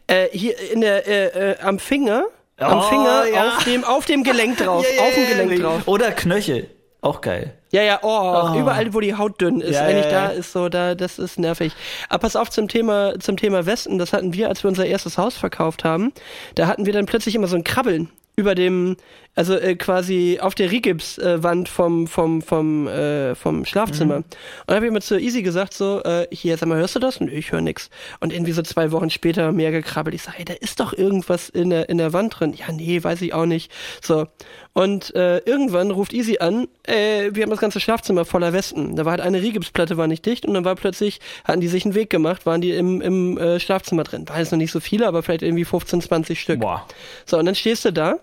Äh, 0.06 0.28
hier 0.32 0.58
in 0.72 0.82
der, 0.82 1.08
äh, 1.08 1.52
äh, 1.52 1.60
am 1.60 1.80
Finger 1.80 2.26
am 2.58 2.80
oh, 2.80 2.82
Finger, 2.82 3.26
ja. 3.28 3.56
auf, 3.58 3.64
dem, 3.64 3.84
auf 3.84 4.06
dem 4.06 4.24
Gelenk 4.24 4.58
drauf. 4.58 4.86
yeah, 4.94 5.04
auf 5.04 5.14
dem 5.14 5.28
Gelenk 5.28 5.62
drauf. 5.62 5.82
Oder 5.88 6.12
Knöchel. 6.12 6.70
Auch 7.02 7.22
geil. 7.22 7.54
Ja, 7.72 7.84
ja, 7.84 8.00
oh, 8.02 8.08
oh. 8.08 8.60
überall, 8.60 8.94
wo 8.94 9.00
die 9.00 9.16
Haut 9.16 9.40
dünn 9.40 9.62
ist, 9.62 9.76
ja, 9.76 9.84
eigentlich 9.84 10.06
ja, 10.06 10.28
da 10.28 10.28
ist 10.30 10.52
so, 10.52 10.68
da, 10.68 10.96
das 10.96 11.20
ist 11.20 11.38
nervig. 11.38 11.74
Aber 12.10 12.20
pass 12.20 12.36
auf 12.36 12.50
zum 12.50 12.68
Thema, 12.68 13.20
zum 13.20 13.38
Thema 13.38 13.66
Westen, 13.66 14.00
das 14.00 14.14
hatten 14.14 14.34
wir, 14.34 14.50
als 14.50 14.64
wir 14.64 14.70
unser 14.70 14.86
erstes 14.86 15.18
Haus 15.18 15.38
verkauft 15.38 15.84
haben. 15.84 16.12
Da 16.56 16.68
hatten 16.68 16.86
wir 16.86 16.94
dann 16.94 17.06
plötzlich 17.06 17.36
immer 17.36 17.48
so 17.48 17.56
ein 17.56 17.64
Krabbeln 17.64 18.10
über 18.40 18.54
dem, 18.54 18.98
also 19.34 19.56
äh, 19.56 19.76
quasi 19.76 20.38
auf 20.40 20.54
der 20.54 20.72
Rigipswand 20.72 21.68
äh, 21.68 21.72
vom, 21.72 22.06
vom, 22.06 22.44
vom, 22.44 22.88
äh, 22.88 23.34
vom 23.34 23.66
Schlafzimmer. 23.66 24.20
Mhm. 24.20 24.26
Und 24.26 24.36
dann 24.68 24.76
habe 24.76 24.86
ich 24.86 24.92
immer 24.92 25.02
zu 25.02 25.20
Easy 25.20 25.42
gesagt, 25.42 25.74
so, 25.74 26.04
äh, 26.04 26.28
hier, 26.32 26.56
sag 26.56 26.70
mal, 26.70 26.78
hörst 26.78 26.96
du 26.96 27.00
das? 27.00 27.18
Und 27.18 27.34
ich 27.34 27.52
höre 27.52 27.62
nix. 27.62 27.90
Und 28.20 28.32
irgendwie 28.32 28.52
so 28.52 28.62
zwei 28.62 28.92
Wochen 28.92 29.10
später 29.10 29.52
mehr 29.52 29.72
gekrabbelt. 29.72 30.14
Ich 30.14 30.22
sage, 30.22 30.38
hey, 30.38 30.46
da 30.46 30.54
ist 30.54 30.80
doch 30.80 30.94
irgendwas 30.94 31.50
in 31.50 31.72
der, 31.72 31.90
in 31.90 31.98
der 31.98 32.14
Wand 32.14 32.40
drin. 32.40 32.54
Ja, 32.54 32.72
nee, 32.72 33.04
weiß 33.04 33.24
ich 33.24 33.34
auch 33.34 33.48
nicht. 33.48 33.72
So. 34.04 34.28
Und 34.74 35.16
äh, 35.16 35.40
irgendwann 35.40 35.90
ruft 35.90 36.14
Easy 36.14 36.38
an, 36.38 36.68
äh, 36.84 37.32
wir 37.32 37.42
haben 37.42 37.50
das 37.50 37.60
ganze 37.60 37.80
Schlafzimmer 37.80 38.24
voller 38.24 38.54
Wespen. 38.54 38.96
Da 38.96 39.06
war 39.06 39.14
halt 39.14 39.22
eine 39.22 39.42
Rigipsplatte 39.42 39.98
war 39.98 40.06
nicht 40.06 40.24
dicht 40.28 40.46
und 40.46 40.54
dann 40.54 40.64
war 40.64 40.76
plötzlich, 40.76 41.22
hatten 41.44 41.62
die 41.62 41.68
sich 41.68 41.86
einen 41.86 41.96
Weg 41.96 42.12
gemacht, 42.12 42.46
waren 42.46 42.62
die 42.62 42.70
im, 42.70 43.02
im 43.02 43.40
äh, 43.40 43.60
Schlafzimmer 43.60 44.04
drin. 44.04 44.30
War 44.30 44.38
jetzt 44.38 44.52
noch 44.52 44.60
nicht 44.60 44.72
so 44.72 44.80
viele, 44.80 45.08
aber 45.08 45.24
vielleicht 45.24 45.42
irgendwie 45.42 45.66
15, 45.66 46.02
20 46.02 46.40
Stück. 46.40 46.60
Boah. 46.60 46.86
So, 47.26 47.40
und 47.40 47.48
dann 47.48 47.56
stehst 47.56 47.84
du 47.86 47.92
da 47.92 48.20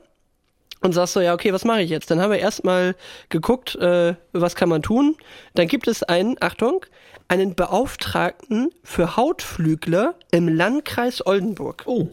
und 0.85 0.93
sagst 0.93 1.14
so, 1.14 1.20
ja, 1.20 1.32
okay, 1.32 1.53
was 1.53 1.64
mache 1.64 1.80
ich 1.80 1.91
jetzt? 1.91 2.11
Dann 2.11 2.20
haben 2.20 2.30
wir 2.30 2.39
erstmal 2.39 2.95
geguckt, 3.30 3.74
äh, 3.76 4.14
was 4.32 4.55
kann 4.55 4.68
man 4.68 4.82
tun. 4.82 5.16
Dann 5.55 5.66
gibt 5.66 5.89
es 5.89 6.03
einen, 6.03 6.37
Achtung, 6.41 6.85
einen 7.26 7.55
Beauftragten 7.55 8.70
für 8.82 9.16
Hautflügler 9.16 10.14
im 10.30 10.47
Landkreis 10.47 11.26
Oldenburg. 11.26 11.85
Oh. 11.87 12.09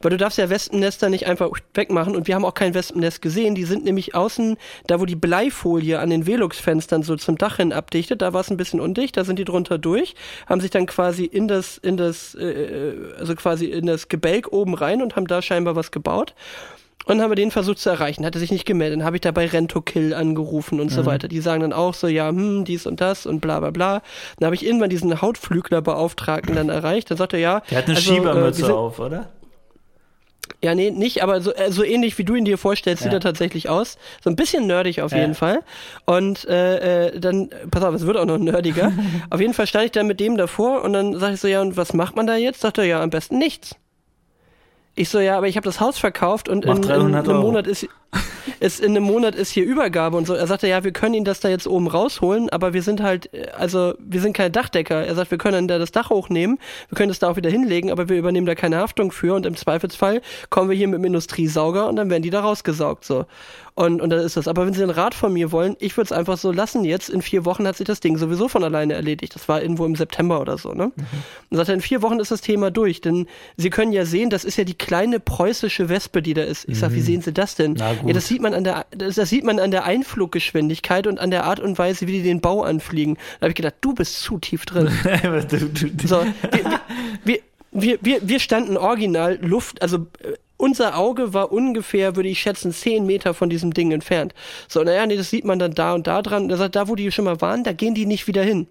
Weil 0.00 0.10
du 0.10 0.16
darfst 0.16 0.38
ja 0.38 0.50
Wespennester 0.50 1.08
nicht 1.08 1.26
einfach 1.26 1.50
wegmachen 1.74 2.16
und 2.16 2.26
wir 2.26 2.34
haben 2.34 2.44
auch 2.44 2.54
kein 2.54 2.74
Wespennest 2.74 3.20
gesehen. 3.20 3.54
Die 3.54 3.64
sind 3.64 3.84
nämlich 3.84 4.14
außen, 4.14 4.56
da 4.86 5.00
wo 5.00 5.04
die 5.04 5.16
Bleifolie 5.16 5.98
an 5.98 6.10
den 6.10 6.26
Velux-Fenstern 6.26 7.02
so 7.02 7.16
zum 7.16 7.36
Dach 7.36 7.56
hin 7.56 7.72
abdichtet, 7.72 8.22
da 8.22 8.32
war 8.32 8.42
es 8.42 8.50
ein 8.50 8.56
bisschen 8.56 8.80
undicht, 8.80 9.16
da 9.16 9.24
sind 9.24 9.38
die 9.38 9.44
drunter 9.44 9.78
durch, 9.78 10.14
haben 10.46 10.60
sich 10.60 10.70
dann 10.70 10.86
quasi 10.86 11.24
in 11.24 11.48
das, 11.48 11.78
in 11.78 11.96
das, 11.96 12.34
äh, 12.34 12.44
äh 12.44 13.14
also 13.18 13.34
quasi 13.34 13.66
in 13.66 13.86
das 13.86 14.08
Gebälk 14.08 14.52
oben 14.52 14.74
rein 14.74 15.02
und 15.02 15.16
haben 15.16 15.26
da 15.26 15.40
scheinbar 15.42 15.76
was 15.76 15.90
gebaut. 15.90 16.34
Und 17.04 17.16
dann 17.16 17.22
haben 17.22 17.30
wir 17.30 17.36
den 17.36 17.50
versucht 17.50 17.78
zu 17.78 17.90
erreichen, 17.90 18.24
hat 18.24 18.34
er 18.34 18.40
sich 18.40 18.52
nicht 18.52 18.64
gemeldet. 18.64 19.00
Dann 19.00 19.06
habe 19.06 19.16
ich 19.16 19.20
da 19.20 19.30
bei 19.30 19.46
Rentokill 19.46 20.14
angerufen 20.14 20.80
und 20.80 20.90
mhm. 20.90 20.94
so 20.94 21.06
weiter. 21.06 21.28
Die 21.28 21.40
sagen 21.40 21.60
dann 21.60 21.72
auch 21.72 21.94
so, 21.94 22.06
ja, 22.06 22.28
hm, 22.28 22.64
dies 22.64 22.86
und 22.86 23.00
das 23.00 23.26
und 23.26 23.40
bla 23.40 23.60
bla 23.60 23.70
bla. 23.70 24.02
Dann 24.38 24.46
habe 24.46 24.54
ich 24.54 24.64
irgendwann 24.64 24.90
diesen 24.90 25.20
Hautflüglerbeauftragten 25.20 26.54
dann 26.54 26.68
erreicht. 26.68 27.10
Dann 27.10 27.18
sagt 27.18 27.32
er, 27.32 27.38
ja. 27.38 27.62
Der 27.70 27.78
hat 27.78 27.86
eine 27.86 27.96
also, 27.96 28.14
Schiebermütze 28.14 28.66
äh, 28.66 28.70
auf, 28.70 28.98
oder? 28.98 29.28
Ja, 30.62 30.76
nee, 30.76 30.90
nicht, 30.92 31.24
aber 31.24 31.40
so, 31.40 31.52
äh, 31.52 31.72
so 31.72 31.82
ähnlich 31.82 32.18
wie 32.18 32.24
du 32.24 32.36
ihn 32.36 32.44
dir 32.44 32.56
vorstellst, 32.56 33.02
ja. 33.02 33.10
sieht 33.10 33.14
er 33.14 33.20
tatsächlich 33.20 33.68
aus. 33.68 33.98
So 34.22 34.30
ein 34.30 34.36
bisschen 34.36 34.66
nerdig 34.66 35.00
auf 35.00 35.10
ja. 35.10 35.18
jeden 35.18 35.34
Fall. 35.34 35.60
Und 36.06 36.44
äh, 36.48 37.08
äh, 37.08 37.20
dann, 37.20 37.50
pass 37.70 37.82
auf, 37.82 37.94
es 37.94 38.06
wird 38.06 38.16
auch 38.16 38.26
noch 38.26 38.38
nerdiger. 38.38 38.92
auf 39.30 39.40
jeden 39.40 39.54
Fall 39.54 39.66
stand 39.66 39.86
ich 39.86 39.92
dann 39.92 40.06
mit 40.06 40.20
dem 40.20 40.36
davor 40.36 40.82
und 40.82 40.92
dann 40.92 41.18
sage 41.18 41.34
ich 41.34 41.40
so, 41.40 41.48
ja, 41.48 41.60
und 41.60 41.76
was 41.76 41.94
macht 41.94 42.14
man 42.14 42.26
da 42.28 42.36
jetzt? 42.36 42.60
Sagt 42.60 42.78
er, 42.78 42.84
ja, 42.84 43.02
am 43.02 43.10
besten 43.10 43.38
nichts. 43.38 43.76
Ich 44.94 45.08
so, 45.08 45.20
ja, 45.20 45.38
aber 45.38 45.48
ich 45.48 45.56
habe 45.56 45.64
das 45.64 45.80
Haus 45.80 45.98
verkauft 45.98 46.50
und 46.50 46.66
in, 46.66 46.82
in, 46.82 47.14
einem 47.14 47.36
Monat 47.38 47.66
ist, 47.66 47.88
ist 48.60 48.78
in 48.78 48.90
einem 48.90 49.04
Monat 49.04 49.34
ist 49.34 49.50
hier 49.50 49.64
Übergabe 49.64 50.18
und 50.18 50.26
so. 50.26 50.34
Er 50.34 50.46
sagte, 50.46 50.68
ja, 50.68 50.84
wir 50.84 50.92
können 50.92 51.14
ihn 51.14 51.24
das 51.24 51.40
da 51.40 51.48
jetzt 51.48 51.66
oben 51.66 51.86
rausholen, 51.86 52.50
aber 52.50 52.74
wir 52.74 52.82
sind 52.82 53.02
halt, 53.02 53.30
also 53.54 53.94
wir 53.98 54.20
sind 54.20 54.34
keine 54.34 54.50
Dachdecker. 54.50 55.06
Er 55.06 55.14
sagt, 55.14 55.30
wir 55.30 55.38
können 55.38 55.66
da 55.66 55.78
das 55.78 55.92
Dach 55.92 56.10
hochnehmen, 56.10 56.58
wir 56.90 56.96
können 56.96 57.08
das 57.08 57.18
da 57.18 57.30
auch 57.30 57.36
wieder 57.36 57.48
hinlegen, 57.48 57.90
aber 57.90 58.10
wir 58.10 58.18
übernehmen 58.18 58.46
da 58.46 58.54
keine 58.54 58.76
Haftung 58.76 59.12
für 59.12 59.34
und 59.34 59.46
im 59.46 59.56
Zweifelsfall 59.56 60.20
kommen 60.50 60.68
wir 60.68 60.76
hier 60.76 60.88
mit 60.88 60.98
dem 60.98 61.04
Industriesauger 61.04 61.88
und 61.88 61.96
dann 61.96 62.10
werden 62.10 62.22
die 62.22 62.30
da 62.30 62.40
rausgesaugt 62.40 63.04
so. 63.06 63.24
Und, 63.74 64.02
und 64.02 64.10
dann 64.10 64.20
ist 64.20 64.36
das. 64.36 64.48
Aber 64.48 64.66
wenn 64.66 64.74
Sie 64.74 64.82
einen 64.82 64.90
Rat 64.90 65.14
von 65.14 65.32
mir 65.32 65.50
wollen, 65.50 65.76
ich 65.78 65.96
würde 65.96 66.06
es 66.06 66.12
einfach 66.12 66.36
so 66.36 66.52
lassen 66.52 66.84
jetzt. 66.84 67.08
In 67.08 67.22
vier 67.22 67.46
Wochen 67.46 67.66
hat 67.66 67.76
sich 67.76 67.86
das 67.86 68.00
Ding 68.00 68.18
sowieso 68.18 68.48
von 68.48 68.62
alleine 68.64 68.92
erledigt. 68.92 69.34
Das 69.34 69.48
war 69.48 69.62
irgendwo 69.62 69.86
im 69.86 69.96
September 69.96 70.40
oder 70.40 70.58
so, 70.58 70.72
ne? 70.72 70.92
Mhm. 70.94 71.04
Und 71.48 71.56
sagt 71.56 71.70
er, 71.70 71.74
in 71.74 71.80
vier 71.80 72.02
Wochen 72.02 72.20
ist 72.20 72.30
das 72.30 72.42
Thema 72.42 72.70
durch. 72.70 73.00
Denn 73.00 73.26
Sie 73.56 73.70
können 73.70 73.92
ja 73.92 74.04
sehen, 74.04 74.28
das 74.28 74.44
ist 74.44 74.58
ja 74.58 74.64
die 74.64 74.74
kleine 74.74 75.20
preußische 75.20 75.88
Wespe, 75.88 76.20
die 76.20 76.34
da 76.34 76.42
ist. 76.42 76.68
Ich 76.68 76.78
sag, 76.78 76.90
mhm. 76.90 76.96
wie 76.96 77.00
sehen 77.00 77.22
Sie 77.22 77.32
das 77.32 77.54
denn? 77.54 77.76
Ja, 77.76 77.94
das 78.12 78.28
sieht 78.28 78.42
man 78.42 78.52
an 78.52 78.64
der, 78.64 78.84
das, 78.90 79.14
das, 79.14 79.30
sieht 79.30 79.44
man 79.44 79.58
an 79.58 79.70
der 79.70 79.84
Einfluggeschwindigkeit 79.84 81.06
und 81.06 81.18
an 81.18 81.30
der 81.30 81.44
Art 81.44 81.60
und 81.60 81.78
Weise, 81.78 82.06
wie 82.06 82.12
die 82.12 82.22
den 82.22 82.42
Bau 82.42 82.62
anfliegen. 82.62 83.14
Da 83.40 83.46
habe 83.46 83.50
ich 83.50 83.56
gedacht, 83.56 83.76
du 83.80 83.94
bist 83.94 84.20
zu 84.20 84.38
tief 84.38 84.66
drin. 84.66 84.88
so, 86.04 86.24
wir, 86.52 86.80
wir, 87.24 87.38
wir, 87.72 87.98
wir, 88.02 88.28
wir 88.28 88.38
standen 88.38 88.76
original 88.76 89.38
Luft, 89.40 89.80
also 89.80 90.06
äh, 90.22 90.34
unser 90.62 90.96
Auge 90.96 91.34
war 91.34 91.50
ungefähr, 91.50 92.14
würde 92.14 92.28
ich 92.28 92.40
schätzen, 92.40 92.72
zehn 92.72 93.04
Meter 93.04 93.34
von 93.34 93.50
diesem 93.50 93.74
Ding 93.74 93.90
entfernt. 93.90 94.32
So, 94.68 94.84
naja, 94.84 95.04
nee, 95.06 95.16
das 95.16 95.28
sieht 95.28 95.44
man 95.44 95.58
dann 95.58 95.74
da 95.74 95.92
und 95.92 96.06
da 96.06 96.22
dran. 96.22 96.48
Er 96.48 96.56
sagt, 96.56 96.76
da, 96.76 96.86
wo 96.86 96.94
die 96.94 97.10
schon 97.10 97.24
mal 97.24 97.40
waren, 97.40 97.64
da 97.64 97.72
gehen 97.72 97.96
die 97.96 98.06
nicht 98.06 98.28
wieder 98.28 98.44
hin. 98.44 98.68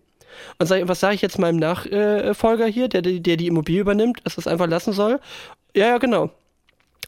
Und 0.58 0.68
sag, 0.68 0.88
was 0.88 1.02
sage 1.02 1.16
ich 1.16 1.22
jetzt 1.22 1.38
meinem 1.38 1.58
Nachfolger 1.58 2.66
hier, 2.66 2.88
der, 2.88 3.02
der 3.02 3.36
die 3.36 3.48
Immobilie 3.48 3.82
übernimmt, 3.82 4.22
dass 4.24 4.36
das 4.36 4.48
einfach 4.48 4.68
lassen 4.68 4.94
soll? 4.94 5.20
Ja, 5.76 5.88
ja, 5.88 5.98
genau. 5.98 6.30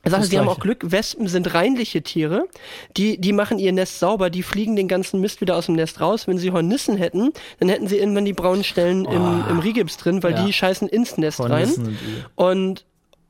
Er 0.06 0.12
sagte, 0.12 0.28
sie 0.28 0.38
haben 0.38 0.50
auch 0.50 0.60
Glück, 0.60 0.92
Wespen 0.92 1.30
sind 1.30 1.54
reinliche 1.54 2.02
Tiere, 2.02 2.50
die, 2.98 3.22
die 3.22 3.32
machen 3.32 3.60
ihr 3.60 3.72
Nest 3.72 4.00
sauber, 4.00 4.30
die 4.30 4.44
fliegen 4.44 4.76
den 4.76 4.90
ganzen 4.90 5.22
Mist 5.22 5.40
wieder 5.40 5.56
aus 5.56 5.68
dem 5.68 5.76
Nest 5.76 6.02
raus. 6.02 6.28
Wenn 6.28 6.38
sie 6.38 6.52
Hornissen 6.52 6.98
hätten, 6.98 7.32
dann 7.62 7.70
hätten 7.70 7.88
sie 7.88 8.00
irgendwann 8.00 8.26
die 8.26 8.34
braunen 8.34 8.66
Stellen 8.66 9.08
oh. 9.08 9.12
im, 9.12 9.46
im 9.50 9.60
Rigips 9.60 9.96
drin, 9.96 10.22
weil 10.22 10.34
ja. 10.34 10.46
die 10.46 10.52
scheißen 10.52 10.90
ins 10.90 11.18
Nest 11.18 11.40
Hornissen 11.40 11.86
rein. 11.86 12.26
Und 12.36 12.86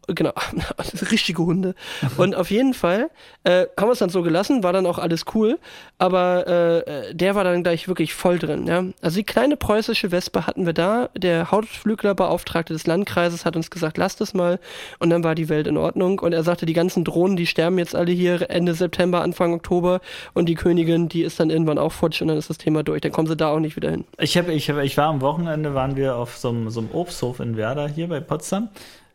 Genau, 0.08 0.34
richtige 1.12 1.46
Hunde. 1.46 1.76
Und 2.18 2.36
auf 2.36 2.52
jeden 2.52 2.74
Fall 2.74 3.10
äh, 3.46 3.68
haben 3.80 3.88
wir 3.88 3.94
es 3.94 4.00
dann 4.00 4.10
so 4.10 4.22
gelassen, 4.22 4.62
war 4.62 4.74
dann 4.74 4.86
auch 4.86 5.00
alles 5.00 5.24
cool, 5.34 5.60
aber 5.98 6.46
äh, 6.86 7.16
der 7.16 7.36
war 7.36 7.46
dann 7.46 7.64
gleich 7.64 7.88
wirklich 7.88 8.14
voll 8.14 8.38
drin. 8.38 8.68
Ja? 8.68 8.84
Also 9.02 9.18
die 9.18 9.24
kleine 9.24 9.56
preußische 9.56 10.12
Wespe 10.12 10.46
hatten 10.46 10.66
wir 10.66 10.74
da, 10.74 11.10
der 11.16 11.52
Hautflüglerbeauftragte 11.52 12.74
des 12.74 12.86
Landkreises 12.86 13.46
hat 13.46 13.56
uns 13.56 13.72
gesagt, 13.72 13.98
lasst 13.98 14.20
es 14.20 14.34
mal 14.34 14.60
und 15.00 15.10
dann 15.10 15.24
war 15.24 15.36
die 15.36 15.48
Welt 15.48 15.68
in 15.68 15.78
Ordnung 15.78 16.20
und 16.20 16.34
er 16.34 16.44
sagte, 16.44 16.66
die 16.66 16.74
ganzen 16.74 17.06
Drohnen, 17.06 17.38
die 17.38 17.48
sterben 17.48 17.78
jetzt 17.78 17.96
alle 17.96 18.12
hier 18.12 18.50
Ende 18.50 18.74
September, 18.74 19.22
Anfang 19.22 19.54
Oktober 19.54 20.02
und 20.34 20.50
die 20.50 20.56
Königin, 20.56 21.08
die 21.08 21.24
ist 21.24 21.40
dann 21.40 21.50
irgendwann 21.50 21.78
auch 21.78 21.94
futsch 21.94 22.22
und 22.22 22.28
dann 22.28 22.38
ist 22.38 22.50
das 22.50 22.58
Thema 22.58 22.84
durch, 22.84 23.00
dann 23.00 23.14
kommen 23.14 23.28
sie 23.30 23.38
da 23.38 23.50
auch 23.50 23.60
nicht 23.60 23.78
wieder 23.78 23.90
hin. 23.90 24.04
Ich, 24.20 24.38
hab, 24.38 24.50
ich, 24.50 24.70
hab, 24.70 24.78
ich 24.80 24.98
war 24.98 25.08
am 25.08 25.22
Wochenende, 25.22 25.74
waren 25.74 25.96
wir 25.96 26.18
auf 26.18 26.36
so 26.38 26.50
einem, 26.50 26.70
so 26.70 26.82
einem 26.82 26.92
Obsthof 26.92 27.40
in 27.40 27.56
Werder 27.56 27.88
hier 27.88 28.10
bei 28.10 28.20
Potsdam 28.20 28.68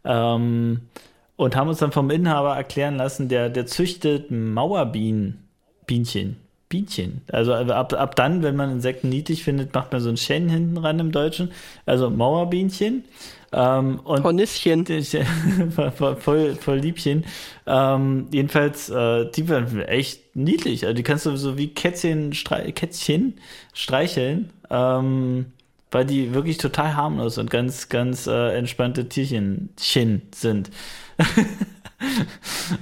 ähm, 0.09 0.81
und 1.37 1.55
haben 1.55 1.69
uns 1.69 1.79
dann 1.79 1.93
vom 1.93 2.11
Inhaber 2.11 2.57
erklären 2.57 2.97
lassen, 2.97 3.29
der, 3.29 3.49
der 3.51 3.67
züchtet 3.67 4.33
Mauerbienen, 4.33 5.49
Bienchen. 5.87 6.37
Bienchen. 6.69 7.23
Also 7.33 7.55
ab, 7.55 7.93
ab 7.93 8.17
dann, 8.17 8.43
wenn 8.43 8.57
man 8.57 8.71
Insekten 8.71 9.09
niedlich 9.09 9.43
findet, 9.45 9.73
macht 9.73 9.93
man 9.93 10.01
so 10.01 10.11
ein 10.11 10.17
Schen 10.17 10.49
hinten 10.51 10.77
ran 10.77 10.99
im 10.99 11.13
Deutschen. 11.13 11.53
Also 11.87 12.11
Mauerbienchen. 12.11 13.05
Ähm, 13.53 14.01
und 14.05 14.25
Hornisschen. 14.25 14.85
voll, 16.21 16.57
voll 16.57 16.79
Liebchen. 16.79 17.25
Ähm, 17.67 18.27
jedenfalls, 18.33 18.91
äh, 18.91 19.31
die 19.31 19.49
werden 19.49 19.81
echt 19.81 20.37
niedlich. 20.37 20.85
Also 20.85 20.95
die 20.95 21.03
kannst 21.03 21.25
du 21.25 21.37
so 21.37 21.57
wie 21.57 21.69
Kätzchen, 21.69 22.33
Kätzchen 22.33 23.35
streicheln. 23.73 24.51
Ähm, 24.69 25.47
weil 25.91 26.05
die 26.05 26.35
wirklich 26.35 26.59
total 26.59 26.97
harmlos 26.97 27.39
und 27.39 27.51
ganz, 27.51 27.89
ganz 27.89 28.27
äh, 28.27 28.57
entspannte 28.57 29.09
Tierchen 29.09 29.71
sind. 29.79 30.71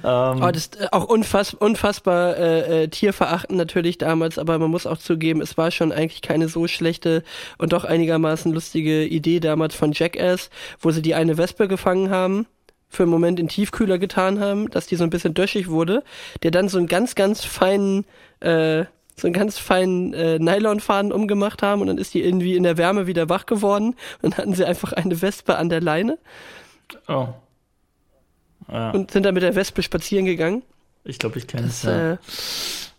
ähm, 0.05 0.43
oh, 0.43 0.51
das 0.51 0.65
ist 0.65 0.81
äh, 0.81 0.89
auch 0.93 1.05
unfass, 1.05 1.55
unfassbar 1.55 2.37
äh, 2.37 2.85
äh, 2.85 2.89
tierverachtend 2.89 3.57
natürlich 3.57 3.99
damals, 3.99 4.39
aber 4.39 4.59
man 4.59 4.71
muss 4.71 4.87
auch 4.87 4.99
zugeben, 4.99 5.41
es 5.41 5.57
war 5.57 5.71
schon 5.71 5.93
eigentlich 5.93 6.23
keine 6.23 6.49
so 6.49 6.67
schlechte 6.67 7.23
und 7.59 7.73
doch 7.73 7.85
einigermaßen 7.85 8.53
lustige 8.53 9.05
Idee 9.05 9.41
damals 9.41 9.75
von 9.75 9.93
Jackass, 9.93 10.51
wo 10.81 10.91
sie 10.91 11.03
die 11.03 11.15
eine 11.15 11.39
Wespe 11.39 11.69
gefangen 11.69 12.11
haben 12.11 12.47
für 12.89 13.03
einen 13.03 13.13
Moment 13.13 13.41
in 13.41 13.49
Tiefkühler 13.49 13.99
getan 13.99 14.41
haben, 14.41 14.71
dass 14.71 14.87
die 14.87 14.97
so 14.97 15.05
ein 15.05 15.11
bisschen 15.11 15.35
döschig 15.35 15.69
wurde, 15.69 16.03
der 16.43 16.51
dann 16.51 16.69
so 16.69 16.79
einen 16.79 16.87
ganz, 16.87 17.15
ganz 17.15 17.45
feinen 17.45 18.05
äh, 18.41 18.85
so 19.19 19.27
einen 19.27 19.35
ganz 19.35 19.59
feinen 19.59 20.13
äh, 20.13 20.39
Nylonfaden 20.39 21.11
umgemacht 21.11 21.63
haben 21.63 21.81
und 21.81 21.87
dann 21.87 21.99
ist 21.99 22.13
die 22.13 22.23
irgendwie 22.23 22.55
in 22.55 22.63
der 22.63 22.77
Wärme 22.77 23.07
wieder 23.07 23.29
wach 23.29 23.47
geworden 23.47 23.95
und 24.21 24.33
dann 24.33 24.37
hatten 24.37 24.55
sie 24.55 24.65
einfach 24.65 24.93
eine 24.93 25.21
Wespe 25.23 25.57
an 25.57 25.71
der 25.71 25.81
Leine. 25.81 26.19
Oh. 27.09 27.29
Ja. 28.71 28.91
Und 28.91 29.11
sind 29.11 29.25
dann 29.25 29.35
mit 29.35 29.43
der 29.43 29.55
Wespe 29.55 29.83
spazieren 29.83 30.27
gegangen. 30.27 30.63
Ich 31.05 31.19
glaube, 31.19 31.39
ich 31.39 31.47
kenne 31.47 31.69
es. 31.69 31.85
Ja. 31.85 32.13
Äh, 32.13 32.17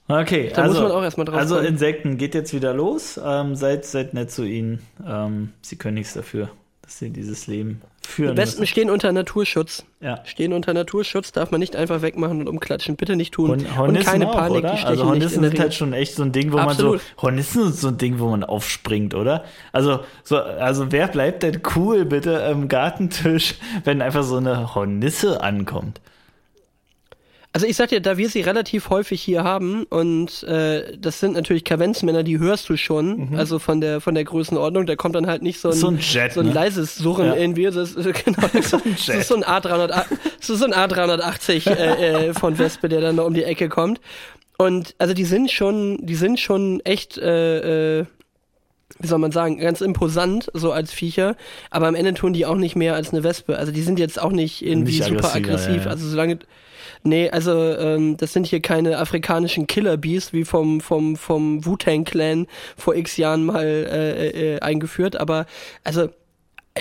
okay, 0.08 0.52
da 0.54 0.64
also, 0.64 0.74
muss 0.74 0.90
man 0.90 0.92
auch 0.98 1.04
erstmal 1.04 1.26
drauf 1.26 1.38
Also 1.38 1.56
kommen. 1.56 1.68
Insekten 1.68 2.18
geht 2.18 2.34
jetzt 2.34 2.54
wieder 2.54 2.74
los. 2.74 3.20
Ähm, 3.24 3.56
seid, 3.56 3.86
seid 3.86 4.14
nett 4.14 4.32
zu 4.32 4.44
ihnen. 4.44 4.82
Ähm, 5.06 5.54
sie 5.62 5.76
können 5.76 5.96
nichts 5.96 6.14
dafür, 6.14 6.50
dass 6.88 7.00
sie 7.00 7.10
dieses 7.10 7.48
Leben 7.48 7.82
führen. 8.08 8.30
Die 8.30 8.36
Besten 8.36 8.62
müssen. 8.62 8.72
stehen 8.72 8.90
unter 8.90 9.12
Naturschutz. 9.12 9.84
Ja. 10.00 10.24
Stehen 10.24 10.54
unter 10.54 10.74
Naturschutz, 10.74 11.34
darf 11.34 11.52
man 11.52 11.60
nicht 11.60 11.76
einfach 11.76 12.02
wegmachen 12.02 12.40
und 12.40 12.48
umklatschen. 12.48 12.96
Bitte 12.96 13.18
nicht 13.18 13.34
tun. 13.34 13.50
Hon 13.50 13.78
Hornissen 13.78 13.98
und 13.98 14.06
keine 14.06 14.30
auch, 14.30 14.36
Panik, 14.38 14.60
oder? 14.60 14.72
die 14.72 14.78
stechen 14.78 14.88
Also 14.88 15.06
Hornissen 15.06 15.44
sind 15.44 15.60
halt 15.60 15.74
schon 15.74 15.92
echt 15.92 16.16
so 16.16 16.24
ein 16.24 16.32
Ding, 16.32 16.54
wo 16.54 16.58
Absolut. 16.58 16.92
man 16.94 17.02
so, 17.02 17.22
Hornissen 17.22 17.64
sind 17.66 17.76
so 17.76 17.88
ein 17.90 17.98
Ding, 17.98 18.20
wo 18.20 18.30
man 18.30 18.46
aufspringt, 18.46 19.16
oder? 19.16 19.44
Also, 19.74 20.00
so, 20.24 20.38
also 20.38 20.94
wer 20.94 21.10
bleibt 21.10 21.44
denn 21.44 21.62
cool 21.76 22.06
bitte 22.06 22.42
am 22.46 22.70
Gartentisch, 22.70 23.56
wenn 23.84 24.02
einfach 24.02 24.24
so 24.24 24.38
eine 24.38 24.74
Hornisse 24.74 25.42
ankommt? 25.42 26.00
Also 27.58 27.66
ich 27.66 27.76
sag 27.76 27.90
dir, 27.90 28.02
da 28.02 28.20
wir 28.20 28.30
sie 28.30 28.42
relativ 28.42 28.92
häufig 28.92 29.20
hier 29.20 29.44
haben 29.44 29.86
und 29.86 30.44
äh, 30.44 30.96
das 30.96 31.20
sind 31.20 31.34
natürlich 31.34 31.64
Kavenzmänner, 31.64 32.22
die 32.22 32.38
hörst 32.38 32.70
du 32.70 32.78
schon, 32.78 33.32
mhm. 33.32 33.36
also 33.36 33.58
von 33.58 33.82
der 33.82 34.00
von 34.00 34.14
der 34.14 34.26
Größenordnung, 34.26 34.86
da 34.86 34.96
kommt 34.96 35.16
dann 35.16 35.26
halt 35.26 35.42
nicht 35.42 35.60
so 35.60 35.70
ein, 35.70 35.74
so 35.74 35.88
ein, 35.88 35.98
Jet, 35.98 36.34
so 36.34 36.42
ein 36.42 36.50
ne? 36.50 36.54
leises 36.54 36.98
Surren 36.98 37.26
ja. 37.26 37.36
irgendwie, 37.36 37.64
das 37.64 37.96
ist, 37.96 37.96
genau, 38.26 38.48
so 38.62 38.78
ein 38.78 38.96
Jet. 38.96 39.10
das 39.10 39.16
ist 39.16 39.28
so 39.30 39.36
ein 39.38 39.44
A300, 39.44 39.88
das 39.88 40.50
ist 40.52 40.60
so 40.60 40.66
ein 40.66 40.72
A380 40.72 41.68
äh, 41.72 42.28
äh, 42.28 42.34
von 42.36 42.60
Wespe, 42.60 42.90
der 42.90 43.02
dann 43.02 43.16
noch 43.16 43.26
um 43.26 43.34
die 43.34 43.44
Ecke 43.44 43.70
kommt. 43.70 44.02
Und 44.60 44.94
also 45.00 45.16
die 45.16 45.26
sind 45.26 45.50
schon, 45.50 45.98
die 46.06 46.14
sind 46.14 46.40
schon 46.40 46.80
echt 46.82 47.18
äh, 47.18 48.02
äh, 48.02 48.06
wie 49.00 49.08
soll 49.08 49.18
man 49.18 49.32
sagen, 49.32 49.58
ganz 49.58 49.82
imposant, 49.82 50.50
so 50.54 50.72
als 50.72 50.94
Viecher, 50.94 51.36
aber 51.72 51.88
am 51.88 51.96
Ende 51.96 52.14
tun 52.14 52.34
die 52.34 52.46
auch 52.46 52.56
nicht 52.56 52.76
mehr 52.76 52.94
als 52.94 53.12
eine 53.12 53.24
Wespe. 53.24 53.58
Also 53.58 53.72
die 53.72 53.82
sind 53.82 53.98
jetzt 53.98 54.22
auch 54.22 54.32
nicht 54.32 54.64
irgendwie 54.64 55.00
nicht 55.00 55.06
super 55.06 55.34
aggressiv. 55.34 55.78
Ja, 55.78 55.84
ja. 55.86 55.90
Also 55.90 56.08
solange, 56.08 56.40
Nee, 57.04 57.30
also 57.30 57.52
ähm, 57.54 58.18
das 58.18 58.34
sind 58.34 58.48
hier 58.48 58.62
keine 58.62 58.98
afrikanischen 58.98 59.68
Killer-Bees 59.68 60.34
wie 60.34 60.46
vom, 60.46 60.82
vom, 60.82 61.16
vom 61.16 61.66
Wu-Tang-Clan 61.66 62.48
vor 62.76 62.96
x 62.96 63.18
Jahren 63.18 63.46
mal 63.46 63.66
äh, 63.66 64.56
äh, 64.56 64.60
eingeführt, 64.60 65.16
aber 65.16 65.46
also 65.84 66.10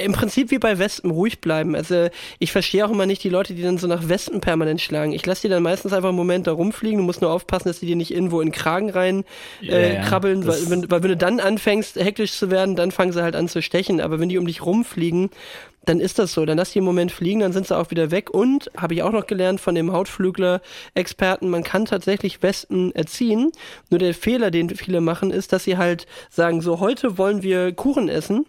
im 0.04 0.12
Prinzip 0.12 0.50
wie 0.50 0.58
bei 0.58 0.78
Wespen 0.78 1.10
ruhig 1.10 1.40
bleiben. 1.40 1.74
Also 1.74 2.08
ich 2.38 2.52
verstehe 2.52 2.84
auch 2.86 2.90
immer 2.90 3.06
nicht 3.06 3.22
die 3.24 3.28
Leute, 3.28 3.54
die 3.54 3.62
dann 3.62 3.78
so 3.78 3.86
nach 3.86 4.08
Wespen 4.08 4.40
permanent 4.40 4.80
schlagen. 4.80 5.12
Ich 5.12 5.24
lasse 5.26 5.42
die 5.42 5.48
dann 5.48 5.62
meistens 5.62 5.92
einfach 5.92 6.08
einen 6.08 6.18
Moment 6.18 6.46
da 6.46 6.52
rumfliegen. 6.52 6.98
Du 6.98 7.04
musst 7.04 7.22
nur 7.22 7.30
aufpassen, 7.30 7.68
dass 7.68 7.80
die 7.80 7.86
dir 7.86 7.96
nicht 7.96 8.12
irgendwo 8.12 8.40
in 8.40 8.48
den 8.48 8.54
Kragen 8.54 8.90
rein 8.90 9.24
äh, 9.62 9.94
yeah, 9.94 10.02
krabbeln, 10.02 10.46
weil 10.46 10.70
wenn, 10.70 10.90
weil 10.90 11.02
wenn 11.02 11.10
du 11.10 11.16
dann 11.16 11.40
anfängst, 11.40 11.96
hektisch 11.96 12.32
zu 12.32 12.50
werden, 12.50 12.76
dann 12.76 12.90
fangen 12.90 13.12
sie 13.12 13.22
halt 13.22 13.36
an 13.36 13.48
zu 13.48 13.62
stechen. 13.62 14.00
Aber 14.00 14.20
wenn 14.20 14.28
die 14.28 14.38
um 14.38 14.46
dich 14.46 14.64
rumfliegen, 14.64 15.30
dann 15.86 16.00
ist 16.00 16.18
das 16.18 16.32
so. 16.32 16.44
Dann 16.44 16.58
lass 16.58 16.72
die 16.72 16.78
im 16.80 16.84
Moment 16.84 17.10
fliegen, 17.10 17.40
dann 17.40 17.52
sind 17.52 17.66
sie 17.66 17.76
auch 17.76 17.90
wieder 17.90 18.10
weg. 18.10 18.30
Und, 18.30 18.70
habe 18.76 18.94
ich 18.94 19.02
auch 19.02 19.12
noch 19.12 19.26
gelernt 19.26 19.60
von 19.60 19.74
dem 19.74 19.92
Hautflügler-Experten, 19.92 21.48
man 21.48 21.62
kann 21.62 21.86
tatsächlich 21.86 22.42
Wespen 22.42 22.94
erziehen. 22.94 23.52
Nur 23.90 23.98
der 23.98 24.14
Fehler, 24.14 24.50
den 24.50 24.68
viele 24.70 25.00
machen, 25.00 25.30
ist, 25.30 25.52
dass 25.52 25.64
sie 25.64 25.78
halt 25.78 26.06
sagen, 26.28 26.60
so 26.60 26.80
heute 26.80 27.16
wollen 27.16 27.42
wir 27.42 27.72
Kuchen 27.72 28.08
essen 28.08 28.44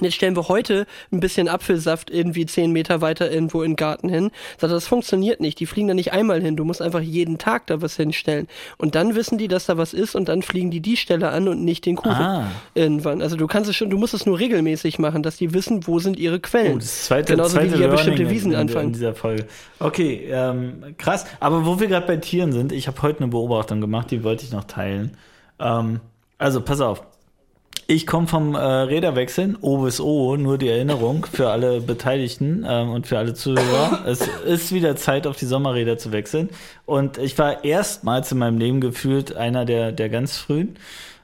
jetzt 0.00 0.14
stellen 0.14 0.36
wir 0.36 0.48
heute 0.48 0.86
ein 1.12 1.20
bisschen 1.20 1.48
Apfelsaft 1.48 2.10
irgendwie 2.10 2.46
zehn 2.46 2.72
Meter 2.72 3.00
weiter 3.00 3.30
irgendwo 3.30 3.62
in 3.62 3.72
den 3.72 3.76
Garten 3.76 4.08
hin. 4.08 4.30
Sagt, 4.58 4.72
das 4.72 4.86
funktioniert 4.86 5.40
nicht. 5.40 5.58
Die 5.60 5.66
fliegen 5.66 5.88
da 5.88 5.94
nicht 5.94 6.12
einmal 6.12 6.40
hin. 6.42 6.56
Du 6.56 6.64
musst 6.64 6.82
einfach 6.82 7.00
jeden 7.00 7.38
Tag 7.38 7.66
da 7.66 7.80
was 7.82 7.96
hinstellen. 7.96 8.48
Und 8.76 8.94
dann 8.94 9.14
wissen 9.14 9.38
die, 9.38 9.48
dass 9.48 9.66
da 9.66 9.76
was 9.76 9.94
ist 9.94 10.14
und 10.14 10.28
dann 10.28 10.42
fliegen 10.42 10.70
die 10.70 10.80
die 10.80 10.96
Stelle 10.96 11.30
an 11.30 11.48
und 11.48 11.64
nicht 11.64 11.86
den 11.86 11.96
Kuchen 11.96 12.12
ah. 12.12 12.50
irgendwann. 12.74 13.22
Also 13.22 13.36
du 13.36 13.46
kannst 13.46 13.70
es 13.70 13.76
schon, 13.76 13.90
du 13.90 13.98
musst 13.98 14.14
es 14.14 14.26
nur 14.26 14.38
regelmäßig 14.38 14.98
machen, 14.98 15.22
dass 15.22 15.36
die 15.36 15.54
wissen, 15.54 15.86
wo 15.86 15.98
sind 15.98 16.18
ihre 16.18 16.40
Quellen. 16.40 16.74
Oh, 16.74 16.78
das 16.78 17.04
zweite, 17.06 17.32
Genauso 17.32 17.54
zweite 17.54 17.72
wie 17.72 17.76
die 17.76 17.82
ja 17.82 17.88
bestimmte 17.88 18.30
Wiesen 18.30 18.52
in, 18.52 18.58
anfangen. 18.58 18.88
In 18.88 18.92
dieser 18.92 19.14
Folge. 19.14 19.46
Okay, 19.78 20.28
ähm, 20.30 20.94
krass. 20.98 21.26
Aber 21.40 21.66
wo 21.66 21.80
wir 21.80 21.86
gerade 21.86 22.06
bei 22.06 22.16
Tieren 22.16 22.52
sind, 22.52 22.72
ich 22.72 22.86
habe 22.86 23.00
heute 23.02 23.20
eine 23.20 23.28
Beobachtung 23.28 23.80
gemacht, 23.80 24.10
die 24.10 24.24
wollte 24.24 24.44
ich 24.44 24.52
noch 24.52 24.64
teilen. 24.64 25.16
Ähm, 25.58 26.00
also 26.38 26.60
pass 26.60 26.80
auf. 26.80 27.02
Ich 27.88 28.04
komme 28.04 28.26
vom 28.26 28.56
äh, 28.56 28.58
Räderwechseln, 28.58 29.56
O 29.60 29.78
bis 29.78 30.00
O, 30.00 30.36
nur 30.36 30.58
die 30.58 30.68
Erinnerung 30.68 31.24
für 31.24 31.50
alle 31.50 31.80
Beteiligten 31.80 32.66
ähm, 32.68 32.90
und 32.90 33.06
für 33.06 33.16
alle 33.16 33.34
Zuhörer. 33.34 34.00
es 34.06 34.26
ist 34.44 34.72
wieder 34.72 34.96
Zeit, 34.96 35.24
auf 35.28 35.36
die 35.36 35.46
Sommerräder 35.46 35.96
zu 35.96 36.10
wechseln. 36.10 36.50
Und 36.84 37.16
ich 37.16 37.38
war 37.38 37.62
erstmals 37.62 38.32
in 38.32 38.38
meinem 38.38 38.58
Leben 38.58 38.80
gefühlt 38.80 39.36
einer 39.36 39.64
der, 39.64 39.92
der 39.92 40.08
ganz 40.08 40.36
frühen. 40.36 40.78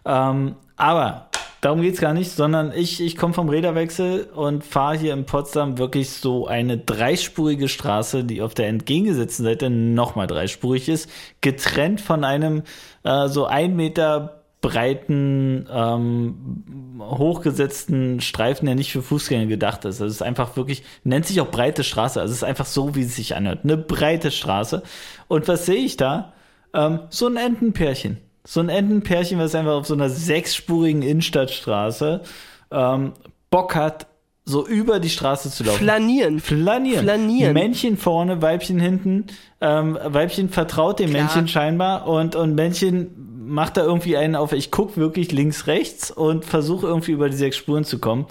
Ähm, 0.05 0.55
aber 0.76 1.30
darum 1.62 1.82
geht's 1.82 2.01
gar 2.01 2.14
nicht, 2.14 2.30
sondern 2.30 2.72
ich, 2.72 3.01
ich 3.01 3.16
komme 3.16 3.34
vom 3.34 3.48
Räderwechsel 3.48 4.28
und 4.32 4.64
fahre 4.64 4.97
hier 4.97 5.14
in 5.14 5.26
Potsdam 5.26 5.78
wirklich 5.78 6.10
so 6.10 6.47
eine 6.47 6.78
dreispurige 6.78 7.68
Straße, 7.68 8.22
die 8.22 8.40
auf 8.40 8.55
der 8.55 8.68
entgegengesetzten 8.68 9.44
Seite 9.44 9.68
nochmal 9.68 10.28
dreispurig 10.28 10.89
ist, 10.89 11.10
getrennt 11.40 12.01
von 12.01 12.22
einem 12.22 12.62
äh, 13.02 13.26
so 13.26 13.47
ein 13.47 13.74
Meter 13.74 14.41
breiten, 14.62 15.68
ähm, 15.70 16.64
hochgesetzten 17.01 18.20
Streifen, 18.20 18.64
der 18.66 18.76
nicht 18.76 18.93
für 18.93 19.02
Fußgänger 19.02 19.47
gedacht 19.47 19.84
ist. 19.84 20.01
Also 20.01 20.06
es 20.06 20.14
ist 20.14 20.22
einfach 20.22 20.56
wirklich, 20.56 20.84
nennt 21.05 21.26
sich 21.26 21.40
auch 21.40 21.51
breite 21.51 21.84
Straße. 21.84 22.20
Also 22.20 22.30
es 22.30 22.39
ist 22.39 22.44
einfach 22.44 22.64
so, 22.64 22.94
wie 22.94 23.02
es 23.02 23.16
sich 23.16 23.34
anhört. 23.34 23.60
Eine 23.64 23.76
breite 23.76 24.30
Straße. 24.30 24.84
Und 25.28 25.48
was 25.48 25.66
sehe 25.66 25.84
ich 25.84 25.97
da? 25.97 26.32
Ähm, 26.72 27.01
so 27.10 27.26
ein 27.26 27.36
Entenpärchen. 27.36 28.18
So 28.44 28.60
ein 28.60 28.68
Entenpärchen, 28.68 29.39
was 29.39 29.55
einfach 29.55 29.72
auf 29.72 29.86
so 29.86 29.94
einer 29.94 30.09
sechsspurigen 30.09 31.02
Innenstadtstraße 31.02 32.22
ähm, 32.70 33.12
Bock 33.51 33.74
hat, 33.74 34.06
so 34.44 34.66
über 34.66 35.01
die 35.01 35.10
Straße 35.10 35.51
zu 35.51 35.64
laufen. 35.64 35.78
Flanieren. 35.78 36.39
Flanieren. 36.39 37.05
Flanieren. 37.05 37.52
Männchen 37.52 37.97
vorne, 37.97 38.43
Weibchen 38.43 38.78
hinten. 38.78 39.26
Ähm, 39.60 39.98
Weibchen 40.05 40.51
vertraut 40.51 41.01
dem 41.01 41.10
Klar. 41.10 41.24
Männchen 41.24 41.48
scheinbar 41.48 42.06
und, 42.06 42.36
und 42.36 42.55
Männchen 42.55 43.41
mach 43.53 43.70
da 43.70 43.83
irgendwie 43.83 44.16
einen 44.16 44.35
auf, 44.35 44.53
ich 44.53 44.70
guck 44.70 44.97
wirklich 44.97 45.31
links, 45.31 45.66
rechts 45.66 46.11
und 46.11 46.45
versuche 46.45 46.87
irgendwie 46.87 47.12
über 47.12 47.29
die 47.29 47.37
sechs 47.37 47.57
Spuren 47.57 47.85
zu 47.85 47.99
kommen. 47.99 48.27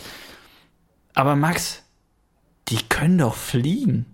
Aber 1.14 1.36
Max, 1.36 1.84
die 2.70 2.80
können 2.90 3.20
doch 3.20 3.36
fliegen. 3.36 4.11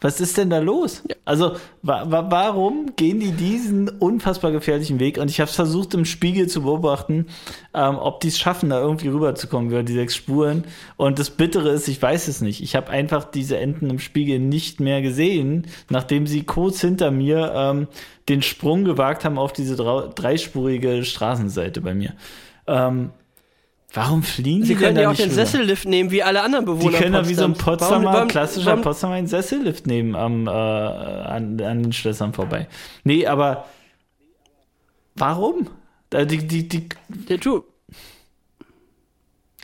Was 0.00 0.20
ist 0.20 0.36
denn 0.38 0.50
da 0.50 0.58
los? 0.58 1.02
Also, 1.24 1.56
wa 1.82 2.10
wa 2.10 2.30
warum 2.30 2.94
gehen 2.96 3.20
die 3.20 3.32
diesen 3.32 3.88
unfassbar 3.88 4.52
gefährlichen 4.52 5.00
Weg? 5.00 5.18
Und 5.18 5.30
ich 5.30 5.40
habe 5.40 5.50
versucht, 5.50 5.94
im 5.94 6.04
Spiegel 6.04 6.46
zu 6.46 6.62
beobachten, 6.62 7.26
ähm, 7.74 7.96
ob 7.96 8.20
die 8.20 8.28
es 8.28 8.38
schaffen, 8.38 8.70
da 8.70 8.80
irgendwie 8.80 9.08
rüberzukommen 9.08 9.70
über 9.70 9.82
die 9.82 9.94
sechs 9.94 10.14
Spuren. 10.14 10.64
Und 10.96 11.18
das 11.18 11.30
Bittere 11.30 11.70
ist, 11.70 11.88
ich 11.88 12.00
weiß 12.00 12.28
es 12.28 12.40
nicht. 12.40 12.62
Ich 12.62 12.76
habe 12.76 12.90
einfach 12.90 13.24
diese 13.24 13.58
Enten 13.58 13.90
im 13.90 13.98
Spiegel 13.98 14.38
nicht 14.38 14.80
mehr 14.80 15.02
gesehen, 15.02 15.66
nachdem 15.88 16.26
sie 16.26 16.44
kurz 16.44 16.80
hinter 16.80 17.10
mir 17.10 17.52
ähm, 17.54 17.88
den 18.28 18.42
Sprung 18.42 18.84
gewagt 18.84 19.24
haben 19.24 19.38
auf 19.38 19.52
diese 19.52 19.76
dreispurige 19.76 21.04
Straßenseite 21.04 21.80
bei 21.80 21.94
mir. 21.94 22.14
Ähm, 22.66 23.10
Warum 23.94 24.22
fliegen 24.22 24.64
Sie 24.64 24.74
die 24.74 24.80
können 24.80 24.98
ja 24.98 25.10
auch 25.10 25.14
den 25.14 25.30
rüber? 25.30 25.34
Sessellift 25.34 25.86
nehmen, 25.88 26.10
wie 26.10 26.22
alle 26.22 26.42
anderen 26.42 26.66
Bewohner. 26.66 26.90
Die 26.90 26.96
können 27.02 27.14
ja 27.14 27.26
wie 27.28 27.34
so 27.34 27.44
ein. 27.44 27.54
Potsdamer, 27.54 28.04
Warum- 28.04 28.14
warum- 28.14 28.28
klassischer 28.28 28.66
warum- 28.66 28.82
Potsdamer 28.82 29.14
einen 29.14 29.26
Sessellift 29.26 29.86
nehmen 29.86 30.14
am, 30.14 30.46
äh, 30.46 30.50
an, 30.50 31.60
an 31.60 31.82
den 31.82 31.92
Schlössern 31.92 32.34
vorbei. 32.34 32.68
Nee, 33.04 33.26
aber 33.26 33.64
warum? 35.14 35.68
Äh, 36.10 36.26
Die, 36.26 36.38
die, 36.46 36.68
die, 36.68 36.88
Ja, 37.28 37.36
du, 37.38 37.64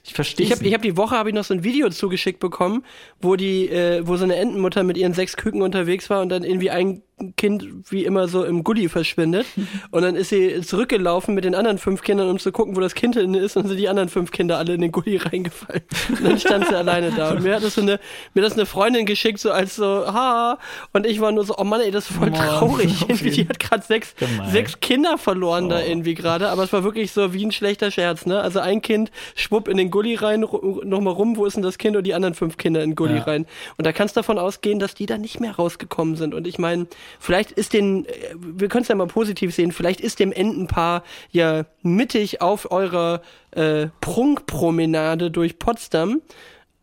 ich 0.06 0.12
verstehe 0.12 0.44
ich 0.46 0.52
habe 0.52 0.64
ich 0.66 0.74
hab 0.74 0.82
die 0.82 0.96
Woche 0.98 1.16
habe 1.16 1.30
ich 1.30 1.34
noch 1.34 1.44
so 1.44 1.54
ein 1.54 1.64
Video 1.64 1.88
zugeschickt 1.88 2.38
bekommen, 2.40 2.84
wo 3.20 3.36
die, 3.36 3.68
äh, 3.70 4.06
wo 4.06 4.16
so 4.16 4.24
eine 4.24 4.36
Entenmutter 4.36 4.82
mit 4.82 4.96
ihren 4.98 5.14
sechs 5.14 5.36
Küken 5.36 5.62
unterwegs 5.62 6.10
war 6.10 6.20
und 6.20 6.28
dann 6.28 6.44
irgendwie 6.44 6.70
ein 6.70 7.02
Kind 7.36 7.64
wie 7.90 8.04
immer 8.04 8.26
so 8.26 8.44
im 8.44 8.64
Gully 8.64 8.88
verschwindet. 8.88 9.46
Und 9.92 10.02
dann 10.02 10.16
ist 10.16 10.30
sie 10.30 10.60
zurückgelaufen 10.62 11.34
mit 11.34 11.44
den 11.44 11.54
anderen 11.54 11.78
fünf 11.78 12.02
Kindern, 12.02 12.28
um 12.28 12.38
zu 12.40 12.50
gucken, 12.50 12.74
wo 12.74 12.80
das 12.80 12.94
Kind 12.94 13.14
hin 13.14 13.34
ist, 13.34 13.56
und 13.56 13.68
sind 13.68 13.76
die 13.76 13.88
anderen 13.88 14.08
fünf 14.08 14.32
Kinder 14.32 14.58
alle 14.58 14.74
in 14.74 14.80
den 14.80 14.90
Gully 14.90 15.16
reingefallen. 15.24 15.82
Und 16.10 16.24
dann 16.24 16.38
stand 16.40 16.66
sie 16.66 16.74
alleine 16.76 17.12
da. 17.12 17.30
Und 17.30 17.42
mir 17.44 17.54
hat 17.54 17.62
das 17.62 17.74
so 17.76 17.82
eine, 17.82 18.00
mir 18.34 18.42
hat 18.42 18.50
das 18.50 18.58
eine 18.58 18.66
Freundin 18.66 19.06
geschickt, 19.06 19.38
so 19.38 19.52
als 19.52 19.76
so, 19.76 19.84
ha, 20.06 20.58
und 20.92 21.06
ich 21.06 21.20
war 21.20 21.30
nur 21.30 21.44
so, 21.44 21.54
oh 21.56 21.64
Mann, 21.64 21.80
ey, 21.80 21.90
das 21.92 22.10
ist 22.10 22.16
voll 22.16 22.30
Oh, 22.32 22.36
traurig. 22.36 23.00
Irgendwie, 23.08 23.30
die 23.30 23.48
hat 23.48 23.60
gerade 23.60 23.82
sechs, 23.84 24.14
Gemein. 24.16 24.50
sechs 24.50 24.80
Kinder 24.80 25.16
verloren 25.18 25.68
da 25.68 25.76
Oh. 25.78 25.86
irgendwie 25.88 26.14
gerade, 26.14 26.48
aber 26.48 26.64
es 26.64 26.72
war 26.72 26.82
wirklich 26.84 27.12
so 27.12 27.32
wie 27.32 27.44
ein 27.46 27.52
schlechter 27.52 27.90
Scherz, 27.90 28.26
ne? 28.26 28.40
Also 28.40 28.58
ein 28.60 28.82
Kind 28.82 29.10
schwupp 29.36 29.68
in 29.68 29.76
den 29.76 29.90
Gully 29.90 30.14
rein, 30.16 30.40
nochmal 30.40 31.12
rum, 31.14 31.36
wo 31.36 31.46
ist 31.46 31.54
denn 31.54 31.62
das 31.62 31.78
Kind 31.78 31.96
und 31.96 32.04
die 32.04 32.14
anderen 32.14 32.34
fünf 32.34 32.56
Kinder 32.56 32.82
in 32.82 32.90
den 32.90 32.96
Gully 32.96 33.16
Ja. 33.16 33.22
rein. 33.22 33.46
Und 33.76 33.86
da 33.86 33.92
kannst 33.92 34.16
du 34.16 34.20
davon 34.20 34.38
ausgehen, 34.38 34.78
dass 34.78 34.94
die 34.94 35.06
da 35.06 35.16
nicht 35.18 35.40
mehr 35.40 35.54
rausgekommen 35.54 36.16
sind. 36.16 36.34
Und 36.34 36.46
ich 36.46 36.58
meine, 36.58 36.86
vielleicht 37.18 37.52
ist 37.52 37.72
den, 37.72 38.06
äh, 38.06 38.10
wir 38.38 38.68
können 38.68 38.82
es 38.82 38.88
ja 38.88 38.94
mal 38.94 39.06
positiv 39.06 39.54
sehen, 39.54 39.72
vielleicht 39.72 40.00
ist 40.00 40.18
dem 40.18 40.32
Entenpaar 40.32 41.02
ja 41.30 41.64
mittig 41.82 42.40
auf 42.40 42.70
eurer 42.70 43.22
äh, 43.52 43.88
Prunkpromenade 44.00 45.30
durch 45.30 45.58
Potsdam 45.58 46.20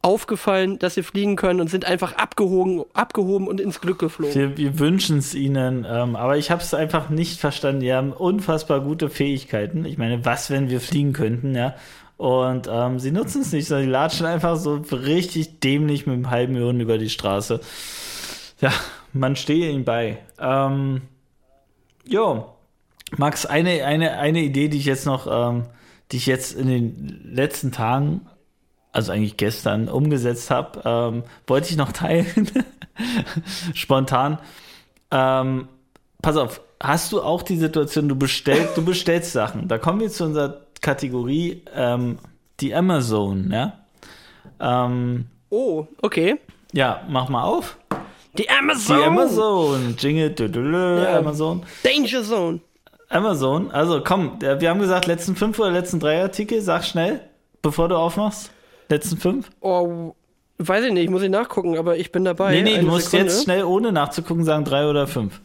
aufgefallen, 0.02 0.80
dass 0.80 0.96
sie 0.96 1.04
fliegen 1.04 1.36
können 1.36 1.62
und 1.62 1.70
sind 1.70 1.86
einfach 1.86 2.16
abgehoben, 2.16 2.84
abgehoben 2.94 3.48
und 3.48 3.62
ins 3.62 3.82
Glück 3.82 4.00
geflogen. 4.00 4.34
Wir, 4.34 4.58
wir 4.58 4.80
wünschen 4.80 5.20
es 5.20 5.36
ihnen, 5.36 5.86
ähm, 5.88 6.16
aber 6.16 6.38
ich 6.38 6.50
habe 6.50 6.62
es 6.62 6.74
einfach 6.74 7.10
nicht 7.10 7.40
verstanden. 7.40 7.82
Die 7.82 7.94
haben 7.94 8.12
unfassbar 8.12 8.82
gute 8.82 9.10
Fähigkeiten. 9.10 9.86
Ich 9.86 9.98
meine, 9.98 10.26
was, 10.26 10.50
wenn 10.50 10.70
wir 10.70 10.82
fliegen 10.82 11.14
könnten, 11.14 11.56
ja? 11.56 11.76
Und 12.18 12.70
ähm, 12.72 13.00
sie 13.00 13.12
nutzen 13.12 13.42
es 13.42 13.52
nicht, 13.52 13.68
sondern 13.68 13.88
die 13.88 13.92
latschen 13.92 14.28
einfach 14.28 14.56
so 14.56 14.84
richtig 14.92 15.60
dämlich 15.60 16.06
mit 16.06 16.14
einem 16.14 16.30
halben 16.30 16.54
Million 16.54 16.80
über 16.80 17.00
die 17.00 17.10
Straße. 17.10 17.62
Ja, 18.60 18.72
man 19.14 19.36
stehe 19.36 19.72
ihnen 19.72 19.86
bei. 19.86 20.18
Ähm, 20.40 21.02
jo, 22.06 22.54
Max, 23.18 23.46
eine, 23.46 23.86
eine, 23.86 24.18
eine 24.18 24.42
Idee, 24.42 24.70
die 24.70 24.78
ich 24.78 24.86
jetzt 24.86 25.06
noch, 25.06 25.28
ähm, 25.30 25.66
die 26.12 26.18
ich 26.18 26.26
jetzt 26.26 26.54
in 26.54 26.68
den 26.68 27.22
letzten 27.24 27.72
Tagen, 27.72 28.28
also 28.92 29.12
eigentlich 29.12 29.38
gestern, 29.38 29.88
umgesetzt 29.90 30.50
habe, 30.52 30.82
ähm, 30.86 31.24
wollte 31.48 31.70
ich 31.70 31.78
noch 31.78 31.92
teilen. 31.92 32.50
Spontan. 33.74 34.40
Ähm, 35.12 35.68
pass 36.22 36.38
auf, 36.38 36.62
hast 36.82 37.12
du 37.12 37.22
auch 37.22 37.42
die 37.42 37.58
Situation, 37.58 38.08
du 38.10 38.16
bestellst, 38.16 38.78
du 38.78 38.84
bestellst 38.84 39.34
Sachen. 39.34 39.68
Da 39.68 39.78
kommen 39.78 40.00
wir 40.00 40.10
zu 40.10 40.26
unserer 40.26 40.62
Kategorie, 40.82 41.64
ähm, 41.76 42.18
die 42.60 42.74
Amazon, 42.74 43.52
ja? 43.52 43.80
Ähm, 44.60 45.26
Oh, 45.50 45.86
okay. 46.02 46.40
ja, 46.72 47.04
mach 47.10 47.28
mal 47.28 47.44
auf. 47.44 47.78
Die 48.38 48.44
Die 48.44 48.50
Amazon! 48.50 49.04
Amazon. 49.04 49.96
Jingle, 49.98 50.30
dudulö, 50.32 51.04
Ja. 51.04 51.18
Amazon. 51.20 51.64
Danger 51.84 52.24
Zone. 52.24 52.60
Amazon. 53.10 53.70
Also 53.72 54.02
komm, 54.04 54.40
wir 54.42 54.70
haben 54.70 54.80
gesagt, 54.80 55.06
letzten 55.08 55.36
fünf 55.36 55.60
oder 55.60 55.72
letzten 55.72 56.00
drei 56.00 56.22
Artikel. 56.22 56.62
Sag 56.62 56.86
schnell, 56.86 57.22
bevor 57.62 57.90
du 57.90 57.96
aufmachst. 57.98 58.52
Letzten 58.90 59.18
fünf? 59.18 59.50
Oh, 59.60 60.16
weiß 60.60 60.86
ich 60.86 60.94
nicht, 60.94 61.10
muss 61.10 61.22
ich 61.22 61.30
nachgucken, 61.30 61.78
aber 61.78 61.98
ich 61.98 62.12
bin 62.14 62.24
dabei. 62.24 62.52
nee, 62.54 62.62
nee, 62.62 62.74
Eine 62.76 62.84
du 62.86 62.90
musst 62.92 63.12
Sekunde. 63.12 63.32
jetzt 63.34 63.44
schnell, 63.44 63.64
ohne 63.66 63.92
nachzugucken, 63.92 64.46
sagen 64.46 64.64
drei 64.64 64.88
oder 64.88 65.08
fünf. 65.08 65.42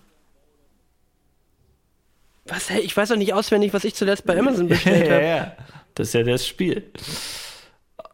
Was, 2.47 2.71
ich 2.71 2.97
weiß 2.97 3.09
doch 3.09 3.17
nicht 3.17 3.35
auswendig, 3.35 3.75
was 3.75 3.85
ich 3.85 3.95
zuletzt 3.97 4.25
bei 4.25 4.39
Amazon 4.39 4.65
ja, 4.69 4.75
bestellt 4.75 5.11
habe. 5.11 5.25
ja. 5.25 5.53
Das 5.95 6.09
ist 6.09 6.15
ja 6.15 6.23
das 6.23 6.47
Spiel. 6.47 6.85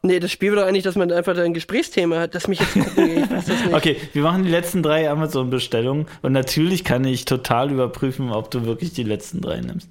Nee, 0.05 0.19
das 0.19 0.33
Spiel 0.33 0.51
war 0.51 0.63
doch 0.63 0.69
eigentlich, 0.69 0.83
dass 0.83 0.97
man 0.97 1.13
einfach 1.13 1.37
ein 1.39 1.55
Gesprächsthema 1.55 2.19
hat, 2.19 2.35
dass 2.35 2.49
mich 2.49 2.59
jetzt 2.59 2.75
gucken, 2.75 3.29
das 3.31 3.47
nicht. 3.47 3.73
Okay, 3.73 3.97
wir 4.13 4.23
machen 4.23 4.43
die 4.43 4.51
letzten 4.51 4.83
drei 4.83 5.09
Amazon-Bestellungen 5.09 6.07
und 6.23 6.33
natürlich 6.33 6.83
kann 6.83 7.05
ich 7.05 7.25
total 7.25 7.71
überprüfen, 7.71 8.33
ob 8.33 8.51
du 8.51 8.65
wirklich 8.65 8.93
die 8.93 9.05
letzten 9.05 9.41
drei 9.41 9.61
nimmst. 9.61 9.89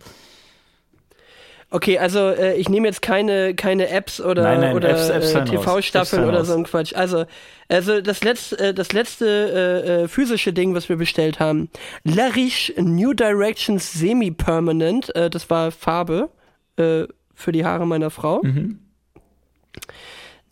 Okay, 1.73 1.97
also 1.97 2.19
äh, 2.19 2.57
ich 2.57 2.67
nehme 2.67 2.89
jetzt 2.89 3.01
keine, 3.01 3.55
keine 3.55 3.87
Apps 3.87 4.19
oder, 4.19 4.43
Nein, 4.43 4.59
nein, 4.59 4.75
oder 4.75 4.89
äh, 4.89 5.45
TV-Staffeln 5.45 6.25
oder 6.25 6.43
so 6.43 6.53
ein 6.53 6.65
Quatsch. 6.65 6.93
Also, 6.93 7.23
also 7.69 8.01
das 8.01 8.25
letzte, 8.25 8.59
äh, 8.59 8.73
das 8.73 8.91
letzte 8.91 9.25
äh, 9.25 10.03
äh, 10.03 10.07
physische 10.09 10.51
Ding, 10.51 10.75
was 10.75 10.89
wir 10.89 10.97
bestellt 10.97 11.39
haben, 11.39 11.69
La 12.03 12.25
Riche 12.27 12.73
New 12.81 13.13
Directions 13.13 13.93
Semi-Permanent, 13.93 15.15
äh, 15.15 15.29
das 15.29 15.49
war 15.49 15.71
Farbe 15.71 16.29
für 16.77 17.51
die 17.51 17.63
Haare 17.63 17.85
meiner 17.85 18.09
Frau. 18.09 18.41
Mhm. 18.41 18.79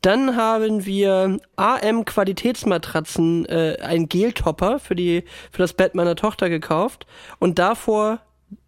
Dann 0.02 0.36
haben 0.36 0.86
wir 0.86 1.40
AM 1.58 2.06
Qualitätsmatratzen, 2.06 3.46
äh, 3.46 3.78
ein 3.82 4.08
Geltopper 4.08 4.80
für 4.80 4.96
die 4.96 5.24
für 5.52 5.62
das 5.62 5.74
Bett 5.74 5.96
meiner 5.96 6.16
Tochter 6.16 6.50
gekauft 6.50 7.06
und 7.40 7.60
davor 7.60 8.20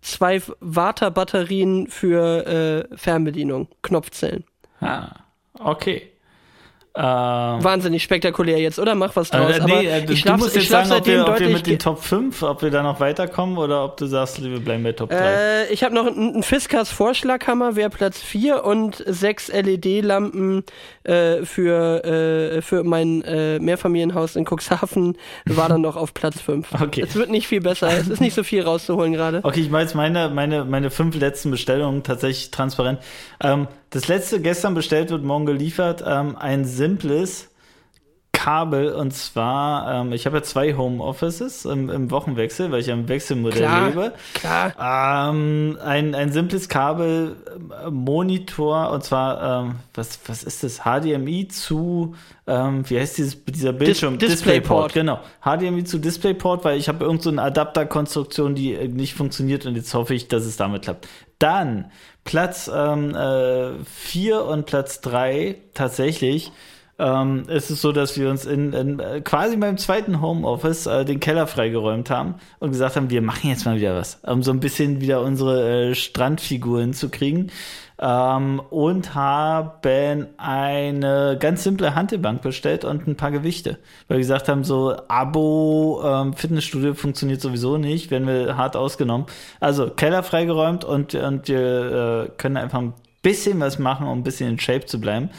zwei 0.02 0.42
Vata-Batterien 0.60 1.88
für 1.88 2.88
äh, 2.92 2.98
Fernbedienung, 2.98 3.68
Knopfzellen. 3.82 4.44
Ah, 4.80 5.16
okay. 5.60 6.11
Ähm, 6.94 7.04
Wahnsinnig 7.64 8.04
spektakulär 8.04 8.60
jetzt, 8.60 8.78
oder? 8.78 8.96
Mach 8.96 9.16
was 9.16 9.30
draus. 9.30 9.50
äh, 9.58 9.62
Aber 9.62 9.66
nee, 9.82 9.86
äh, 9.86 10.02
du 10.06 10.12
ich 10.12 10.20
schlaf, 10.20 10.40
musst 10.40 10.58
jetzt 10.58 10.68
sagen, 10.68 10.92
ob 10.92 11.06
wir, 11.06 11.26
ob 11.26 11.40
wir 11.40 11.48
mit 11.48 11.66
den 11.66 11.80
Top 11.80 12.04
5, 12.04 12.44
ob 12.44 12.62
wir 12.64 12.70
da 12.70 12.84
noch 12.84 13.00
weiterkommen 13.00 13.58
oder 13.58 13.86
ob 13.86 13.96
du 13.96 14.08
sagst, 14.08 14.44
wir 14.44 14.60
bleiben 14.60 14.84
bei 14.84 14.92
Top 14.92 15.10
3. 15.10 15.16
äh, 15.18 15.68
ich 15.72 15.84
habe 15.86 15.96
noch 15.96 16.06
einen 16.08 16.34
einen 16.34 16.44
Fiskars 16.44 16.92
Vorschlaghammer, 16.92 17.78
wäre 17.78 17.90
Platz 17.90 18.20
4 18.20 18.66
und 18.66 19.02
sechs 19.08 19.48
LED-Lampen 19.48 20.64
äh, 21.04 21.46
für, 21.46 22.04
äh, 22.04 22.62
für 22.62 22.84
mein 22.84 23.22
äh, 23.24 23.60
Mehrfamilienhaus 23.60 24.36
in 24.36 24.46
Cuxhaven 24.46 25.18
war 25.46 25.70
dann 25.70 25.82
noch 25.82 25.96
auf 25.96 26.14
Platz 26.14 26.42
5. 26.42 26.68
Okay. 26.82 27.02
Es 27.08 27.16
wird 27.16 27.30
nicht 27.30 27.48
viel 27.48 27.62
besser, 27.62 27.88
es 27.90 28.10
ist 28.10 28.20
nicht 28.20 28.34
so 28.34 28.44
viel 28.44 28.64
rauszuholen 28.64 29.14
gerade. 29.14 29.40
Okay, 29.44 29.62
ich 29.62 29.70
mache 29.70 29.84
jetzt 29.84 29.96
meine, 29.96 30.30
meine, 30.30 30.66
meine 30.66 30.90
fünf 30.90 31.16
letzten 31.16 31.52
Bestellungen 31.52 32.04
tatsächlich 32.04 32.52
transparent. 32.52 33.00
Ähm, 33.42 33.68
das 33.92 34.08
letzte 34.08 34.42
gestern 34.42 34.74
bestellt 34.74 35.12
wird, 35.12 35.24
morgen 35.24 35.46
geliefert. 35.46 36.04
Ähm, 36.06 36.36
ein 36.38 36.66
simples 36.66 37.52
Kabel 38.32 38.94
und 38.94 39.12
zwar, 39.12 40.02
ähm, 40.02 40.14
ich 40.14 40.26
habe 40.26 40.38
ja 40.38 40.44
zwei 40.44 40.74
Homeoffices 40.76 41.66
im, 41.66 41.92
im 41.92 42.10
Wochenwechsel, 42.10 42.72
weil 42.72 42.80
ich 42.80 42.92
am 42.92 43.08
Wechselmodell 43.08 43.62
Klar. 43.62 43.90
lebe. 43.90 44.14
Klar. 44.34 45.30
Ähm, 45.30 45.78
ein, 45.84 46.16
ein 46.16 46.32
simples 46.32 46.68
Kabel, 46.68 47.36
äh, 47.86 47.92
Monitor, 47.92 48.90
und 48.90 49.04
zwar, 49.04 49.66
ähm, 49.66 49.76
was, 49.94 50.20
was 50.26 50.42
ist 50.42 50.64
das? 50.64 50.80
HDMI 50.80 51.50
zu, 51.50 52.16
ähm, 52.48 52.90
wie 52.90 53.00
heißt 53.00 53.20
dieses, 53.20 53.46
dieser 53.46 53.74
Bildschirm? 53.74 54.18
DisplayPort. 54.18 54.94
Genau. 54.94 55.20
HDMI 55.44 55.84
zu 55.84 56.00
DisplayPort, 56.00 56.66
weil 56.66 56.80
ich 56.80 56.88
habe 56.88 57.06
irgend 57.06 57.22
so 57.22 57.30
Adapterkonstruktion, 57.30 58.56
die 58.56 58.74
äh, 58.74 58.88
nicht 58.88 59.14
funktioniert 59.14 59.68
und 59.68 59.76
jetzt 59.76 59.94
hoffe 59.94 60.16
ich, 60.16 60.30
dass 60.30 60.46
es 60.46 60.58
damit 60.58 60.82
klappt. 60.82 61.08
Dann 61.38 61.92
Platz 62.24 62.70
ähm, 62.74 63.16
äh, 63.16 63.84
4 63.84 64.46
und 64.46 64.66
Platz 64.66 65.02
3 65.02 65.58
tatsächlich 65.74 66.52
ähm, 67.02 67.44
ist 67.48 67.72
es 67.72 67.82
so, 67.82 67.92
dass 67.92 68.18
wir 68.20 68.30
uns 68.30 68.46
in, 68.46 68.74
in 68.74 69.00
äh, 69.00 69.22
quasi 69.22 69.58
beim 69.58 69.78
zweiten 69.78 70.22
Homeoffice 70.22 70.86
äh, 70.86 71.04
den 71.04 71.20
Keller 71.20 71.48
freigeräumt 71.48 72.12
haben 72.12 72.36
und 72.60 72.72
gesagt 72.72 72.96
haben, 72.96 73.10
wir 73.10 73.24
machen 73.24 73.50
jetzt 73.50 73.66
mal 73.66 73.76
wieder 73.76 73.96
was, 73.96 74.20
um 74.22 74.44
so 74.44 74.52
ein 74.52 74.60
bisschen 74.60 75.02
wieder 75.02 75.22
unsere 75.22 75.90
äh, 75.90 75.96
Strandfiguren 75.96 76.94
zu 76.94 77.10
kriegen. 77.10 77.52
ähm, 78.02 78.60
und 78.70 79.16
haben 79.16 80.28
eine 80.38 81.38
ganz 81.40 81.64
simple 81.64 81.96
Handelbank 81.96 82.42
bestellt 82.42 82.84
und 82.84 83.08
ein 83.08 83.16
paar 83.16 83.32
Gewichte. 83.32 83.78
Weil 84.08 84.18
wir 84.18 84.22
gesagt 84.22 84.48
haben, 84.48 84.64
so 84.64 84.96
Abo 85.08 86.02
ähm, 86.04 86.34
Fitnessstudio 86.34 86.94
funktioniert 86.94 87.42
sowieso 87.42 87.78
nicht, 87.78 88.12
werden 88.12 88.28
wir 88.28 88.58
hart 88.58 88.76
ausgenommen. 88.76 89.26
Also 89.60 89.90
Keller 89.90 90.24
freigeräumt 90.24 90.84
und, 90.84 91.16
und 91.16 91.48
wir 91.48 92.28
äh, 92.28 92.32
können 92.38 92.58
einfach 92.58 92.80
ein 92.80 92.94
bisschen 93.22 93.60
was 93.60 93.80
machen, 93.80 94.08
um 94.08 94.20
ein 94.20 94.24
bisschen 94.24 94.50
in 94.50 94.60
Shape 94.60 94.86
zu 94.86 95.00
bleiben. 95.00 95.30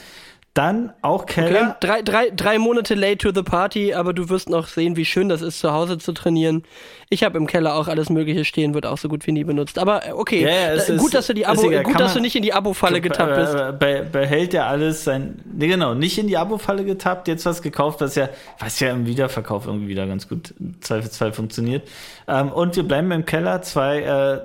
Dann 0.54 0.92
auch 1.00 1.24
Keller. 1.24 1.76
Okay, 1.80 1.86
drei, 1.86 2.02
drei, 2.02 2.28
drei 2.28 2.58
Monate 2.58 2.94
late 2.94 3.16
to 3.16 3.32
the 3.34 3.42
party, 3.42 3.94
aber 3.94 4.12
du 4.12 4.28
wirst 4.28 4.50
noch 4.50 4.66
sehen, 4.66 4.96
wie 4.96 5.06
schön 5.06 5.30
das 5.30 5.40
ist, 5.40 5.60
zu 5.60 5.72
Hause 5.72 5.96
zu 5.96 6.12
trainieren. 6.12 6.64
Ich 7.08 7.24
habe 7.24 7.38
im 7.38 7.46
Keller 7.46 7.74
auch 7.74 7.88
alles 7.88 8.10
Mögliche 8.10 8.44
stehen, 8.44 8.74
wird 8.74 8.84
auch 8.84 8.98
so 8.98 9.08
gut 9.08 9.26
wie 9.26 9.32
nie 9.32 9.44
benutzt. 9.44 9.78
Aber 9.78 10.06
äh, 10.06 10.12
okay, 10.12 10.42
ja, 10.42 10.76
da, 10.76 10.96
gut, 10.96 11.14
dass 11.14 11.26
du 11.28 11.32
die 11.32 11.46
Abo, 11.46 11.62
gut, 11.62 11.98
dass 11.98 12.12
du 12.12 12.20
nicht 12.20 12.36
in 12.36 12.42
die 12.42 12.52
Abo-Falle 12.52 13.00
getappt 13.00 13.34
bist. 13.34 13.54
Äh, 13.54 13.72
be, 13.72 14.06
behält 14.12 14.52
ja 14.52 14.66
alles 14.66 15.04
sein. 15.04 15.40
Nee, 15.50 15.68
genau, 15.68 15.94
nicht 15.94 16.18
in 16.18 16.26
die 16.26 16.36
Abo-Falle 16.36 16.84
getappt, 16.84 17.28
jetzt 17.28 17.46
was 17.46 17.62
gekauft, 17.62 18.02
was 18.02 18.14
ja, 18.14 18.28
was 18.58 18.78
ja 18.78 18.90
im 18.90 19.06
Wiederverkauf 19.06 19.66
irgendwie 19.66 19.88
wieder 19.88 20.06
ganz 20.06 20.28
gut 20.28 20.52
zweifelsfrei 20.82 21.32
funktioniert. 21.32 21.88
Ähm, 22.28 22.52
und 22.52 22.76
wir 22.76 22.82
bleiben 22.82 23.10
im 23.10 23.24
Keller, 23.24 23.62
zwei, 23.62 24.00
äh, 24.02 24.40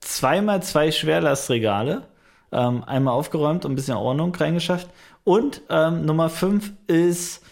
zweimal 0.00 0.62
zwei 0.62 0.90
Schwerlastregale. 0.92 2.02
Ähm, 2.50 2.82
einmal 2.84 3.12
aufgeräumt 3.12 3.66
und 3.66 3.72
ein 3.72 3.74
bisschen 3.74 3.96
Ordnung 3.96 4.34
reingeschafft. 4.34 4.88
Und 5.28 5.60
ähm, 5.68 6.06
Nummer 6.06 6.30
5 6.30 6.72
ist 6.86 7.44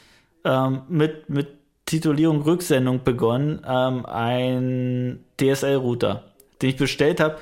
ähm, 0.46 0.84
mit, 0.88 1.28
mit 1.28 1.48
Titulierung 1.84 2.40
Rücksendung 2.40 3.04
begonnen, 3.04 3.60
ähm, 3.68 4.06
ein 4.06 5.22
DSL-Router, 5.38 6.22
den 6.62 6.70
ich 6.70 6.76
bestellt 6.76 7.20
habe. 7.20 7.36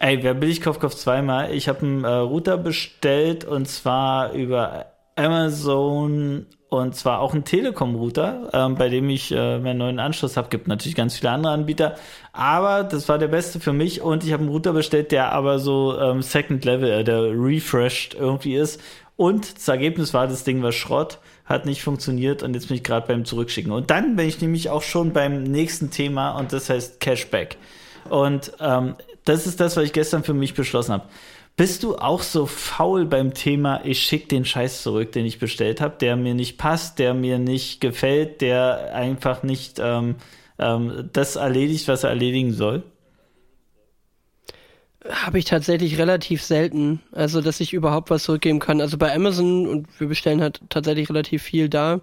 Ey, 0.00 0.20
wer 0.24 0.34
billig 0.34 0.62
kauft, 0.62 0.80
kauft 0.80 0.98
zweimal. 0.98 1.54
Ich 1.54 1.68
habe 1.68 1.82
einen 1.82 2.02
äh, 2.02 2.08
Router 2.08 2.58
bestellt 2.58 3.44
und 3.44 3.68
zwar 3.68 4.32
über 4.32 4.86
Amazon 5.14 6.46
und 6.70 6.96
zwar 6.96 7.20
auch 7.20 7.32
einen 7.32 7.44
Telekom-Router, 7.44 8.50
ähm, 8.52 8.74
bei 8.74 8.88
dem 8.88 9.08
ich 9.08 9.30
äh, 9.30 9.60
meinen 9.60 9.78
neuen 9.78 10.00
Anschluss 10.00 10.36
habe. 10.36 10.48
Gibt 10.48 10.66
natürlich 10.66 10.96
ganz 10.96 11.16
viele 11.16 11.30
andere 11.30 11.52
Anbieter, 11.52 11.94
aber 12.32 12.82
das 12.82 13.08
war 13.08 13.18
der 13.18 13.28
beste 13.28 13.60
für 13.60 13.72
mich 13.72 14.02
und 14.02 14.24
ich 14.24 14.32
habe 14.32 14.42
einen 14.42 14.50
Router 14.50 14.72
bestellt, 14.72 15.12
der 15.12 15.30
aber 15.30 15.60
so 15.60 15.96
ähm, 16.00 16.20
Second 16.20 16.64
Level, 16.64 16.90
äh, 16.90 17.04
der 17.04 17.30
refreshed 17.30 18.14
irgendwie 18.14 18.56
ist 18.56 18.80
und 19.18 19.56
das 19.56 19.66
Ergebnis 19.66 20.14
war, 20.14 20.28
das 20.28 20.44
Ding 20.44 20.62
war 20.62 20.70
Schrott, 20.70 21.18
hat 21.44 21.66
nicht 21.66 21.82
funktioniert 21.82 22.44
und 22.44 22.54
jetzt 22.54 22.68
bin 22.68 22.76
ich 22.76 22.84
gerade 22.84 23.08
beim 23.08 23.24
Zurückschicken. 23.24 23.72
Und 23.72 23.90
dann 23.90 24.14
bin 24.14 24.28
ich 24.28 24.40
nämlich 24.40 24.70
auch 24.70 24.82
schon 24.82 25.12
beim 25.12 25.42
nächsten 25.42 25.90
Thema 25.90 26.38
und 26.38 26.52
das 26.52 26.70
heißt 26.70 27.00
Cashback. 27.00 27.56
Und 28.08 28.52
ähm, 28.60 28.94
das 29.24 29.48
ist 29.48 29.58
das, 29.58 29.76
was 29.76 29.82
ich 29.82 29.92
gestern 29.92 30.22
für 30.22 30.34
mich 30.34 30.54
beschlossen 30.54 30.92
habe. 30.92 31.08
Bist 31.56 31.82
du 31.82 31.96
auch 31.96 32.22
so 32.22 32.46
faul 32.46 33.06
beim 33.06 33.34
Thema, 33.34 33.80
ich 33.82 33.98
schicke 34.04 34.28
den 34.28 34.44
Scheiß 34.44 34.84
zurück, 34.84 35.10
den 35.10 35.26
ich 35.26 35.40
bestellt 35.40 35.80
habe, 35.80 35.96
der 36.00 36.14
mir 36.14 36.34
nicht 36.34 36.56
passt, 36.56 37.00
der 37.00 37.12
mir 37.12 37.40
nicht 37.40 37.80
gefällt, 37.80 38.40
der 38.40 38.94
einfach 38.94 39.42
nicht 39.42 39.80
ähm, 39.80 40.14
ähm, 40.60 41.10
das 41.12 41.34
erledigt, 41.34 41.88
was 41.88 42.04
er 42.04 42.10
erledigen 42.10 42.52
soll? 42.52 42.84
Habe 45.10 45.38
ich 45.38 45.46
tatsächlich 45.46 45.98
relativ 45.98 46.42
selten. 46.42 47.00
Also, 47.12 47.40
dass 47.40 47.60
ich 47.60 47.72
überhaupt 47.72 48.10
was 48.10 48.24
zurückgeben 48.24 48.58
kann. 48.58 48.80
Also 48.80 48.98
bei 48.98 49.14
Amazon, 49.14 49.66
und 49.66 49.88
wir 49.98 50.08
bestellen 50.08 50.40
halt 50.40 50.60
tatsächlich 50.68 51.08
relativ 51.08 51.42
viel 51.42 51.68
da, 51.68 52.00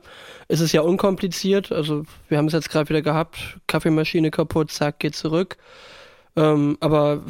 ist 0.47 0.59
es 0.59 0.71
ja 0.71 0.81
unkompliziert. 0.81 1.71
Also, 1.71 2.03
wir 2.29 2.37
haben 2.37 2.47
es 2.47 2.53
jetzt 2.53 2.69
gerade 2.69 2.89
wieder 2.89 3.01
gehabt. 3.01 3.57
Kaffeemaschine 3.67 4.31
kaputt, 4.31 4.71
zack, 4.71 4.99
geht 4.99 5.15
zurück. 5.15 5.57
Ähm, 6.35 6.77
aber 6.81 7.23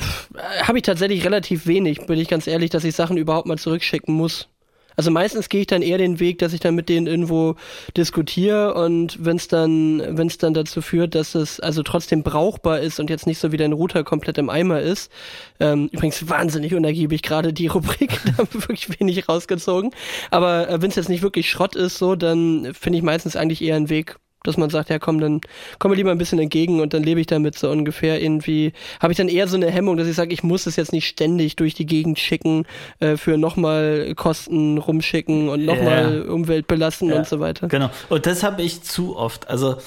habe 0.63 0.79
ich 0.79 0.83
tatsächlich 0.83 1.23
relativ 1.25 1.67
wenig, 1.67 2.05
bin 2.07 2.19
ich 2.19 2.27
ganz 2.27 2.47
ehrlich, 2.47 2.71
dass 2.71 2.83
ich 2.83 2.95
Sachen 2.95 3.17
überhaupt 3.17 3.47
mal 3.47 3.57
zurückschicken 3.57 4.15
muss. 4.15 4.49
Also 4.95 5.11
meistens 5.11 5.49
gehe 5.49 5.61
ich 5.61 5.67
dann 5.67 5.81
eher 5.81 5.97
den 5.97 6.19
Weg, 6.19 6.39
dass 6.39 6.53
ich 6.53 6.59
dann 6.59 6.75
mit 6.75 6.89
denen 6.89 7.07
irgendwo 7.07 7.55
diskutiere 7.97 8.73
und 8.73 9.23
wenn 9.23 9.37
es 9.37 9.47
dann, 9.47 10.17
wenn 10.17 10.27
es 10.27 10.37
dann 10.37 10.53
dazu 10.53 10.81
führt, 10.81 11.15
dass 11.15 11.35
es 11.35 11.59
also 11.59 11.83
trotzdem 11.83 12.23
brauchbar 12.23 12.79
ist 12.79 12.99
und 12.99 13.09
jetzt 13.09 13.27
nicht 13.27 13.39
so 13.39 13.51
wie 13.51 13.57
dein 13.57 13.73
Router 13.73 14.03
komplett 14.03 14.37
im 14.37 14.49
Eimer 14.49 14.81
ist. 14.81 15.11
Ähm, 15.59 15.89
übrigens 15.91 16.27
wahnsinnig 16.29 16.73
unergiebig 16.73 17.21
gerade 17.21 17.53
die 17.53 17.67
Rubrik, 17.67 18.19
da 18.25 18.37
haben 18.37 18.49
wir 18.51 18.61
wirklich 18.61 18.99
wenig 18.99 19.27
rausgezogen. 19.27 19.91
Aber 20.31 20.69
äh, 20.69 20.81
wenn 20.81 20.89
es 20.89 20.95
jetzt 20.95 21.09
nicht 21.09 21.23
wirklich 21.23 21.49
Schrott 21.49 21.75
ist, 21.75 21.97
so, 21.97 22.15
dann 22.15 22.73
finde 22.73 22.97
ich 22.97 23.03
meistens 23.03 23.35
eigentlich 23.35 23.61
eher 23.61 23.75
einen 23.75 23.89
Weg, 23.89 24.17
dass 24.47 24.57
man 24.57 24.69
sagt, 24.69 24.89
ja 24.89 24.99
komm, 24.99 25.19
dann 25.19 25.41
komm 25.79 25.91
mir 25.91 25.97
lieber 25.97 26.11
ein 26.11 26.17
bisschen 26.17 26.39
entgegen 26.39 26.81
und 26.81 26.93
dann 26.93 27.03
lebe 27.03 27.19
ich 27.19 27.27
damit 27.27 27.57
so 27.57 27.69
ungefähr 27.69 28.21
irgendwie, 28.21 28.73
habe 28.99 29.13
ich 29.13 29.17
dann 29.17 29.27
eher 29.27 29.47
so 29.47 29.55
eine 29.55 29.69
Hemmung, 29.69 29.97
dass 29.97 30.07
ich 30.07 30.15
sage, 30.15 30.33
ich 30.33 30.43
muss 30.43 30.65
es 30.65 30.75
jetzt 30.75 30.93
nicht 30.93 31.07
ständig 31.07 31.55
durch 31.55 31.73
die 31.73 31.85
Gegend 31.85 32.19
schicken, 32.19 32.65
äh, 32.99 33.17
für 33.17 33.37
nochmal 33.37 34.13
Kosten 34.15 34.77
rumschicken 34.77 35.49
und 35.49 35.65
nochmal 35.65 36.23
ja. 36.25 36.31
Umwelt 36.31 36.67
belassen 36.67 37.09
ja, 37.09 37.17
und 37.17 37.27
so 37.27 37.39
weiter. 37.39 37.67
Genau. 37.67 37.89
Und 38.09 38.25
das 38.25 38.43
habe 38.43 38.61
ich 38.61 38.83
zu 38.83 39.15
oft. 39.15 39.49
Also 39.49 39.77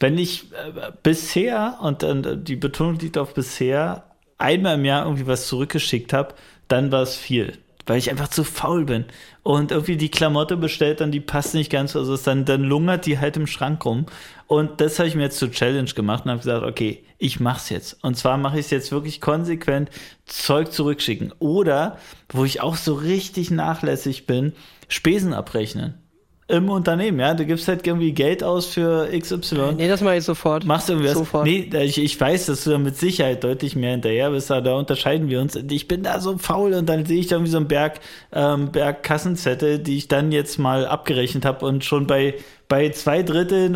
wenn 0.00 0.18
ich 0.18 0.52
äh, 0.52 0.90
bisher, 1.02 1.78
und 1.80 2.02
äh, 2.02 2.36
die 2.36 2.56
Betonung 2.56 2.98
liegt 2.98 3.18
auf 3.18 3.34
bisher, 3.34 4.04
einmal 4.38 4.74
im 4.74 4.84
Jahr 4.84 5.04
irgendwie 5.04 5.26
was 5.26 5.46
zurückgeschickt 5.46 6.12
habe, 6.12 6.34
dann 6.68 6.90
war 6.90 7.02
es 7.02 7.16
viel 7.16 7.58
weil 7.86 7.98
ich 7.98 8.10
einfach 8.10 8.28
zu 8.28 8.44
faul 8.44 8.84
bin. 8.84 9.04
Und 9.42 9.72
irgendwie 9.72 9.96
die 9.96 10.10
Klamotte 10.10 10.56
bestellt, 10.56 11.00
dann 11.00 11.12
die 11.12 11.20
passt 11.20 11.54
nicht 11.54 11.70
ganz, 11.70 11.96
also 11.96 12.16
dann, 12.16 12.44
dann 12.44 12.62
lungert 12.62 13.06
die 13.06 13.18
halt 13.18 13.36
im 13.36 13.46
Schrank 13.46 13.84
rum. 13.84 14.06
Und 14.46 14.80
das 14.80 14.98
habe 14.98 15.08
ich 15.08 15.14
mir 15.14 15.22
jetzt 15.22 15.38
zur 15.38 15.50
Challenge 15.50 15.90
gemacht 15.90 16.24
und 16.24 16.30
habe 16.30 16.40
gesagt, 16.40 16.64
okay, 16.64 17.04
ich 17.18 17.40
mach's 17.40 17.70
jetzt. 17.70 18.02
Und 18.02 18.16
zwar 18.16 18.36
mache 18.36 18.58
ich 18.58 18.66
es 18.66 18.70
jetzt 18.70 18.92
wirklich 18.92 19.20
konsequent, 19.20 19.90
Zeug 20.26 20.72
zurückschicken. 20.72 21.32
Oder, 21.38 21.98
wo 22.28 22.44
ich 22.44 22.60
auch 22.60 22.76
so 22.76 22.94
richtig 22.94 23.50
nachlässig 23.50 24.26
bin, 24.26 24.52
Spesen 24.88 25.32
abrechnen 25.32 26.01
im 26.52 26.68
Unternehmen, 26.68 27.18
ja. 27.18 27.32
Du 27.32 27.46
gibst 27.46 27.66
halt 27.66 27.86
irgendwie 27.86 28.12
Geld 28.12 28.44
aus 28.44 28.66
für 28.66 29.08
XY. 29.18 29.72
Nee, 29.76 29.88
das 29.88 30.02
mache 30.02 30.16
ich 30.16 30.24
sofort. 30.24 30.66
Machst 30.66 30.88
du 30.88 30.92
irgendwie 30.92 31.08
was? 31.08 31.16
Sofort. 31.16 31.44
Nee, 31.44 31.70
ich, 31.80 31.96
ich 31.96 32.20
weiß, 32.20 32.46
dass 32.46 32.64
du 32.64 32.70
da 32.70 32.78
mit 32.78 32.96
Sicherheit 32.98 33.42
deutlich 33.42 33.74
mehr 33.74 33.92
hinterher 33.92 34.30
bist, 34.30 34.50
aber 34.50 34.60
da 34.60 34.74
unterscheiden 34.74 35.30
wir 35.30 35.40
uns. 35.40 35.56
Ich 35.56 35.88
bin 35.88 36.02
da 36.02 36.20
so 36.20 36.36
faul 36.36 36.74
und 36.74 36.88
dann 36.90 37.06
sehe 37.06 37.18
ich 37.18 37.28
da 37.28 37.36
irgendwie 37.36 37.52
so 37.52 37.56
einen 37.56 37.68
Berg, 37.68 38.00
ähm, 38.32 38.70
Berg 38.70 39.02
Kassenzettel, 39.02 39.78
die 39.78 39.96
ich 39.96 40.08
dann 40.08 40.30
jetzt 40.30 40.58
mal 40.58 40.86
abgerechnet 40.86 41.46
habe 41.46 41.64
und 41.64 41.84
schon 41.84 42.06
bei, 42.06 42.34
bei 42.68 42.90
zwei 42.90 43.22
Dritteln 43.22 43.74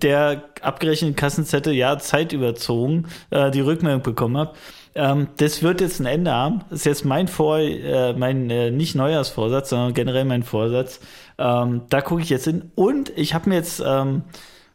der 0.00 0.42
abgerechneten 0.62 1.14
Kassenzettel, 1.14 1.74
ja, 1.74 1.96
Zeit 1.98 2.32
überzogen, 2.32 3.06
äh, 3.30 3.52
die 3.52 3.60
Rückmeldung 3.60 4.02
bekommen 4.02 4.36
habe. 4.36 4.54
Ähm, 4.96 5.28
das 5.36 5.62
wird 5.62 5.80
jetzt 5.80 6.00
ein 6.00 6.06
Ende 6.06 6.32
haben. 6.32 6.62
Das 6.70 6.80
ist 6.80 6.86
jetzt 6.86 7.04
mein 7.04 7.28
Vor, 7.28 7.58
äh, 7.58 8.14
mein 8.14 8.50
äh, 8.50 8.70
nicht 8.70 8.94
Neujahrsvorsatz, 8.94 9.70
sondern 9.70 9.94
generell 9.94 10.24
mein 10.24 10.42
Vorsatz 10.42 11.00
ähm, 11.38 11.82
da 11.88 12.00
gucke 12.00 12.22
ich 12.22 12.30
jetzt 12.30 12.44
hin. 12.44 12.70
Und 12.74 13.12
ich 13.16 13.34
habe 13.34 13.48
mir 13.48 13.56
jetzt 13.56 13.82
ähm, 13.84 14.22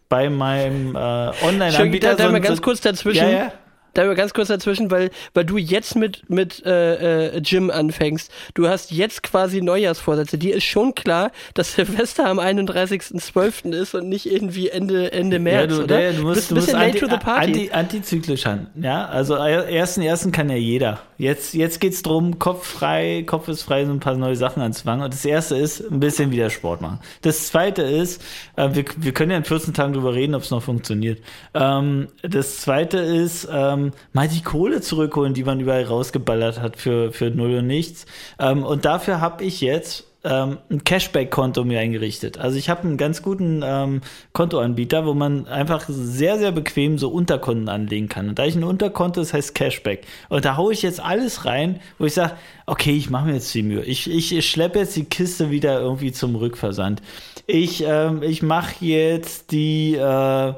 bei 0.10 0.30
meinem 0.30 0.96
äh, 0.96 1.00
Online-Anbieter. 1.00 2.16
Da 2.16 2.30
mal 2.30 2.42
ganz 2.42 2.62
kurz 2.62 2.82
dazwischen. 2.82 3.24
Ja, 3.24 3.30
ja 3.30 3.54
da 3.94 4.14
ganz 4.14 4.34
kurz 4.34 4.48
dazwischen, 4.48 4.92
weil, 4.92 5.12
weil 5.34 5.46
du 5.46 5.58
jetzt 5.58 5.96
mit, 5.96 6.30
mit 6.30 6.66
äh, 6.66 7.36
äh, 7.36 7.42
Gym 7.42 7.70
anfängst. 7.70 8.32
Du 8.54 8.68
hast 8.68 8.92
jetzt 8.92 9.24
quasi 9.24 9.62
Neujahrsvorsätze. 9.62 10.38
Dir 10.38 10.56
ist 10.56 10.64
schon 10.64 10.96
klar, 10.96 11.32
dass 11.54 11.74
Silvester 11.74 12.28
am 12.28 12.40
31.12. 12.40 13.72
ist 13.74 13.96
und 13.96 14.10
nicht 14.10 14.32
irgendwie 14.32 14.70
Ende, 14.70 15.12
Ende 15.12 15.40
März, 15.40 15.72
ja, 15.72 15.78
du, 15.78 15.84
oder? 15.84 16.02
Ja, 16.02 16.12
du 16.14 16.24
musst, 16.24 16.52
du 16.52 16.56
anti, 16.56 17.00
the 17.00 17.18
party. 17.18 17.52
Anti, 17.52 17.72
antizyklisch 17.72 18.46
an. 18.46 18.68
Ja, 18.76 19.06
also 19.06 19.36
ersten 19.36 20.02
ersten 20.02 20.32
kann 20.32 20.50
ja 20.50 20.56
jeder. 20.56 21.00
Jetzt, 21.18 21.54
jetzt 21.54 21.80
geht's 21.80 22.02
drum, 22.02 22.40
Kopf 22.40 22.66
frei, 22.66 23.24
Kopf 23.28 23.48
ist 23.48 23.62
frei, 23.62 23.86
so 23.86 23.92
ein 23.92 24.00
paar 24.00 24.16
neue 24.16 24.36
Sachen 24.36 24.62
anzufangen. 24.64 25.04
Und 25.04 25.14
das 25.14 25.24
erste 25.24 25.56
ist, 25.56 25.82
ein 25.82 26.00
bisschen 26.00 26.32
wieder 26.32 26.50
Sport 26.50 26.82
machen. 26.82 27.00
Das 27.22 27.48
zweite 27.48 27.84
ist, 27.84 28.24
äh, 28.56 28.70
wir, 28.74 28.86
wir 28.98 29.12
können 29.14 29.32
ja 29.32 29.38
in 29.38 29.44
14 29.44 29.74
Tagen 29.74 29.94
drüber 29.94 30.14
reden, 30.16 30.34
ob 30.34 30.42
es 30.42 30.52
noch 30.52 30.64
funktioniert. 30.64 31.20
Ähm, 31.54 32.08
das 32.24 32.58
zweite 32.58 32.98
ist, 32.98 33.48
ähm, 33.52 33.81
ähm, 33.82 33.92
mal 34.14 34.28
die 34.28 34.42
Kohle 34.42 34.82
zurückholen, 34.82 35.34
die 35.34 35.44
man 35.44 35.60
überall 35.60 35.84
rausgeballert 35.84 36.62
hat 36.62 36.78
für, 36.78 37.12
für 37.12 37.30
null 37.30 37.58
und 37.58 37.68
nichts. 37.68 38.06
Ähm, 38.40 38.64
und 38.64 38.86
dafür 38.86 39.22
habe 39.22 39.44
ich 39.44 39.62
jetzt 39.62 40.06
ähm, 40.24 40.60
ein 40.70 40.84
Cashback-Konto 40.84 41.64
mir 41.64 41.80
eingerichtet. 41.80 42.38
Also 42.38 42.58
ich 42.58 42.70
habe 42.70 42.84
einen 42.84 42.98
ganz 42.98 43.22
guten 43.24 43.62
ähm, 43.64 44.02
Kontoanbieter, 44.34 45.06
wo 45.06 45.14
man 45.14 45.48
einfach 45.48 45.86
sehr, 45.88 46.38
sehr 46.38 46.52
bequem 46.52 46.98
so 46.98 47.10
Unterkonten 47.10 47.70
anlegen 47.70 48.08
kann. 48.08 48.30
Und 48.30 48.38
da 48.38 48.46
ich 48.46 48.56
ein 48.56 48.64
Unterkonto, 48.64 49.20
das 49.20 49.34
heißt 49.34 49.56
Cashback. 49.56 50.06
Und 50.30 50.46
da 50.46 50.58
haue 50.58 50.74
ich 50.74 50.84
jetzt 50.84 51.00
alles 51.00 51.46
rein, 51.46 51.80
wo 51.98 52.06
ich 52.06 52.14
sage, 52.14 52.34
okay, 52.68 52.96
ich 52.96 53.10
mache 53.10 53.28
mir 53.28 53.34
jetzt 53.34 53.54
die 53.54 53.64
Mühe. 53.64 53.84
Ich, 53.84 54.10
ich, 54.10 54.36
ich 54.36 54.50
schleppe 54.50 54.80
jetzt 54.80 54.96
die 54.96 55.06
Kiste 55.06 55.50
wieder 55.50 55.80
irgendwie 55.80 56.12
zum 56.12 56.36
Rückversand. 56.36 57.02
Ich, 57.48 57.84
ähm, 57.86 58.22
ich 58.22 58.44
mache 58.44 58.86
jetzt 58.86 59.52
die 59.52 59.96
äh, 59.96 60.54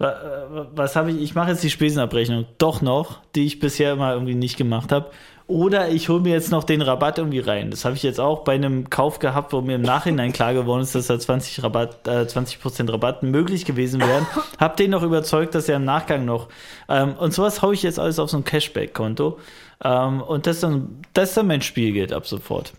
was 0.00 0.96
habe 0.96 1.10
ich? 1.10 1.20
Ich 1.20 1.34
mache 1.34 1.50
jetzt 1.50 1.62
die 1.62 1.70
Spesenabrechnung 1.70 2.46
doch 2.56 2.80
noch, 2.80 3.20
die 3.34 3.44
ich 3.44 3.58
bisher 3.58 3.92
immer 3.92 4.14
irgendwie 4.14 4.34
nicht 4.34 4.56
gemacht 4.56 4.92
habe. 4.92 5.10
Oder 5.46 5.88
ich 5.88 6.08
hole 6.08 6.20
mir 6.20 6.32
jetzt 6.32 6.52
noch 6.52 6.62
den 6.62 6.80
Rabatt 6.80 7.18
irgendwie 7.18 7.40
rein. 7.40 7.70
Das 7.70 7.84
habe 7.84 7.96
ich 7.96 8.04
jetzt 8.04 8.20
auch 8.20 8.44
bei 8.44 8.54
einem 8.54 8.88
Kauf 8.88 9.18
gehabt, 9.18 9.52
wo 9.52 9.60
mir 9.60 9.74
im 9.74 9.82
Nachhinein 9.82 10.32
klar 10.32 10.54
geworden 10.54 10.82
ist, 10.82 10.94
dass 10.94 11.08
da 11.08 11.18
20 11.18 11.62
Rabatt, 11.64 12.06
äh, 12.06 12.24
20% 12.24 12.90
Rabatt 12.90 13.24
möglich 13.24 13.64
gewesen 13.64 14.00
wären. 14.00 14.26
hab 14.58 14.76
den 14.76 14.92
noch 14.92 15.02
überzeugt, 15.02 15.54
dass 15.54 15.68
er 15.68 15.76
im 15.76 15.84
Nachgang 15.84 16.24
noch. 16.24 16.48
Ähm, 16.88 17.14
und 17.14 17.34
sowas 17.34 17.62
haue 17.62 17.74
ich 17.74 17.82
jetzt 17.82 17.98
alles 17.98 18.20
auf 18.20 18.30
so 18.30 18.36
ein 18.36 18.44
Cashback-Konto. 18.44 19.38
Ähm, 19.82 20.22
und 20.22 20.46
das 20.46 20.56
ist, 20.56 20.62
dann, 20.62 21.02
das 21.14 21.30
ist 21.30 21.36
dann 21.36 21.48
mein 21.48 21.62
Spielgeld 21.62 22.12
ab 22.12 22.26
sofort. 22.26 22.72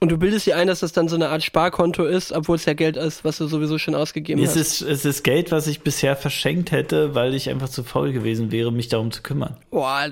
Und 0.00 0.10
du 0.10 0.18
bildest 0.18 0.46
dir 0.46 0.56
ein, 0.56 0.66
dass 0.66 0.80
das 0.80 0.92
dann 0.92 1.08
so 1.08 1.14
eine 1.14 1.28
Art 1.28 1.42
Sparkonto 1.42 2.04
ist, 2.04 2.32
obwohl 2.32 2.56
es 2.56 2.64
ja 2.64 2.74
Geld 2.74 2.96
ist, 2.96 3.24
was 3.24 3.38
du 3.38 3.46
sowieso 3.46 3.78
schon 3.78 3.94
ausgegeben 3.94 4.42
es 4.42 4.50
hast. 4.50 4.56
Ist, 4.56 4.80
es 4.82 5.04
ist 5.04 5.22
Geld, 5.22 5.52
was 5.52 5.66
ich 5.66 5.80
bisher 5.80 6.16
verschenkt 6.16 6.72
hätte, 6.72 7.14
weil 7.14 7.34
ich 7.34 7.48
einfach 7.48 7.68
zu 7.68 7.84
faul 7.84 8.12
gewesen 8.12 8.50
wäre, 8.50 8.72
mich 8.72 8.88
darum 8.88 9.12
zu 9.12 9.22
kümmern. 9.22 9.56
Boah, 9.70 10.10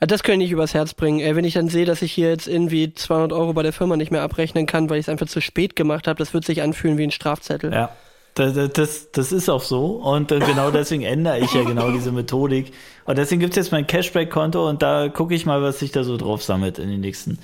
das 0.00 0.22
kann 0.22 0.34
ich 0.34 0.38
nicht 0.38 0.52
übers 0.52 0.74
Herz 0.74 0.94
bringen. 0.94 1.20
Ey, 1.20 1.36
wenn 1.36 1.44
ich 1.44 1.54
dann 1.54 1.68
sehe, 1.68 1.84
dass 1.84 2.02
ich 2.02 2.12
hier 2.12 2.28
jetzt 2.28 2.48
irgendwie 2.48 2.94
200 2.94 3.32
Euro 3.32 3.52
bei 3.52 3.62
der 3.62 3.72
Firma 3.72 3.96
nicht 3.96 4.10
mehr 4.10 4.22
abrechnen 4.22 4.66
kann, 4.66 4.88
weil 4.88 4.98
ich 4.98 5.04
es 5.04 5.08
einfach 5.08 5.26
zu 5.26 5.40
spät 5.40 5.76
gemacht 5.76 6.08
habe, 6.08 6.18
das 6.18 6.32
wird 6.32 6.44
sich 6.44 6.62
anfühlen 6.62 6.98
wie 6.98 7.04
ein 7.04 7.10
Strafzettel. 7.10 7.72
Ja. 7.72 7.90
Das, 8.34 8.72
das, 8.72 9.12
das 9.12 9.30
ist 9.30 9.48
auch 9.48 9.62
so. 9.62 9.86
Und 9.86 10.28
genau 10.28 10.72
deswegen 10.72 11.02
ändere 11.02 11.38
ich 11.38 11.54
ja 11.54 11.62
genau 11.62 11.92
diese 11.92 12.10
Methodik. 12.10 12.72
Und 13.04 13.16
deswegen 13.16 13.40
gibt 13.40 13.52
es 13.52 13.56
jetzt 13.56 13.72
mein 13.72 13.86
Cashback-Konto 13.86 14.68
und 14.68 14.82
da 14.82 15.08
gucke 15.08 15.34
ich 15.34 15.46
mal, 15.46 15.62
was 15.62 15.78
sich 15.78 15.92
da 15.92 16.02
so 16.02 16.16
drauf 16.16 16.42
sammelt 16.42 16.80
in 16.80 16.88
den 16.88 17.00
nächsten 17.00 17.38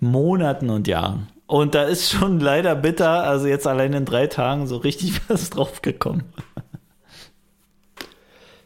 Monaten 0.00 0.68
und 0.68 0.88
Jahren. 0.88 1.28
Und 1.46 1.76
da 1.76 1.84
ist 1.84 2.10
schon 2.10 2.40
leider 2.40 2.74
bitter, 2.74 3.24
also 3.24 3.46
jetzt 3.46 3.66
allein 3.66 3.92
in 3.92 4.04
drei 4.04 4.26
Tagen 4.26 4.66
so 4.66 4.78
richtig 4.78 5.20
was 5.28 5.50
draufgekommen. 5.50 6.24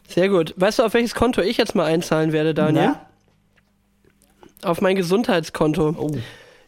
Sehr 0.07 0.29
gut. 0.29 0.55
Weißt 0.57 0.79
du, 0.79 0.83
auf 0.83 0.95
welches 0.95 1.13
Konto 1.13 1.41
ich 1.41 1.57
jetzt 1.57 1.75
mal 1.75 1.85
einzahlen 1.85 2.31
werde, 2.31 2.55
Daniel? 2.55 2.95
Na? 2.95 4.69
Auf 4.69 4.81
mein 4.81 4.95
Gesundheitskonto. 4.95 5.95
Oh. 5.95 6.17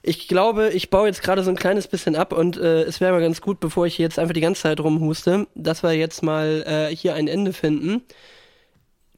Ich 0.02 0.28
glaube, 0.28 0.70
ich 0.70 0.90
baue 0.90 1.08
jetzt 1.08 1.22
gerade 1.22 1.44
so 1.44 1.50
ein 1.50 1.58
kleines 1.58 1.88
bisschen 1.88 2.16
ab 2.16 2.32
und 2.32 2.58
äh, 2.58 2.84
es 2.84 3.02
wäre 3.02 3.12
mal 3.12 3.22
ganz 3.22 3.42
gut, 3.42 3.60
bevor 3.60 3.86
ich 3.86 3.98
jetzt 3.98 4.18
einfach 4.18 4.34
die 4.34 4.42
ganze 4.42 4.62
Zeit 4.62 4.80
rumhuste, 4.80 5.48
dass 5.56 5.84
wir 5.84 5.92
jetzt 5.94 6.24
mal 6.24 6.64
äh, 6.66 6.96
hier 6.96 7.16
ein 7.16 7.28
Ende 7.28 7.52
finden. 7.52 8.04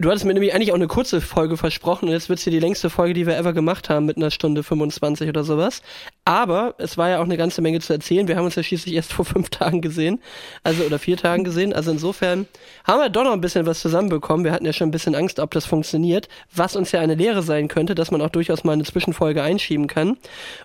Du 0.01 0.09
hattest 0.09 0.25
mir 0.25 0.33
nämlich 0.33 0.55
eigentlich 0.55 0.71
auch 0.71 0.77
eine 0.77 0.87
kurze 0.87 1.21
Folge 1.21 1.57
versprochen 1.57 2.07
und 2.07 2.11
jetzt 2.11 2.27
wird 2.27 2.39
es 2.39 2.43
hier 2.43 2.49
die 2.49 2.59
längste 2.59 2.89
Folge, 2.89 3.13
die 3.13 3.27
wir 3.27 3.37
ever 3.37 3.53
gemacht 3.53 3.87
haben, 3.87 4.07
mit 4.07 4.17
einer 4.17 4.31
Stunde 4.31 4.63
25 4.63 5.29
oder 5.29 5.43
sowas. 5.43 5.83
Aber 6.25 6.73
es 6.79 6.97
war 6.97 7.09
ja 7.09 7.19
auch 7.19 7.25
eine 7.25 7.37
ganze 7.37 7.61
Menge 7.61 7.81
zu 7.81 7.93
erzählen. 7.93 8.27
Wir 8.27 8.35
haben 8.35 8.45
uns 8.45 8.55
ja 8.55 8.63
schließlich 8.63 8.95
erst 8.95 9.13
vor 9.13 9.25
fünf 9.25 9.51
Tagen 9.51 9.79
gesehen, 9.79 10.19
also 10.63 10.81
oder 10.85 10.97
vier 10.97 11.17
Tagen 11.17 11.43
gesehen. 11.43 11.71
Also 11.71 11.91
insofern 11.91 12.47
haben 12.83 12.99
wir 12.99 13.09
doch 13.09 13.23
noch 13.23 13.33
ein 13.33 13.41
bisschen 13.41 13.67
was 13.67 13.79
zusammenbekommen. 13.79 14.43
Wir 14.43 14.53
hatten 14.53 14.65
ja 14.65 14.73
schon 14.73 14.87
ein 14.87 14.91
bisschen 14.91 15.13
Angst, 15.13 15.39
ob 15.39 15.51
das 15.51 15.67
funktioniert, 15.67 16.29
was 16.51 16.75
uns 16.75 16.91
ja 16.91 16.99
eine 16.99 17.13
Lehre 17.13 17.43
sein 17.43 17.67
könnte, 17.67 17.93
dass 17.93 18.09
man 18.09 18.23
auch 18.23 18.31
durchaus 18.31 18.63
mal 18.63 18.73
eine 18.73 18.85
Zwischenfolge 18.85 19.43
einschieben 19.43 19.85
kann, 19.85 20.17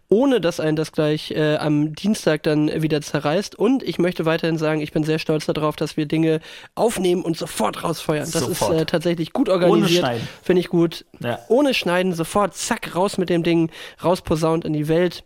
ohne 0.08 0.40
dass 0.40 0.60
einen 0.60 0.76
das 0.76 0.92
gleich 0.92 1.32
äh, 1.32 1.56
am 1.56 1.94
Dienstag 1.94 2.42
dann 2.44 2.82
wieder 2.82 3.02
zerreißt. 3.02 3.54
Und 3.54 3.82
ich 3.82 3.98
möchte 3.98 4.24
weiterhin 4.24 4.56
sagen, 4.56 4.80
ich 4.80 4.92
bin 4.92 5.04
sehr 5.04 5.18
stolz 5.18 5.44
darauf, 5.44 5.76
dass 5.76 5.98
wir 5.98 6.06
Dinge 6.06 6.40
aufnehmen 6.74 7.20
und 7.20 7.36
sofort 7.36 7.84
rausfeuern. 7.84 8.30
Das 8.32 8.42
sofort. 8.42 8.76
ist 8.76 8.80
äh, 8.80 8.86
tatsächlich 8.86 9.25
wirklich 9.26 9.32
gut 9.32 9.48
organisiert. 9.48 10.04
Ohne 10.04 10.18
Schneiden. 10.18 10.28
Finde 10.42 10.60
ich 10.60 10.68
gut. 10.68 11.04
Ja. 11.20 11.38
Ohne 11.48 11.74
Schneiden, 11.74 12.12
sofort, 12.12 12.54
zack, 12.54 12.94
raus 12.94 13.18
mit 13.18 13.28
dem 13.28 13.42
Ding, 13.42 13.70
rausposaunt 14.02 14.64
in 14.64 14.72
die 14.72 14.88
Welt. 14.88 15.24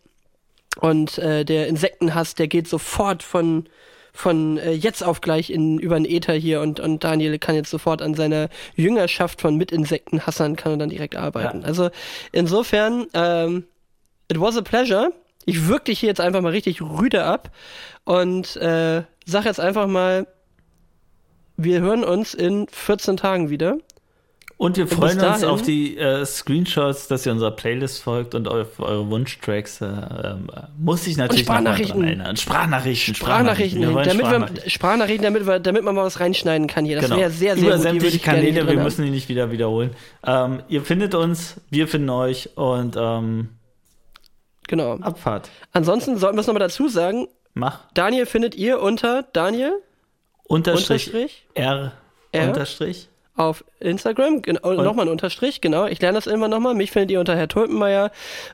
Und 0.80 1.18
äh, 1.18 1.44
der 1.44 1.68
Insektenhass, 1.68 2.34
der 2.34 2.48
geht 2.48 2.68
sofort 2.68 3.22
von 3.22 3.68
von 4.12 4.58
äh, 4.58 4.72
jetzt 4.72 5.04
auf 5.04 5.20
gleich 5.20 5.50
in 5.50 5.78
über 5.78 5.94
den 5.94 6.04
Äther 6.04 6.34
hier 6.34 6.60
und 6.60 6.80
und 6.80 7.04
Daniel 7.04 7.38
kann 7.38 7.54
jetzt 7.54 7.70
sofort 7.70 8.02
an 8.02 8.14
seiner 8.14 8.48
Jüngerschaft 8.74 9.40
von 9.40 9.56
Mitinsektenhassern 9.56 10.56
kann 10.56 10.72
er 10.72 10.78
dann 10.78 10.88
direkt 10.88 11.14
arbeiten. 11.14 11.60
Ja. 11.60 11.66
Also 11.66 11.90
insofern 12.32 13.06
ähm, 13.14 13.64
it 14.28 14.40
was 14.40 14.56
a 14.56 14.62
pleasure. 14.62 15.12
Ich 15.44 15.68
wirke 15.68 15.84
dich 15.84 16.00
hier 16.00 16.08
jetzt 16.08 16.20
einfach 16.20 16.40
mal 16.40 16.50
richtig 16.50 16.82
rüde 16.82 17.22
ab 17.24 17.52
und 18.04 18.56
äh, 18.56 19.04
sag 19.26 19.44
jetzt 19.44 19.60
einfach 19.60 19.86
mal 19.86 20.26
wir 21.62 21.80
hören 21.80 22.04
uns 22.04 22.32
in 22.32 22.66
14 22.68 23.18
Tagen 23.18 23.50
wieder. 23.50 23.76
Und 24.60 24.76
wir 24.76 24.86
freuen 24.86 25.18
und 25.18 25.24
uns 25.26 25.42
auf 25.42 25.62
die 25.62 25.96
äh, 25.96 26.22
Screenshots, 26.26 27.08
dass 27.08 27.24
ihr 27.24 27.32
unserer 27.32 27.50
Playlist 27.50 28.02
folgt 28.02 28.34
und 28.34 28.46
auf 28.46 28.78
eure 28.78 29.08
Wunschtracks. 29.08 29.80
Äh, 29.80 29.86
äh, 29.86 30.34
muss 30.76 31.06
ich 31.06 31.16
natürlich 31.16 31.48
und 31.48 31.54
Sprachnachrichten. 31.54 32.04
erinnern. 32.04 32.36
Sprachnachrichten. 32.36 33.14
Sprachnachrichten. 33.14 33.82
Sprachnachrichten. 33.82 34.20
damit, 34.20 34.20
Sprachnachrichten. 34.20 34.64
Wir, 34.64 34.70
Sprachnachrichten, 34.70 35.24
damit, 35.24 35.46
wir, 35.46 35.60
damit 35.60 35.82
man 35.82 35.94
mal 35.94 36.04
was 36.04 36.20
reinschneiden 36.20 36.66
kann 36.66 36.84
hier. 36.84 36.96
Das 36.96 37.06
genau. 37.06 37.16
wäre 37.16 37.30
sehr, 37.30 37.54
sehr 37.56 37.64
Über 37.64 37.76
gut. 37.76 37.82
sämtliche 37.84 38.18
Kanäle, 38.18 38.68
wir 38.68 38.76
müssen 38.76 39.02
die 39.02 39.10
nicht 39.10 39.30
wieder 39.30 39.50
wiederholen. 39.50 39.92
Ähm, 40.26 40.62
ihr 40.68 40.82
findet 40.82 41.14
uns, 41.14 41.56
wir 41.70 41.88
finden 41.88 42.10
euch 42.10 42.50
und 42.58 42.96
ähm, 42.98 43.48
genau. 44.68 44.98
Abfahrt. 44.98 45.48
Ansonsten 45.72 46.18
sollten 46.18 46.36
wir 46.36 46.42
es 46.42 46.46
nochmal 46.46 46.60
dazu 46.60 46.86
sagen. 46.88 47.28
Mach. 47.54 47.80
Daniel 47.94 48.26
findet 48.26 48.54
ihr 48.56 48.82
unter 48.82 49.22
Daniel 49.32 49.72
Unterstrich, 50.44 51.06
Unterstrich 51.06 51.46
R, 51.54 51.92
R 52.32 52.48
Unterstrich 52.48 53.08
auf 53.40 53.64
Instagram, 53.80 54.42
genau, 54.42 54.74
nochmal 54.74 55.06
ein 55.06 55.10
Unterstrich, 55.10 55.62
genau. 55.62 55.86
Ich 55.86 55.98
lerne 56.02 56.18
das 56.18 56.26
immer 56.26 56.48
nochmal. 56.48 56.74
Mich 56.74 56.90
findet 56.90 57.10
ihr 57.10 57.20
unter 57.20 57.34
Herr 57.34 57.48
Tulpenmeier. 57.48 58.10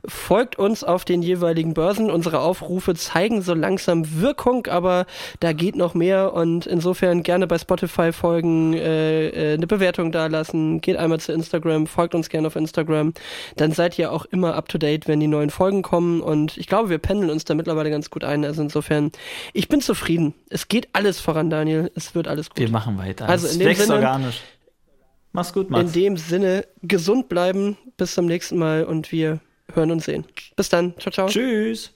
Folgt 0.07 0.57
uns 0.57 0.85
auf 0.85 1.05
den 1.05 1.23
jeweiligen 1.23 1.75
Börsen. 1.75 2.09
Unsere 2.09 2.39
Aufrufe 2.39 2.95
zeigen 2.95 3.43
so 3.43 3.53
langsam 3.53 4.21
Wirkung, 4.21 4.69
aber 4.69 5.07
da 5.41 5.53
geht 5.53 5.75
noch 5.75 5.95
mehr 5.95 6.33
und 6.35 6.67
insofern 6.67 7.25
gerne 7.25 7.49
bei 7.49 7.59
Spotify 7.59 8.13
folgen, 8.13 8.75
äh, 8.75 9.29
äh, 9.31 9.55
eine 9.55 9.67
Bewertung 9.67 10.13
dalassen. 10.13 10.81
Geht 10.81 10.97
einmal 10.97 11.19
zu 11.19 11.33
Instagram, 11.33 11.89
folgt 11.89 12.15
uns 12.15 12.29
gerne 12.29 12.47
auf 12.47 12.55
Instagram. 12.55 13.13
Dann 13.57 13.73
seid 13.73 13.99
ihr 13.99 14.13
auch 14.13 14.25
immer 14.27 14.55
up 14.55 14.69
to 14.69 14.79
date, 14.79 15.09
wenn 15.09 15.19
die 15.19 15.27
neuen 15.27 15.51
Folgen 15.51 15.83
kommen 15.83 16.21
und 16.21 16.57
ich 16.57 16.69
glaube, 16.69 16.91
wir 16.91 16.99
pendeln 16.99 17.31
uns 17.31 17.45
da 17.45 17.55
mittlerweile 17.55 17.91
ganz 17.91 18.11
gut 18.11 18.23
ein. 18.23 18.45
Also 18.45 18.63
insofern, 18.63 19.11
ich 19.53 19.67
bin 19.67 19.81
zufrieden. 19.81 20.35
Es 20.49 20.69
geht 20.69 20.89
alles 20.93 21.19
voran, 21.19 21.51
Daniel. 21.51 21.91
Es 21.97 22.15
wird 22.15 22.29
alles 22.29 22.51
gut. 22.51 22.59
Wir 22.59 22.71
machen 22.71 22.97
weiter. 22.99 23.29
Also 23.29 23.49
in 23.49 23.59
dem 23.59 23.75
Sinne, 23.75 23.95
organisch. 23.95 24.43
Mach's 25.37 25.53
gut, 25.53 25.69
Max. 25.69 25.95
In 25.95 26.03
dem 26.03 26.17
Sinne, 26.17 26.67
gesund 26.83 27.29
bleiben. 27.29 27.77
Bis 27.99 28.15
zum 28.15 28.25
nächsten 28.25 28.57
Mal 28.57 28.85
und 28.85 29.13
wir 29.13 29.41
hören 29.75 29.91
und 29.91 30.03
sehen. 30.03 30.25
Bis 30.57 30.71
dann. 30.71 30.95
Ciao, 30.99 31.13
ciao. 31.13 31.29
Tschüss. 31.29 31.93